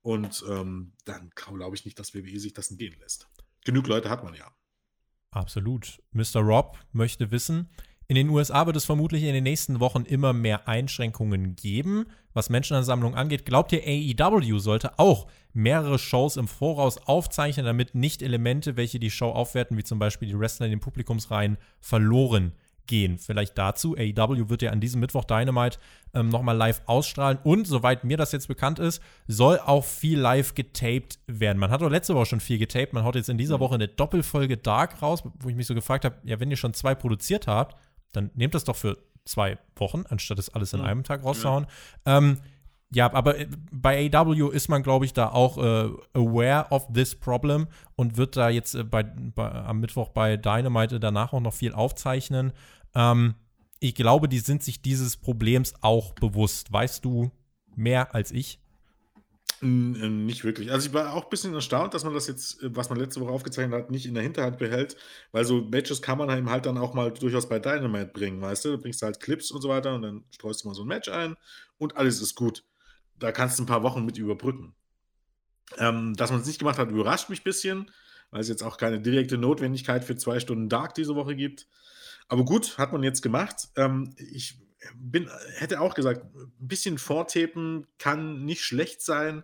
Und 0.00 0.42
ähm, 0.48 0.92
dann 1.04 1.30
glaube 1.34 1.76
ich 1.76 1.84
nicht, 1.84 1.98
dass 1.98 2.14
WWE 2.14 2.40
sich 2.40 2.54
das 2.54 2.70
entgehen 2.70 2.96
lässt. 2.98 3.28
Genug 3.66 3.86
Leute 3.86 4.08
hat 4.08 4.24
man 4.24 4.32
ja. 4.32 4.50
Absolut. 5.30 6.02
Mr. 6.12 6.40
Rob 6.40 6.78
möchte 6.92 7.30
wissen, 7.30 7.68
in 8.08 8.16
den 8.16 8.30
USA 8.30 8.66
wird 8.66 8.76
es 8.76 8.86
vermutlich 8.86 9.22
in 9.22 9.34
den 9.34 9.44
nächsten 9.44 9.78
Wochen 9.78 10.02
immer 10.02 10.32
mehr 10.32 10.66
Einschränkungen 10.66 11.54
geben, 11.54 12.06
was 12.32 12.48
Menschenansammlungen 12.48 13.16
angeht. 13.16 13.44
Glaubt 13.44 13.72
ihr, 13.72 13.82
AEW 13.86 14.58
sollte 14.58 14.98
auch 14.98 15.28
mehrere 15.52 15.98
Shows 15.98 16.38
im 16.38 16.48
Voraus 16.48 16.96
aufzeichnen, 16.96 17.66
damit 17.66 17.94
nicht 17.94 18.22
Elemente, 18.22 18.76
welche 18.76 18.98
die 18.98 19.10
Show 19.10 19.30
aufwerten, 19.30 19.76
wie 19.76 19.84
zum 19.84 19.98
Beispiel 19.98 20.28
die 20.28 20.38
Wrestler 20.38 20.66
in 20.66 20.72
den 20.72 20.80
Publikumsreihen, 20.80 21.58
verloren 21.78 22.52
gehen. 22.90 23.18
Vielleicht 23.18 23.56
dazu. 23.56 23.96
AEW 23.96 24.50
wird 24.50 24.62
ja 24.62 24.72
an 24.72 24.80
diesem 24.80 25.00
Mittwoch 25.00 25.24
Dynamite 25.24 25.78
ähm, 26.12 26.28
nochmal 26.28 26.56
live 26.56 26.82
ausstrahlen. 26.86 27.38
Und 27.44 27.66
soweit 27.66 28.02
mir 28.02 28.16
das 28.16 28.32
jetzt 28.32 28.48
bekannt 28.48 28.80
ist, 28.80 29.00
soll 29.28 29.60
auch 29.64 29.84
viel 29.84 30.18
live 30.18 30.54
getaped 30.56 31.20
werden. 31.28 31.58
Man 31.58 31.70
hat 31.70 31.80
doch 31.80 31.88
letzte 31.88 32.16
Woche 32.16 32.26
schon 32.26 32.40
viel 32.40 32.58
getaped. 32.58 32.92
Man 32.92 33.04
haut 33.04 33.14
jetzt 33.14 33.28
in 33.28 33.38
dieser 33.38 33.58
mhm. 33.58 33.60
Woche 33.60 33.74
eine 33.76 33.86
Doppelfolge 33.86 34.56
Dark 34.56 35.00
raus, 35.00 35.22
wo 35.38 35.48
ich 35.48 35.54
mich 35.54 35.68
so 35.68 35.74
gefragt 35.74 36.04
habe, 36.04 36.16
ja, 36.24 36.40
wenn 36.40 36.50
ihr 36.50 36.56
schon 36.56 36.74
zwei 36.74 36.96
produziert 36.96 37.46
habt, 37.46 37.76
dann 38.12 38.30
nehmt 38.34 38.54
das 38.54 38.64
doch 38.64 38.76
für 38.76 38.98
zwei 39.24 39.56
Wochen, 39.76 40.02
anstatt 40.08 40.40
es 40.40 40.52
alles 40.52 40.72
in 40.72 40.80
mhm. 40.80 40.86
einem 40.86 41.04
Tag 41.04 41.24
rauszuhauen. 41.24 41.66
Ja. 42.04 42.18
Ähm, 42.18 42.38
ja, 42.92 43.12
aber 43.12 43.38
äh, 43.38 43.46
bei 43.70 44.10
AW 44.12 44.50
ist 44.50 44.68
man, 44.68 44.82
glaube 44.82 45.04
ich, 45.04 45.12
da 45.12 45.28
auch 45.28 45.58
äh, 45.58 45.90
aware 46.12 46.66
of 46.70 46.88
this 46.92 47.14
problem 47.14 47.68
und 47.94 48.16
wird 48.16 48.36
da 48.36 48.48
jetzt 48.48 48.74
äh, 48.74 48.82
bei, 48.82 49.04
bei, 49.04 49.48
am 49.48 49.78
Mittwoch 49.78 50.08
bei 50.08 50.36
Dynamite 50.36 50.98
danach 50.98 51.32
auch 51.32 51.40
noch 51.40 51.54
viel 51.54 51.72
aufzeichnen. 51.72 52.52
Ähm, 52.94 53.34
ich 53.78 53.94
glaube, 53.94 54.28
die 54.28 54.38
sind 54.38 54.62
sich 54.62 54.82
dieses 54.82 55.16
Problems 55.16 55.74
auch 55.80 56.12
bewusst. 56.14 56.72
Weißt 56.72 57.04
du 57.04 57.30
mehr 57.76 58.14
als 58.14 58.30
ich? 58.30 58.58
Ähm, 59.62 60.24
nicht 60.24 60.44
wirklich. 60.44 60.70
Also 60.72 60.88
ich 60.88 60.94
war 60.94 61.12
auch 61.12 61.24
ein 61.24 61.30
bisschen 61.30 61.52
erstaunt, 61.54 61.92
dass 61.92 62.04
man 62.04 62.14
das 62.14 62.26
jetzt, 62.26 62.62
äh, 62.62 62.74
was 62.74 62.88
man 62.88 62.98
letzte 62.98 63.20
Woche 63.20 63.30
aufgezeichnet 63.30 63.78
hat, 63.78 63.90
nicht 63.90 64.06
in 64.06 64.14
der 64.14 64.22
Hinterhand 64.22 64.58
behält, 64.58 64.96
weil 65.32 65.44
so 65.44 65.60
Matches 65.62 66.00
kann 66.00 66.18
man 66.18 66.50
halt 66.50 66.66
dann 66.66 66.78
auch 66.78 66.94
mal 66.94 67.12
durchaus 67.12 67.48
bei 67.48 67.58
Dynamite 67.58 68.12
bringen, 68.12 68.40
weißt 68.40 68.64
du? 68.64 68.70
Du 68.70 68.78
bringst 68.78 69.02
halt 69.02 69.20
Clips 69.20 69.50
und 69.50 69.60
so 69.60 69.68
weiter 69.68 69.94
und 69.94 70.02
dann 70.02 70.24
streust 70.30 70.64
du 70.64 70.68
mal 70.68 70.74
so 70.74 70.82
ein 70.82 70.88
Match 70.88 71.08
ein 71.08 71.36
und 71.78 71.96
alles 71.96 72.22
ist 72.22 72.34
gut 72.34 72.64
da 73.20 73.32
kannst 73.32 73.58
du 73.58 73.62
ein 73.62 73.66
paar 73.66 73.82
Wochen 73.82 74.04
mit 74.04 74.18
überbrücken. 74.18 74.74
Ähm, 75.78 76.14
dass 76.14 76.30
man 76.30 76.40
es 76.40 76.46
nicht 76.46 76.58
gemacht 76.58 76.78
hat, 76.78 76.90
überrascht 76.90 77.28
mich 77.28 77.42
ein 77.42 77.44
bisschen, 77.44 77.90
weil 78.30 78.40
es 78.40 78.48
jetzt 78.48 78.62
auch 78.62 78.76
keine 78.76 79.00
direkte 79.00 79.38
Notwendigkeit 79.38 80.04
für 80.04 80.16
zwei 80.16 80.40
Stunden 80.40 80.68
Dark 80.68 80.94
diese 80.94 81.14
Woche 81.14 81.36
gibt. 81.36 81.68
Aber 82.30 82.44
gut, 82.44 82.78
hat 82.78 82.92
man 82.92 83.02
jetzt 83.02 83.22
gemacht. 83.22 83.68
Ähm, 83.74 84.14
ich 84.16 84.56
bin, 84.94 85.28
hätte 85.56 85.80
auch 85.80 85.94
gesagt, 85.94 86.24
ein 86.34 86.52
bisschen 86.68 86.96
vortapen 86.96 87.88
kann 87.98 88.44
nicht 88.44 88.62
schlecht 88.62 89.02
sein, 89.02 89.42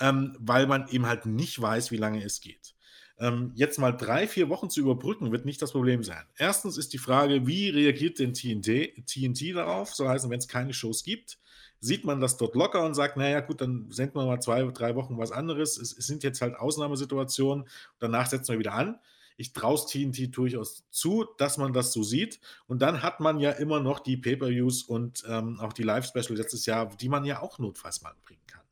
ähm, 0.00 0.34
weil 0.40 0.66
man 0.66 0.88
eben 0.88 1.06
halt 1.06 1.26
nicht 1.26 1.60
weiß, 1.60 1.90
wie 1.90 1.98
lange 1.98 2.24
es 2.24 2.40
geht. 2.40 2.74
Ähm, 3.18 3.52
jetzt 3.54 3.78
mal 3.78 3.92
drei, 3.92 4.26
vier 4.26 4.48
Wochen 4.48 4.70
zu 4.70 4.80
überbrücken, 4.80 5.32
wird 5.32 5.44
nicht 5.44 5.60
das 5.60 5.72
Problem 5.72 6.02
sein. 6.02 6.24
Erstens 6.38 6.78
ist 6.78 6.94
die 6.94 6.98
Frage, 6.98 7.46
wie 7.46 7.68
reagiert 7.68 8.18
denn 8.18 8.32
TNT, 8.32 9.06
TNT 9.06 9.54
darauf? 9.54 9.94
So 9.94 10.08
heißt, 10.08 10.28
wenn 10.30 10.38
es 10.38 10.48
keine 10.48 10.72
Shows 10.72 11.04
gibt, 11.04 11.38
sieht 11.78 12.06
man 12.06 12.22
das 12.22 12.38
dort 12.38 12.54
locker 12.54 12.86
und 12.86 12.94
sagt, 12.94 13.18
naja 13.18 13.40
gut, 13.40 13.60
dann 13.60 13.90
senden 13.90 14.18
wir 14.18 14.24
mal 14.24 14.40
zwei, 14.40 14.62
drei 14.62 14.96
Wochen 14.96 15.18
was 15.18 15.30
anderes. 15.30 15.76
Es, 15.76 15.96
es 15.96 16.06
sind 16.06 16.22
jetzt 16.22 16.40
halt 16.40 16.56
Ausnahmesituationen. 16.56 17.68
Danach 17.98 18.26
setzen 18.28 18.52
wir 18.52 18.58
wieder 18.60 18.72
an. 18.72 18.98
Ich 19.36 19.52
traue 19.52 19.78
TNT 19.84 20.36
durchaus 20.36 20.84
zu, 20.90 21.26
dass 21.38 21.58
man 21.58 21.72
das 21.72 21.92
so 21.92 22.02
sieht. 22.02 22.40
Und 22.66 22.82
dann 22.82 23.02
hat 23.02 23.20
man 23.20 23.40
ja 23.40 23.50
immer 23.50 23.80
noch 23.80 24.00
die 24.00 24.16
Pay-Per-Views 24.16 24.84
und 24.84 25.24
ähm, 25.28 25.58
auch 25.60 25.72
die 25.72 25.82
Live-Special 25.82 26.36
letztes 26.36 26.66
Jahr, 26.66 26.94
die 26.96 27.08
man 27.08 27.24
ja 27.24 27.42
auch 27.42 27.58
notfalls 27.58 28.02
mal 28.02 28.14
bringen 28.22 28.46
kann. 28.46 28.62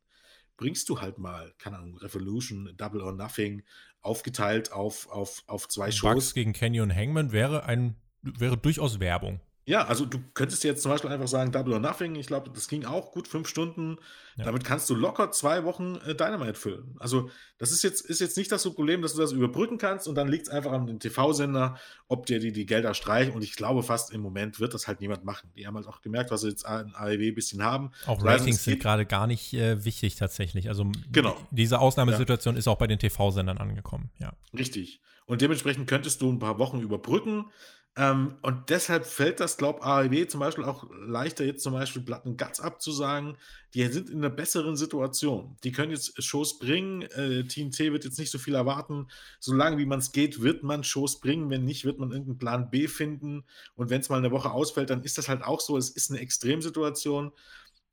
Bringst 0.57 0.89
du 0.89 1.01
halt 1.01 1.19
mal, 1.19 1.53
keine 1.59 1.79
Ahnung, 1.79 1.97
Revolution, 1.99 2.73
Double 2.77 3.01
or 3.01 3.13
Nothing, 3.13 3.65
aufgeteilt 4.01 4.73
auf, 4.73 5.09
auf, 5.11 5.43
auf 5.47 5.69
zwei 5.69 5.87
Bugs 5.87 5.97
Shows. 5.97 6.15
Bugs 6.15 6.35
gegen 6.35 6.53
Canyon 6.53 6.95
Hangman 6.95 7.33
wäre 7.33 7.65
ein 7.65 7.97
wäre 8.23 8.57
durchaus 8.57 9.01
Werbung. 9.01 9.41
Ja, 9.65 9.87
also 9.87 10.05
du 10.05 10.19
könntest 10.35 10.65
jetzt 10.65 10.83
zum 10.83 10.91
Beispiel 10.91 11.11
einfach 11.11 11.29
sagen, 11.29 11.53
Double 11.53 11.73
or 11.73 11.79
Nothing. 11.79 12.17
Ich 12.17 12.27
glaube, 12.27 12.51
das 12.53 12.67
ging 12.67 12.85
auch 12.85 13.13
gut 13.13 13.29
fünf 13.29 13.47
Stunden. 13.47 13.99
Ja. 14.37 14.45
Damit 14.45 14.65
kannst 14.65 14.91
du 14.91 14.95
locker 14.97 15.31
zwei 15.31 15.63
Wochen 15.63 15.97
äh, 16.05 16.17
Dynamite 16.17 16.55
füllen. 16.55 16.97
Also, 16.99 17.31
das 17.59 17.71
ist 17.71 17.85
jetzt, 17.85 18.01
ist 18.01 18.21
jetzt 18.21 18.37
nicht 18.37 18.51
das 18.51 18.65
Problem, 18.65 19.03
dass 19.03 19.15
du 19.15 19.21
das 19.21 19.31
überbrücken 19.31 19.79
kannst 19.79 20.09
und 20.09 20.17
dann 20.17 20.27
liegt 20.27 20.49
es 20.49 20.53
einfach 20.53 20.73
an 20.73 20.87
den 20.87 20.99
TV-Sender, 20.99 21.77
ob 22.09 22.27
dir 22.27 22.41
die, 22.41 22.53
die 22.53 22.67
Gelder 22.67 22.95
streichen. 22.95 23.35
Und 23.35 23.45
ich 23.45 23.55
glaube, 23.55 23.85
fast 23.85 24.13
im 24.13 24.21
Moment 24.21 24.59
wird 24.59 24.75
das 24.75 24.89
halt 24.89 25.01
niemand 25.01 25.25
machen. 25.25 25.53
Die 25.57 25.67
haben 25.67 25.77
halt 25.77 25.87
auch 25.87 26.01
gemerkt, 26.01 26.33
was 26.33 26.41
sie 26.41 26.49
jetzt 26.49 26.67
an 26.67 26.93
AEW 26.97 27.29
ein 27.29 27.35
bisschen 27.35 27.63
haben. 27.63 27.93
Auch 28.07 28.25
Ratings 28.25 28.65
sind 28.65 28.81
gerade 28.81 29.07
gar 29.07 29.29
nicht 29.29 29.55
äh, 29.55 29.85
wichtig 29.85 30.17
tatsächlich. 30.17 30.69
Also, 30.71 30.91
genau. 31.13 31.37
diese 31.53 31.79
Ausnahmesituation 31.79 32.55
ja. 32.55 32.59
ist 32.59 32.67
auch 32.67 32.79
bei 32.79 32.89
den 32.89 32.99
TV-Sendern 32.99 33.59
angekommen. 33.59 34.11
Ja. 34.19 34.33
Richtig. 34.59 35.01
Und 35.27 35.41
dementsprechend 35.41 35.89
könntest 35.89 36.21
du 36.21 36.33
ein 36.33 36.41
paar 36.41 36.59
Wochen 36.59 36.81
überbrücken. 36.81 37.47
Ähm, 37.95 38.37
und 38.41 38.71
deshalb 38.71 39.05
fällt 39.05 39.39
das, 39.39 39.59
glaube 39.59 39.83
AEW 39.83 40.27
zum 40.27 40.41
Beispiel 40.41 40.65
auch 40.65 40.89
leichter, 41.07 41.45
jetzt 41.45 41.63
zum 41.63 41.75
Beispiel 41.75 42.01
Platten 42.01 42.39
Guts 42.39 42.59
abzusagen. 42.59 43.37
Die 43.75 43.85
sind 43.87 44.09
in 44.09 44.19
einer 44.19 44.31
besseren 44.31 44.77
Situation. 44.77 45.59
Die 45.63 45.73
können 45.73 45.93
jetzt 45.93 46.23
Shows 46.23 46.59
bringen. 46.59 47.03
Äh, 47.03 47.45
TNT 47.45 47.79
wird 47.93 48.05
jetzt 48.05 48.19
nicht 48.19 48.31
so 48.31 48.39
viel 48.39 48.55
erwarten. 48.55 49.09
Solange 49.41 49.77
wie 49.77 49.85
man 49.85 49.99
es 49.99 50.13
geht, 50.13 50.41
wird 50.41 50.63
man 50.63 50.85
Shows 50.85 51.21
bringen. 51.21 51.51
Wenn 51.51 51.65
nicht, 51.65 51.85
wird 51.85 51.99
man 51.99 52.13
irgendeinen 52.13 52.39
Plan 52.39 52.71
B 52.71 52.89
finden. 52.89 53.45
Und 53.75 53.91
wenn 53.91 54.01
es 54.01 54.09
mal 54.09 54.17
eine 54.17 54.31
Woche 54.31 54.51
ausfällt, 54.51 54.89
dann 54.89 55.05
ist 55.05 55.19
das 55.19 55.29
halt 55.29 55.43
auch 55.43 55.61
so. 55.61 55.77
Es 55.77 55.91
ist 55.91 56.11
eine 56.11 56.21
Extremsituation. 56.21 57.33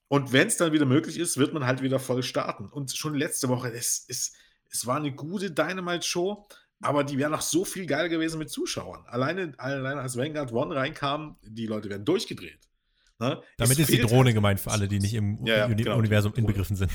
Und 0.07 0.31
wenn 0.31 0.47
es 0.47 0.55
dann 0.57 0.71
wieder 0.71 0.85
möglich 0.85 1.17
ist, 1.17 1.37
wird 1.37 1.53
man 1.53 1.65
halt 1.65 1.81
wieder 1.81 1.99
voll 1.99 2.23
starten. 2.23 2.67
Und 2.67 2.95
schon 2.95 3.15
letzte 3.15 3.49
Woche, 3.49 3.71
es, 3.73 4.05
es, 4.07 4.33
es 4.71 4.87
war 4.87 4.95
eine 4.95 5.11
gute 5.13 5.51
Dynamite-Show 5.51 6.47
aber 6.81 7.03
die 7.03 7.17
wäre 7.17 7.29
noch 7.29 7.41
so 7.41 7.65
viel 7.65 7.85
geiler 7.85 8.09
gewesen 8.09 8.39
mit 8.39 8.49
Zuschauern. 8.49 9.03
Alleine, 9.07 9.53
alleine 9.57 10.01
als 10.01 10.17
Vanguard 10.17 10.51
One 10.53 10.75
reinkam, 10.75 11.37
die 11.43 11.67
Leute 11.67 11.89
werden 11.89 12.05
durchgedreht. 12.05 12.59
Ne? 13.19 13.41
Damit 13.57 13.77
es 13.77 13.89
ist 13.89 13.91
die 13.91 14.01
Drohne 14.01 14.25
halt. 14.25 14.35
gemeint 14.35 14.59
für 14.59 14.71
alle, 14.71 14.87
die 14.87 14.99
nicht 14.99 15.13
im 15.13 15.45
ja, 15.45 15.57
ja, 15.57 15.65
Uni 15.65 15.75
genau, 15.75 15.97
Universum 15.97 16.33
inbegriffen 16.35 16.75
sind. 16.75 16.91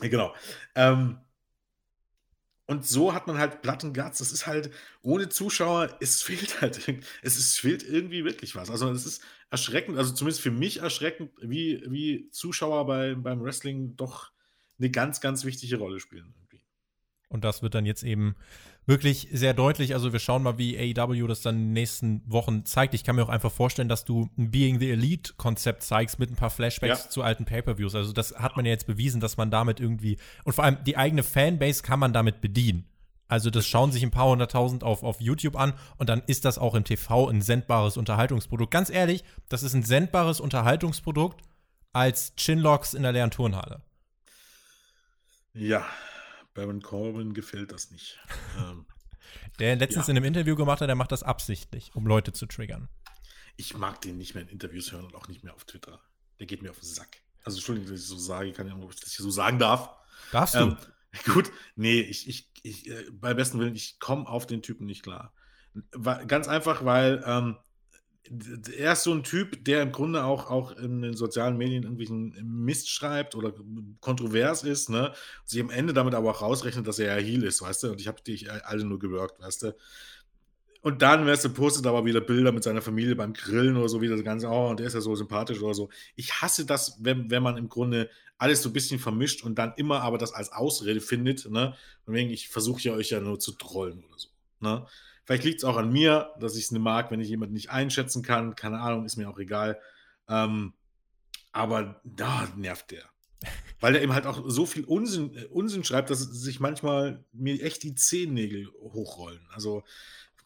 Genau. 0.00 0.34
Ähm, 0.74 1.18
und 2.66 2.86
so 2.86 3.12
hat 3.12 3.26
man 3.26 3.36
halt 3.36 3.60
Plattenguts. 3.60 4.18
Das 4.18 4.32
ist 4.32 4.46
halt 4.46 4.70
ohne 5.02 5.28
Zuschauer, 5.28 5.96
es 6.00 6.22
fehlt 6.22 6.62
halt, 6.62 6.88
es 7.22 7.36
ist, 7.36 7.58
fehlt 7.58 7.82
irgendwie 7.82 8.24
wirklich 8.24 8.56
was. 8.56 8.70
Also 8.70 8.90
es 8.90 9.04
ist 9.04 9.22
erschreckend, 9.50 9.98
also 9.98 10.14
zumindest 10.14 10.40
für 10.40 10.50
mich 10.50 10.80
erschreckend, 10.80 11.32
wie, 11.42 11.84
wie 11.86 12.30
Zuschauer 12.30 12.86
bei, 12.86 13.14
beim 13.14 13.42
Wrestling 13.42 13.94
doch 13.96 14.32
eine 14.78 14.90
ganz, 14.90 15.20
ganz 15.20 15.44
wichtige 15.44 15.76
Rolle 15.76 16.00
spielen. 16.00 16.32
Irgendwie. 16.34 16.64
Und 17.28 17.44
das 17.44 17.62
wird 17.62 17.74
dann 17.74 17.84
jetzt 17.84 18.04
eben 18.04 18.36
wirklich 18.86 19.28
sehr 19.32 19.54
deutlich. 19.54 19.94
Also 19.94 20.12
wir 20.12 20.18
schauen 20.18 20.42
mal, 20.42 20.58
wie 20.58 20.76
AEW 20.76 21.26
das 21.26 21.40
dann 21.40 21.56
in 21.56 21.62
den 21.66 21.72
nächsten 21.72 22.22
Wochen 22.26 22.64
zeigt. 22.64 22.94
Ich 22.94 23.04
kann 23.04 23.16
mir 23.16 23.22
auch 23.22 23.28
einfach 23.28 23.52
vorstellen, 23.52 23.88
dass 23.88 24.04
du 24.04 24.28
ein 24.36 24.50
Being 24.50 24.80
the 24.80 24.90
Elite-Konzept 24.90 25.82
zeigst 25.82 26.18
mit 26.18 26.30
ein 26.30 26.36
paar 26.36 26.50
Flashbacks 26.50 27.04
ja. 27.04 27.10
zu 27.10 27.22
alten 27.22 27.44
Pay-Per-Views. 27.44 27.94
Also 27.94 28.12
das 28.12 28.34
hat 28.34 28.56
man 28.56 28.64
ja 28.64 28.72
jetzt 28.72 28.86
bewiesen, 28.86 29.20
dass 29.20 29.36
man 29.36 29.50
damit 29.50 29.80
irgendwie 29.80 30.18
und 30.44 30.52
vor 30.52 30.64
allem 30.64 30.78
die 30.84 30.96
eigene 30.96 31.22
Fanbase 31.22 31.82
kann 31.82 32.00
man 32.00 32.12
damit 32.12 32.40
bedienen. 32.40 32.88
Also 33.28 33.48
das 33.48 33.66
schauen 33.66 33.92
sich 33.92 34.02
ein 34.02 34.10
paar 34.10 34.28
hunderttausend 34.28 34.84
auf, 34.84 35.02
auf 35.02 35.20
YouTube 35.20 35.56
an 35.56 35.72
und 35.96 36.10
dann 36.10 36.22
ist 36.26 36.44
das 36.44 36.58
auch 36.58 36.74
im 36.74 36.84
TV 36.84 37.28
ein 37.28 37.40
sendbares 37.40 37.96
Unterhaltungsprodukt. 37.96 38.70
Ganz 38.70 38.90
ehrlich, 38.90 39.24
das 39.48 39.62
ist 39.62 39.72
ein 39.72 39.84
sendbares 39.84 40.38
Unterhaltungsprodukt 40.38 41.40
als 41.94 42.34
Chinlocks 42.36 42.92
in 42.92 43.02
der 43.04 43.12
leeren 43.12 43.30
Turnhalle. 43.30 43.80
Ja, 45.54 45.86
Baron 46.54 46.82
Corbin 46.82 47.34
gefällt 47.34 47.72
das 47.72 47.90
nicht. 47.90 48.18
ähm, 48.58 48.86
der 49.58 49.76
letztens 49.76 50.06
ja. 50.06 50.12
in 50.12 50.16
einem 50.16 50.26
Interview 50.26 50.56
gemacht 50.56 50.80
hat, 50.80 50.88
der 50.88 50.96
macht 50.96 51.12
das 51.12 51.22
absichtlich, 51.22 51.94
um 51.94 52.06
Leute 52.06 52.32
zu 52.32 52.46
triggern. 52.46 52.88
Ich 53.56 53.76
mag 53.76 54.00
den 54.00 54.18
nicht 54.18 54.34
mehr 54.34 54.42
in 54.42 54.48
Interviews 54.48 54.92
hören 54.92 55.04
und 55.04 55.14
auch 55.14 55.28
nicht 55.28 55.44
mehr 55.44 55.54
auf 55.54 55.64
Twitter. 55.64 56.00
Der 56.38 56.46
geht 56.46 56.62
mir 56.62 56.70
auf 56.70 56.80
den 56.80 56.88
Sack. 56.88 57.18
Also 57.44 57.58
Entschuldigung, 57.58 57.90
dass 57.90 58.00
ich 58.00 58.06
so 58.06 58.16
sage, 58.16 58.52
kann 58.52 58.66
ja, 58.66 58.74
ob 58.74 58.92
ich 58.92 59.00
das 59.00 59.12
hier 59.12 59.22
so 59.22 59.30
sagen 59.30 59.58
darf. 59.58 59.90
Darfst 60.30 60.54
du? 60.54 60.58
Ähm, 60.58 60.76
gut, 61.32 61.50
nee, 61.76 62.00
ich, 62.00 62.28
ich, 62.28 62.50
ich 62.62 62.88
äh, 62.88 63.10
bei 63.10 63.34
besten 63.34 63.58
Willen, 63.58 63.74
ich 63.74 63.98
komme 63.98 64.26
auf 64.26 64.46
den 64.46 64.62
Typen 64.62 64.86
nicht 64.86 65.02
klar. 65.02 65.34
Ganz 66.26 66.48
einfach, 66.48 66.84
weil 66.84 67.22
ähm, 67.26 67.56
er 68.76 68.92
ist 68.94 69.02
so 69.02 69.12
ein 69.12 69.24
Typ, 69.24 69.64
der 69.64 69.82
im 69.82 69.92
Grunde 69.92 70.24
auch, 70.24 70.50
auch 70.50 70.72
in 70.76 71.02
den 71.02 71.14
sozialen 71.14 71.56
Medien 71.56 71.82
irgendwelchen 71.82 72.34
Mist 72.42 72.88
schreibt 72.88 73.34
oder 73.34 73.52
kontrovers 74.00 74.62
ist, 74.62 74.88
ne? 74.88 75.12
Sich 75.44 75.60
am 75.60 75.70
Ende 75.70 75.92
damit 75.92 76.14
aber 76.14 76.30
auch 76.30 76.42
rausrechnet, 76.42 76.86
dass 76.86 76.98
er 76.98 77.16
ja 77.16 77.22
Heal 77.22 77.42
ist, 77.42 77.60
weißt 77.60 77.82
du? 77.82 77.90
Und 77.90 78.00
ich 78.00 78.08
habe 78.08 78.22
dich 78.22 78.50
alle 78.50 78.84
nur 78.84 78.98
gewirkt, 78.98 79.40
weißt 79.40 79.64
du? 79.64 79.76
Und 80.82 81.02
dann, 81.02 81.26
weißt 81.26 81.44
du, 81.44 81.50
postet 81.50 81.86
aber 81.86 82.04
wieder 82.04 82.20
Bilder 82.20 82.50
mit 82.50 82.64
seiner 82.64 82.82
Familie 82.82 83.14
beim 83.14 83.34
Grillen 83.34 83.76
oder 83.76 83.88
so, 83.88 84.00
wieder 84.00 84.16
das 84.16 84.24
Ganze, 84.24 84.48
oh, 84.48 84.70
und 84.70 84.80
der 84.80 84.88
ist 84.88 84.94
ja 84.94 85.00
so 85.00 85.14
sympathisch 85.14 85.62
oder 85.62 85.74
so. 85.74 85.90
Ich 86.16 86.42
hasse 86.42 86.66
das, 86.66 86.98
wenn, 87.00 87.30
wenn 87.30 87.42
man 87.42 87.56
im 87.56 87.68
Grunde 87.68 88.10
alles 88.36 88.62
so 88.62 88.70
ein 88.70 88.72
bisschen 88.72 88.98
vermischt 88.98 89.44
und 89.44 89.56
dann 89.58 89.74
immer 89.76 90.00
aber 90.00 90.18
das 90.18 90.32
als 90.32 90.50
Ausrede 90.52 91.00
findet, 91.00 91.48
ne? 91.48 91.74
Und 92.06 92.14
wegen, 92.14 92.30
ich 92.30 92.48
versuche 92.48 92.82
ja 92.82 92.92
euch 92.94 93.10
ja 93.10 93.20
nur 93.20 93.38
zu 93.38 93.52
trollen 93.52 94.02
oder 94.04 94.18
so, 94.18 94.28
ne? 94.58 94.86
Vielleicht 95.24 95.44
liegt 95.44 95.58
es 95.58 95.64
auch 95.64 95.76
an 95.76 95.92
mir, 95.92 96.32
dass 96.40 96.56
ich 96.56 96.64
es 96.64 96.70
nicht 96.72 96.82
mag, 96.82 97.10
wenn 97.10 97.20
ich 97.20 97.28
jemanden 97.28 97.54
nicht 97.54 97.70
einschätzen 97.70 98.22
kann. 98.22 98.56
Keine 98.56 98.80
Ahnung, 98.80 99.04
ist 99.04 99.16
mir 99.16 99.28
auch 99.28 99.38
egal. 99.38 99.80
Ähm, 100.28 100.72
aber 101.52 102.00
da 102.04 102.48
nervt 102.56 102.90
der. 102.90 103.04
Weil 103.80 103.96
er 103.96 104.02
eben 104.02 104.14
halt 104.14 104.26
auch 104.26 104.42
so 104.46 104.66
viel 104.66 104.84
Unsinn, 104.84 105.36
äh, 105.36 105.44
Unsinn 105.46 105.84
schreibt, 105.84 106.10
dass 106.10 106.20
sich 106.20 106.60
manchmal 106.60 107.24
mir 107.32 107.62
echt 107.62 107.82
die 107.82 107.94
Zehennägel 107.94 108.68
hochrollen. 108.80 109.46
Also, 109.50 109.82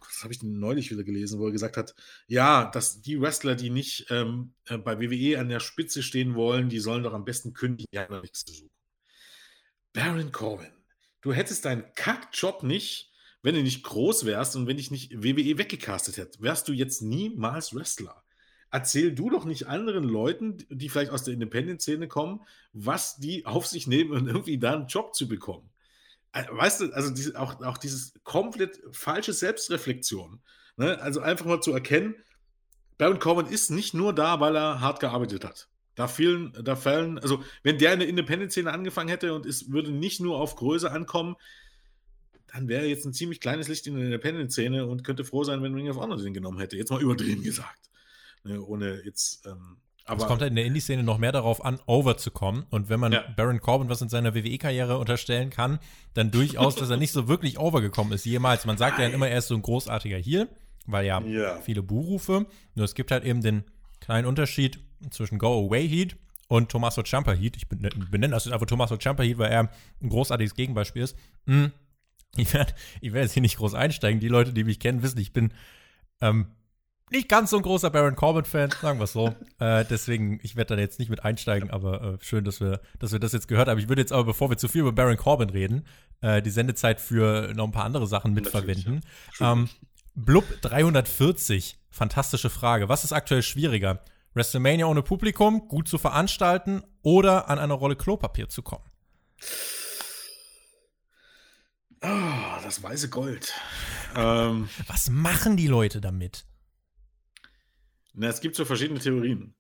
das 0.09 0.23
habe 0.23 0.33
ich 0.33 0.43
neulich 0.43 0.91
wieder 0.91 1.05
gelesen, 1.05 1.39
wo 1.39 1.47
er 1.47 1.53
gesagt 1.53 1.77
hat, 1.77 1.95
ja, 2.27 2.71
dass 2.71 3.03
die 3.03 3.21
Wrestler, 3.21 3.55
die 3.55 3.71
nicht 3.71 4.07
ähm, 4.11 4.53
äh, 4.67 4.79
bei 4.79 5.01
WWE 5.01 5.39
an 5.39 5.49
der 5.49 5.61
Spitze 5.61 6.03
stehen 6.03 6.35
wollen, 6.35 6.69
die 6.69 6.79
sollen 6.79 7.03
doch 7.03 7.13
am 7.13 7.25
besten 7.25 7.53
kündigen, 7.53 7.89
ja, 7.93 8.09
nichts 8.21 8.45
zu 8.45 8.55
suchen. 8.55 8.71
Baron 9.93 10.33
Corbin, 10.33 10.73
du 11.23 11.33
hättest 11.33 11.65
deinen 11.65 11.85
Kackjob 11.95 12.63
nicht, 12.63 13.13
wenn 13.43 13.55
du 13.55 13.63
nicht 13.63 13.85
groß 13.85 14.25
wärst 14.25 14.57
und 14.57 14.67
wenn 14.67 14.77
dich 14.77 14.91
nicht 14.91 15.13
WWE 15.23 15.59
weggecastet 15.59 16.17
hätte, 16.17 16.41
wärst 16.41 16.69
du 16.69 16.73
jetzt 16.73 17.03
niemals 17.03 17.75
Wrestler. 17.75 18.23
Erzähl 18.71 19.15
du 19.15 19.31
doch 19.31 19.45
nicht 19.45 19.69
anderen 19.69 20.05
Leuten, 20.05 20.59
die 20.69 20.89
vielleicht 20.89 21.13
aus 21.13 21.23
der 21.23 21.35
Independent-Szene 21.35 22.09
kommen, 22.09 22.41
was 22.73 23.17
die 23.17 23.47
auf 23.47 23.67
sich 23.67 23.87
nehmen, 23.87 24.11
um 24.11 24.27
irgendwie 24.27 24.59
da 24.59 24.75
einen 24.75 24.87
Job 24.87 25.15
zu 25.15 25.29
bekommen. 25.29 25.71
Äh, 26.33 26.45
weißt 26.51 26.81
du, 26.81 26.93
also 26.93 27.11
diese, 27.11 27.41
auch, 27.41 27.61
auch 27.63 27.79
dieses 27.79 28.15
komplett 28.25 28.81
falsche 28.91 29.33
Selbstreflexion. 29.33 30.41
Ne? 30.77 31.01
Also 31.01 31.21
einfach 31.21 31.47
mal 31.47 31.61
zu 31.61 31.73
erkennen, 31.73 32.17
Baron 32.99 33.19
Corbin 33.19 33.47
ist 33.47 33.71
nicht 33.71 33.95
nur 33.95 34.15
da, 34.15 34.41
weil 34.41 34.57
er 34.57 34.81
hart 34.81 35.01
gearbeitet 35.01 35.45
hat. 35.45 35.69
Da 35.95 36.09
fielen, 36.09 36.53
da 36.63 36.77
fallen, 36.77 37.19
also 37.19 37.43
wenn 37.63 37.79
der 37.79 37.95
in 37.95 38.01
der 38.01 38.09
Independent-Szene 38.09 38.71
angefangen 38.71 39.09
hätte 39.09 39.33
und 39.33 39.47
es 39.47 39.71
würde 39.71 39.91
nicht 39.91 40.21
nur 40.21 40.39
auf 40.39 40.57
Größe 40.57 40.91
ankommen, 40.91 41.37
dann 42.53 42.69
wäre 42.69 42.83
er 42.83 42.89
jetzt 42.89 43.05
ein 43.05 43.13
ziemlich 43.13 43.41
kleines 43.41 43.69
Licht 43.69 43.87
in 43.87 43.97
der 43.97 44.05
Independent-Szene 44.05 44.87
und 44.87 45.05
könnte 45.05 45.25
froh 45.25 45.45
sein, 45.45 45.63
wenn 45.63 45.75
Ring 45.75 45.89
of 45.89 45.97
Honor 45.97 46.17
den 46.17 46.35
genommen 46.35 46.59
hätte. 46.59 46.77
Jetzt 46.77 46.91
mal 46.91 47.01
übertrieben 47.01 47.43
gesagt. 47.43 47.91
Ne, 48.45 48.63
ohne 48.63 49.03
jetzt. 49.05 49.47
Ähm, 49.47 49.79
aber 50.05 50.23
es 50.23 50.29
kommt 50.29 50.41
halt 50.41 50.51
in 50.51 50.57
der 50.57 50.65
Indie-Szene 50.67 51.03
noch 51.03 51.19
mehr 51.19 51.33
darauf 51.33 51.65
an, 51.65 51.81
over 51.87 52.17
zu 52.17 52.31
kommen. 52.31 52.65
Und 52.71 52.89
wenn 52.89 53.01
man 53.01 53.11
ja. 53.11 53.25
Baron 53.37 53.61
Corbin 53.61 53.89
was 53.89 54.01
in 54.03 54.09
seiner 54.09 54.37
WWE-Karriere 54.37 54.99
unterstellen 54.99 55.51
kann, 55.51 55.81
dann 56.15 56.31
durchaus, 56.31 56.77
dass 56.77 56.91
er 56.91 56.97
nicht 56.97 57.11
so 57.11 57.27
wirklich 57.27 57.59
overgekommen 57.59 58.13
ist 58.13 58.25
jemals. 58.25 58.67
Man 58.67 58.79
sagt 58.79 58.99
Nein. 58.99 59.11
ja 59.11 59.15
immer, 59.15 59.29
er 59.29 59.39
ist 59.39 59.49
so 59.49 59.57
ein 59.57 59.63
großartiger 59.63 60.19
Heel, 60.19 60.49
weil 60.87 61.07
ja, 61.07 61.21
ja. 61.23 61.61
viele 61.61 61.83
Buhrufe. 61.83 62.47
Nur 62.77 62.85
es 62.85 62.95
gibt 62.95 63.11
halt 63.11 63.25
eben 63.25 63.43
den 63.43 63.65
kleinen 63.99 64.29
Unterschied 64.29 64.79
zwischen 65.11 65.39
Go 65.39 65.67
Away 65.67 65.89
Heat 65.89 66.17
und 66.47 66.71
Tommaso 66.71 67.03
Ciampa 67.03 67.33
Heat. 67.33 67.57
Ich 67.57 67.67
benenne 67.69 68.29
das 68.29 68.45
jetzt 68.45 68.55
einfach 68.55 68.67
Tommaso 68.67 68.97
Ciampa 68.97 69.25
Heat, 69.25 69.39
weil 69.39 69.51
er 69.51 69.71
ein 70.01 70.09
großartiges 70.09 70.55
Gegenbeispiel 70.55 71.03
ist. 71.03 71.17
Hm. 71.47 71.73
Ich 72.37 72.53
werde 72.55 72.75
ich 73.01 73.13
werd 73.13 73.25
jetzt 73.25 73.33
hier 73.33 73.43
nicht 73.43 73.57
groß 73.57 73.75
einsteigen. 73.75 74.21
Die 74.21 74.29
Leute, 74.29 74.53
die 74.53 74.65
mich 74.65 74.81
kennen, 74.81 75.03
wissen, 75.03 75.19
ich 75.19 75.33
bin 75.33 75.53
ähm, 76.21 76.47
nicht 77.11 77.29
ganz 77.29 77.51
so 77.51 77.57
ein 77.57 77.63
großer 77.63 77.91
Baron 77.91 78.17
Corbin-Fan, 78.17 78.71
sagen 78.81 78.99
wir 78.99 79.05
es 79.05 79.13
so. 79.13 79.35
äh, 79.59 79.85
deswegen, 79.85 80.41
ich 80.43 80.57
werde 80.57 80.77
da 80.77 80.81
jetzt 80.81 80.99
nicht 80.99 81.09
mit 81.09 81.25
einsteigen, 81.25 81.71
aber 81.71 82.03
äh, 82.03 82.25
schön, 82.25 82.45
dass 82.45 82.61
wir, 82.61 82.81
dass 82.99 83.13
wir 83.13 83.19
das 83.19 83.33
jetzt 83.33 83.49
gehört 83.49 83.69
haben. 83.69 83.79
Ich 83.79 83.89
würde 83.89 84.03
jetzt 84.03 84.13
aber, 84.13 84.25
bevor 84.25 84.51
wir 84.51 84.57
zu 84.57 84.69
viel 84.69 84.81
über 84.81 84.93
Baron 84.93 85.17
Corbin 85.17 85.51
reden, 85.51 85.87
äh, 86.21 86.43
die 86.43 86.51
Sendezeit 86.51 87.01
für 87.01 87.53
noch 87.55 87.65
ein 87.65 87.73
paar 87.73 87.85
andere 87.85 88.07
Sachen 88.07 88.33
mitverwenden. 88.33 89.03
Ja. 89.39 89.53
Ähm, 89.53 89.69
Blub 90.15 90.45
340, 90.63 91.79
fantastische 91.91 92.51
Frage. 92.51 92.89
Was 92.89 93.05
ist 93.05 93.13
aktuell 93.13 93.43
schwieriger? 93.43 94.01
WrestleMania 94.35 94.87
ohne 94.87 95.03
Publikum, 95.03 95.69
gut 95.69 95.89
zu 95.89 95.99
veranstalten 95.99 96.83
oder 97.03 97.49
an 97.49 97.59
eine 97.59 97.73
Rolle 97.75 97.97
Klopapier 97.97 98.49
zu 98.49 98.63
kommen? 98.63 98.85
Oh, 102.09 102.63
das 102.63 102.83
weiße 102.83 103.09
Gold. 103.09 103.53
Ähm, 104.15 104.69
Was 104.87 105.11
machen 105.11 105.57
die 105.57 105.67
Leute 105.67 106.01
damit? 106.01 106.47
Na, 108.15 108.29
es 108.29 108.41
gibt 108.41 108.55
so 108.55 108.65
verschiedene 108.65 109.01
Theorien. 109.01 109.57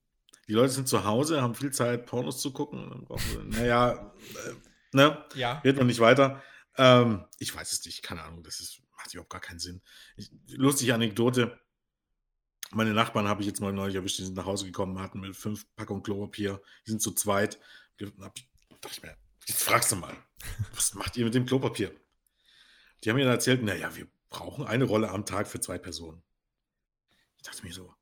Die 0.47 0.53
Leute 0.53 0.73
sind 0.73 0.87
zu 0.87 1.05
Hause, 1.05 1.43
haben 1.43 1.57
viel 1.57 1.73
Zeit, 1.73 2.07
Pornos 2.07 2.41
zu 2.41 2.53
gucken. 2.53 3.05
naja, 3.47 4.13
äh, 4.21 4.53
ne? 4.93 5.25
Ja. 5.35 5.61
Geht 5.63 5.77
noch 5.77 5.85
nicht 5.85 5.99
weiter. 5.99 6.41
Ähm, 6.77 7.25
ich 7.41 7.53
weiß 7.53 7.73
es 7.73 7.85
nicht, 7.85 8.05
keine 8.05 8.23
Ahnung, 8.23 8.45
das 8.45 8.61
ist, 8.61 8.81
macht 8.97 9.13
überhaupt 9.13 9.33
gar 9.33 9.41
keinen 9.41 9.59
Sinn. 9.59 9.83
Ich, 10.17 10.31
lustige 10.51 10.95
Anekdote. 10.95 11.59
Meine 12.71 12.95
Nachbarn 12.95 13.27
habe 13.27 13.41
ich 13.41 13.49
jetzt 13.49 13.61
mal 13.61 13.73
neulich 13.73 13.97
erwischt, 13.97 14.19
die 14.19 14.25
sind 14.25 14.37
nach 14.37 14.47
Hause 14.47 14.67
gekommen, 14.67 15.01
hatten 15.01 15.19
mit 15.19 15.35
fünf 15.35 15.67
Packungen 15.75 16.05
Klopapier, 16.05 16.61
die 16.87 16.91
sind 16.91 17.03
zu 17.03 17.13
zweit. 17.13 17.59
Da 17.99 18.07
dachte 18.07 18.43
ich 18.93 19.03
mir, 19.03 19.17
jetzt 19.47 19.65
fragst 19.65 19.91
du 19.91 19.97
mal, 19.97 20.15
was 20.75 20.95
macht 20.95 21.17
ihr 21.17 21.25
mit 21.25 21.35
dem 21.35 21.47
Klopapier? 21.47 21.93
Die 23.03 23.11
haben 23.11 23.17
mir 23.17 23.25
dann 23.25 23.35
erzählt, 23.35 23.63
naja, 23.63 23.95
wir 23.95 24.07
brauchen 24.31 24.67
eine 24.67 24.85
Rolle 24.85 25.11
am 25.11 25.25
Tag 25.25 25.49
für 25.49 25.61
zwei 25.61 25.79
Personen. 25.79 26.23
Ich 27.39 27.45
dachte 27.45 27.65
mir 27.65 27.73
so, 27.73 27.95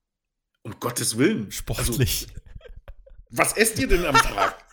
um 0.62 0.78
Gottes 0.80 1.18
Willen. 1.18 1.50
Sportlich. 1.50 2.28
Also, 2.28 2.40
was 3.30 3.56
esst 3.56 3.78
ihr 3.78 3.88
denn 3.88 4.04
am 4.04 4.14
Tag? 4.14 4.64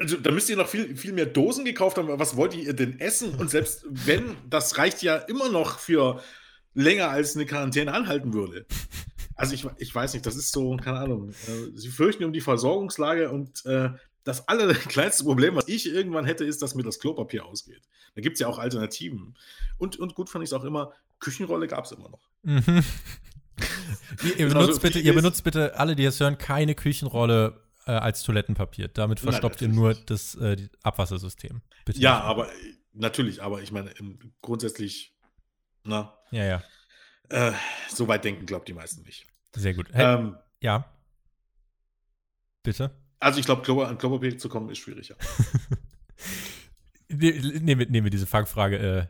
Also, 0.00 0.16
da 0.16 0.30
müsst 0.30 0.48
ihr 0.50 0.56
noch 0.56 0.68
viel, 0.68 0.96
viel 0.96 1.12
mehr 1.12 1.26
Dosen 1.26 1.64
gekauft 1.64 1.98
haben. 1.98 2.08
Was 2.18 2.36
wollt 2.36 2.54
ihr 2.54 2.74
denn 2.74 3.00
essen? 3.00 3.34
Und 3.34 3.50
selbst 3.50 3.84
wenn, 3.88 4.36
das 4.48 4.78
reicht 4.78 5.02
ja 5.02 5.16
immer 5.16 5.48
noch 5.48 5.78
für 5.78 6.22
länger 6.74 7.10
als 7.10 7.34
eine 7.34 7.46
Quarantäne 7.46 7.92
anhalten 7.92 8.32
würde. 8.32 8.66
Also 9.36 9.54
ich, 9.54 9.66
ich 9.78 9.94
weiß 9.94 10.12
nicht, 10.12 10.26
das 10.26 10.36
ist 10.36 10.52
so, 10.52 10.76
keine 10.76 10.98
Ahnung. 10.98 11.30
Äh, 11.30 11.76
sie 11.76 11.88
fürchten 11.88 12.24
um 12.24 12.32
die 12.32 12.40
Versorgungslage 12.40 13.30
und 13.30 13.64
äh, 13.66 13.90
das 14.24 14.48
allerkleinste 14.48 15.24
Problem, 15.24 15.54
was 15.54 15.68
ich 15.68 15.86
irgendwann 15.86 16.24
hätte, 16.24 16.44
ist, 16.44 16.62
dass 16.62 16.74
mir 16.74 16.82
das 16.82 16.98
Klopapier 16.98 17.44
ausgeht. 17.44 17.82
Da 18.14 18.22
gibt 18.22 18.34
es 18.34 18.40
ja 18.40 18.48
auch 18.48 18.58
Alternativen. 18.58 19.36
Und, 19.78 19.98
und 19.98 20.14
gut 20.14 20.30
fand 20.30 20.42
ich 20.42 20.48
es 20.50 20.54
auch 20.54 20.64
immer, 20.64 20.92
Küchenrolle 21.20 21.68
gab 21.68 21.84
es 21.84 21.92
immer 21.92 22.08
noch. 22.08 22.28
Mhm. 22.42 22.84
ihr, 24.24 24.36
ihr, 24.38 24.48
benutzt 24.48 24.82
bitte, 24.82 24.98
ihr 24.98 25.14
benutzt 25.14 25.44
bitte, 25.44 25.78
alle, 25.78 25.94
die 25.94 26.04
es 26.04 26.18
hören, 26.18 26.38
keine 26.38 26.74
Küchenrolle 26.74 27.60
äh, 27.86 27.92
als 27.92 28.22
Toilettenpapier. 28.22 28.88
Damit 28.88 29.20
verstopft 29.20 29.60
Nein, 29.60 29.70
ihr 29.70 29.76
nur 29.76 29.94
das 29.94 30.34
äh, 30.36 30.68
Abwassersystem. 30.82 31.60
Bitte. 31.84 32.00
Ja, 32.00 32.20
aber 32.20 32.48
natürlich, 32.92 33.42
aber 33.42 33.62
ich 33.62 33.72
meine, 33.72 33.92
grundsätzlich, 34.40 35.14
na. 35.84 36.18
Ja, 36.30 36.44
ja. 36.44 36.62
Äh, 37.28 37.52
so 37.88 38.08
weit 38.08 38.24
denken, 38.24 38.46
glaubt 38.46 38.68
die 38.68 38.74
meisten 38.74 39.02
nicht. 39.02 39.26
Sehr 39.54 39.74
gut. 39.74 39.88
Hey, 39.92 40.14
ähm, 40.14 40.36
ja. 40.60 40.90
Bitte? 42.62 42.90
Also 43.24 43.40
ich 43.40 43.46
glaube, 43.46 43.88
an 43.88 43.96
Klopapier 43.96 44.36
zu 44.36 44.50
kommen 44.50 44.68
ist 44.68 44.80
schwieriger. 44.80 45.16
nehmen, 47.08 47.78
wir, 47.78 47.86
nehmen 47.88 48.10
diese 48.10 48.26
Fangfrage 48.26 48.76
äh, 48.76 49.06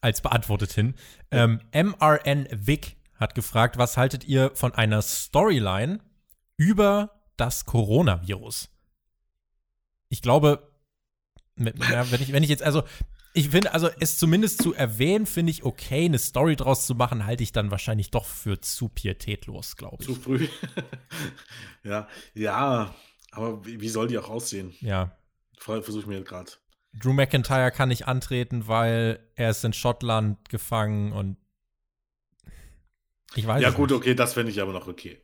als 0.00 0.20
beantwortet 0.20 0.72
hin. 0.72 0.94
Ähm, 1.30 1.60
MRN 1.72 2.48
Vic 2.50 2.96
hat 3.14 3.36
gefragt, 3.36 3.78
was 3.78 3.96
haltet 3.96 4.24
ihr 4.24 4.50
von 4.56 4.74
einer 4.74 5.00
Storyline 5.00 6.00
über 6.56 7.20
das 7.36 7.66
Coronavirus? 7.66 8.68
Ich 10.08 10.20
glaube, 10.20 10.68
ja, 11.56 12.10
wenn, 12.10 12.20
ich, 12.20 12.32
wenn 12.32 12.42
ich 12.42 12.50
jetzt, 12.50 12.64
also, 12.64 12.82
ich 13.36 13.50
finde, 13.50 13.74
also 13.74 13.90
es 13.98 14.16
zumindest 14.16 14.62
zu 14.62 14.74
erwähnen, 14.74 15.26
finde 15.26 15.50
ich 15.50 15.64
okay. 15.64 16.04
Eine 16.04 16.20
Story 16.20 16.54
draus 16.54 16.86
zu 16.86 16.94
machen, 16.94 17.26
halte 17.26 17.42
ich 17.42 17.50
dann 17.50 17.72
wahrscheinlich 17.72 18.12
doch 18.12 18.26
für 18.26 18.60
zu 18.60 18.88
pietätlos, 18.88 19.76
glaube 19.76 19.96
ich. 20.00 20.06
Zu 20.06 20.14
früh. 20.14 20.46
ja, 21.82 22.08
ja, 22.32 22.94
aber 23.32 23.66
wie, 23.66 23.80
wie, 23.80 23.88
soll 23.88 24.06
die 24.06 24.18
auch 24.18 24.30
aussehen? 24.30 24.72
Ja. 24.80 25.16
Versuche 25.58 26.00
ich 26.00 26.06
mir 26.06 26.22
gerade. 26.22 26.52
Drew 26.92 27.12
McIntyre 27.12 27.72
kann 27.72 27.88
nicht 27.88 28.06
antreten, 28.06 28.68
weil 28.68 29.18
er 29.34 29.50
ist 29.50 29.64
in 29.64 29.72
Schottland 29.72 30.48
gefangen 30.48 31.10
und 31.10 31.36
ich 33.34 33.48
weiß 33.48 33.60
Ja, 33.60 33.70
gut, 33.70 33.90
nicht. 33.90 33.98
okay, 33.98 34.14
das 34.14 34.34
fände 34.34 34.52
ich 34.52 34.62
aber 34.62 34.72
noch 34.72 34.86
okay. 34.86 35.20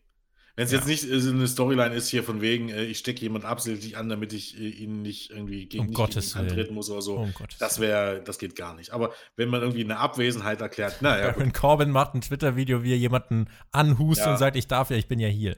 Wenn 0.56 0.66
es 0.66 0.72
ja. 0.72 0.78
jetzt 0.78 0.86
nicht 0.86 1.08
äh, 1.08 1.28
eine 1.28 1.46
Storyline 1.46 1.94
ist 1.94 2.08
hier 2.08 2.22
von 2.22 2.40
wegen, 2.40 2.68
äh, 2.68 2.84
ich 2.84 2.98
stecke 2.98 3.20
jemand 3.20 3.44
absichtlich 3.44 3.96
an, 3.96 4.08
damit 4.08 4.32
ich 4.32 4.58
äh, 4.58 4.68
ihn 4.68 5.02
nicht 5.02 5.30
irgendwie 5.30 5.66
gegen, 5.66 5.82
um 5.82 5.86
nicht 5.88 5.96
Gottes 5.96 6.34
gegen 6.34 6.46
antreten 6.46 6.74
muss 6.74 6.90
oder 6.90 7.02
so, 7.02 7.16
um 7.16 7.32
das 7.58 7.80
wäre, 7.80 8.22
das 8.22 8.38
geht 8.38 8.56
gar 8.56 8.74
nicht. 8.74 8.92
Aber 8.92 9.12
wenn 9.36 9.48
man 9.48 9.60
irgendwie 9.60 9.84
eine 9.84 9.98
Abwesenheit 9.98 10.60
erklärt, 10.60 11.02
naja. 11.02 11.32
Baron 11.32 11.52
Corbin 11.52 11.90
macht 11.90 12.14
ein 12.14 12.20
Twitter-Video, 12.20 12.82
wie 12.82 12.92
er 12.92 12.98
jemanden 12.98 13.48
anhust 13.72 14.20
ja. 14.20 14.32
und 14.32 14.38
sagt, 14.38 14.56
ich 14.56 14.66
darf 14.66 14.90
ja, 14.90 14.96
ich 14.96 15.08
bin 15.08 15.20
ja 15.20 15.28
hier. 15.28 15.56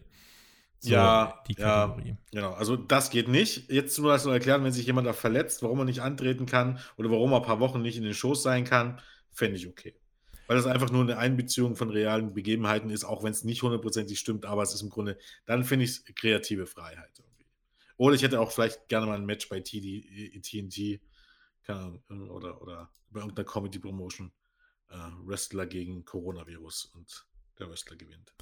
So, 0.78 0.90
ja, 0.90 1.40
die 1.46 1.54
Kategorie. 1.54 2.08
Ja, 2.08 2.16
genau. 2.32 2.52
Also 2.54 2.74
das 2.74 3.10
geht 3.10 3.28
nicht. 3.28 3.70
Jetzt 3.70 3.96
nur 4.00 4.10
das 4.10 4.24
nur 4.24 4.34
erklären, 4.34 4.64
wenn 4.64 4.72
sich 4.72 4.84
jemand 4.84 5.06
da 5.06 5.12
verletzt, 5.12 5.62
warum 5.62 5.78
er 5.78 5.84
nicht 5.84 6.02
antreten 6.02 6.44
kann 6.44 6.80
oder 6.96 7.08
warum 7.08 7.30
er 7.32 7.36
ein 7.36 7.44
paar 7.44 7.60
Wochen 7.60 7.82
nicht 7.82 7.96
in 7.96 8.02
den 8.02 8.14
Shows 8.14 8.42
sein 8.42 8.64
kann, 8.64 9.00
fände 9.30 9.56
ich 9.56 9.68
okay. 9.68 9.94
Weil 10.46 10.56
das 10.56 10.66
einfach 10.66 10.90
nur 10.90 11.02
eine 11.02 11.18
Einbeziehung 11.18 11.76
von 11.76 11.90
realen 11.90 12.34
Begebenheiten 12.34 12.90
ist, 12.90 13.04
auch 13.04 13.22
wenn 13.22 13.32
es 13.32 13.44
nicht 13.44 13.62
hundertprozentig 13.62 14.18
stimmt, 14.18 14.44
aber 14.44 14.62
es 14.62 14.74
ist 14.74 14.82
im 14.82 14.90
Grunde, 14.90 15.18
dann 15.46 15.64
finde 15.64 15.84
ich 15.84 15.92
es 15.92 16.04
kreative 16.14 16.66
Freiheit 16.66 17.18
irgendwie. 17.18 17.46
Oder 17.96 18.14
ich 18.14 18.22
hätte 18.22 18.40
auch 18.40 18.50
vielleicht 18.50 18.88
gerne 18.88 19.06
mal 19.06 19.16
ein 19.16 19.26
Match 19.26 19.48
bei 19.48 19.60
TNT, 19.60 21.00
oder, 21.68 22.60
oder 22.60 22.90
bei 23.10 23.20
irgendeiner 23.20 23.46
Comedy-Promotion, 23.46 24.32
äh, 24.90 24.96
Wrestler 25.24 25.66
gegen 25.66 26.04
Coronavirus 26.04 26.86
und 26.86 27.26
der 27.58 27.70
Wrestler 27.70 27.96
gewinnt. 27.96 28.34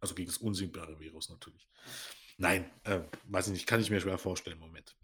Also 0.00 0.14
gegen 0.14 0.28
das 0.28 0.38
unsinkbare 0.38 1.00
Virus 1.00 1.30
natürlich. 1.30 1.66
Nein, 2.36 2.70
äh, 2.84 3.00
weiß 3.24 3.48
ich 3.48 3.52
nicht, 3.54 3.66
kann 3.66 3.80
ich 3.80 3.90
mir 3.90 4.00
schwer 4.00 4.18
vorstellen 4.18 4.58
im 4.58 4.60
Moment. 4.60 4.96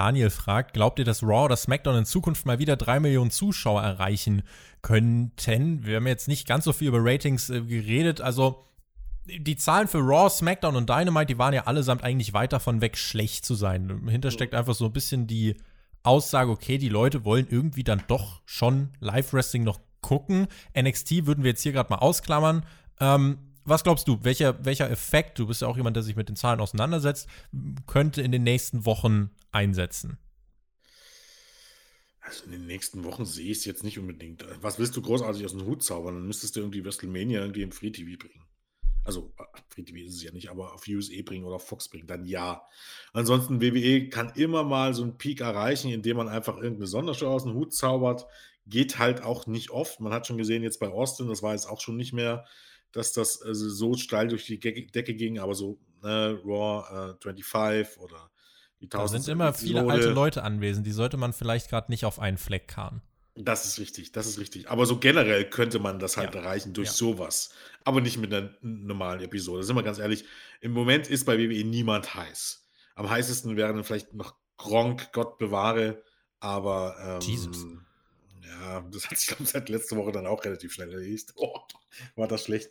Daniel 0.00 0.30
fragt, 0.30 0.72
glaubt 0.72 0.98
ihr, 0.98 1.04
dass 1.04 1.22
Raw 1.22 1.44
oder 1.44 1.56
SmackDown 1.56 1.98
in 1.98 2.04
Zukunft 2.06 2.46
mal 2.46 2.58
wieder 2.58 2.76
drei 2.76 3.00
Millionen 3.00 3.30
Zuschauer 3.30 3.82
erreichen 3.82 4.42
könnten? 4.80 5.84
Wir 5.84 5.96
haben 5.96 6.06
jetzt 6.06 6.26
nicht 6.26 6.48
ganz 6.48 6.64
so 6.64 6.72
viel 6.72 6.88
über 6.88 7.00
Ratings 7.02 7.50
äh, 7.50 7.60
geredet. 7.60 8.22
Also 8.22 8.64
die 9.26 9.56
Zahlen 9.56 9.88
für 9.88 9.98
Raw, 9.98 10.30
SmackDown 10.30 10.74
und 10.74 10.88
Dynamite, 10.88 11.26
die 11.26 11.38
waren 11.38 11.52
ja 11.52 11.64
allesamt 11.66 12.02
eigentlich 12.02 12.32
weit 12.32 12.54
davon 12.54 12.80
weg, 12.80 12.96
schlecht 12.96 13.44
zu 13.44 13.54
sein. 13.54 14.00
Dahinter 14.06 14.30
steckt 14.30 14.54
einfach 14.54 14.72
so 14.72 14.86
ein 14.86 14.92
bisschen 14.92 15.26
die 15.26 15.56
Aussage, 16.02 16.50
okay, 16.50 16.78
die 16.78 16.88
Leute 16.88 17.26
wollen 17.26 17.46
irgendwie 17.50 17.84
dann 17.84 18.02
doch 18.08 18.40
schon 18.46 18.88
Live-Wrestling 19.00 19.64
noch 19.64 19.80
gucken. 20.00 20.46
NXT 20.74 21.26
würden 21.26 21.44
wir 21.44 21.50
jetzt 21.50 21.62
hier 21.62 21.72
gerade 21.72 21.90
mal 21.90 21.98
ausklammern. 21.98 22.64
Ähm, 23.00 23.36
was 23.66 23.84
glaubst 23.84 24.08
du, 24.08 24.18
welcher, 24.22 24.64
welcher 24.64 24.90
Effekt, 24.90 25.38
du 25.38 25.46
bist 25.46 25.60
ja 25.60 25.68
auch 25.68 25.76
jemand, 25.76 25.94
der 25.94 26.02
sich 26.02 26.16
mit 26.16 26.30
den 26.30 26.36
Zahlen 26.36 26.60
auseinandersetzt, 26.60 27.28
könnte 27.86 28.22
in 28.22 28.32
den 28.32 28.44
nächsten 28.44 28.86
Wochen 28.86 29.30
einsetzen? 29.52 30.18
Also 32.20 32.44
in 32.44 32.52
den 32.52 32.66
nächsten 32.66 33.04
Wochen 33.04 33.24
sehe 33.24 33.50
ich 33.50 33.58
es 33.58 33.64
jetzt 33.64 33.82
nicht 33.82 33.98
unbedingt. 33.98 34.44
Was 34.60 34.78
willst 34.78 34.96
du 34.96 35.02
großartig 35.02 35.44
aus 35.44 35.52
dem 35.52 35.64
Hut 35.66 35.82
zaubern? 35.82 36.14
Dann 36.14 36.26
müsstest 36.26 36.54
du 36.54 36.60
irgendwie 36.60 36.84
WrestleMania 36.84 37.40
irgendwie 37.40 37.62
im 37.62 37.72
Free 37.72 37.90
TV 37.90 38.18
bringen. 38.18 38.44
Also 39.04 39.32
äh, 39.38 39.44
Free 39.68 39.82
TV 39.82 40.06
ist 40.06 40.14
es 40.14 40.22
ja 40.22 40.30
nicht, 40.30 40.50
aber 40.50 40.74
auf 40.74 40.86
USA 40.86 41.22
bringen 41.24 41.44
oder 41.44 41.56
auf 41.56 41.66
Fox 41.66 41.88
bringen, 41.88 42.06
dann 42.06 42.24
ja. 42.24 42.62
Ansonsten 43.12 43.60
WWE 43.60 44.08
kann 44.08 44.32
immer 44.34 44.62
mal 44.62 44.94
so 44.94 45.02
einen 45.02 45.16
Peak 45.16 45.40
erreichen, 45.40 45.90
indem 45.90 46.18
man 46.18 46.28
einfach 46.28 46.56
irgendeine 46.56 46.86
Sondershow 46.86 47.28
aus 47.28 47.44
dem 47.44 47.54
Hut 47.54 47.74
zaubert. 47.74 48.26
Geht 48.66 48.98
halt 48.98 49.22
auch 49.22 49.46
nicht 49.46 49.70
oft. 49.70 50.00
Man 50.00 50.12
hat 50.12 50.26
schon 50.26 50.38
gesehen, 50.38 50.62
jetzt 50.62 50.78
bei 50.78 50.88
Austin, 50.88 51.28
das 51.28 51.42
war 51.42 51.52
jetzt 51.52 51.66
auch 51.66 51.80
schon 51.80 51.96
nicht 51.96 52.12
mehr, 52.12 52.44
dass 52.92 53.12
das 53.12 53.40
also 53.40 53.68
so 53.68 53.94
steil 53.94 54.28
durch 54.28 54.44
die 54.44 54.60
Decke 54.60 55.14
ging, 55.14 55.38
aber 55.38 55.54
so 55.54 55.80
ne, 56.02 56.38
Raw 56.44 57.14
äh, 57.14 57.22
25 57.22 57.98
oder 57.98 58.16
die 58.16 58.20
1000. 58.20 58.30
Da 58.80 59.06
sind 59.08 59.28
immer 59.28 59.52
viele 59.52 59.88
alte 59.88 60.10
Leute 60.10 60.42
anwesend, 60.42 60.86
die 60.86 60.92
sollte 60.92 61.16
man 61.16 61.32
vielleicht 61.32 61.68
gerade 61.68 61.90
nicht 61.92 62.04
auf 62.04 62.18
einen 62.18 62.38
Fleck 62.38 62.68
karren. 62.68 63.02
Das 63.36 63.64
ist 63.64 63.78
richtig, 63.78 64.12
das 64.12 64.26
ist 64.26 64.38
richtig. 64.38 64.70
Aber 64.70 64.86
so 64.86 64.98
generell 64.98 65.48
könnte 65.48 65.78
man 65.78 65.98
das 65.98 66.16
halt 66.16 66.34
ja. 66.34 66.40
erreichen 66.40 66.72
durch 66.72 66.88
ja. 66.88 66.94
sowas. 66.94 67.50
Aber 67.84 68.00
nicht 68.00 68.18
mit 68.18 68.32
einer 68.32 68.50
normalen 68.60 69.20
Episode. 69.20 69.62
Sind 69.62 69.76
wir 69.76 69.82
ganz 69.82 69.98
ehrlich, 69.98 70.24
im 70.60 70.72
Moment 70.72 71.08
ist 71.08 71.24
bei 71.24 71.38
WWE 71.38 71.64
niemand 71.64 72.14
heiß. 72.14 72.66
Am 72.96 73.08
heißesten 73.08 73.56
wären 73.56 73.82
vielleicht 73.84 74.14
noch 74.14 74.34
Gronk, 74.56 75.12
Gott 75.12 75.38
bewahre, 75.38 76.02
aber 76.38 77.20
ähm, 77.22 77.28
Jesus. 77.28 77.64
Ja, 78.42 78.80
das 78.90 79.10
hat 79.10 79.18
sich, 79.18 79.28
glaube 79.28 79.44
ich, 79.44 79.50
seit 79.50 79.68
letzter 79.68 79.96
Woche 79.96 80.12
dann 80.12 80.26
auch 80.26 80.44
relativ 80.44 80.72
schnell 80.72 80.92
erledigt. 80.92 81.32
Oh, 81.36 81.60
war 82.16 82.28
das 82.28 82.44
schlecht. 82.44 82.70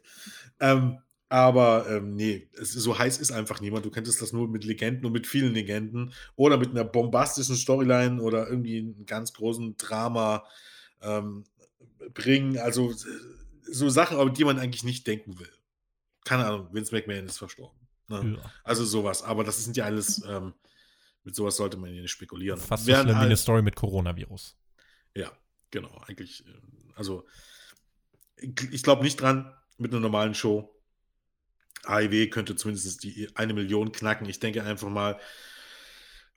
Ähm, 0.60 1.00
aber 1.30 1.88
ähm, 1.88 2.16
nee, 2.16 2.50
es, 2.60 2.74
so 2.74 2.98
heiß 2.98 3.20
ist 3.20 3.32
einfach 3.32 3.62
niemand. 3.62 3.86
Du 3.86 3.92
könntest 3.92 4.20
das 4.20 4.34
nur 4.34 4.48
mit 4.48 4.64
Legenden 4.64 5.06
und 5.06 5.12
mit 5.12 5.28
vielen 5.28 5.54
Legenden 5.54 6.12
oder 6.36 6.58
mit 6.58 6.72
einer 6.72 6.84
bombastischen 6.84 7.56
Storyline 7.56 8.20
oder 8.20 8.50
irgendwie 8.50 8.80
einem 8.80 9.06
ganz 9.06 9.34
großen 9.34 9.78
Drama 9.78 10.44
ähm, 11.02 11.44
bringen. 12.16 12.58
Also 12.58 12.94
so 13.62 13.90
Sachen, 13.90 14.18
aber 14.18 14.32
die 14.32 14.44
man 14.44 14.58
eigentlich 14.58 14.84
nicht 14.84 15.06
denken 15.06 15.40
will. 15.40 15.52
Keine 16.26 16.46
Ahnung, 16.46 16.70
Vince 16.74 16.94
McMahon 16.94 17.26
ist 17.26 17.38
verstorben. 17.38 17.80
Ne? 18.08 18.38
Ja. 18.38 18.52
Also 18.64 18.84
sowas. 18.84 19.22
Aber 19.22 19.44
das 19.44 19.64
sind 19.64 19.78
ja 19.78 19.86
alles, 19.86 20.24
ähm, 20.28 20.56
mit 21.24 21.36
sowas 21.36 21.58
sollte 21.58 21.78
man 21.78 21.94
ja 21.94 22.02
nicht 22.02 22.12
spekulieren. 22.12 22.60
Fast 22.60 22.86
so 22.86 22.92
schlimm 22.92 23.08
wie 23.08 23.14
eine 23.14 23.38
Story 23.38 23.62
mit 23.62 23.76
Coronavirus. 23.76 24.58
Ja, 25.16 25.32
genau. 25.70 25.96
Eigentlich, 26.08 26.44
äh, 26.48 26.52
also 26.96 27.28
ich 28.72 28.82
glaube 28.82 29.04
nicht 29.04 29.22
dran 29.22 29.54
mit 29.78 29.92
einer 29.92 30.02
normalen 30.02 30.34
Show 30.34 30.76
AIW 31.86 32.28
könnte 32.30 32.56
zumindest 32.56 33.04
die 33.04 33.30
eine 33.36 33.54
Million 33.54 33.92
knacken. 33.92 34.28
Ich 34.28 34.40
denke 34.40 34.64
einfach 34.64 34.90
mal, 34.90 35.20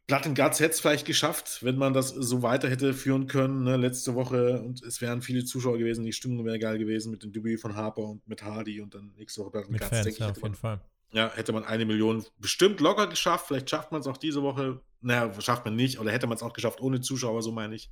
Blood 0.06 0.26
and 0.26 0.36
Guts 0.36 0.60
hätte 0.60 0.72
es 0.72 0.80
vielleicht 0.80 1.06
geschafft, 1.06 1.62
wenn 1.62 1.76
man 1.76 1.94
das 1.94 2.08
so 2.08 2.42
weiter 2.42 2.68
hätte 2.68 2.92
führen 2.92 3.28
können. 3.28 3.62
Ne? 3.62 3.76
Letzte 3.76 4.14
Woche 4.14 4.60
und 4.60 4.82
es 4.82 5.00
wären 5.00 5.22
viele 5.22 5.44
Zuschauer 5.44 5.78
gewesen, 5.78 6.04
die 6.04 6.12
Stimmung 6.12 6.44
wäre 6.44 6.58
geil 6.58 6.78
gewesen 6.78 7.10
mit 7.10 7.22
dem 7.22 7.32
Debüt 7.32 7.60
von 7.60 7.76
Harper 7.76 8.02
und 8.02 8.26
mit 8.26 8.42
Hardy 8.42 8.80
und 8.80 8.94
dann 8.94 9.12
nächste 9.16 9.40
Woche 9.40 9.50
Blood 9.50 9.64
and 9.64 9.72
mit 9.72 9.80
Guts. 9.80 9.90
Fans, 9.90 10.04
denke 10.04 10.20
ja, 10.20 10.26
ich, 10.26 10.32
auf 10.32 10.42
jeden 10.42 10.54
Fall. 10.54 10.80
Ja, 11.12 11.30
hätte 11.34 11.52
man 11.52 11.64
eine 11.64 11.84
Million 11.84 12.24
bestimmt 12.38 12.80
locker 12.80 13.06
geschafft. 13.06 13.46
Vielleicht 13.48 13.68
schafft 13.68 13.92
man 13.92 14.00
es 14.00 14.06
auch 14.06 14.16
diese 14.16 14.42
Woche. 14.42 14.80
Naja, 15.02 15.32
schafft 15.40 15.64
man 15.64 15.76
nicht. 15.76 16.00
Oder 16.00 16.10
hätte 16.10 16.26
man 16.26 16.36
es 16.36 16.42
auch 16.42 16.54
geschafft 16.54 16.80
ohne 16.80 17.00
Zuschauer, 17.00 17.42
so 17.42 17.52
meine 17.52 17.74
ich. 17.74 17.90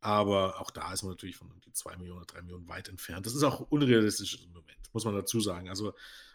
Aber 0.00 0.60
auch 0.60 0.70
da 0.70 0.92
ist 0.92 1.02
man 1.02 1.10
natürlich 1.10 1.36
von 1.36 1.48
die 1.66 1.72
2 1.72 1.96
Millionen 1.96 2.18
oder 2.20 2.26
3 2.26 2.42
Millionen 2.42 2.68
weit 2.68 2.88
entfernt. 2.88 3.26
Das 3.26 3.34
ist 3.34 3.42
auch 3.42 3.60
unrealistisch 3.60 4.40
im 4.44 4.52
Moment, 4.52 4.78
muss 4.92 5.04
man 5.04 5.14
dazu 5.14 5.40
sagen. 5.40 5.68
Also 5.68 5.94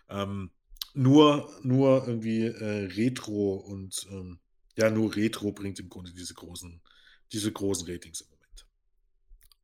ähm, 0.09 0.51
nur, 0.93 1.49
nur 1.63 2.07
irgendwie 2.07 2.45
äh, 2.45 2.85
Retro 2.93 3.55
und 3.55 4.05
ähm, 4.11 4.39
ja, 4.77 4.89
nur 4.89 5.15
Retro 5.15 5.51
bringt 5.51 5.79
im 5.79 5.89
Grunde 5.89 6.11
diese 6.11 6.33
großen, 6.33 6.81
diese 7.31 7.51
großen 7.51 7.87
Ratings 7.87 8.21
im 8.21 8.27
Moment. 8.29 8.67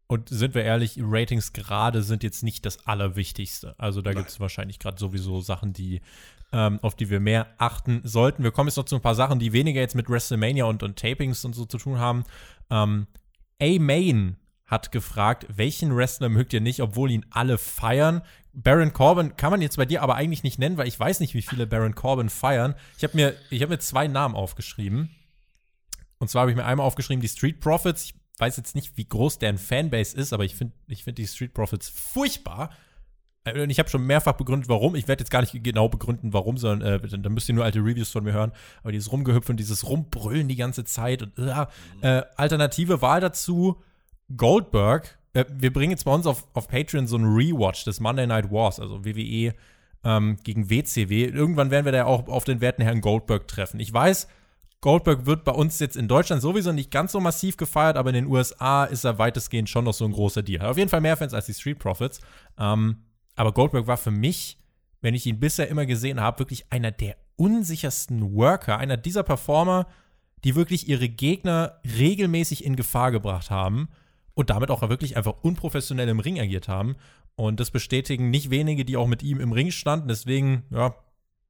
Und 0.08 0.30
sind 0.30 0.56
wir 0.56 0.64
ehrlich, 0.64 0.98
Ratings 1.00 1.54
gerade 1.54 2.02
sind 2.02 2.24
jetzt 2.24 2.42
nicht 2.42 2.66
das 2.66 2.88
Allerwichtigste. 2.88 3.76
Also 3.78 4.02
da 4.02 4.14
gibt 4.14 4.30
es 4.30 4.40
wahrscheinlich 4.40 4.80
gerade 4.80 4.98
sowieso 4.98 5.40
Sachen, 5.42 5.72
die, 5.72 6.02
ähm, 6.52 6.80
auf 6.82 6.96
die 6.96 7.12
wir 7.12 7.20
mehr 7.20 7.54
achten 7.60 8.02
sollten. 8.04 8.44
Wir 8.44 8.52
kommen 8.52 8.70
jetzt 8.70 8.78
noch 8.78 8.86
zu 8.86 8.96
ein 8.96 9.04
paar 9.04 9.16
Sachen, 9.16 9.38
die 9.38 9.54
weniger 9.54 9.82
jetzt 9.82 9.96
mit 9.96 10.10
WrestleMania 10.10 10.66
und, 10.66 10.82
und 10.82 10.98
Tapings 10.98 11.46
und 11.46 11.54
so 11.54 11.66
zu 11.66 11.78
tun 11.78 12.00
haben. 12.00 12.24
Ähm, 12.72 13.06
A-Main 13.62 14.38
hat 14.66 14.92
gefragt, 14.92 15.46
welchen 15.50 15.96
Wrestler 15.96 16.30
mögt 16.30 16.54
ihr 16.54 16.62
nicht, 16.62 16.82
obwohl 16.82 17.12
ihn 17.12 17.26
alle 17.30 17.58
feiern? 17.58 18.22
Baron 18.54 18.94
Corbin 18.94 19.36
kann 19.38 19.52
man 19.52 19.62
jetzt 19.62 19.78
bei 19.78 19.86
dir 19.86 20.02
aber 20.02 20.16
eigentlich 20.16 20.44
nicht 20.44 20.60
nennen, 20.60 20.78
weil 20.78 20.88
ich 20.88 21.00
weiß 21.00 21.20
nicht, 21.20 21.34
wie 21.34 21.42
viele 21.42 21.68
Baron 21.68 21.96
Corbin 21.96 22.30
feiern. 22.30 22.76
Ich 22.98 23.04
habe 23.04 23.16
mir, 23.16 23.36
hab 23.52 23.70
mir 23.70 23.80
zwei 23.80 24.08
Namen 24.08 24.36
aufgeschrieben. 24.36 25.10
Und 26.18 26.30
zwar 26.30 26.42
habe 26.42 26.52
ich 26.52 26.58
mir 26.58 26.66
einmal 26.66 26.86
aufgeschrieben, 26.86 27.22
die 27.22 27.30
Street 27.30 27.60
Profits. 27.60 28.06
Ich 28.06 28.14
weiß 28.40 28.58
jetzt 28.58 28.76
nicht, 28.76 28.98
wie 28.98 29.06
groß 29.06 29.40
deren 29.40 29.58
Fanbase 29.58 30.16
ist, 30.16 30.34
aber 30.34 30.46
ich 30.46 30.56
finde 30.56 30.74
ich 30.88 31.04
find 31.04 31.18
die 31.18 31.28
Street 31.28 31.54
Profits 31.54 31.90
furchtbar. 31.90 32.72
Äh, 33.44 33.62
und 33.62 33.70
ich 33.70 33.80
habe 33.80 33.90
schon 33.90 34.06
mehrfach 34.06 34.34
begründet, 34.34 34.68
warum. 34.68 34.96
Ich 34.96 35.08
werde 35.08 35.22
jetzt 35.22 35.32
gar 35.32 35.42
nicht 35.42 35.64
genau 35.64 35.88
begründen, 35.88 36.34
warum, 36.34 36.58
sondern 36.58 37.04
äh, 37.04 37.20
dann 37.20 37.34
müsst 37.34 37.50
ihr 37.50 37.56
nur 37.56 37.64
alte 37.64 37.80
Reviews 37.80 38.12
von 38.12 38.24
mir 38.24 38.34
hören. 38.34 38.52
Aber 38.82 38.92
dieses 38.92 39.12
Rumgehüpfen, 39.12 39.58
dieses 39.58 39.88
Rumbrüllen 39.88 40.48
die 40.48 40.56
ganze 40.56 40.84
Zeit 40.86 41.22
und 41.22 41.38
äh, 41.38 41.66
äh, 42.02 42.24
alternative 42.36 43.02
Wahl 43.02 43.22
dazu 43.22 43.82
Goldberg 44.36 45.19
äh, 45.40 45.46
wir 45.50 45.74
bringen 45.74 45.92
jetzt 45.92 46.06
bei 46.06 46.14
uns 46.14 46.26
auf, 46.26 46.48
auf 46.54 46.68
Patreon 46.68 47.08
so 47.08 47.18
einen 47.18 47.34
Rewatch 47.34 47.84
des 47.86 48.00
Monday 48.00 48.28
Night 48.28 48.52
Wars, 48.52 48.80
also 48.80 49.06
WWE 49.06 49.54
ähm, 50.04 50.38
gegen 50.44 50.70
WCW. 50.70 51.26
Irgendwann 51.26 51.72
werden 51.72 51.86
wir 51.86 51.92
da 51.92 52.06
auch 52.06 52.28
auf 52.28 52.44
den 52.44 52.62
werten 52.62 52.82
Herrn 52.82 53.02
Goldberg 53.02 53.48
treffen. 53.48 53.80
Ich 53.80 53.92
weiß, 53.92 54.28
Goldberg 54.82 55.26
wird 55.26 55.44
bei 55.44 55.52
uns 55.52 55.80
jetzt 55.80 55.98
in 55.98 56.08
Deutschland 56.08 56.42
sowieso 56.42 56.72
nicht 56.72 56.92
ganz 56.92 57.12
so 57.12 57.20
massiv 57.20 57.58
gefeiert, 57.58 57.98
aber 57.98 58.10
in 58.10 58.16
den 58.16 58.28
USA 58.28 58.86
ist 58.86 59.04
er 59.04 59.20
weitestgehend 59.20 59.70
schon 59.70 59.84
noch 59.86 59.94
so 59.94 60.06
ein 60.06 60.14
großer 60.14 60.42
Deal. 60.42 60.62
Hat 60.62 60.70
auf 60.70 60.78
jeden 60.78 60.90
Fall 60.90 61.02
mehr 61.02 61.18
Fans 61.18 61.34
als 61.34 61.48
die 61.48 61.54
Street 61.54 61.80
Profits. 61.80 62.22
Ähm, 62.58 63.04
aber 63.36 63.52
Goldberg 63.52 63.88
war 63.88 63.98
für 63.98 64.12
mich, 64.12 64.58
wenn 65.02 65.16
ich 65.16 65.26
ihn 65.26 65.40
bisher 65.40 65.68
immer 65.68 65.86
gesehen 65.86 66.22
habe, 66.22 66.40
wirklich 66.40 66.72
einer 66.72 66.92
der 66.92 67.18
unsichersten 67.36 68.36
Worker, 68.36 68.78
einer 68.78 68.98
dieser 68.98 69.24
Performer, 69.24 69.88
die 70.44 70.56
wirklich 70.56 70.88
ihre 70.88 71.10
Gegner 71.10 71.80
regelmäßig 71.98 72.64
in 72.64 72.78
Gefahr 72.78 73.12
gebracht 73.12 73.50
haben 73.50 73.90
und 74.34 74.50
damit 74.50 74.72
auch 74.72 74.88
wirklich 74.88 75.18
einfach 75.18 75.44
unprofessionell 75.44 76.08
im 76.10 76.20
Ring 76.20 76.40
agiert 76.40 76.68
haben. 76.68 76.96
Und 77.36 77.60
das 77.60 77.72
bestätigen 77.72 78.30
nicht 78.30 78.50
wenige, 78.50 78.86
die 78.86 78.98
auch 78.98 79.08
mit 79.08 79.24
ihm 79.24 79.40
im 79.40 79.52
Ring 79.52 79.72
standen. 79.72 80.08
Deswegen, 80.08 80.66
ja, 80.72 80.96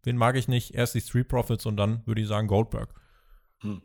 wen 0.03 0.17
mag 0.17 0.36
ich 0.36 0.47
nicht? 0.47 0.73
Erst 0.73 0.95
die 0.95 1.01
Street 1.01 1.27
Profits 1.27 1.65
und 1.65 1.77
dann 1.77 2.05
würde 2.05 2.21
ich 2.21 2.27
sagen 2.27 2.47
Goldberg. 2.47 2.93
Hm. 3.61 3.82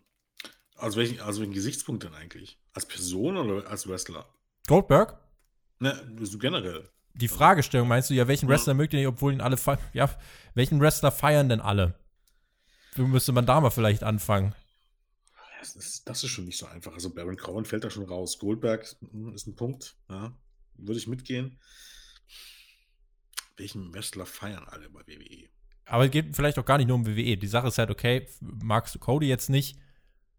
Also 0.77 0.99
welchen, 0.99 1.21
also 1.21 1.41
welchen 1.41 1.55
Gesichtspunkt 1.55 2.03
denn 2.03 2.15
eigentlich? 2.15 2.59
Als 2.73 2.87
Person 2.87 3.37
oder 3.37 3.69
als 3.69 3.89
Wrestler? 3.89 4.27
Goldberg? 4.67 5.19
Ne, 5.79 5.95
so 6.23 6.39
generell. 6.39 6.89
Die 7.15 7.29
Fragestellung 7.29 7.87
meinst 7.87 8.11
du 8.11 8.15
ja, 8.15 8.27
welchen 8.27 8.49
Wrestler 8.49 8.73
ja. 8.73 8.77
mögt 8.77 8.93
ihr 8.93 8.99
nicht, 8.99 9.09
obwohl 9.09 9.33
ihn 9.33 9.41
alle 9.41 9.57
feiern? 9.57 9.79
Ja, 9.93 10.11
welchen 10.55 10.81
Wrestler 10.81 11.13
feiern 11.13 11.49
denn 11.49 11.61
alle? 11.61 11.95
Müsste 12.97 13.33
man 13.33 13.47
da 13.47 13.61
mal 13.61 13.71
vielleicht 13.71 14.03
anfangen? 14.03 14.55
Das 15.65 15.77
ist, 15.77 16.09
das 16.09 16.23
ist 16.23 16.31
schon 16.31 16.45
nicht 16.45 16.59
so 16.59 16.67
einfach. 16.67 16.93
Also 16.93 17.11
Baron 17.11 17.37
Corbin 17.37 17.65
fällt 17.65 17.85
da 17.85 17.91
schon 17.91 18.05
raus. 18.05 18.39
Goldberg 18.39 18.87
hm, 19.13 19.35
ist 19.35 19.47
ein 19.47 19.57
Punkt. 19.57 19.97
Ja, 20.09 20.37
würde 20.77 20.99
ich 20.99 21.07
mitgehen. 21.07 21.59
Welchen 23.57 23.93
Wrestler 23.95 24.27
feiern 24.27 24.65
alle 24.69 24.91
bei 24.91 25.01
WWE? 25.07 25.49
Aber 25.87 26.05
es 26.05 26.11
geht 26.11 26.35
vielleicht 26.35 26.59
auch 26.59 26.65
gar 26.65 26.79
nicht 26.79 26.89
nur 26.89 26.97
um 26.97 27.07
WWE. 27.07 27.37
Die 27.37 27.47
Sache 27.47 27.69
ist 27.69 27.79
halt, 27.79 27.91
okay, 27.91 28.27
magst 28.41 28.95
du 28.95 28.99
Cody 28.99 29.27
jetzt 29.27 29.49
nicht? 29.49 29.79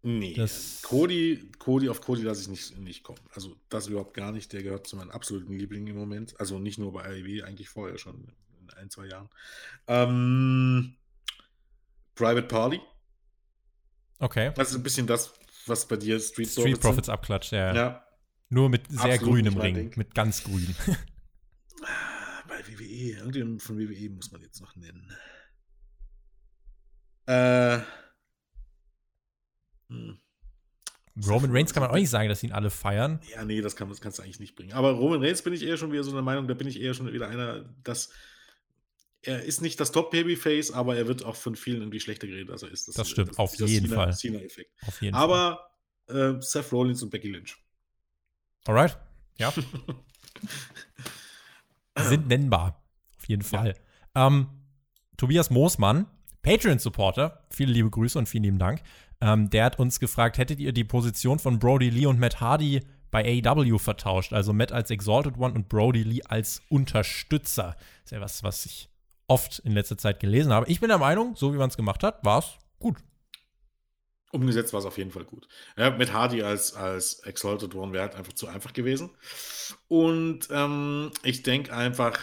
Nee, 0.02 0.34
das 0.34 0.82
Cody, 0.82 1.50
Cody 1.58 1.88
auf 1.88 2.00
Cody 2.00 2.22
lasse 2.22 2.42
ich 2.42 2.48
nicht, 2.48 2.78
nicht 2.78 3.02
kommen. 3.02 3.20
Also 3.32 3.56
das 3.68 3.88
überhaupt 3.88 4.14
gar 4.14 4.30
nicht. 4.30 4.52
Der 4.52 4.62
gehört 4.62 4.86
zu 4.86 4.96
meinen 4.96 5.10
absoluten 5.10 5.52
Lieblingen 5.54 5.88
im 5.88 5.96
Moment. 5.96 6.38
Also 6.38 6.58
nicht 6.60 6.78
nur 6.78 6.92
bei 6.92 7.04
AEW, 7.04 7.42
eigentlich 7.42 7.68
vorher 7.68 7.98
schon 7.98 8.32
in 8.60 8.70
ein, 8.76 8.90
zwei 8.90 9.06
Jahren. 9.06 9.28
Ähm, 9.88 10.94
Private 12.14 12.46
Party 12.46 12.80
Okay. 14.18 14.52
Das 14.54 14.70
ist 14.70 14.76
ein 14.76 14.82
bisschen 14.82 15.06
das, 15.06 15.32
was 15.66 15.86
bei 15.86 15.96
dir 15.96 16.18
Street, 16.20 16.48
Street 16.48 16.64
Profits, 16.64 16.80
Profits 16.80 17.08
abklatscht, 17.08 17.52
ja. 17.52 17.74
ja. 17.74 18.06
Nur 18.48 18.68
mit 18.68 18.88
sehr 18.88 19.14
Absolut 19.14 19.34
grünem 19.34 19.56
Ring, 19.58 19.74
Ding. 19.74 19.92
mit 19.96 20.14
ganz 20.14 20.44
grün. 20.44 20.74
bei 22.48 22.66
WWE, 22.66 23.18
irgendjemand 23.18 23.62
von 23.62 23.78
WWE 23.78 24.10
muss 24.10 24.30
man 24.30 24.40
jetzt 24.40 24.60
noch 24.60 24.74
nennen. 24.76 25.10
Äh. 27.26 27.80
Hm. 29.88 30.18
Roman 31.26 31.50
Reigns 31.50 31.72
kann 31.72 31.82
man 31.82 31.90
auch 31.90 31.96
nicht 31.96 32.10
sagen, 32.10 32.28
dass 32.28 32.42
ihn 32.42 32.52
alle 32.52 32.70
feiern. 32.70 33.20
Ja, 33.32 33.44
nee, 33.44 33.62
das, 33.62 33.74
kann, 33.74 33.88
das 33.88 34.00
kannst 34.00 34.18
du 34.18 34.22
eigentlich 34.22 34.38
nicht 34.38 34.54
bringen. 34.54 34.74
Aber 34.74 34.92
Roman 34.92 35.22
Reigns 35.22 35.42
bin 35.42 35.54
ich 35.54 35.62
eher 35.62 35.78
schon 35.78 35.90
wieder 35.90 36.04
so 36.04 36.12
der 36.12 36.22
Meinung, 36.22 36.46
da 36.46 36.54
bin 36.54 36.68
ich 36.68 36.80
eher 36.80 36.94
schon 36.94 37.10
wieder 37.12 37.28
einer, 37.28 37.64
dass 37.82 38.10
er 39.26 39.42
ist 39.42 39.60
nicht 39.60 39.80
das 39.80 39.92
Top-Babyface, 39.92 40.70
aber 40.70 40.96
er 40.96 41.08
wird 41.08 41.24
auch 41.24 41.36
von 41.36 41.56
vielen 41.56 41.80
irgendwie 41.80 42.00
schlechter 42.00 42.26
geredet, 42.26 42.50
als 42.50 42.62
er 42.62 42.70
ist. 42.70 42.88
Das, 42.88 42.94
das 42.94 43.08
stimmt, 43.08 43.30
das, 43.30 43.38
auf 43.38 43.54
jeden 43.56 43.88
Fall. 43.88 44.12
Cena-Effekt. 44.12 44.70
Auf 44.86 45.02
jeden 45.02 45.14
aber 45.14 45.68
Fall. 46.06 46.36
Äh, 46.38 46.42
Seth 46.42 46.72
Rollins 46.72 47.02
und 47.02 47.10
Becky 47.10 47.28
Lynch. 47.28 47.56
Alright, 48.66 48.96
ja. 49.38 49.52
Sind 51.98 52.28
nennbar, 52.28 52.82
auf 53.18 53.28
jeden 53.28 53.42
Fall. 53.42 53.74
Ja. 54.14 54.26
Ähm, 54.26 54.48
Tobias 55.16 55.50
Moosmann, 55.50 56.06
Patreon-Supporter, 56.42 57.46
viele 57.50 57.72
liebe 57.72 57.90
Grüße 57.90 58.18
und 58.18 58.28
vielen 58.28 58.44
lieben 58.44 58.58
Dank. 58.58 58.82
Ähm, 59.20 59.50
der 59.50 59.64
hat 59.64 59.78
uns 59.78 59.98
gefragt, 59.98 60.38
hättet 60.38 60.60
ihr 60.60 60.72
die 60.72 60.84
Position 60.84 61.38
von 61.38 61.58
Brody 61.58 61.90
Lee 61.90 62.06
und 62.06 62.20
Matt 62.20 62.40
Hardy 62.40 62.82
bei 63.10 63.42
AEW 63.42 63.78
vertauscht? 63.78 64.32
Also 64.32 64.52
Matt 64.52 64.72
als 64.72 64.90
Exalted 64.90 65.38
One 65.38 65.54
und 65.54 65.68
Brody 65.68 66.02
Lee 66.02 66.22
als 66.24 66.60
Unterstützer. 66.68 67.76
Das 67.76 68.04
ist 68.04 68.10
ja 68.12 68.20
was, 68.20 68.42
was 68.42 68.66
ich 68.66 68.90
oft 69.28 69.58
in 69.60 69.72
letzter 69.72 69.98
Zeit 69.98 70.20
gelesen 70.20 70.52
habe. 70.52 70.70
Ich 70.70 70.80
bin 70.80 70.88
der 70.88 70.98
Meinung, 70.98 71.34
so 71.36 71.52
wie 71.52 71.58
man 71.58 71.68
es 71.68 71.76
gemacht 71.76 72.02
hat, 72.02 72.24
war 72.24 72.38
es 72.40 72.58
gut. 72.78 72.96
Umgesetzt 74.32 74.72
war 74.72 74.80
es 74.80 74.86
auf 74.86 74.98
jeden 74.98 75.10
Fall 75.10 75.24
gut. 75.24 75.48
Ja, 75.76 75.90
mit 75.90 76.12
Hardy 76.12 76.42
als, 76.42 76.74
als 76.74 77.20
Exalted 77.20 77.74
One 77.74 77.92
wäre 77.92 78.04
halt 78.04 78.16
einfach 78.16 78.32
zu 78.32 78.48
einfach 78.48 78.72
gewesen. 78.72 79.10
Und 79.88 80.48
ähm, 80.50 81.10
ich 81.22 81.42
denke 81.42 81.74
einfach, 81.74 82.18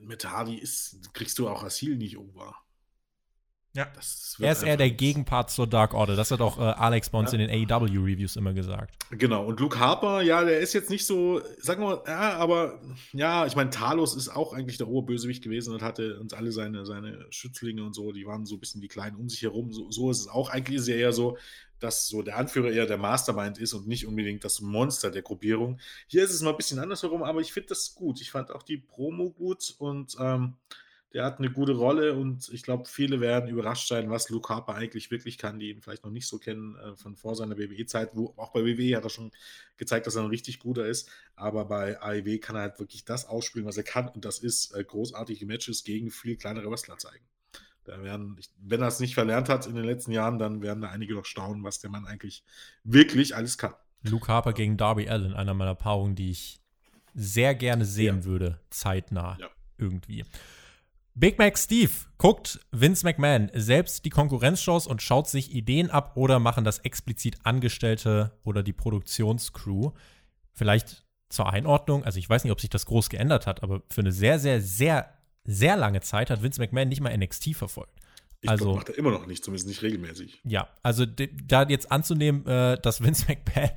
mit 0.00 0.24
Hardy 0.24 0.56
ist, 0.56 1.12
kriegst 1.14 1.38
du 1.38 1.48
auch 1.48 1.62
Asil 1.62 1.96
nicht 1.96 2.16
over. 2.16 2.56
Ja. 3.74 3.86
er 4.40 4.52
ist 4.52 4.62
eher 4.62 4.76
der 4.76 4.90
Gegenpart 4.90 5.50
zur 5.50 5.66
Dark 5.66 5.94
Order. 5.94 6.14
Das 6.14 6.30
hat 6.30 6.42
auch 6.42 6.58
äh, 6.58 6.62
Alex 6.62 7.08
bei 7.08 7.18
uns 7.18 7.32
ja. 7.32 7.38
in 7.38 7.48
den 7.48 7.70
AEW-Reviews 7.70 8.36
immer 8.36 8.52
gesagt. 8.52 8.94
Genau. 9.10 9.46
Und 9.46 9.60
Luke 9.60 9.78
Harper, 9.78 10.20
ja, 10.20 10.44
der 10.44 10.60
ist 10.60 10.74
jetzt 10.74 10.90
nicht 10.90 11.06
so, 11.06 11.40
sagen 11.58 11.80
wir 11.80 11.96
mal, 11.96 12.02
ja, 12.06 12.36
aber 12.36 12.80
ja, 13.14 13.46
ich 13.46 13.56
meine, 13.56 13.70
Talos 13.70 14.14
ist 14.14 14.28
auch 14.28 14.52
eigentlich 14.52 14.76
der 14.76 14.88
hohe 14.88 15.02
Bösewicht 15.02 15.42
gewesen 15.42 15.72
und 15.72 15.80
hatte 15.80 16.20
uns 16.20 16.34
alle 16.34 16.52
seine, 16.52 16.84
seine 16.84 17.24
Schützlinge 17.30 17.82
und 17.82 17.94
so, 17.94 18.12
die 18.12 18.26
waren 18.26 18.44
so 18.44 18.56
ein 18.56 18.60
bisschen 18.60 18.82
wie 18.82 18.88
klein 18.88 19.16
um 19.16 19.30
sich 19.30 19.40
herum. 19.40 19.72
So, 19.72 19.90
so 19.90 20.10
ist 20.10 20.20
es 20.20 20.28
auch. 20.28 20.50
Eigentlich 20.50 20.76
ist 20.76 20.88
er 20.88 20.96
eher 20.96 21.12
so, 21.14 21.38
dass 21.78 22.08
so 22.08 22.20
der 22.20 22.36
Anführer 22.36 22.70
eher 22.70 22.86
der 22.86 22.98
Mastermind 22.98 23.56
ist 23.56 23.72
und 23.72 23.88
nicht 23.88 24.06
unbedingt 24.06 24.44
das 24.44 24.60
Monster 24.60 25.10
der 25.10 25.22
Gruppierung. 25.22 25.80
Hier 26.08 26.24
ist 26.24 26.34
es 26.34 26.42
mal 26.42 26.50
ein 26.50 26.56
bisschen 26.56 26.78
andersherum, 26.78 27.22
aber 27.22 27.40
ich 27.40 27.54
finde 27.54 27.70
das 27.70 27.94
gut. 27.94 28.20
Ich 28.20 28.30
fand 28.30 28.50
auch 28.50 28.62
die 28.62 28.76
Promo 28.76 29.30
gut 29.30 29.74
und 29.78 30.14
ähm, 30.20 30.56
der 31.14 31.24
hat 31.24 31.38
eine 31.38 31.50
gute 31.50 31.72
Rolle 31.72 32.14
und 32.14 32.48
ich 32.52 32.62
glaube, 32.62 32.88
viele 32.88 33.20
werden 33.20 33.50
überrascht 33.50 33.88
sein, 33.88 34.10
was 34.10 34.30
Luke 34.30 34.48
Harper 34.48 34.74
eigentlich 34.74 35.10
wirklich 35.10 35.36
kann, 35.36 35.58
die 35.58 35.70
ihn 35.70 35.82
vielleicht 35.82 36.04
noch 36.04 36.10
nicht 36.10 36.26
so 36.26 36.38
kennen 36.38 36.76
äh, 36.76 36.96
von 36.96 37.16
vor 37.16 37.34
seiner 37.34 37.58
WWE-Zeit. 37.58 38.10
Wo 38.14 38.32
auch 38.36 38.52
bei 38.52 38.64
WWE 38.64 38.96
hat 38.96 39.04
er 39.04 39.10
schon 39.10 39.30
gezeigt, 39.76 40.06
dass 40.06 40.16
er 40.16 40.22
ein 40.22 40.28
richtig 40.28 40.58
guter 40.58 40.86
ist, 40.86 41.10
aber 41.36 41.66
bei 41.66 42.00
AEW 42.00 42.38
kann 42.38 42.56
er 42.56 42.62
halt 42.62 42.78
wirklich 42.78 43.04
das 43.04 43.26
ausspielen, 43.26 43.66
was 43.66 43.76
er 43.76 43.82
kann 43.82 44.08
und 44.08 44.24
das 44.24 44.38
ist 44.38 44.74
äh, 44.74 44.82
großartige 44.84 45.44
Matches 45.46 45.84
gegen 45.84 46.10
viel 46.10 46.36
kleinere 46.36 46.70
Wrestler 46.70 46.98
zeigen. 46.98 47.24
Da 47.84 48.00
werden, 48.02 48.38
wenn 48.58 48.80
er 48.80 48.88
es 48.88 49.00
nicht 49.00 49.14
verlernt 49.14 49.48
hat 49.48 49.66
in 49.66 49.74
den 49.74 49.84
letzten 49.84 50.12
Jahren, 50.12 50.38
dann 50.38 50.62
werden 50.62 50.82
da 50.82 50.90
einige 50.90 51.14
noch 51.14 51.24
staunen, 51.24 51.64
was 51.64 51.80
der 51.80 51.90
Mann 51.90 52.06
eigentlich 52.06 52.44
wirklich 52.84 53.34
alles 53.34 53.58
kann. 53.58 53.74
Luke 54.02 54.28
Harper 54.28 54.52
gegen 54.52 54.76
Darby 54.76 55.08
Allen, 55.08 55.34
einer 55.34 55.54
meiner 55.54 55.74
Paarungen, 55.74 56.14
die 56.14 56.30
ich 56.30 56.60
sehr 57.14 57.54
gerne 57.54 57.84
sehen 57.84 58.18
ja. 58.18 58.24
würde, 58.24 58.60
zeitnah 58.70 59.36
ja. 59.40 59.48
irgendwie. 59.78 60.24
Big 61.14 61.38
Mac 61.38 61.58
Steve 61.58 61.90
guckt 62.16 62.60
Vince 62.70 63.04
McMahon 63.04 63.50
selbst 63.52 64.04
die 64.04 64.10
Konkurrenzshows 64.10 64.86
und 64.86 65.02
schaut 65.02 65.28
sich 65.28 65.54
Ideen 65.54 65.90
ab 65.90 66.12
oder 66.16 66.38
machen 66.38 66.64
das 66.64 66.78
explizit 66.78 67.36
Angestellte 67.44 68.32
oder 68.44 68.62
die 68.62 68.72
Produktionscrew. 68.72 69.90
Vielleicht 70.52 71.04
zur 71.28 71.50
Einordnung, 71.50 72.04
also 72.04 72.18
ich 72.18 72.28
weiß 72.28 72.44
nicht, 72.44 72.52
ob 72.52 72.60
sich 72.60 72.70
das 72.70 72.86
groß 72.86 73.10
geändert 73.10 73.46
hat, 73.46 73.62
aber 73.62 73.82
für 73.90 74.00
eine 74.00 74.12
sehr, 74.12 74.38
sehr, 74.38 74.60
sehr, 74.60 75.12
sehr 75.44 75.76
lange 75.76 76.00
Zeit 76.00 76.30
hat 76.30 76.42
Vince 76.42 76.60
McMahon 76.60 76.88
nicht 76.88 77.00
mal 77.00 77.16
NXT 77.16 77.56
verfolgt. 77.56 78.00
Ich 78.40 78.50
also 78.50 78.64
glaub, 78.64 78.76
macht 78.76 78.88
er 78.88 78.98
immer 78.98 79.10
noch 79.10 79.26
nicht, 79.26 79.44
zumindest 79.44 79.68
nicht 79.68 79.82
regelmäßig. 79.82 80.40
Ja, 80.44 80.68
also 80.82 81.06
da 81.06 81.62
jetzt 81.68 81.92
anzunehmen, 81.92 82.46
äh, 82.46 82.78
dass 82.80 83.02
Vince 83.02 83.26
McMahon 83.28 83.70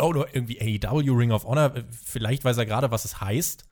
oder 0.00 0.34
irgendwie 0.34 0.80
AEW 0.82 1.12
Ring 1.12 1.32
of 1.32 1.44
Honor, 1.44 1.76
äh, 1.76 1.84
vielleicht 1.90 2.44
weiß 2.44 2.58
er 2.58 2.66
gerade, 2.66 2.90
was 2.90 3.04
es 3.04 3.20
heißt, 3.20 3.69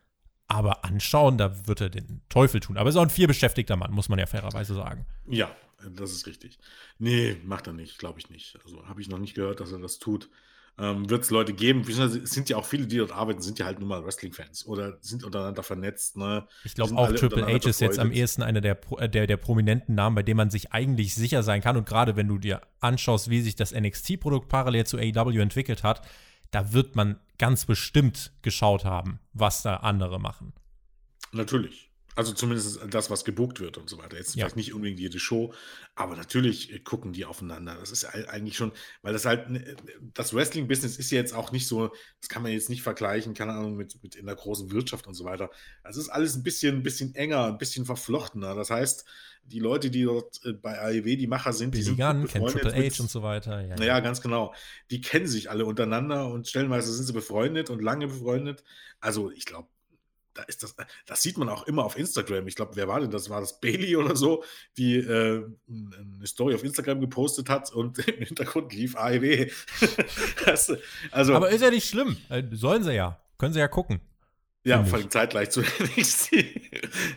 aber 0.49 0.85
anschauen, 0.85 1.37
da 1.39 1.66
wird 1.66 1.83
er 1.83 1.91
den 1.91 2.23
Teufel 2.31 2.61
tun. 2.61 2.79
Aber 2.79 2.89
er 2.89 2.91
ist 2.91 2.97
auch 2.97 3.03
ein 3.03 3.11
vielbeschäftigter 3.11 3.77
Mann, 3.77 3.93
muss 3.93 4.09
man 4.09 4.19
ja 4.19 4.27
fairerweise 4.27 4.75
sagen. 4.75 5.07
Ja, 5.29 5.55
das 5.95 6.11
ist 6.11 6.27
richtig. 6.27 6.59
Nee, 6.99 7.37
macht 7.45 7.66
er 7.66 7.75
nicht, 7.75 7.99
glaube 7.99 8.19
ich 8.19 8.31
nicht. 8.31 8.59
Also 8.65 8.87
habe 8.89 9.01
ich 9.01 9.09
noch 9.09 9.19
nicht 9.19 9.35
gehört, 9.35 9.61
dass 9.61 9.73
er 9.73 9.79
das 9.79 9.99
tut. 9.99 10.29
Ähm, 10.81 11.11
wird 11.11 11.25
es 11.25 11.31
Leute 11.31 11.53
geben, 11.55 11.81
es 11.81 11.97
sind 12.31 12.49
ja 12.49 12.57
auch 12.57 12.65
viele, 12.65 12.87
die 12.87 12.99
dort 12.99 13.11
arbeiten, 13.11 13.43
sind 13.43 13.59
ja 13.59 13.66
halt 13.66 13.81
nur 13.81 13.89
mal 13.89 14.05
Wrestling-Fans 14.05 14.65
oder 14.65 14.97
sind 15.01 15.25
untereinander 15.25 15.65
vernetzt. 15.65 16.16
Ne? 16.16 16.47
Ich 16.62 16.77
glaube 16.77 16.97
auch 16.97 17.12
Triple 17.12 17.45
H 17.47 17.69
ist 17.69 17.81
jetzt 17.81 17.99
am 17.99 18.12
ehesten 18.12 18.43
einer 18.43 18.61
der, 18.61 18.79
äh, 18.99 19.09
der, 19.09 19.27
der 19.27 19.39
prominenten 19.39 19.97
Namen, 19.97 20.15
bei 20.15 20.23
dem 20.23 20.37
man 20.37 20.51
sich 20.51 20.73
eigentlich 20.73 21.16
sicher 21.16 21.43
sein 21.43 21.62
kann. 21.62 21.77
Und 21.77 21.85
gerade 21.85 22.15
wenn 22.15 22.29
du 22.29 22.39
dir 22.39 22.61
anschaust, 22.79 23.29
wie 23.29 23.41
sich 23.41 23.57
das 23.57 23.75
NXT-Produkt 23.75 24.49
parallel 24.49 24.87
zu 24.87 24.99
AEW 24.99 25.41
entwickelt 25.41 25.83
hat, 25.83 26.07
da 26.53 26.73
wird 26.73 26.95
man 26.95 27.19
ganz 27.39 27.65
bestimmt 27.65 28.32
geschaut 28.43 28.85
haben, 28.85 29.20
was 29.32 29.62
da 29.62 29.77
andere 29.77 30.20
machen. 30.20 30.52
Natürlich. 31.32 31.89
Also 32.19 32.32
zumindest 32.32 32.81
das, 32.90 33.10
was 33.10 33.24
gebucht 33.24 33.60
wird 33.60 33.78
und 33.78 33.89
so 33.89 33.97
weiter. 33.98 34.16
Jetzt 34.16 34.35
ja. 34.35 34.43
vielleicht 34.43 34.56
nicht 34.56 34.74
unbedingt 34.74 34.98
jede 34.98 35.20
Show, 35.20 35.55
aber 35.94 36.16
natürlich 36.16 36.73
äh, 36.73 36.81
gucken 36.81 37.12
die 37.12 37.24
aufeinander. 37.24 37.77
Das 37.78 37.93
ist 37.93 38.05
eigentlich 38.06 38.56
schon, 38.56 38.73
weil 39.02 39.12
das 39.12 39.24
halt, 39.24 39.48
ne, 39.48 39.77
das 40.15 40.35
Wrestling-Business 40.35 40.98
ist 40.98 41.12
ja 41.12 41.19
jetzt 41.19 41.32
auch 41.32 41.52
nicht 41.52 41.69
so, 41.69 41.93
das 42.20 42.28
kann 42.28 42.43
man 42.43 42.51
jetzt 42.51 42.70
nicht 42.70 42.82
vergleichen, 42.82 43.35
keine 43.35 43.52
Ahnung, 43.52 43.77
mit, 43.77 44.02
mit 44.02 44.16
in 44.16 44.27
der 44.27 44.35
großen 44.35 44.73
Wirtschaft 44.73 45.06
und 45.06 45.15
so 45.15 45.24
weiter. 45.24 45.48
Es 45.85 45.97
ist 45.97 46.09
alles 46.09 46.35
ein 46.35 46.43
bisschen, 46.43 46.78
ein 46.78 46.82
bisschen 46.82 47.15
enger, 47.15 47.44
ein 47.44 47.59
bisschen 47.59 47.86
verflochtener. 47.86 48.56
Das 48.56 48.70
heißt, 48.70 49.05
die 49.49 49.59
Leute, 49.61 49.91
die 49.91 50.05
dort 50.05 50.45
äh, 50.45 50.53
bei 50.53 50.79
AEW 50.81 51.16
die 51.16 51.27
Macher 51.27 51.53
sind, 51.53 51.75
die 51.75 51.83
sind 51.83 51.97
Gunn, 51.97 52.27
kennt 52.27 52.49
Triple 52.49 52.73
H 52.73 53.03
und 53.03 53.11
so 53.11 53.23
weiter. 53.23 53.61
Ja, 53.61 53.83
ja, 53.83 54.01
ganz 54.01 54.20
genau. 54.20 54.55
Die 54.91 55.01
kennen 55.01 55.27
sich 55.27 55.51
alle 55.51 55.66
untereinander 55.66 56.27
und 56.29 56.49
stellenweise 56.49 56.93
sind 56.93 57.07
sie 57.07 57.12
befreundet 57.12 57.70
und 57.70 57.83
lange 57.83 58.07
befreundet. 58.09 58.62
Also 59.01 59.31
ich 59.31 59.45
glaube, 59.45 59.69
da 60.39 60.45
ist 60.45 60.62
das, 60.62 60.77
das 61.07 61.23
sieht 61.23 61.37
man 61.37 61.49
auch 61.49 61.66
immer 61.66 61.85
auf 61.85 61.99
Instagram. 61.99 62.47
Ich 62.47 62.55
glaube, 62.55 62.77
wer 62.77 62.87
war 62.87 63.01
denn 63.01 63.11
das? 63.11 63.29
War 63.29 63.41
das 63.41 63.61
Bailey 63.61 63.97
oder 63.97 64.15
so, 64.15 64.45
die 64.77 64.97
äh, 64.97 65.45
eine 65.69 66.27
Story 66.27 66.55
auf 66.55 66.62
Instagram 66.62 67.01
gepostet 67.01 67.49
hat 67.49 67.73
und 67.73 67.99
im 68.09 68.25
Hintergrund 68.25 68.73
lief 68.73 68.97
AEW. 68.97 69.51
also, 71.11 71.35
Aber 71.35 71.51
ist 71.51 71.61
ja 71.61 71.70
nicht 71.70 71.89
schlimm. 71.89 72.16
Äh, 72.29 72.45
sollen 72.53 72.85
sie 72.85 72.95
ja. 72.95 73.20
Können 73.37 73.53
sie 73.53 73.61
ja 73.61 73.69
gucken. 73.69 74.01
Ja, 74.65 74.85
vor 74.85 74.99
allem 74.99 75.11
zeitgleich 75.11 75.51
zu 75.51 75.61
NXT. 75.61 76.33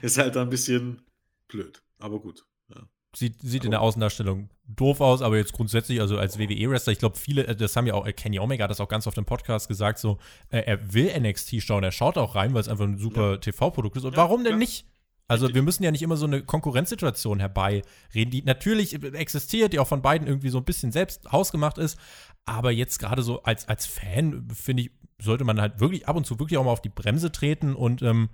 ist 0.02 0.18
halt 0.18 0.38
ein 0.38 0.49
bisschen 0.49 1.02
blöd. 1.48 1.82
Aber 2.02 2.19
gut. 2.19 2.45
Ja. 2.69 2.82
Sieht, 3.14 3.41
sieht 3.41 3.65
in 3.65 3.72
der 3.72 3.82
Außendarstellung 3.82 4.49
doof 4.68 5.02
aus, 5.02 5.22
aber 5.22 5.38
jetzt 5.38 5.52
grundsätzlich, 5.52 5.99
also 5.99 6.18
als 6.18 6.40
WWE-Wrestler, 6.40 6.94
ich 6.94 6.99
glaube, 6.99 7.18
viele, 7.18 7.45
äh, 7.45 7.56
das 7.56 7.76
haben 7.76 7.86
ja 7.86 7.94
auch, 7.94 8.06
äh, 8.06 8.14
Kenny 8.14 8.40
Omega 8.40 8.64
hat 8.64 8.72
das 8.72 8.80
auch 8.80 8.88
ganz 8.88 9.06
oft 9.06 9.18
im 9.18 9.26
Podcast 9.26 9.68
gesagt, 9.68 9.99
so, 9.99 10.18
äh, 10.49 10.60
er 10.60 10.94
will 10.94 11.11
NXT 11.19 11.61
schauen, 11.61 11.84
er 11.84 11.91
schaut 11.91 12.18
auch 12.18 12.36
rein, 12.36 12.53
weil 12.53 12.61
es 12.61 12.69
einfach 12.69 12.86
ein 12.86 12.98
super 12.98 13.32
ja. 13.32 13.38
TV-Produkt 13.38 13.98
ist. 13.98 14.06
Und 14.06 14.14
ja, 14.14 14.18
warum 14.18 14.44
denn 14.44 14.57
nicht? 14.57 14.86
Also 15.28 15.53
wir 15.53 15.61
müssen 15.61 15.84
ja 15.84 15.91
nicht 15.91 16.02
immer 16.02 16.18
so 16.18 16.26
eine 16.26 16.44
Konkurrenzsituation 16.44 17.40
herbeireden, 17.40 18.32
die 18.32 18.44
natürlich 18.44 19.02
existiert, 19.02 19.72
die 19.72 19.80
auch 19.80 19.88
von 19.88 20.02
beiden 20.02 20.28
irgendwie 20.28 20.49
so 20.49 20.57
ein 20.57 20.65
bisschen 20.65 20.91
selbst 20.91 21.32
hausgemacht 21.32 21.78
ist. 21.78 21.98
Aber 22.44 22.72
jetzt 22.72 22.99
gerade 22.99 23.23
so 23.23 23.41
als, 23.44 23.65
als 23.69 23.86
Fan, 23.86 24.49
finde 24.53 24.84
ich, 24.84 24.91
sollte 25.22 25.45
man 25.45 25.61
halt 25.61 25.80
wirklich 25.80 26.06
ab 26.06 26.18
und 26.18 26.26
zu 26.26 26.38
wirklich 26.38 26.57
auch 26.57 26.65
mal 26.65 26.72
auf 26.72 26.82
die 26.82 26.90
Bremse 26.90 27.32
treten 27.32 27.76
und 27.76 28.02
ähm, 28.02 28.30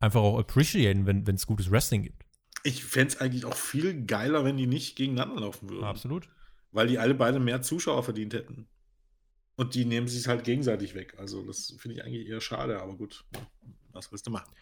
einfach 0.00 0.22
auch 0.22 0.38
appreciaten, 0.38 1.04
wenn 1.04 1.34
es 1.34 1.46
gutes 1.46 1.70
Wrestling 1.70 2.02
gibt. 2.02 2.24
Ich 2.64 2.84
fände 2.84 3.14
es 3.14 3.20
eigentlich 3.20 3.44
auch 3.44 3.54
viel 3.54 4.04
geiler, 4.04 4.44
wenn 4.44 4.56
die 4.56 4.66
nicht 4.66 4.96
gegeneinander 4.96 5.40
laufen 5.40 5.70
würden. 5.70 5.84
Absolut. 5.84 6.28
Weil 6.72 6.88
die 6.88 6.98
alle 6.98 7.14
beide 7.14 7.38
mehr 7.38 7.62
Zuschauer 7.62 8.02
verdient 8.02 8.34
hätten. 8.34 8.66
Und 9.56 9.74
die 9.74 9.84
nehmen 9.84 10.06
sich 10.06 10.28
halt 10.28 10.44
gegenseitig 10.44 10.94
weg. 10.94 11.14
Also, 11.18 11.42
das 11.42 11.74
finde 11.78 11.96
ich 11.96 12.04
eigentlich 12.04 12.28
eher 12.28 12.40
schade, 12.40 12.80
aber 12.80 12.96
gut, 12.96 13.24
was 13.92 14.12
willst 14.12 14.26
du 14.26 14.30
machen? 14.30 14.52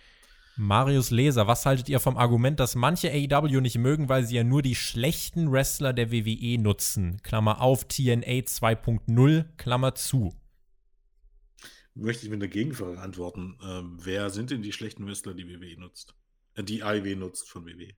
Marius 0.59 1.10
Leser, 1.10 1.47
was 1.47 1.66
haltet 1.66 1.90
ihr 1.90 2.01
vom 2.01 2.16
Argument, 2.16 2.59
dass 2.59 2.77
manche 2.77 3.10
AEW 3.10 3.60
nicht 3.60 3.77
mögen, 3.77 4.09
weil 4.09 4.24
sie 4.24 4.36
ja 4.36 4.44
nur 4.44 4.62
die 4.62 4.74
schlechten 4.74 5.52
Wrestler 5.52 5.93
der 5.93 6.10
WWE 6.10 6.59
nutzen? 6.59 7.20
Klammer 7.23 7.60
auf, 7.60 7.85
TNA 7.85 8.40
2.0, 8.40 9.44
Klammer 9.59 9.94
zu. 9.94 10.35
Möchte 11.94 12.24
ich 12.24 12.31
mit 12.31 12.43
einer 12.43 12.51
Gegenfrage 12.51 12.98
antworten. 12.98 13.59
Ähm, 13.62 13.98
wer 14.02 14.31
sind 14.31 14.51
denn 14.51 14.62
die 14.62 14.73
schlechten 14.73 15.06
Wrestler, 15.06 15.35
die 15.35 15.47
WWE 15.47 15.78
nutzt? 15.78 16.14
Die 16.62 16.82
AIW 16.82 17.16
nutzt 17.16 17.48
von 17.48 17.66
WW. 17.66 17.92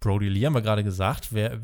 Brody 0.00 0.28
Lee 0.28 0.46
haben 0.46 0.54
wir 0.54 0.62
gerade 0.62 0.84
gesagt. 0.84 1.32
Wer, 1.32 1.60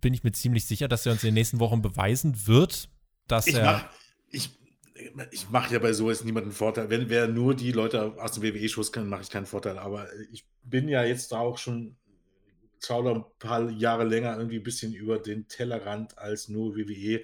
bin 0.00 0.14
ich 0.14 0.24
mir 0.24 0.32
ziemlich 0.32 0.66
sicher, 0.66 0.88
dass 0.88 1.06
er 1.06 1.12
uns 1.12 1.22
in 1.22 1.28
den 1.28 1.34
nächsten 1.34 1.60
Wochen 1.60 1.82
beweisen 1.82 2.46
wird, 2.46 2.88
dass 3.28 3.46
ich 3.46 3.56
er. 3.56 3.64
Mach, 3.64 3.84
ich 4.30 4.50
ich 5.30 5.50
mache 5.50 5.74
ja 5.74 5.78
bei 5.78 5.92
so 5.92 6.10
jetzt 6.10 6.24
niemanden 6.24 6.52
Vorteil. 6.52 6.90
Wenn 6.90 7.08
wer 7.10 7.28
nur 7.28 7.54
die 7.54 7.72
Leute 7.72 8.14
aus 8.18 8.32
dem 8.32 8.42
WWE-Schuss 8.42 8.92
kann, 8.92 9.08
mache 9.08 9.22
ich 9.22 9.30
keinen 9.30 9.46
Vorteil. 9.46 9.78
Aber 9.78 10.08
ich 10.32 10.46
bin 10.62 10.88
ja 10.88 11.04
jetzt 11.04 11.32
da 11.32 11.38
auch 11.38 11.58
schon, 11.58 11.96
schau 12.82 13.02
da 13.02 13.12
ein 13.12 13.24
paar 13.38 13.70
Jahre 13.70 14.04
länger 14.04 14.36
irgendwie 14.36 14.56
ein 14.56 14.62
bisschen 14.62 14.94
über 14.94 15.18
den 15.18 15.48
Tellerrand 15.48 16.18
als 16.18 16.48
nur 16.48 16.76
WWE. 16.76 17.22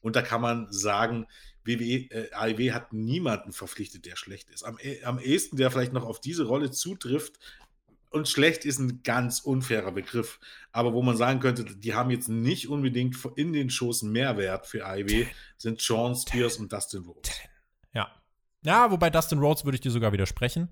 Und 0.00 0.16
da 0.16 0.22
kann 0.22 0.40
man 0.40 0.66
sagen, 0.70 1.26
WWE, 1.64 2.10
äh, 2.10 2.32
AEW 2.32 2.72
hat 2.72 2.92
niemanden 2.92 3.52
verpflichtet, 3.52 4.06
der 4.06 4.16
schlecht 4.16 4.50
ist. 4.50 4.64
Am, 4.64 4.78
äh, 4.80 5.02
am 5.04 5.18
ehesten, 5.18 5.56
der 5.56 5.70
vielleicht 5.70 5.92
noch 5.92 6.04
auf 6.04 6.20
diese 6.20 6.44
Rolle 6.44 6.70
zutrifft, 6.70 7.38
und 8.14 8.28
schlecht 8.28 8.64
ist 8.64 8.78
ein 8.78 9.02
ganz 9.02 9.40
unfairer 9.40 9.90
Begriff, 9.90 10.38
aber 10.70 10.92
wo 10.92 11.02
man 11.02 11.16
sagen 11.16 11.40
könnte, 11.40 11.64
die 11.64 11.94
haben 11.94 12.10
jetzt 12.10 12.28
nicht 12.28 12.68
unbedingt 12.68 13.16
in 13.34 13.52
den 13.52 13.70
Shows 13.70 14.02
Mehrwert 14.02 14.68
für 14.68 14.86
AEW, 14.86 15.26
sind 15.56 15.80
Sean 15.80 16.14
Spears 16.14 16.58
und 16.58 16.72
Dustin 16.72 17.02
Rhodes. 17.02 17.32
Ja. 17.92 18.08
Ja, 18.64 18.92
wobei 18.92 19.10
Dustin 19.10 19.40
Rhodes 19.40 19.64
würde 19.64 19.74
ich 19.74 19.80
dir 19.80 19.90
sogar 19.90 20.12
widersprechen. 20.12 20.68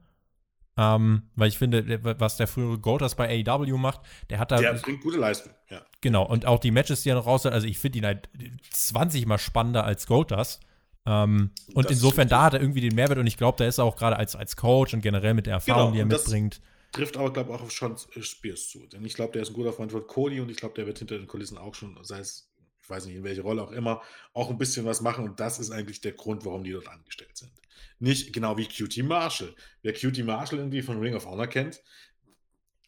Ähm, 0.76 1.24
weil 1.34 1.48
ich 1.48 1.58
finde, 1.58 2.00
was 2.18 2.36
der 2.36 2.46
frühere 2.46 2.78
Goldust 2.78 3.16
bei 3.16 3.44
AEW 3.44 3.76
macht, 3.76 4.00
der 4.30 4.38
hat 4.38 4.52
da. 4.52 4.58
Der 4.58 4.74
bringt 4.74 5.02
gute 5.02 5.18
Leistung, 5.18 5.52
ja. 5.68 5.84
Genau, 6.00 6.24
und 6.24 6.46
auch 6.46 6.60
die 6.60 6.70
Matches, 6.70 7.02
die 7.02 7.10
er 7.10 7.16
noch 7.16 7.26
raus 7.26 7.44
hat, 7.44 7.52
also 7.52 7.66
ich 7.66 7.78
finde 7.78 7.98
ihn 7.98 8.06
halt 8.06 8.30
20 8.70 9.26
mal 9.26 9.38
spannender 9.38 9.84
als 9.84 10.06
Goldust. 10.06 10.60
Ähm, 11.04 11.50
und 11.74 11.86
das 11.86 11.92
insofern, 11.92 12.28
da 12.28 12.44
hat 12.44 12.54
er 12.54 12.60
irgendwie 12.60 12.80
den 12.80 12.94
Mehrwert 12.94 13.18
und 13.18 13.26
ich 13.26 13.36
glaube, 13.36 13.58
da 13.58 13.66
ist 13.66 13.78
er 13.78 13.84
auch 13.84 13.96
gerade 13.96 14.16
als, 14.16 14.36
als 14.36 14.56
Coach 14.56 14.94
und 14.94 15.00
generell 15.00 15.34
mit 15.34 15.46
der 15.46 15.54
Erfahrung, 15.54 15.92
genau, 15.92 15.92
die 15.92 15.98
er 16.00 16.18
mitbringt. 16.18 16.60
Trifft 16.92 17.16
aber, 17.16 17.32
glaube 17.32 17.50
ich, 17.50 17.58
auch 17.58 17.62
auf 17.62 17.72
Sean 17.72 17.96
Spears 17.96 18.68
zu. 18.68 18.86
Denn 18.86 19.04
ich 19.04 19.14
glaube, 19.14 19.32
der 19.32 19.42
ist 19.42 19.50
ein 19.50 19.54
guter 19.54 19.72
Freund 19.72 19.90
von 19.90 20.06
Cody 20.06 20.40
und 20.40 20.50
ich 20.50 20.58
glaube, 20.58 20.74
der 20.74 20.86
wird 20.86 20.98
hinter 20.98 21.18
den 21.18 21.26
Kulissen 21.26 21.58
auch 21.58 21.74
schon, 21.74 21.98
sei 22.02 22.18
es, 22.18 22.50
ich 22.82 22.90
weiß 22.90 23.06
nicht, 23.06 23.16
in 23.16 23.24
welche 23.24 23.42
Rolle 23.42 23.62
auch 23.62 23.72
immer, 23.72 24.02
auch 24.34 24.50
ein 24.50 24.58
bisschen 24.58 24.84
was 24.84 25.00
machen. 25.00 25.24
Und 25.24 25.40
das 25.40 25.58
ist 25.58 25.70
eigentlich 25.70 26.02
der 26.02 26.12
Grund, 26.12 26.44
warum 26.44 26.64
die 26.64 26.72
dort 26.72 26.88
angestellt 26.88 27.36
sind. 27.36 27.52
Nicht 27.98 28.32
genau 28.32 28.58
wie 28.58 28.66
QT 28.66 28.98
Marshall. 29.04 29.54
Wer 29.82 29.94
QT 29.94 30.24
Marshall 30.24 30.58
irgendwie 30.58 30.82
von 30.82 30.98
Ring 30.98 31.14
of 31.14 31.24
Honor 31.24 31.46
kennt, 31.46 31.80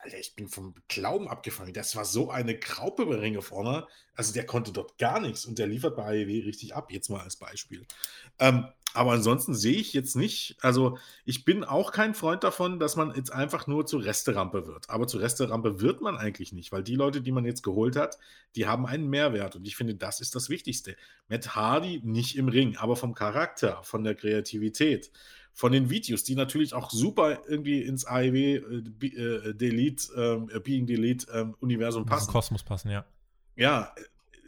Alter, 0.05 0.18
ich 0.18 0.36
bin 0.36 0.48
vom 0.48 0.74
Glauben 0.89 1.28
abgefangen. 1.28 1.72
Das 1.72 1.97
war 1.97 2.05
so 2.05 2.31
eine 2.31 2.59
Graupe 2.59 3.06
bei 3.06 3.16
Ring 3.16 3.39
of 3.39 3.51
Honor. 3.51 3.89
Also 4.14 4.35
der 4.35 4.44
konnte 4.44 4.70
dort 4.70 4.98
gar 4.98 5.18
nichts 5.18 5.47
und 5.47 5.59
der 5.59 5.66
liefert 5.66 5.97
bei 5.97 6.05
AEW 6.05 6.44
richtig 6.44 6.74
ab, 6.74 6.93
jetzt 6.93 7.09
mal 7.09 7.22
als 7.22 7.36
Beispiel. 7.36 7.86
Ähm, 8.39 8.68
aber 8.93 9.12
ansonsten 9.12 9.55
sehe 9.55 9.78
ich 9.78 9.93
jetzt 9.93 10.14
nicht, 10.14 10.56
also 10.60 10.98
ich 11.24 11.44
bin 11.44 11.64
auch 11.64 11.90
kein 11.90 12.14
Freund 12.14 12.44
davon, 12.44 12.78
dass 12.78 12.94
man 12.94 13.12
jetzt 13.16 13.32
einfach 13.32 13.66
nur 13.66 13.86
zur 13.86 14.05
Resterampe 14.05 14.66
wird. 14.66 14.89
Aber 14.90 15.09
zur 15.09 15.20
Resterampe 15.20 15.81
wird 15.81 16.01
man 16.01 16.16
eigentlich 16.16 16.52
nicht, 16.52 16.70
weil 16.70 16.85
die 16.85 16.94
Leute, 16.94 17.20
die 17.20 17.32
man 17.32 17.44
jetzt 17.44 17.62
geholt 17.62 17.97
hat, 17.97 18.18
die 18.55 18.66
haben 18.68 18.86
einen 18.86 19.09
Mehrwert. 19.09 19.56
Und 19.56 19.66
ich 19.66 19.74
finde, 19.74 19.94
das 19.97 20.20
ist 20.20 20.35
das 20.35 20.48
Wichtigste. 20.48 20.97
Matt 21.28 21.56
Hardy 21.56 22.02
nicht 22.05 22.36
im 22.36 22.48
Ring, 22.48 22.76
aber 22.76 22.94
vom 22.94 23.14
Charakter, 23.14 23.82
von 23.82 24.05
der 24.05 24.14
Kreativität, 24.14 25.10
von 25.55 25.70
den 25.72 25.89
Videos, 25.89 26.24
die 26.24 26.35
natürlich 26.35 26.74
auch 26.74 26.90
super 26.90 27.39
irgendwie 27.47 27.81
ins 27.81 28.05
AEW 28.05 28.35
äh, 28.36 29.06
äh, 29.06 29.55
Delete, 29.55 30.48
äh, 30.52 30.60
Being 30.60 30.86
Delete 30.86 31.31
äh, 31.32 31.47
Universum 31.60 32.05
passen. 32.05 32.31
Kosmos 32.31 32.64
passen, 32.64 32.90
ja. 32.90 33.06
Ja, 33.55 33.94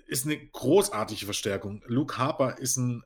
ist 0.08 0.26
eine 0.26 0.36
großartige 0.36 1.24
Verstärkung. 1.24 1.82
Luke 1.86 2.18
Harper 2.18 2.58
ist 2.58 2.76
ein 2.76 3.04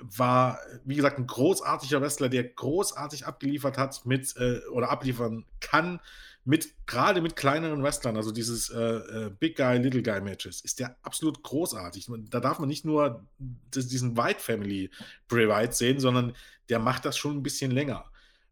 war, 0.00 0.58
wie 0.84 0.94
gesagt, 0.94 1.18
ein 1.18 1.26
großartiger 1.26 2.00
Wrestler, 2.00 2.28
der 2.28 2.44
großartig 2.44 3.26
abgeliefert 3.26 3.78
hat 3.78 4.06
mit 4.06 4.36
äh, 4.36 4.60
oder 4.72 4.90
abliefern 4.90 5.44
kann 5.60 6.00
mit 6.44 6.74
gerade 6.86 7.20
mit 7.20 7.36
kleineren 7.36 7.82
Wrestlern, 7.82 8.16
also 8.16 8.32
dieses 8.32 8.70
äh, 8.70 8.78
äh, 8.78 9.30
Big 9.38 9.56
Guy, 9.56 9.78
Little 9.78 10.02
Guy 10.02 10.20
Matches, 10.20 10.62
ist 10.62 10.78
der 10.80 10.96
absolut 11.02 11.42
großartig. 11.42 12.08
Da 12.30 12.40
darf 12.40 12.58
man 12.58 12.68
nicht 12.68 12.84
nur 12.84 13.26
diesen 13.38 14.16
White 14.16 14.40
Family 14.40 14.90
White 15.28 15.74
sehen, 15.74 16.00
sondern 16.00 16.34
der 16.68 16.78
macht 16.78 17.04
das 17.04 17.18
schon 17.18 17.36
ein 17.36 17.42
bisschen 17.42 17.70
länger. 17.70 18.04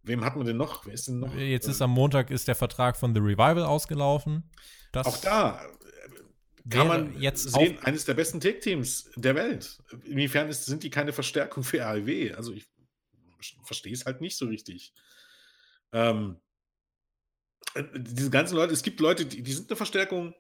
Wem 0.03 0.25
hat 0.25 0.37
man 0.37 0.47
denn 0.47 0.57
noch? 0.57 0.87
Wer 0.87 0.95
ist 0.95 1.09
denn 1.09 1.21
noch? 1.21 1.35
Jetzt 1.35 1.69
ist 1.69 1.83
am 1.83 1.91
Montag 1.91 2.31
ist 2.31 2.47
der 2.47 2.55
Vertrag 2.55 2.97
von 2.97 3.15
The 3.15 3.21
Revival 3.21 3.65
ausgelaufen. 3.65 4.45
Das 4.93 5.07
auch 5.07 5.17
da 5.19 5.61
kann 6.71 6.89
man 6.89 7.21
jetzt 7.21 7.51
sehen, 7.53 7.79
eines 7.81 8.05
der 8.05 8.15
besten 8.15 8.41
Tech-Teams 8.41 9.11
der 9.17 9.35
Welt. 9.35 9.83
Inwiefern 10.05 10.49
ist, 10.49 10.67
sind 10.67 10.83
die 10.83 10.91
keine 10.91 11.13
Verstärkung 11.13 11.63
für 11.63 11.85
AEW? 11.85 12.35
Also 12.37 12.53
ich 12.53 12.67
verstehe 13.65 13.93
es 13.93 14.05
halt 14.05 14.21
nicht 14.21 14.37
so 14.37 14.47
richtig. 14.47 14.93
Ähm, 15.93 16.37
äh, 16.37 16.46
diese 17.95 18.31
ganzen 18.31 18.57
Leute, 18.57 18.73
es 18.73 18.83
gibt 18.83 19.01
Leute, 19.01 19.27
die, 19.27 19.43
die 19.43 19.53
sind 19.53 19.71
eine 19.71 19.77
Verstärkung, 19.77 20.35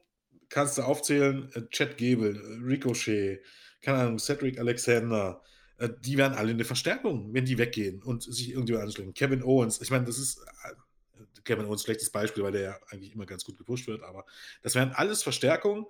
kannst 0.48 0.78
du 0.78 0.82
aufzählen, 0.82 1.50
äh, 1.54 1.62
Chad 1.70 1.98
Gable, 1.98 2.36
äh, 2.36 2.64
Ricochet, 2.64 3.42
keine 3.82 3.98
Ahnung, 3.98 4.18
Cedric 4.18 4.58
Alexander, 4.58 5.42
äh, 5.78 5.88
die 6.00 6.16
werden 6.16 6.34
alle 6.34 6.50
eine 6.50 6.64
Verstärkung, 6.64 7.32
wenn 7.34 7.44
die 7.44 7.58
weggehen 7.58 8.02
und 8.02 8.22
sich 8.22 8.50
irgendwie 8.50 8.76
anschließen. 8.76 9.14
Kevin 9.14 9.42
Owens, 9.42 9.80
ich 9.80 9.90
meine, 9.90 10.04
das 10.04 10.18
ist 10.18 10.38
äh, 10.64 11.22
Kevin 11.44 11.66
Owens 11.66 11.82
schlechtes 11.82 12.10
Beispiel, 12.10 12.42
weil 12.42 12.52
der 12.52 12.62
ja 12.62 12.78
eigentlich 12.88 13.12
immer 13.12 13.26
ganz 13.26 13.44
gut 13.44 13.58
gepusht 13.58 13.86
wird, 13.86 14.02
aber 14.02 14.24
das 14.62 14.74
wären 14.74 14.92
alles 14.92 15.22
Verstärkungen 15.22 15.86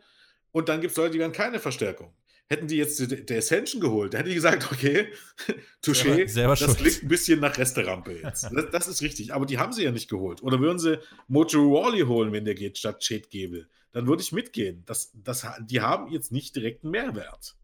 und 0.52 0.68
dann 0.68 0.80
gibt 0.80 0.92
es 0.92 0.96
Leute, 0.96 1.12
die 1.12 1.18
werden 1.18 1.32
keine 1.32 1.60
Verstärkung. 1.60 2.14
Hätten 2.48 2.68
die 2.68 2.76
jetzt 2.76 3.28
der 3.28 3.38
Ascension 3.38 3.80
geholt, 3.80 4.14
da 4.14 4.18
hätte 4.18 4.28
ich 4.28 4.36
gesagt, 4.36 4.70
okay, 4.70 5.08
Touché, 5.82 6.32
das 6.32 6.58
schuld. 6.60 6.76
klingt 6.76 7.02
ein 7.02 7.08
bisschen 7.08 7.40
nach 7.40 7.58
Resterampe 7.58 8.20
jetzt. 8.22 8.44
Das, 8.52 8.70
das, 8.70 8.88
ist 8.88 9.02
richtig. 9.02 9.34
Aber 9.34 9.46
die 9.46 9.58
haben 9.58 9.72
sie 9.72 9.82
ja 9.82 9.90
nicht 9.90 10.08
geholt. 10.08 10.42
Oder 10.42 10.60
würden 10.60 10.78
sie 10.78 10.98
Mojo 11.26 11.72
Wally 11.72 12.02
holen, 12.02 12.32
wenn 12.32 12.44
der 12.44 12.54
geht, 12.54 12.78
statt 12.78 13.00
Chad 13.00 13.30
Gable? 13.30 13.66
Dann 13.90 14.06
würde 14.06 14.22
ich 14.22 14.30
mitgehen. 14.30 14.84
Das, 14.86 15.10
das, 15.14 15.44
die 15.60 15.80
haben 15.80 16.12
jetzt 16.12 16.30
nicht 16.30 16.54
direkt 16.54 16.84
einen 16.84 16.92
Mehrwert. 16.92 17.56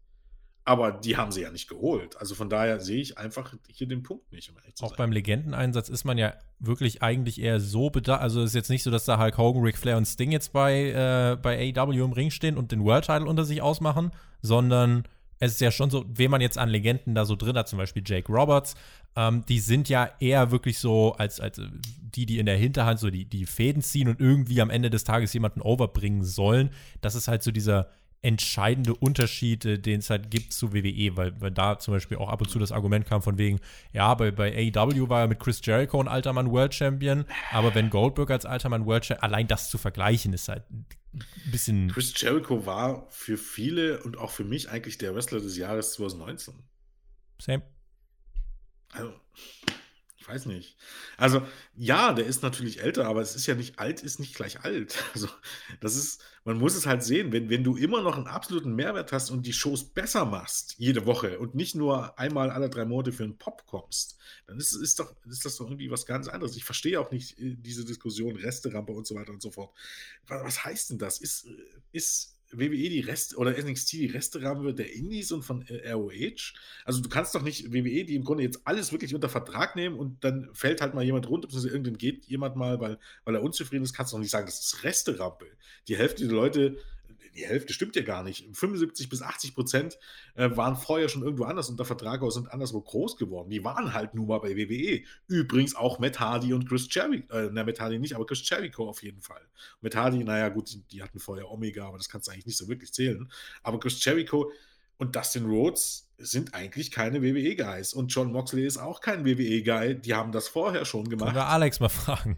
Aber 0.65 0.91
die 0.93 1.17
haben 1.17 1.31
sie 1.31 1.41
ja 1.41 1.51
nicht 1.51 1.67
geholt. 1.67 2.15
Also 2.17 2.35
von 2.35 2.49
daher 2.49 2.79
sehe 2.79 3.01
ich 3.01 3.17
einfach 3.17 3.53
hier 3.67 3.87
den 3.87 4.01
Punkt 4.01 4.31
nicht. 4.31 4.49
Um 4.49 4.55
Auch 4.85 4.89
sein. 4.89 4.97
beim 4.97 5.11
Legendeneinsatz 5.11 5.89
ist 5.89 6.05
man 6.05 6.17
ja 6.17 6.35
wirklich 6.59 7.01
eigentlich 7.01 7.41
eher 7.41 7.59
so 7.59 7.89
bedacht. 7.89 8.21
Also 8.21 8.41
es 8.41 8.51
ist 8.51 8.55
jetzt 8.55 8.69
nicht 8.69 8.83
so, 8.83 8.89
dass 8.89 9.03
da 9.03 9.19
Hulk 9.19 9.37
Hogan, 9.37 9.61
Ric 9.61 9.77
Flair 9.77 9.97
und 9.97 10.05
Sting 10.05 10.31
jetzt 10.31 10.53
bei, 10.53 10.91
äh, 10.91 11.37
bei 11.41 11.73
AEW 11.75 12.05
im 12.05 12.13
Ring 12.13 12.31
stehen 12.31 12.57
und 12.57 12.71
den 12.71 12.83
World 12.83 13.05
Title 13.05 13.25
unter 13.25 13.43
sich 13.43 13.61
ausmachen, 13.61 14.11
sondern 14.41 15.03
es 15.39 15.53
ist 15.53 15.61
ja 15.61 15.71
schon 15.71 15.89
so, 15.89 16.05
wen 16.07 16.31
man 16.31 16.39
jetzt 16.39 16.57
an 16.57 16.69
Legenden 16.69 17.15
da 17.15 17.25
so 17.25 17.35
drin 17.35 17.57
hat, 17.57 17.67
zum 17.67 17.77
Beispiel 17.77 18.03
Jake 18.05 18.31
Roberts, 18.31 18.75
ähm, 19.17 19.43
die 19.49 19.59
sind 19.59 19.89
ja 19.89 20.09
eher 20.21 20.51
wirklich 20.51 20.79
so 20.79 21.13
als, 21.13 21.41
als 21.41 21.57
äh, 21.57 21.67
die, 21.99 22.25
die 22.25 22.39
in 22.39 22.45
der 22.45 22.55
Hinterhand 22.55 22.99
so 22.99 23.09
die, 23.09 23.25
die 23.25 23.45
Fäden 23.45 23.81
ziehen 23.81 24.07
und 24.07 24.21
irgendwie 24.21 24.61
am 24.61 24.69
Ende 24.69 24.89
des 24.89 25.03
Tages 25.03 25.33
jemanden 25.33 25.61
overbringen 25.61 26.23
sollen. 26.23 26.69
Das 27.01 27.15
ist 27.15 27.27
halt 27.27 27.43
so 27.43 27.51
dieser 27.51 27.89
entscheidende 28.23 28.95
Unterschied, 28.95 29.65
äh, 29.65 29.77
den 29.77 29.99
es 29.99 30.09
halt 30.09 30.31
gibt 30.31 30.53
zu 30.53 30.73
WWE, 30.73 31.15
weil, 31.17 31.39
weil 31.39 31.51
da 31.51 31.77
zum 31.77 31.93
Beispiel 31.93 32.17
auch 32.17 32.29
ab 32.29 32.41
und 32.41 32.49
zu 32.49 32.57
das 32.57 32.71
Argument 32.71 33.05
kam 33.05 33.21
von 33.21 33.37
wegen, 33.37 33.59
ja, 33.91 34.13
bei, 34.15 34.31
bei 34.31 34.71
AEW 34.73 35.09
war 35.09 35.21
er 35.21 35.27
mit 35.27 35.39
Chris 35.39 35.59
Jericho 35.63 35.99
ein 35.99 36.07
alter 36.07 36.33
Mann 36.33 36.49
World 36.49 36.73
Champion, 36.73 37.25
aber 37.51 37.75
wenn 37.75 37.89
Goldberg 37.89 38.31
als 38.31 38.45
alter 38.45 38.69
Mann 38.69 38.85
World 38.85 39.05
Champion, 39.05 39.23
allein 39.29 39.47
das 39.47 39.69
zu 39.69 39.77
vergleichen, 39.77 40.33
ist 40.33 40.47
halt 40.47 40.63
ein 40.71 40.85
bisschen. 41.51 41.91
Chris 41.91 42.13
Jericho 42.15 42.65
war 42.65 43.05
für 43.09 43.37
viele 43.37 44.01
und 44.03 44.17
auch 44.17 44.31
für 44.31 44.45
mich 44.45 44.69
eigentlich 44.69 44.97
der 44.97 45.13
Wrestler 45.13 45.39
des 45.39 45.57
Jahres 45.57 45.93
2019. 45.93 46.55
Same. 47.39 47.61
Also, 48.93 49.13
ich 50.23 50.29
weiß 50.29 50.45
nicht. 50.45 50.77
Also, 51.17 51.45
ja, 51.75 52.13
der 52.13 52.25
ist 52.25 52.43
natürlich 52.43 52.81
älter, 52.81 53.07
aber 53.07 53.19
es 53.19 53.35
ist 53.35 53.45
ja 53.45 53.55
nicht 53.55 53.77
alt, 53.77 54.01
ist 54.01 54.21
nicht 54.21 54.35
gleich 54.35 54.63
alt. 54.63 54.95
Also, 55.13 55.27
das 55.81 55.95
ist, 55.95 56.21
man 56.45 56.57
muss 56.57 56.75
es 56.75 56.85
halt 56.85 57.03
sehen, 57.03 57.33
wenn, 57.33 57.49
wenn 57.49 57.63
du 57.63 57.75
immer 57.75 58.01
noch 58.01 58.15
einen 58.15 58.27
absoluten 58.27 58.73
Mehrwert 58.73 59.11
hast 59.11 59.31
und 59.31 59.45
die 59.45 59.51
Shows 59.51 59.83
besser 59.83 60.23
machst, 60.25 60.75
jede 60.77 61.05
Woche 61.05 61.39
und 61.39 61.55
nicht 61.55 61.75
nur 61.75 62.17
einmal 62.17 62.49
alle 62.51 62.69
drei 62.69 62.85
Monate 62.85 63.11
für 63.11 63.23
einen 63.23 63.37
Pop 63.37 63.65
kommst, 63.67 64.17
dann 64.47 64.57
ist, 64.57 64.73
ist, 64.73 64.99
doch, 64.99 65.13
ist 65.25 65.43
das 65.43 65.57
doch 65.57 65.65
irgendwie 65.65 65.91
was 65.91 66.05
ganz 66.05 66.29
anderes. 66.29 66.55
Ich 66.55 66.63
verstehe 66.63 66.99
auch 67.01 67.11
nicht 67.11 67.37
äh, 67.37 67.55
diese 67.57 67.83
Diskussion, 67.83 68.37
Resterampe 68.37 68.93
und 68.93 69.05
so 69.05 69.15
weiter 69.15 69.33
und 69.33 69.41
so 69.41 69.51
fort. 69.51 69.73
Was, 70.27 70.43
was 70.43 70.63
heißt 70.63 70.91
denn 70.91 70.99
das? 70.99 71.19
Ist, 71.19 71.47
ist 71.91 72.32
WWE 72.53 72.89
die 72.89 73.01
Rest 73.01 73.37
oder 73.37 73.51
NXT 73.51 73.93
die 73.93 74.05
Resterampe 74.07 74.73
der 74.73 74.93
Indies 74.93 75.31
und 75.31 75.43
von 75.43 75.63
ROH. 75.63 76.53
Also 76.85 77.01
du 77.01 77.09
kannst 77.09 77.35
doch 77.35 77.41
nicht 77.41 77.73
WWE, 77.73 78.05
die 78.05 78.15
im 78.15 78.23
Grunde 78.23 78.43
jetzt 78.43 78.61
alles 78.65 78.91
wirklich 78.91 79.13
unter 79.15 79.29
Vertrag 79.29 79.75
nehmen 79.75 79.97
und 79.97 80.23
dann 80.23 80.49
fällt 80.53 80.81
halt 80.81 80.93
mal 80.93 81.03
jemand 81.03 81.29
runter, 81.29 81.47
beziehungsweise 81.47 81.73
irgendwann 81.73 81.97
geht 81.97 82.25
jemand 82.25 82.55
mal, 82.55 82.79
weil, 82.79 82.99
weil 83.25 83.35
er 83.35 83.43
unzufrieden 83.43 83.83
ist, 83.83 83.93
kannst 83.93 84.13
du 84.13 84.17
doch 84.17 84.21
nicht 84.21 84.31
sagen, 84.31 84.45
das 84.45 84.59
ist 84.59 84.83
Resterampe. 84.83 85.47
Die 85.87 85.97
Hälfte 85.97 86.25
der 86.25 86.35
Leute 86.35 86.77
die 87.35 87.45
Hälfte 87.45 87.73
stimmt 87.73 87.95
ja 87.95 88.03
gar 88.03 88.23
nicht. 88.23 88.45
75 88.55 89.09
bis 89.09 89.21
80 89.21 89.55
Prozent 89.55 89.97
äh, 90.35 90.49
waren 90.55 90.75
vorher 90.75 91.09
schon 91.09 91.23
irgendwo 91.23 91.45
anders 91.45 91.69
unter 91.69 91.85
Vertrag 91.85 92.21
aus 92.21 92.37
und 92.37 92.51
anderswo 92.51 92.81
groß 92.81 93.17
geworden. 93.17 93.49
Die 93.49 93.63
waren 93.63 93.93
halt 93.93 94.13
nun 94.13 94.27
mal 94.27 94.39
bei 94.39 94.55
WWE. 94.55 95.03
Übrigens 95.27 95.75
auch 95.75 95.99
Matt 95.99 96.19
Hardy 96.19 96.53
und 96.53 96.67
Chris 96.67 96.87
Jericho. 96.89 97.33
Äh, 97.33 97.49
na, 97.51 97.63
Matt 97.63 97.79
Hardy 97.79 97.99
nicht, 97.99 98.15
aber 98.15 98.25
Chris 98.25 98.47
Jericho 98.47 98.87
auf 98.87 99.03
jeden 99.03 99.21
Fall. 99.21 99.41
Matt 99.81 99.95
Hardy, 99.95 100.23
naja, 100.23 100.49
gut, 100.49 100.71
die, 100.71 100.81
die 100.83 101.03
hatten 101.03 101.19
vorher 101.19 101.49
Omega, 101.49 101.87
aber 101.87 101.97
das 101.97 102.09
kannst 102.09 102.27
du 102.27 102.31
eigentlich 102.31 102.45
nicht 102.45 102.57
so 102.57 102.67
wirklich 102.67 102.93
zählen. 102.93 103.31
Aber 103.63 103.79
Chris 103.79 104.03
Jericho 104.03 104.51
und 104.97 105.15
Dustin 105.15 105.45
Rhodes 105.45 106.09
sind 106.17 106.53
eigentlich 106.53 106.91
keine 106.91 107.21
WWE-Guys. 107.21 107.93
Und 107.93 108.13
John 108.13 108.31
Moxley 108.31 108.65
ist 108.65 108.77
auch 108.77 109.01
kein 109.01 109.25
WWE-Guy. 109.25 109.95
Die 109.95 110.13
haben 110.13 110.31
das 110.31 110.47
vorher 110.47 110.85
schon 110.85 111.09
gemacht. 111.09 111.33
Können 111.33 111.37
wir 111.37 111.47
Alex 111.47 111.79
mal 111.79 111.89
fragen. 111.89 112.37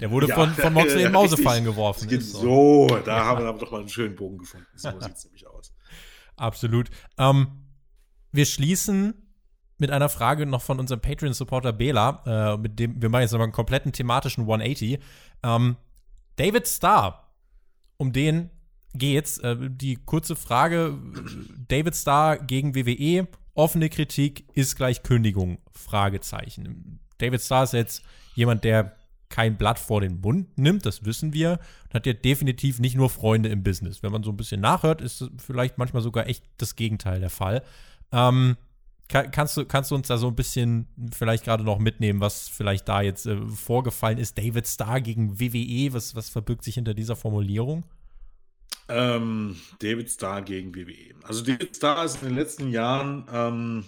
Der 0.00 0.10
wurde 0.10 0.28
ja, 0.28 0.34
von, 0.34 0.50
von 0.50 0.72
Moxley 0.72 1.02
in 1.06 1.12
Mausefallen 1.12 1.64
geworfen. 1.64 2.08
So, 2.20 2.88
so, 2.88 2.98
da 3.04 3.24
haben 3.24 3.44
wir 3.44 3.52
doch 3.52 3.70
mal 3.70 3.80
einen 3.80 3.88
schönen 3.88 4.14
Bogen 4.14 4.38
gefunden. 4.38 4.66
So 4.74 4.90
sieht 5.00 5.16
es 5.16 5.24
nämlich 5.24 5.46
aus. 5.46 5.72
Absolut. 6.36 6.90
Ähm, 7.18 7.48
wir 8.32 8.44
schließen 8.44 9.14
mit 9.78 9.90
einer 9.90 10.08
Frage 10.08 10.46
noch 10.46 10.62
von 10.62 10.78
unserem 10.78 11.00
Patreon-Supporter 11.00 11.72
Bela, 11.72 12.22
äh, 12.26 12.56
mit 12.58 12.78
dem 12.78 13.00
wir 13.00 13.08
machen 13.08 13.22
jetzt 13.22 13.32
nochmal 13.32 13.46
einen 13.46 13.52
kompletten 13.52 13.92
thematischen 13.92 14.42
180. 14.42 14.98
Ähm, 15.42 15.76
David 16.36 16.68
Starr, 16.68 17.32
um 17.96 18.12
den 18.12 18.50
geht's. 18.94 19.38
Äh, 19.38 19.56
die 19.70 19.96
kurze 19.96 20.36
Frage: 20.36 20.98
David 21.68 21.96
Starr 21.96 22.38
gegen 22.38 22.74
WWE, 22.74 23.28
offene 23.54 23.88
Kritik 23.88 24.44
ist 24.54 24.76
gleich 24.76 25.02
Kündigung? 25.02 25.58
Fragezeichen. 25.72 27.00
David 27.18 27.40
Starr 27.40 27.64
ist 27.64 27.72
jetzt 27.72 28.02
jemand, 28.34 28.64
der 28.64 28.96
kein 29.28 29.56
Blatt 29.56 29.78
vor 29.78 30.00
den 30.00 30.20
Mund 30.20 30.56
nimmt, 30.58 30.86
das 30.86 31.04
wissen 31.04 31.32
wir, 31.32 31.58
und 31.84 31.94
hat 31.94 32.06
ja 32.06 32.12
definitiv 32.12 32.78
nicht 32.78 32.96
nur 32.96 33.10
Freunde 33.10 33.48
im 33.48 33.62
Business. 33.62 34.02
Wenn 34.02 34.12
man 34.12 34.22
so 34.22 34.30
ein 34.30 34.36
bisschen 34.36 34.60
nachhört, 34.60 35.00
ist 35.00 35.30
vielleicht 35.38 35.78
manchmal 35.78 36.02
sogar 36.02 36.28
echt 36.28 36.44
das 36.58 36.76
Gegenteil 36.76 37.20
der 37.20 37.30
Fall. 37.30 37.62
Ähm, 38.12 38.56
kann, 39.08 39.30
kannst, 39.30 39.56
du, 39.56 39.64
kannst 39.64 39.90
du 39.90 39.94
uns 39.94 40.08
da 40.08 40.18
so 40.18 40.26
ein 40.26 40.34
bisschen 40.34 40.88
vielleicht 41.12 41.44
gerade 41.44 41.62
noch 41.62 41.78
mitnehmen, 41.78 42.20
was 42.20 42.48
vielleicht 42.48 42.88
da 42.88 43.02
jetzt 43.02 43.26
äh, 43.26 43.36
vorgefallen 43.46 44.18
ist? 44.18 44.36
David 44.36 44.66
Starr 44.66 45.00
gegen 45.00 45.38
WWE, 45.38 45.92
was, 45.92 46.16
was 46.16 46.28
verbirgt 46.28 46.64
sich 46.64 46.74
hinter 46.74 46.94
dieser 46.94 47.14
Formulierung? 47.14 47.84
Ähm, 48.88 49.56
David 49.80 50.10
Starr 50.10 50.42
gegen 50.42 50.74
WWE. 50.74 51.14
Also 51.22 51.44
David 51.44 51.76
Starr 51.76 52.04
ist 52.04 52.22
in 52.22 52.28
den 52.28 52.36
letzten 52.36 52.70
Jahren 52.70 53.26
ähm, 53.32 53.84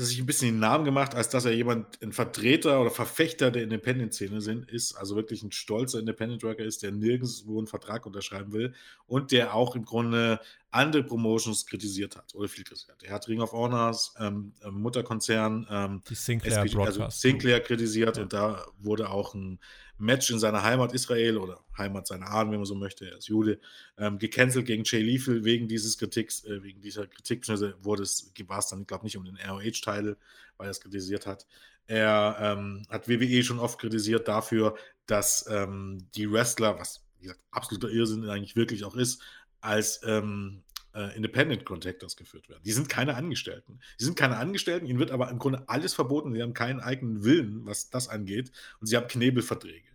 hat 0.00 0.06
sich 0.06 0.18
ein 0.18 0.26
bisschen 0.26 0.54
den 0.54 0.58
Namen 0.60 0.84
gemacht, 0.84 1.14
als 1.14 1.28
dass 1.28 1.44
er 1.44 1.52
jemand, 1.52 2.00
ein 2.02 2.12
Vertreter 2.12 2.80
oder 2.80 2.90
Verfechter 2.90 3.50
der 3.50 3.62
Independent-Szene 3.62 4.40
sind, 4.40 4.70
ist, 4.70 4.94
also 4.94 5.16
wirklich 5.16 5.42
ein 5.42 5.52
stolzer 5.52 5.98
Independent-Worker 5.98 6.64
ist, 6.64 6.82
der 6.82 6.92
nirgendwo 6.92 7.58
einen 7.58 7.66
Vertrag 7.66 8.06
unterschreiben 8.06 8.52
will 8.52 8.74
und 9.06 9.32
der 9.32 9.54
auch 9.54 9.76
im 9.76 9.84
Grunde 9.84 10.40
andere 10.70 11.02
Promotions 11.02 11.66
kritisiert 11.66 12.16
hat 12.16 12.34
oder 12.34 12.48
viel 12.48 12.64
kritisiert 12.64 12.92
hat. 12.92 13.02
Er 13.02 13.12
hat 13.12 13.28
Ring 13.28 13.42
of 13.42 13.52
Honors, 13.52 14.14
ähm, 14.18 14.54
ähm 14.64 14.80
Mutterkonzern, 14.80 15.66
ähm, 15.70 16.02
die 16.08 16.14
Sinclair, 16.14 16.64
SPG, 16.64 16.80
also 16.80 17.10
Sinclair 17.10 17.60
kritisiert 17.60 18.16
ja. 18.16 18.22
und 18.22 18.32
da 18.32 18.64
wurde 18.78 19.10
auch 19.10 19.34
ein 19.34 19.58
Match 20.02 20.30
in 20.30 20.38
seiner 20.38 20.62
Heimat 20.62 20.92
Israel 20.92 21.38
oder 21.38 21.60
Heimat 21.78 22.06
seiner 22.06 22.26
Ahnen, 22.26 22.50
wenn 22.50 22.58
man 22.58 22.66
so 22.66 22.74
möchte, 22.74 23.06
er 23.08 23.18
ist 23.18 23.28
Jude, 23.28 23.60
ähm, 23.96 24.18
gecancelt 24.18 24.66
gegen 24.66 24.84
Jay 24.84 25.00
Lethal 25.00 25.44
wegen 25.44 25.68
dieses 25.68 25.96
Kritiks, 25.96 26.44
äh, 26.44 26.62
wegen 26.62 26.80
dieser 26.80 27.06
Kritik, 27.06 27.46
wurde 27.82 28.02
es, 28.02 28.32
war 28.46 28.58
es 28.58 28.66
dann, 28.66 28.82
ich 28.82 28.86
glaube 28.86 29.04
nicht 29.04 29.16
um 29.16 29.24
den 29.24 29.36
ROH-Teil, 29.36 30.16
weil 30.56 30.66
er 30.66 30.70
es 30.70 30.80
kritisiert 30.80 31.26
hat. 31.26 31.46
Er 31.86 32.36
ähm, 32.40 32.86
hat 32.88 33.08
WWE 33.08 33.42
schon 33.42 33.58
oft 33.58 33.78
kritisiert 33.78 34.28
dafür, 34.28 34.76
dass 35.06 35.46
ähm, 35.48 36.06
die 36.14 36.30
Wrestler, 36.30 36.78
was 36.78 37.04
wie 37.18 37.24
gesagt, 37.24 37.42
absoluter 37.50 37.88
Irrsinn 37.88 38.28
eigentlich 38.28 38.56
wirklich 38.56 38.84
auch 38.84 38.96
ist, 38.96 39.22
als 39.60 40.00
ähm, 40.04 40.62
äh, 40.94 41.16
Independent 41.16 41.64
Contractors 41.64 42.16
geführt 42.16 42.48
werden. 42.48 42.62
Die 42.64 42.72
sind 42.72 42.88
keine 42.88 43.14
Angestellten. 43.14 43.80
Die 44.00 44.04
sind 44.04 44.16
keine 44.16 44.36
Angestellten, 44.36 44.86
ihnen 44.86 44.98
wird 44.98 45.10
aber 45.10 45.30
im 45.30 45.38
Grunde 45.38 45.64
alles 45.68 45.94
verboten. 45.94 46.32
Sie 46.32 46.42
haben 46.42 46.54
keinen 46.54 46.80
eigenen 46.80 47.24
Willen, 47.24 47.64
was 47.66 47.90
das 47.90 48.08
angeht. 48.08 48.52
Und 48.80 48.86
sie 48.86 48.96
haben 48.96 49.08
Knebelverträge. 49.08 49.88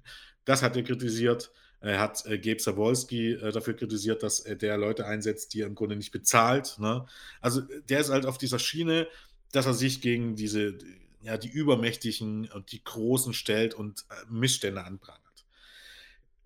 Das 0.45 0.64
hat 0.64 0.76
er 0.76 0.84
kritisiert. 0.84 1.52
Er 1.80 1.99
hat 1.99 2.26
äh, 2.26 2.40
Gabe 2.40 2.60
Sawolski 2.60 3.34
äh, 3.34 3.52
dafür 3.52 3.76
kritisiert, 3.76 4.24
dass 4.24 4.40
er 4.40 4.56
der 4.56 4.78
Leute 4.78 5.06
einsetzt, 5.06 5.53
die 5.53 5.61
er 5.61 5.68
im 5.68 5.76
Grunde 5.76 5.95
nicht 5.95 6.11
bezahlt. 6.11 6.78
Ne? 6.80 7.06
Also 7.40 7.61
der 7.61 7.99
ist 7.99 8.10
halt 8.10 8.26
auf 8.26 8.38
dieser 8.38 8.60
Schiene, 8.60 9.07
dass 9.52 9.68
er 9.68 9.74
sich 9.74 10.02
gegen 10.02 10.36
diese, 10.36 10.78
ja, 11.22 11.38
die 11.38 11.49
Übermächtigen 11.49 12.49
und 12.49 12.72
die 12.72 12.84
Großen 12.84 13.34
stellt 13.34 13.76
und 13.76 14.06
äh, 14.10 14.14
Missstände 14.30 14.84
anprangert. 14.84 15.22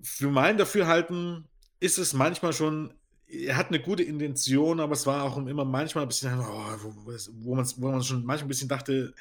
Für 0.01 0.29
mein 0.29 0.57
Dafürhalten 0.57 1.45
ist 1.79 1.97
es 1.97 2.13
manchmal 2.13 2.53
schon 2.53 2.93
er 3.31 3.57
hat 3.57 3.67
eine 3.67 3.79
gute 3.79 4.03
Intention, 4.03 4.79
aber 4.79 4.93
es 4.93 5.05
war 5.05 5.23
auch 5.23 5.37
immer 5.37 5.65
manchmal 5.65 6.03
ein 6.03 6.07
bisschen, 6.07 6.39
oh, 6.39 6.75
wo, 6.81 7.55
man, 7.55 7.65
wo 7.77 7.91
man 7.91 8.03
schon 8.03 8.25
manchmal 8.25 8.45
ein 8.45 8.49
bisschen 8.49 8.67
dachte, 8.67 9.13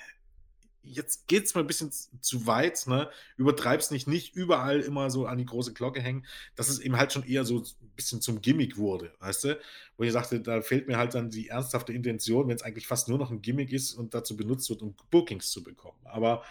jetzt 0.83 1.29
geht 1.29 1.45
es 1.45 1.55
mal 1.55 1.61
ein 1.61 1.67
bisschen 1.67 1.93
zu 1.93 2.47
weit, 2.47 2.87
ne? 2.87 3.09
Übertreib's 3.37 3.91
nicht, 3.91 4.09
nicht 4.09 4.35
überall 4.35 4.81
immer 4.81 5.11
so 5.11 5.27
an 5.27 5.39
die 5.39 5.45
große 5.45 5.73
Glocke 5.75 6.01
hängen, 6.01 6.27
dass 6.57 6.69
es 6.69 6.79
eben 6.79 6.97
halt 6.97 7.13
schon 7.13 7.25
eher 7.25 7.45
so 7.45 7.59
ein 7.59 7.91
bisschen 7.97 8.21
zum 8.21 8.41
Gimmick 8.41 8.77
wurde, 8.77 9.13
weißt 9.21 9.45
du? 9.45 9.61
Wo 9.97 10.05
ich 10.05 10.13
sagte, 10.13 10.41
da 10.41 10.63
fehlt 10.63 10.89
mir 10.89 10.97
halt 10.97 11.15
dann 11.15 11.31
die 11.31 11.49
ernsthafte 11.49 11.93
Intention, 11.93 12.49
wenn 12.49 12.57
es 12.57 12.63
eigentlich 12.63 12.87
fast 12.87 13.09
nur 13.09 13.19
noch 13.19 13.31
ein 13.31 13.43
Gimmick 13.43 13.73
ist 13.73 13.95
und 13.95 14.15
dazu 14.15 14.37
benutzt 14.37 14.71
wird, 14.71 14.83
um 14.83 14.95
Bookings 15.11 15.51
zu 15.51 15.63
bekommen. 15.63 15.99
Aber 16.05 16.43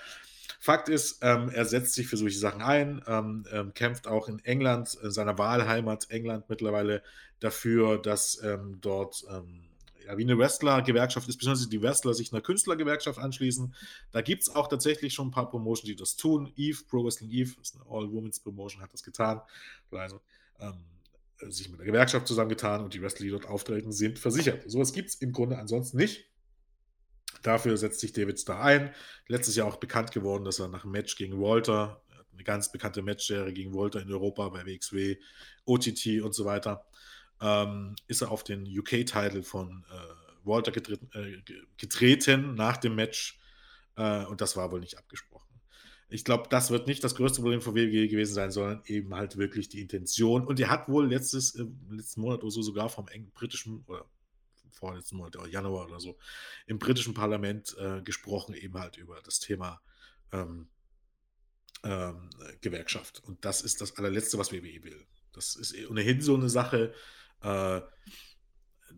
Fakt 0.62 0.90
ist, 0.90 1.20
ähm, 1.22 1.50
er 1.50 1.64
setzt 1.66 1.94
sich 1.94 2.08
für 2.08 2.18
solche 2.18 2.38
Sachen 2.38 2.62
ein, 2.62 3.02
ähm, 3.08 3.46
ähm, 3.52 3.74
kämpft 3.74 4.08
auch 4.08 4.28
in 4.28 4.40
England, 4.40 4.94
in 5.02 5.10
seiner 5.10 5.38
Wahlheimat 5.38 6.10
England 6.10 6.50
mittlerweile 6.50 7.02
dafür, 7.40 7.98
dass 7.98 8.42
ähm, 8.44 8.78
dort 8.82 9.24
ähm, 9.32 9.70
ja, 10.06 10.18
wie 10.18 10.24
eine 10.24 10.38
Wrestler-Gewerkschaft 10.38 11.30
ist, 11.30 11.38
beziehungsweise 11.38 11.70
die 11.70 11.82
Wrestler 11.82 12.14
sich 12.14 12.34
einer 12.34 12.42
Künstlergewerkschaft 12.42 13.20
anschließen. 13.20 13.74
Da 14.12 14.22
gibt 14.22 14.42
es 14.42 14.54
auch 14.54 14.68
tatsächlich 14.68 15.14
schon 15.14 15.28
ein 15.28 15.32
paar 15.32 15.50
Promotions, 15.50 15.88
die 15.88 15.96
das 15.96 16.16
tun. 16.16 16.52
Eve, 16.58 16.84
Pro 16.90 17.06
Wrestling 17.06 17.30
Eve, 17.30 17.56
ist 17.62 17.76
eine 17.76 17.86
All-Women's 17.90 18.40
Promotion, 18.40 18.82
hat 18.82 18.92
das 18.92 19.04
getan. 19.04 19.40
Also, 19.92 20.20
ähm, 20.60 20.84
sich 21.48 21.70
mit 21.70 21.80
der 21.80 21.86
Gewerkschaft 21.86 22.28
zusammengetan 22.28 22.84
und 22.84 22.94
die 22.94 23.02
Wrestler, 23.02 23.24
die 23.24 23.32
dort 23.32 23.48
auftreten, 23.48 23.92
sind 23.92 24.20
versichert. 24.20 24.70
Sowas 24.70 24.92
gibt 24.92 25.10
es 25.10 25.16
im 25.16 25.32
Grunde 25.32 25.58
ansonsten 25.58 25.98
nicht. 25.98 26.29
Dafür 27.42 27.78
setzt 27.78 28.00
sich 28.00 28.14
David 28.14 28.40
Starr 28.40 28.62
ein. 28.62 28.94
Letztes 29.28 29.56
Jahr 29.56 29.68
auch 29.68 29.78
bekannt 29.78 30.12
geworden, 30.12 30.46
dass 30.46 30.60
er 30.60 30.68
nach 30.68 30.84
einem 30.84 30.92
Match 30.92 31.16
gegen 31.16 31.40
Walter, 31.40 32.02
eine 32.34 32.44
ganz 32.44 32.72
bekannte 32.72 33.02
Matchserie 33.02 33.54
gegen 33.54 33.74
Walter 33.74 34.02
in 34.02 34.12
Europa 34.12 34.48
bei 34.50 34.66
WXW, 34.66 35.18
OTT 35.66 36.22
und 36.22 36.34
so 36.34 36.46
weiter, 36.46 36.86
ähm, 37.42 37.96
ist 38.08 38.22
er 38.22 38.32
auf 38.32 38.44
den 38.44 38.66
UK-Title 38.66 39.44
von 39.44 39.86
äh, 39.90 40.46
Walter 40.46 40.72
getreten, 40.72 41.10
äh, 41.14 41.42
getreten, 41.78 42.56
nach 42.56 42.78
dem 42.78 42.96
Match 42.96 43.40
äh, 43.96 44.26
und 44.26 44.42
das 44.42 44.56
war 44.56 44.72
wohl 44.72 44.80
nicht 44.80 44.98
abgesprochen. 44.98 45.48
Ich 46.12 46.26
glaube, 46.26 46.48
das 46.50 46.72
wird 46.72 46.88
nicht 46.88 47.04
das 47.04 47.14
größte 47.16 47.42
Problem 47.42 47.62
von 47.62 47.76
WWE 47.76 48.08
gewesen 48.08 48.34
sein, 48.34 48.50
sondern 48.50 48.82
eben 48.86 49.14
halt 49.14 49.38
wirklich 49.38 49.70
die 49.70 49.80
Intention. 49.80 50.48
Und 50.48 50.60
er 50.60 50.70
hat 50.70 50.90
wohl 50.90 51.08
letztes, 51.08 51.54
äh, 51.56 51.66
letzten 51.90 52.22
Monat 52.22 52.42
oder 52.42 52.52
so 52.52 52.64
sogar 52.64 52.90
vom 52.90 53.06
britischen 53.36 53.84
oder 53.86 54.06
vorletzten 54.72 55.18
Monat, 55.18 55.36
Januar 55.50 55.88
oder 55.88 56.00
so, 56.00 56.18
im 56.66 56.80
britischen 56.80 57.14
Parlament 57.14 57.76
äh, 57.80 58.02
gesprochen, 58.02 58.54
eben 58.54 58.78
halt 58.80 58.98
über 58.98 59.22
das 59.22 59.40
Thema 59.40 59.82
ähm, 60.32 60.70
ähm, 61.84 62.30
Gewerkschaft. 62.62 63.22
Und 63.24 63.46
das 63.46 63.62
ist 63.62 63.82
das 63.82 63.98
allerletzte, 63.98 64.38
was 64.38 64.52
WWE 64.52 64.84
will. 64.84 65.08
Das 65.34 65.56
ist 65.56 65.76
ohnehin 65.90 66.22
so 66.22 66.36
eine 66.36 66.50
Sache, 66.50 66.94
äh, 67.42 67.82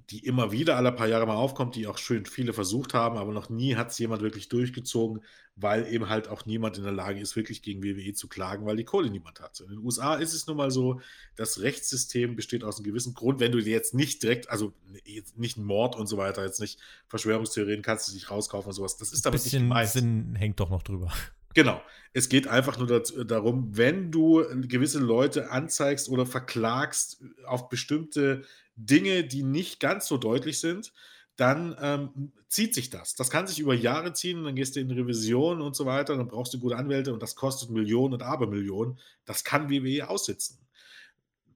die 0.10 0.26
immer 0.26 0.52
wieder 0.52 0.78
alle 0.78 0.92
paar 0.92 1.08
Jahre 1.08 1.26
mal 1.26 1.36
aufkommt, 1.36 1.76
die 1.76 1.88
auch 1.88 1.98
schön 1.98 2.26
viele 2.26 2.54
versucht 2.54 2.94
haben, 2.94 3.18
aber 3.18 3.32
noch 3.32 3.50
nie 3.50 3.76
hat 3.76 3.92
es 3.92 4.00
jemand 4.00 4.22
wirklich 4.22 4.50
durchgezogen, 4.50 5.24
weil 5.56 5.92
eben 5.92 6.10
halt 6.10 6.28
auch 6.28 6.46
niemand 6.46 6.78
in 6.78 6.84
der 6.84 6.92
Lage 6.92 7.20
ist, 7.20 7.36
wirklich 7.36 7.62
gegen 7.62 7.84
WWE 7.84 8.14
zu 8.14 8.28
klagen, 8.28 8.66
weil 8.66 8.78
die 8.78 8.84
Kohle 8.84 9.10
niemand 9.10 9.40
hat. 9.40 9.60
In 9.60 9.70
den 9.70 9.80
USA 9.80 10.16
ist 10.16 10.34
es 10.34 10.48
nun 10.48 10.58
mal 10.58 10.72
so, 10.72 11.02
das 11.36 11.62
Rechtssystem 11.62 12.36
besteht 12.36 12.64
aus 12.64 12.78
einem 12.78 12.86
gewissen 12.86 13.14
Grund, 13.14 13.40
wenn 13.40 13.52
du 13.52 13.62
dir 13.62 13.72
jetzt 13.72 13.94
nicht 13.94 14.24
direkt, 14.24 14.50
also 14.50 14.74
jetzt 15.06 15.38
nicht 15.38 15.58
Mord 15.58 15.96
und 15.96 16.08
so 16.08 16.18
weiter, 16.18 16.46
jetzt 16.46 16.60
nicht 16.60 16.80
Verschwörungstheorien 17.08 17.82
kannst 17.82 18.08
du 18.08 18.14
dich 18.14 18.30
rauskaufen 18.30 18.70
und 18.70 18.76
sowas. 18.76 18.98
Das 18.98 19.12
ist 19.12 19.26
damit 19.26 19.44
nicht 19.44 19.52
gemeint. 19.52 19.90
Sinn 19.90 20.36
hängt 20.36 20.60
doch 20.60 20.70
noch 20.70 20.84
drüber. 20.84 21.12
Genau. 21.54 21.82
Es 22.14 22.30
geht 22.30 22.48
einfach 22.48 22.78
nur 22.78 22.88
dazu, 22.88 23.24
darum, 23.24 23.76
wenn 23.76 24.12
du 24.12 24.46
gewisse 24.68 25.00
Leute 25.00 25.52
anzeigst 25.52 26.10
oder 26.10 26.26
verklagst 26.26 27.22
auf 27.46 27.70
bestimmte 27.70 28.44
Dinge, 28.76 29.24
die 29.24 29.44
nicht 29.44 29.80
ganz 29.80 30.08
so 30.08 30.18
deutlich 30.18 30.60
sind, 30.60 30.94
dann 31.36 31.76
ähm, 31.80 32.32
zieht 32.48 32.74
sich 32.74 32.90
das. 32.90 33.16
Das 33.16 33.30
kann 33.30 33.48
sich 33.48 33.60
über 33.60 33.74
Jahre 33.74 34.14
ziehen, 34.14 34.44
dann 34.44 34.56
gehst 34.56 34.76
du 34.76 34.80
in 34.80 34.92
Revision 34.92 35.62
und 35.62 35.76
so 35.76 35.86
weiter, 35.86 36.16
dann 36.16 36.28
brauchst 36.28 36.54
du 36.54 36.60
gute 36.60 36.76
Anwälte 36.76 37.14
und 37.14 37.22
das 37.24 37.36
kostet 37.36 37.70
Millionen 37.70 38.14
und 38.14 38.22
Abermillionen. 38.22 39.00
Das 39.26 39.44
kann 39.44 39.70
WWE 39.70 40.10
aussitzen. 40.10 40.60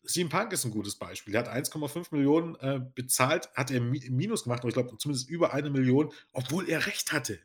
CM 0.05 0.29
Punk 0.29 0.53
ist 0.53 0.65
ein 0.65 0.71
gutes 0.71 0.95
Beispiel. 0.95 1.33
Er 1.35 1.39
hat 1.39 1.49
1,5 1.49 2.07
Millionen 2.11 2.55
äh, 2.55 2.79
bezahlt, 2.93 3.49
hat 3.55 3.71
er 3.71 3.81
Minus 3.81 4.43
gemacht, 4.43 4.59
aber 4.59 4.69
ich 4.69 4.75
glaube 4.75 4.97
zumindest 4.97 5.29
über 5.29 5.53
eine 5.53 5.69
Million, 5.69 6.11
obwohl 6.31 6.69
er 6.69 6.85
Recht 6.85 7.11
hatte. 7.11 7.39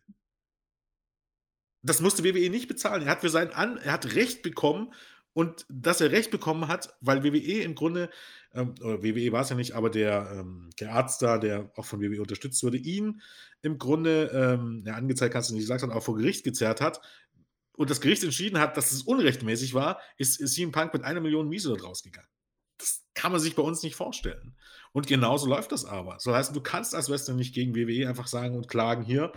Das 1.82 2.00
musste 2.00 2.22
WWE 2.24 2.50
nicht 2.50 2.68
bezahlen. 2.68 3.02
Er 3.02 3.10
hat 3.10 3.22
für 3.22 3.30
sein 3.30 3.52
An 3.52 3.78
er 3.78 3.92
hat 3.92 4.14
Recht 4.14 4.42
bekommen 4.42 4.92
und 5.32 5.64
dass 5.68 6.00
er 6.00 6.10
Recht 6.10 6.30
bekommen 6.30 6.68
hat, 6.68 6.94
weil 7.00 7.22
WWE 7.22 7.62
im 7.62 7.74
Grunde, 7.74 8.10
ähm, 8.52 8.74
oder 8.80 9.02
WWE 9.02 9.32
war 9.32 9.42
es 9.42 9.50
ja 9.50 9.56
nicht, 9.56 9.72
aber 9.72 9.90
der, 9.90 10.30
ähm, 10.32 10.70
der 10.80 10.92
Arzt 10.92 11.22
da, 11.22 11.38
der 11.38 11.70
auch 11.76 11.84
von 11.84 12.00
WWE 12.00 12.20
unterstützt 12.20 12.62
wurde, 12.62 12.78
ihn 12.78 13.20
im 13.62 13.78
Grunde, 13.78 14.30
ähm, 14.34 14.82
ja, 14.86 14.94
angezeigt 14.94 15.34
du 15.34 15.54
nicht 15.54 15.62
gesagt 15.62 15.82
haben, 15.82 15.92
auch 15.92 16.02
vor 16.02 16.16
Gericht 16.16 16.44
gezerrt 16.44 16.80
hat 16.80 17.00
und 17.76 17.90
das 17.90 18.00
Gericht 18.00 18.24
entschieden 18.24 18.58
hat, 18.58 18.76
dass 18.76 18.92
es 18.92 19.02
unrechtmäßig 19.02 19.74
war, 19.74 20.00
ist, 20.18 20.40
ist 20.40 20.54
CM 20.54 20.72
Punk 20.72 20.92
mit 20.92 21.04
einer 21.04 21.20
Million 21.20 21.48
Miese 21.48 21.68
dort 21.68 21.84
rausgegangen. 21.84 22.28
Das 22.76 23.04
kann 23.14 23.32
man 23.32 23.40
sich 23.40 23.54
bei 23.54 23.62
uns 23.62 23.82
nicht 23.82 23.94
vorstellen. 23.94 24.56
Und 24.92 25.06
genauso 25.06 25.46
läuft 25.46 25.72
das 25.72 25.84
aber. 25.84 26.18
So 26.18 26.34
heißt, 26.34 26.54
du 26.54 26.60
kannst 26.60 26.94
als 26.94 27.08
Wrestler 27.08 27.34
nicht 27.34 27.54
gegen 27.54 27.74
WWE 27.74 28.08
einfach 28.08 28.26
sagen 28.26 28.56
und 28.56 28.68
klagen 28.68 29.02
hier, 29.02 29.32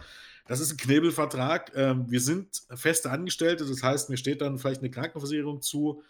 das 0.45 0.59
ist 0.59 0.71
ein 0.71 0.77
Knebelvertrag. 0.77 1.71
Ähm, 1.75 2.05
wir 2.09 2.21
sind 2.21 2.63
feste 2.75 3.11
Angestellte, 3.11 3.65
das 3.65 3.81
heißt, 3.81 4.09
mir 4.09 4.17
steht 4.17 4.41
dann 4.41 4.57
vielleicht 4.57 4.81
eine 4.81 4.91
Krankenversicherung 4.91 5.61
zu 5.61 6.03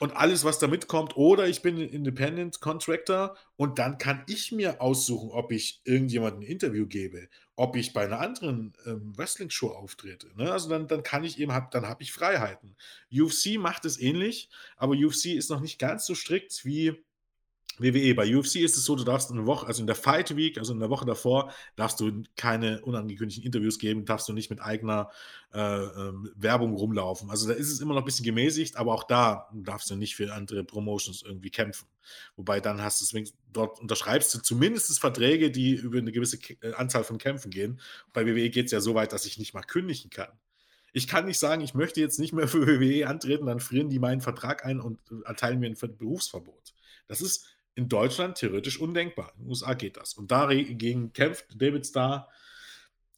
und 0.00 0.16
alles, 0.16 0.44
was 0.44 0.58
da 0.58 0.66
mitkommt. 0.66 1.16
Oder 1.16 1.46
ich 1.46 1.62
bin 1.62 1.76
ein 1.76 1.88
Independent 1.88 2.60
Contractor 2.60 3.36
und 3.56 3.78
dann 3.78 3.98
kann 3.98 4.24
ich 4.26 4.50
mir 4.50 4.80
aussuchen, 4.80 5.30
ob 5.30 5.52
ich 5.52 5.80
irgendjemandem 5.84 6.40
ein 6.40 6.46
Interview 6.46 6.86
gebe, 6.86 7.28
ob 7.54 7.76
ich 7.76 7.92
bei 7.92 8.04
einer 8.04 8.20
anderen 8.20 8.72
ähm, 8.86 9.16
Wrestling-Show 9.16 9.68
auftrete. 9.68 10.28
Ne? 10.36 10.50
Also 10.50 10.68
dann, 10.68 10.88
dann 10.88 11.02
kann 11.02 11.22
ich 11.22 11.38
eben, 11.38 11.52
hab, 11.52 11.70
dann 11.70 11.86
habe 11.86 12.02
ich 12.02 12.12
Freiheiten. 12.12 12.76
UFC 13.12 13.56
macht 13.58 13.84
es 13.84 14.00
ähnlich, 14.00 14.48
aber 14.76 14.94
UFC 14.94 15.26
ist 15.26 15.50
noch 15.50 15.60
nicht 15.60 15.78
ganz 15.78 16.06
so 16.06 16.14
strikt 16.14 16.64
wie 16.64 17.04
WWE. 17.78 18.14
Bei 18.14 18.36
UFC 18.36 18.56
ist 18.56 18.76
es 18.76 18.84
so, 18.84 18.96
du 18.96 19.04
darfst 19.04 19.30
eine 19.30 19.46
Woche, 19.46 19.66
also 19.66 19.80
in 19.80 19.86
der 19.86 19.96
Fight 19.96 20.36
Week, 20.36 20.58
also 20.58 20.72
in 20.72 20.80
der 20.80 20.90
Woche 20.90 21.04
davor, 21.04 21.52
darfst 21.76 22.00
du 22.00 22.22
keine 22.36 22.80
unangekündigten 22.82 23.44
Interviews 23.44 23.78
geben, 23.78 24.04
darfst 24.04 24.28
du 24.28 24.32
nicht 24.32 24.50
mit 24.50 24.60
eigener 24.60 25.10
äh, 25.52 25.58
ähm, 25.58 26.30
Werbung 26.36 26.74
rumlaufen. 26.74 27.30
Also 27.30 27.48
da 27.48 27.54
ist 27.54 27.70
es 27.70 27.80
immer 27.80 27.94
noch 27.94 28.02
ein 28.02 28.04
bisschen 28.04 28.24
gemäßigt, 28.24 28.76
aber 28.76 28.94
auch 28.94 29.04
da 29.04 29.48
darfst 29.52 29.90
du 29.90 29.96
nicht 29.96 30.16
für 30.16 30.32
andere 30.32 30.64
Promotions 30.64 31.22
irgendwie 31.22 31.50
kämpfen. 31.50 31.86
Wobei 32.36 32.60
dann 32.60 32.82
hast 32.82 33.00
du 33.00 33.24
dort 33.52 33.80
unterschreibst 33.80 34.34
du 34.34 34.40
zumindest 34.40 34.98
Verträge, 35.00 35.50
die 35.50 35.74
über 35.74 35.98
eine 35.98 36.12
gewisse 36.12 36.38
äh, 36.60 36.72
Anzahl 36.74 37.04
von 37.04 37.18
Kämpfen 37.18 37.50
gehen. 37.50 37.80
Bei 38.12 38.26
WWE 38.26 38.50
geht 38.50 38.66
es 38.66 38.72
ja 38.72 38.80
so 38.80 38.94
weit, 38.94 39.12
dass 39.12 39.26
ich 39.26 39.38
nicht 39.38 39.54
mal 39.54 39.62
kündigen 39.62 40.10
kann. 40.10 40.28
Ich 40.92 41.08
kann 41.08 41.24
nicht 41.24 41.40
sagen, 41.40 41.62
ich 41.62 41.74
möchte 41.74 42.00
jetzt 42.00 42.20
nicht 42.20 42.32
mehr 42.32 42.46
für 42.46 42.66
WWE 42.66 43.08
antreten, 43.08 43.46
dann 43.46 43.60
frieren 43.60 43.90
die 43.90 43.98
meinen 43.98 44.20
Vertrag 44.20 44.64
ein 44.64 44.80
und 44.80 45.00
äh, 45.10 45.26
erteilen 45.26 45.58
mir 45.58 45.66
ein 45.66 45.96
Berufsverbot. 45.98 46.74
Das 47.06 47.20
ist 47.20 47.46
in 47.74 47.88
Deutschland 47.88 48.36
theoretisch 48.36 48.80
undenkbar. 48.80 49.32
In 49.36 49.44
den 49.44 49.48
USA 49.50 49.74
geht 49.74 49.96
das. 49.96 50.14
Und 50.14 50.30
dagegen 50.30 51.12
kämpft 51.12 51.46
David 51.60 51.86
Starr. 51.86 52.28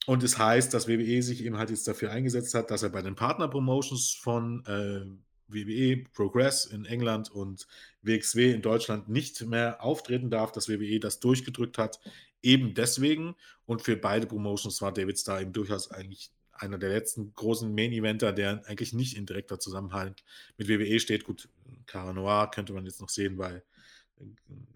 Und 0.07 0.23
es 0.23 0.39
heißt, 0.39 0.73
dass 0.73 0.89
WWE 0.89 1.23
sich 1.23 1.45
eben 1.45 1.59
halt 1.59 1.71
jetzt 1.71 1.89
dafür 1.89 2.13
eingesetzt 2.13 2.55
hat, 2.55 2.71
dass 2.71 2.83
er 2.83 2.91
bei 2.91 3.03
den 3.03 3.17
Partner-Promotions 3.17 4.13
von 4.13 4.65
äh, 4.67 5.05
WWE, 5.49 6.05
Progress 6.13 6.65
in 6.65 6.85
England 6.85 7.31
und 7.31 7.67
WXW 8.03 8.53
in 8.53 8.63
Deutschland 8.63 9.09
nicht 9.09 9.45
mehr 9.45 9.83
auftreten 9.83 10.31
darf, 10.31 10.53
dass 10.53 10.69
WWE 10.69 11.01
das 11.01 11.21
durchgedrückt 11.21 11.77
hat. 11.79 12.01
Eben 12.43 12.75
deswegen. 12.75 13.35
Und 13.67 13.83
für 13.83 13.97
beide 13.97 14.27
Promotions 14.27 14.81
war 14.81 14.93
David 14.93 15.19
Starr 15.19 15.41
eben 15.41 15.53
durchaus 15.53 15.91
eigentlich 15.91 16.31
einer 16.53 16.79
der 16.79 16.91
letzten 16.91 17.35
großen 17.35 17.75
Main-Eventer, 17.75 18.33
der 18.33 18.63
eigentlich 18.67 18.93
nicht 18.93 19.17
in 19.17 19.27
direkter 19.27 19.59
Zusammenhang 19.59 20.15
mit 20.57 20.69
WWE 20.69 21.01
steht. 21.01 21.25
Gut, 21.25 21.49
Cara 21.87 22.13
Noir 22.13 22.51
könnte 22.51 22.73
man 22.73 22.87
jetzt 22.87 23.01
noch 23.01 23.11
sehen 23.11 23.37
bei 23.37 23.63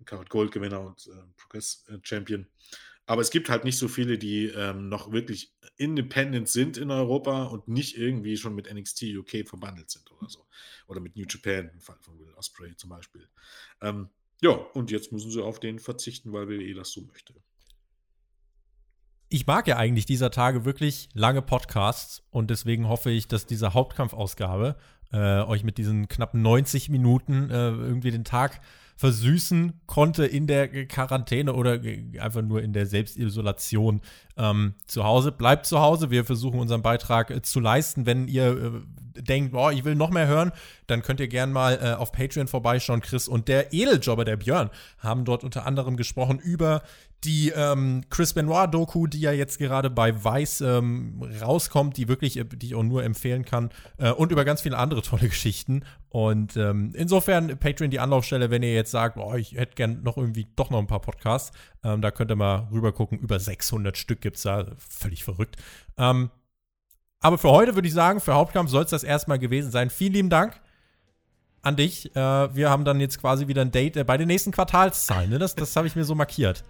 Card 0.05 0.31
Gold 0.31 0.53
Gewinner 0.53 0.81
und 0.81 1.07
äh, 1.07 1.23
Progress 1.37 1.85
Champion. 2.03 2.47
Aber 3.07 3.23
es 3.23 3.31
gibt 3.31 3.49
halt 3.49 3.65
nicht 3.65 3.77
so 3.77 3.89
viele, 3.89 4.19
die 4.19 4.47
ähm, 4.47 4.89
noch 4.89 5.11
wirklich 5.11 5.53
independent 5.77 6.49
sind 6.49 6.77
in 6.77 6.91
Europa 6.93 7.45
und 7.45 7.67
nicht 7.67 7.97
irgendwie 7.97 8.37
schon 8.37 8.55
mit 8.55 8.73
NXT 8.73 9.03
UK 9.17 9.49
verbandelt 9.49 9.91
sind 9.91 10.11
oder 10.13 10.29
so. 10.29 10.47
Oder 10.87 11.01
mit 11.01 11.17
New 11.17 11.25
Japan, 11.29 11.71
im 11.73 11.81
Fall 11.81 11.97
von 12.01 12.19
Will 12.21 12.33
Osprey 12.35 12.77
zum 12.77 12.91
Beispiel. 12.91 13.29
Ähm, 13.81 14.11
ja, 14.43 14.51
und 14.51 14.91
jetzt 14.91 15.11
müssen 15.11 15.31
sie 15.31 15.43
auf 15.43 15.59
den 15.59 15.79
verzichten, 15.79 16.33
weil 16.33 16.49
WWE 16.49 16.75
das 16.75 16.93
so 16.93 17.01
möchte. 17.03 17.35
Ich 19.29 19.47
mag 19.47 19.67
ja 19.67 19.77
eigentlich 19.77 20.07
dieser 20.07 20.31
Tage 20.31 20.65
wirklich 20.65 21.09
lange 21.13 21.43
Podcasts 21.43 22.23
und 22.31 22.51
deswegen 22.51 22.89
hoffe 22.89 23.11
ich, 23.11 23.29
dass 23.29 23.47
diese 23.47 23.75
Hauptkampfausgabe 23.75 24.77
äh, 25.13 25.43
euch 25.43 25.65
mit 25.65 25.79
diesen 25.79 26.09
knapp 26.09 26.35
90 26.35 26.89
Minuten 26.89 27.51
äh, 27.51 27.71
irgendwie 27.71 28.11
den 28.11 28.25
Tag 28.25 28.61
versüßen 29.01 29.81
konnte 29.87 30.27
in 30.27 30.47
der 30.47 30.69
Quarantäne 30.87 31.55
oder 31.55 31.81
einfach 32.21 32.43
nur 32.43 32.61
in 32.61 32.75
der 32.75 32.85
Selbstisolation 32.85 34.03
ähm, 34.37 34.75
zu 34.85 35.05
Hause. 35.05 35.33
Bleibt 35.33 35.65
zu 35.65 35.81
Hause. 35.81 36.11
Wir 36.11 36.27
versuchen 36.27 36.61
unseren 36.61 36.83
Beitrag 36.83 37.31
äh, 37.31 37.41
zu 37.41 37.61
leisten. 37.61 38.05
Wenn 38.05 38.29
ihr 38.29 38.83
äh, 39.17 39.23
denkt, 39.23 39.53
boah, 39.53 39.73
ich 39.73 39.85
will 39.87 39.95
noch 39.95 40.11
mehr 40.11 40.27
hören, 40.27 40.53
dann 40.87 41.01
könnt 41.01 41.19
ihr 41.21 41.29
gerne 41.29 41.51
mal 41.51 41.79
äh, 41.83 41.95
auf 41.95 42.13
Patreon 42.13 42.47
vorbeischauen. 42.47 43.01
Chris 43.01 43.27
und 43.27 43.49
der 43.49 43.73
Edeljobber, 43.73 44.27
der 44.27 44.37
Björn, 44.37 44.69
haben 44.99 45.25
dort 45.25 45.45
unter 45.45 45.65
anderem 45.65 45.97
gesprochen 45.97 46.39
über 46.39 46.83
die 47.25 47.51
ähm, 47.51 48.03
Chris 48.09 48.33
Benoit-Doku, 48.33 49.07
die 49.07 49.21
ja 49.21 49.33
jetzt 49.33 49.59
gerade 49.59 49.91
bei 49.91 50.25
Vice 50.25 50.63
ähm, 50.63 51.23
rauskommt, 51.41 51.97
die 51.97 52.09
wirklich, 52.09 52.39
äh, 52.39 52.45
die 52.45 52.67
ich 52.67 52.75
auch 52.75 52.83
nur 52.83 53.05
empfehlen 53.05 53.45
kann, 53.45 53.71
äh, 53.99 54.11
und 54.11 54.33
über 54.33 54.45
ganz 54.45 54.63
viele 54.63 54.79
andere 54.79 55.03
tolle 55.03 55.29
Geschichten. 55.29 55.85
Und 56.09 56.57
ähm, 56.57 56.93
insofern 56.95 57.59
Patreon 57.59 57.91
die 57.91 58.01
Anlaufstelle, 58.01 58.51
wenn 58.51 58.63
ihr 58.63 58.75
jetzt 58.75 58.91
sagt, 58.91 59.17
oh, 59.19 59.35
ich 59.35 59.53
hätte 59.53 59.75
gern 59.75 60.03
noch 60.03 60.17
irgendwie 60.17 60.49
doch 60.57 60.71
noch 60.71 60.79
ein 60.79 60.87
paar 60.87 61.01
Podcasts, 61.01 61.57
ähm, 61.85 62.01
da 62.01 62.11
könnt 62.11 62.31
ihr 62.31 62.37
mal 62.37 62.69
rüber 62.73 62.93
gucken. 62.93 63.19
Über 63.19 63.39
600 63.39 63.97
Stück 63.97 64.21
gibt 64.21 64.37
es 64.37 64.43
da, 64.43 64.67
völlig 64.79 65.23
verrückt. 65.23 65.57
Ähm, 65.99 66.31
aber 67.21 67.37
für 67.37 67.51
heute 67.51 67.75
würde 67.75 67.87
ich 67.87 67.95
sagen, 67.95 68.21
für 68.21 68.35
Hauptkampf 68.35 68.71
soll 68.71 68.85
es 68.85 68.91
das 68.91 69.05
erstmal 69.05 69.39
gewesen 69.39 69.71
sein. 69.71 69.91
Vielen 69.91 70.15
lieben 70.15 70.31
Dank 70.31 70.59
an 71.61 71.77
dich. 71.77 72.17
Äh, 72.17 72.55
wir 72.55 72.71
haben 72.71 72.87
dann 72.87 72.99
jetzt 72.99 73.21
quasi 73.21 73.47
wieder 73.47 73.61
ein 73.61 73.73
Date 73.73 73.99
äh, 73.99 74.05
bei 74.05 74.17
den 74.17 74.27
nächsten 74.27 74.53
Quartalszahlen. 74.53 75.29
Ne? 75.29 75.39
Das, 75.39 75.55
das 75.55 75.77
habe 75.77 75.87
ich 75.87 75.97
mir 75.97 76.05
so 76.05 76.15
markiert. 76.15 76.65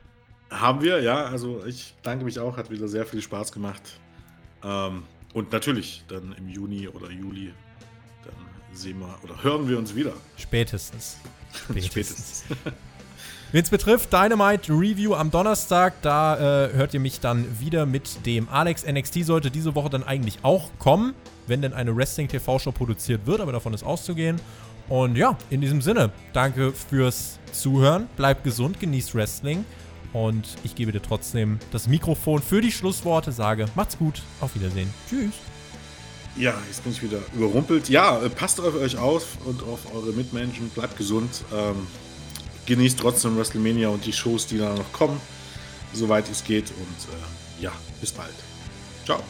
Haben 0.51 0.82
wir, 0.82 1.01
ja. 1.01 1.24
Also 1.27 1.64
ich 1.66 1.94
danke 2.02 2.24
mich 2.24 2.39
auch, 2.39 2.56
hat 2.56 2.70
wieder 2.70 2.89
sehr 2.89 3.06
viel 3.06 3.22
Spaß 3.22 3.52
gemacht. 3.52 3.82
Ähm, 4.64 5.05
und 5.32 5.52
natürlich 5.52 6.05
dann 6.09 6.35
im 6.36 6.48
Juni 6.48 6.89
oder 6.89 7.10
Juli, 7.10 7.52
dann 8.24 8.35
sehen 8.77 8.98
wir 8.98 9.18
oder 9.22 9.43
hören 9.43 9.68
wir 9.68 9.78
uns 9.78 9.94
wieder. 9.94 10.12
Spätestens. 10.36 11.18
Spätestens. 11.68 11.86
Spätestens. 11.86 12.44
Wen 13.52 13.64
es 13.64 13.70
betrifft, 13.70 14.12
Dynamite 14.12 14.72
Review 14.72 15.12
am 15.12 15.32
Donnerstag, 15.32 15.94
da 16.02 16.36
äh, 16.66 16.72
hört 16.72 16.94
ihr 16.94 17.01
mich 17.01 17.18
dann 17.18 17.59
wieder 17.59 17.85
mit 17.85 18.24
dem 18.24 18.48
Alex 18.48 18.86
NXT. 18.86 19.24
Sollte 19.24 19.51
diese 19.51 19.74
Woche 19.74 19.90
dann 19.90 20.05
eigentlich 20.05 20.39
auch 20.43 20.70
kommen, 20.78 21.14
wenn 21.48 21.60
denn 21.60 21.72
eine 21.72 21.97
Wrestling-TV-Show 21.97 22.70
produziert 22.70 23.27
wird, 23.27 23.40
aber 23.40 23.51
davon 23.51 23.74
ist 23.74 23.82
auszugehen. 23.82 24.40
Und 24.89 25.16
ja, 25.16 25.36
in 25.51 25.60
diesem 25.60 25.82
Sinne, 25.82 26.12
danke 26.32 26.72
fürs 26.72 27.40
Zuhören, 27.51 28.06
bleibt 28.16 28.44
gesund, 28.44 28.78
genießt 28.78 29.16
Wrestling. 29.16 29.64
Und 30.12 30.57
ich 30.65 30.74
gebe 30.74 30.93
dir 30.93 31.03
trotzdem 31.03 31.59
das 31.70 31.87
Mikrofon 31.87 32.43
für 32.43 32.61
die 32.61 32.73
Schlussworte, 32.73 33.32
sage, 33.32 33.66
macht's 33.74 33.97
gut, 33.97 34.23
auf 34.41 34.55
Wiedersehen. 34.55 34.93
Tschüss. 35.09 35.35
Ja, 36.37 36.55
jetzt 36.69 36.82
bin 36.85 36.93
ich 36.93 37.03
wieder 37.03 37.19
überrumpelt. 37.35 37.89
Ja, 37.89 38.20
äh, 38.23 38.31
passt 38.31 38.61
auf 38.61 38.74
euch 38.74 38.97
auf 38.97 39.37
und 39.45 39.62
auf 39.62 39.93
eure 39.95 40.12
Mitmenschen, 40.12 40.69
bleibt 40.70 40.97
gesund. 40.97 41.45
Ähm, 41.53 41.87
genießt 42.66 42.99
trotzdem 43.01 43.37
WrestleMania 43.37 43.89
und 43.89 44.05
die 44.07 44.12
Shows, 44.12 44.47
die 44.47 44.59
da 44.59 44.74
noch 44.74 44.93
kommen, 44.93 45.20
soweit 45.93 46.31
es 46.31 46.45
geht. 46.45 46.70
Und 46.70 47.15
äh, 47.15 47.62
ja, 47.62 47.73
bis 48.01 48.12
bald. 48.12 48.35
Ciao. 49.05 49.20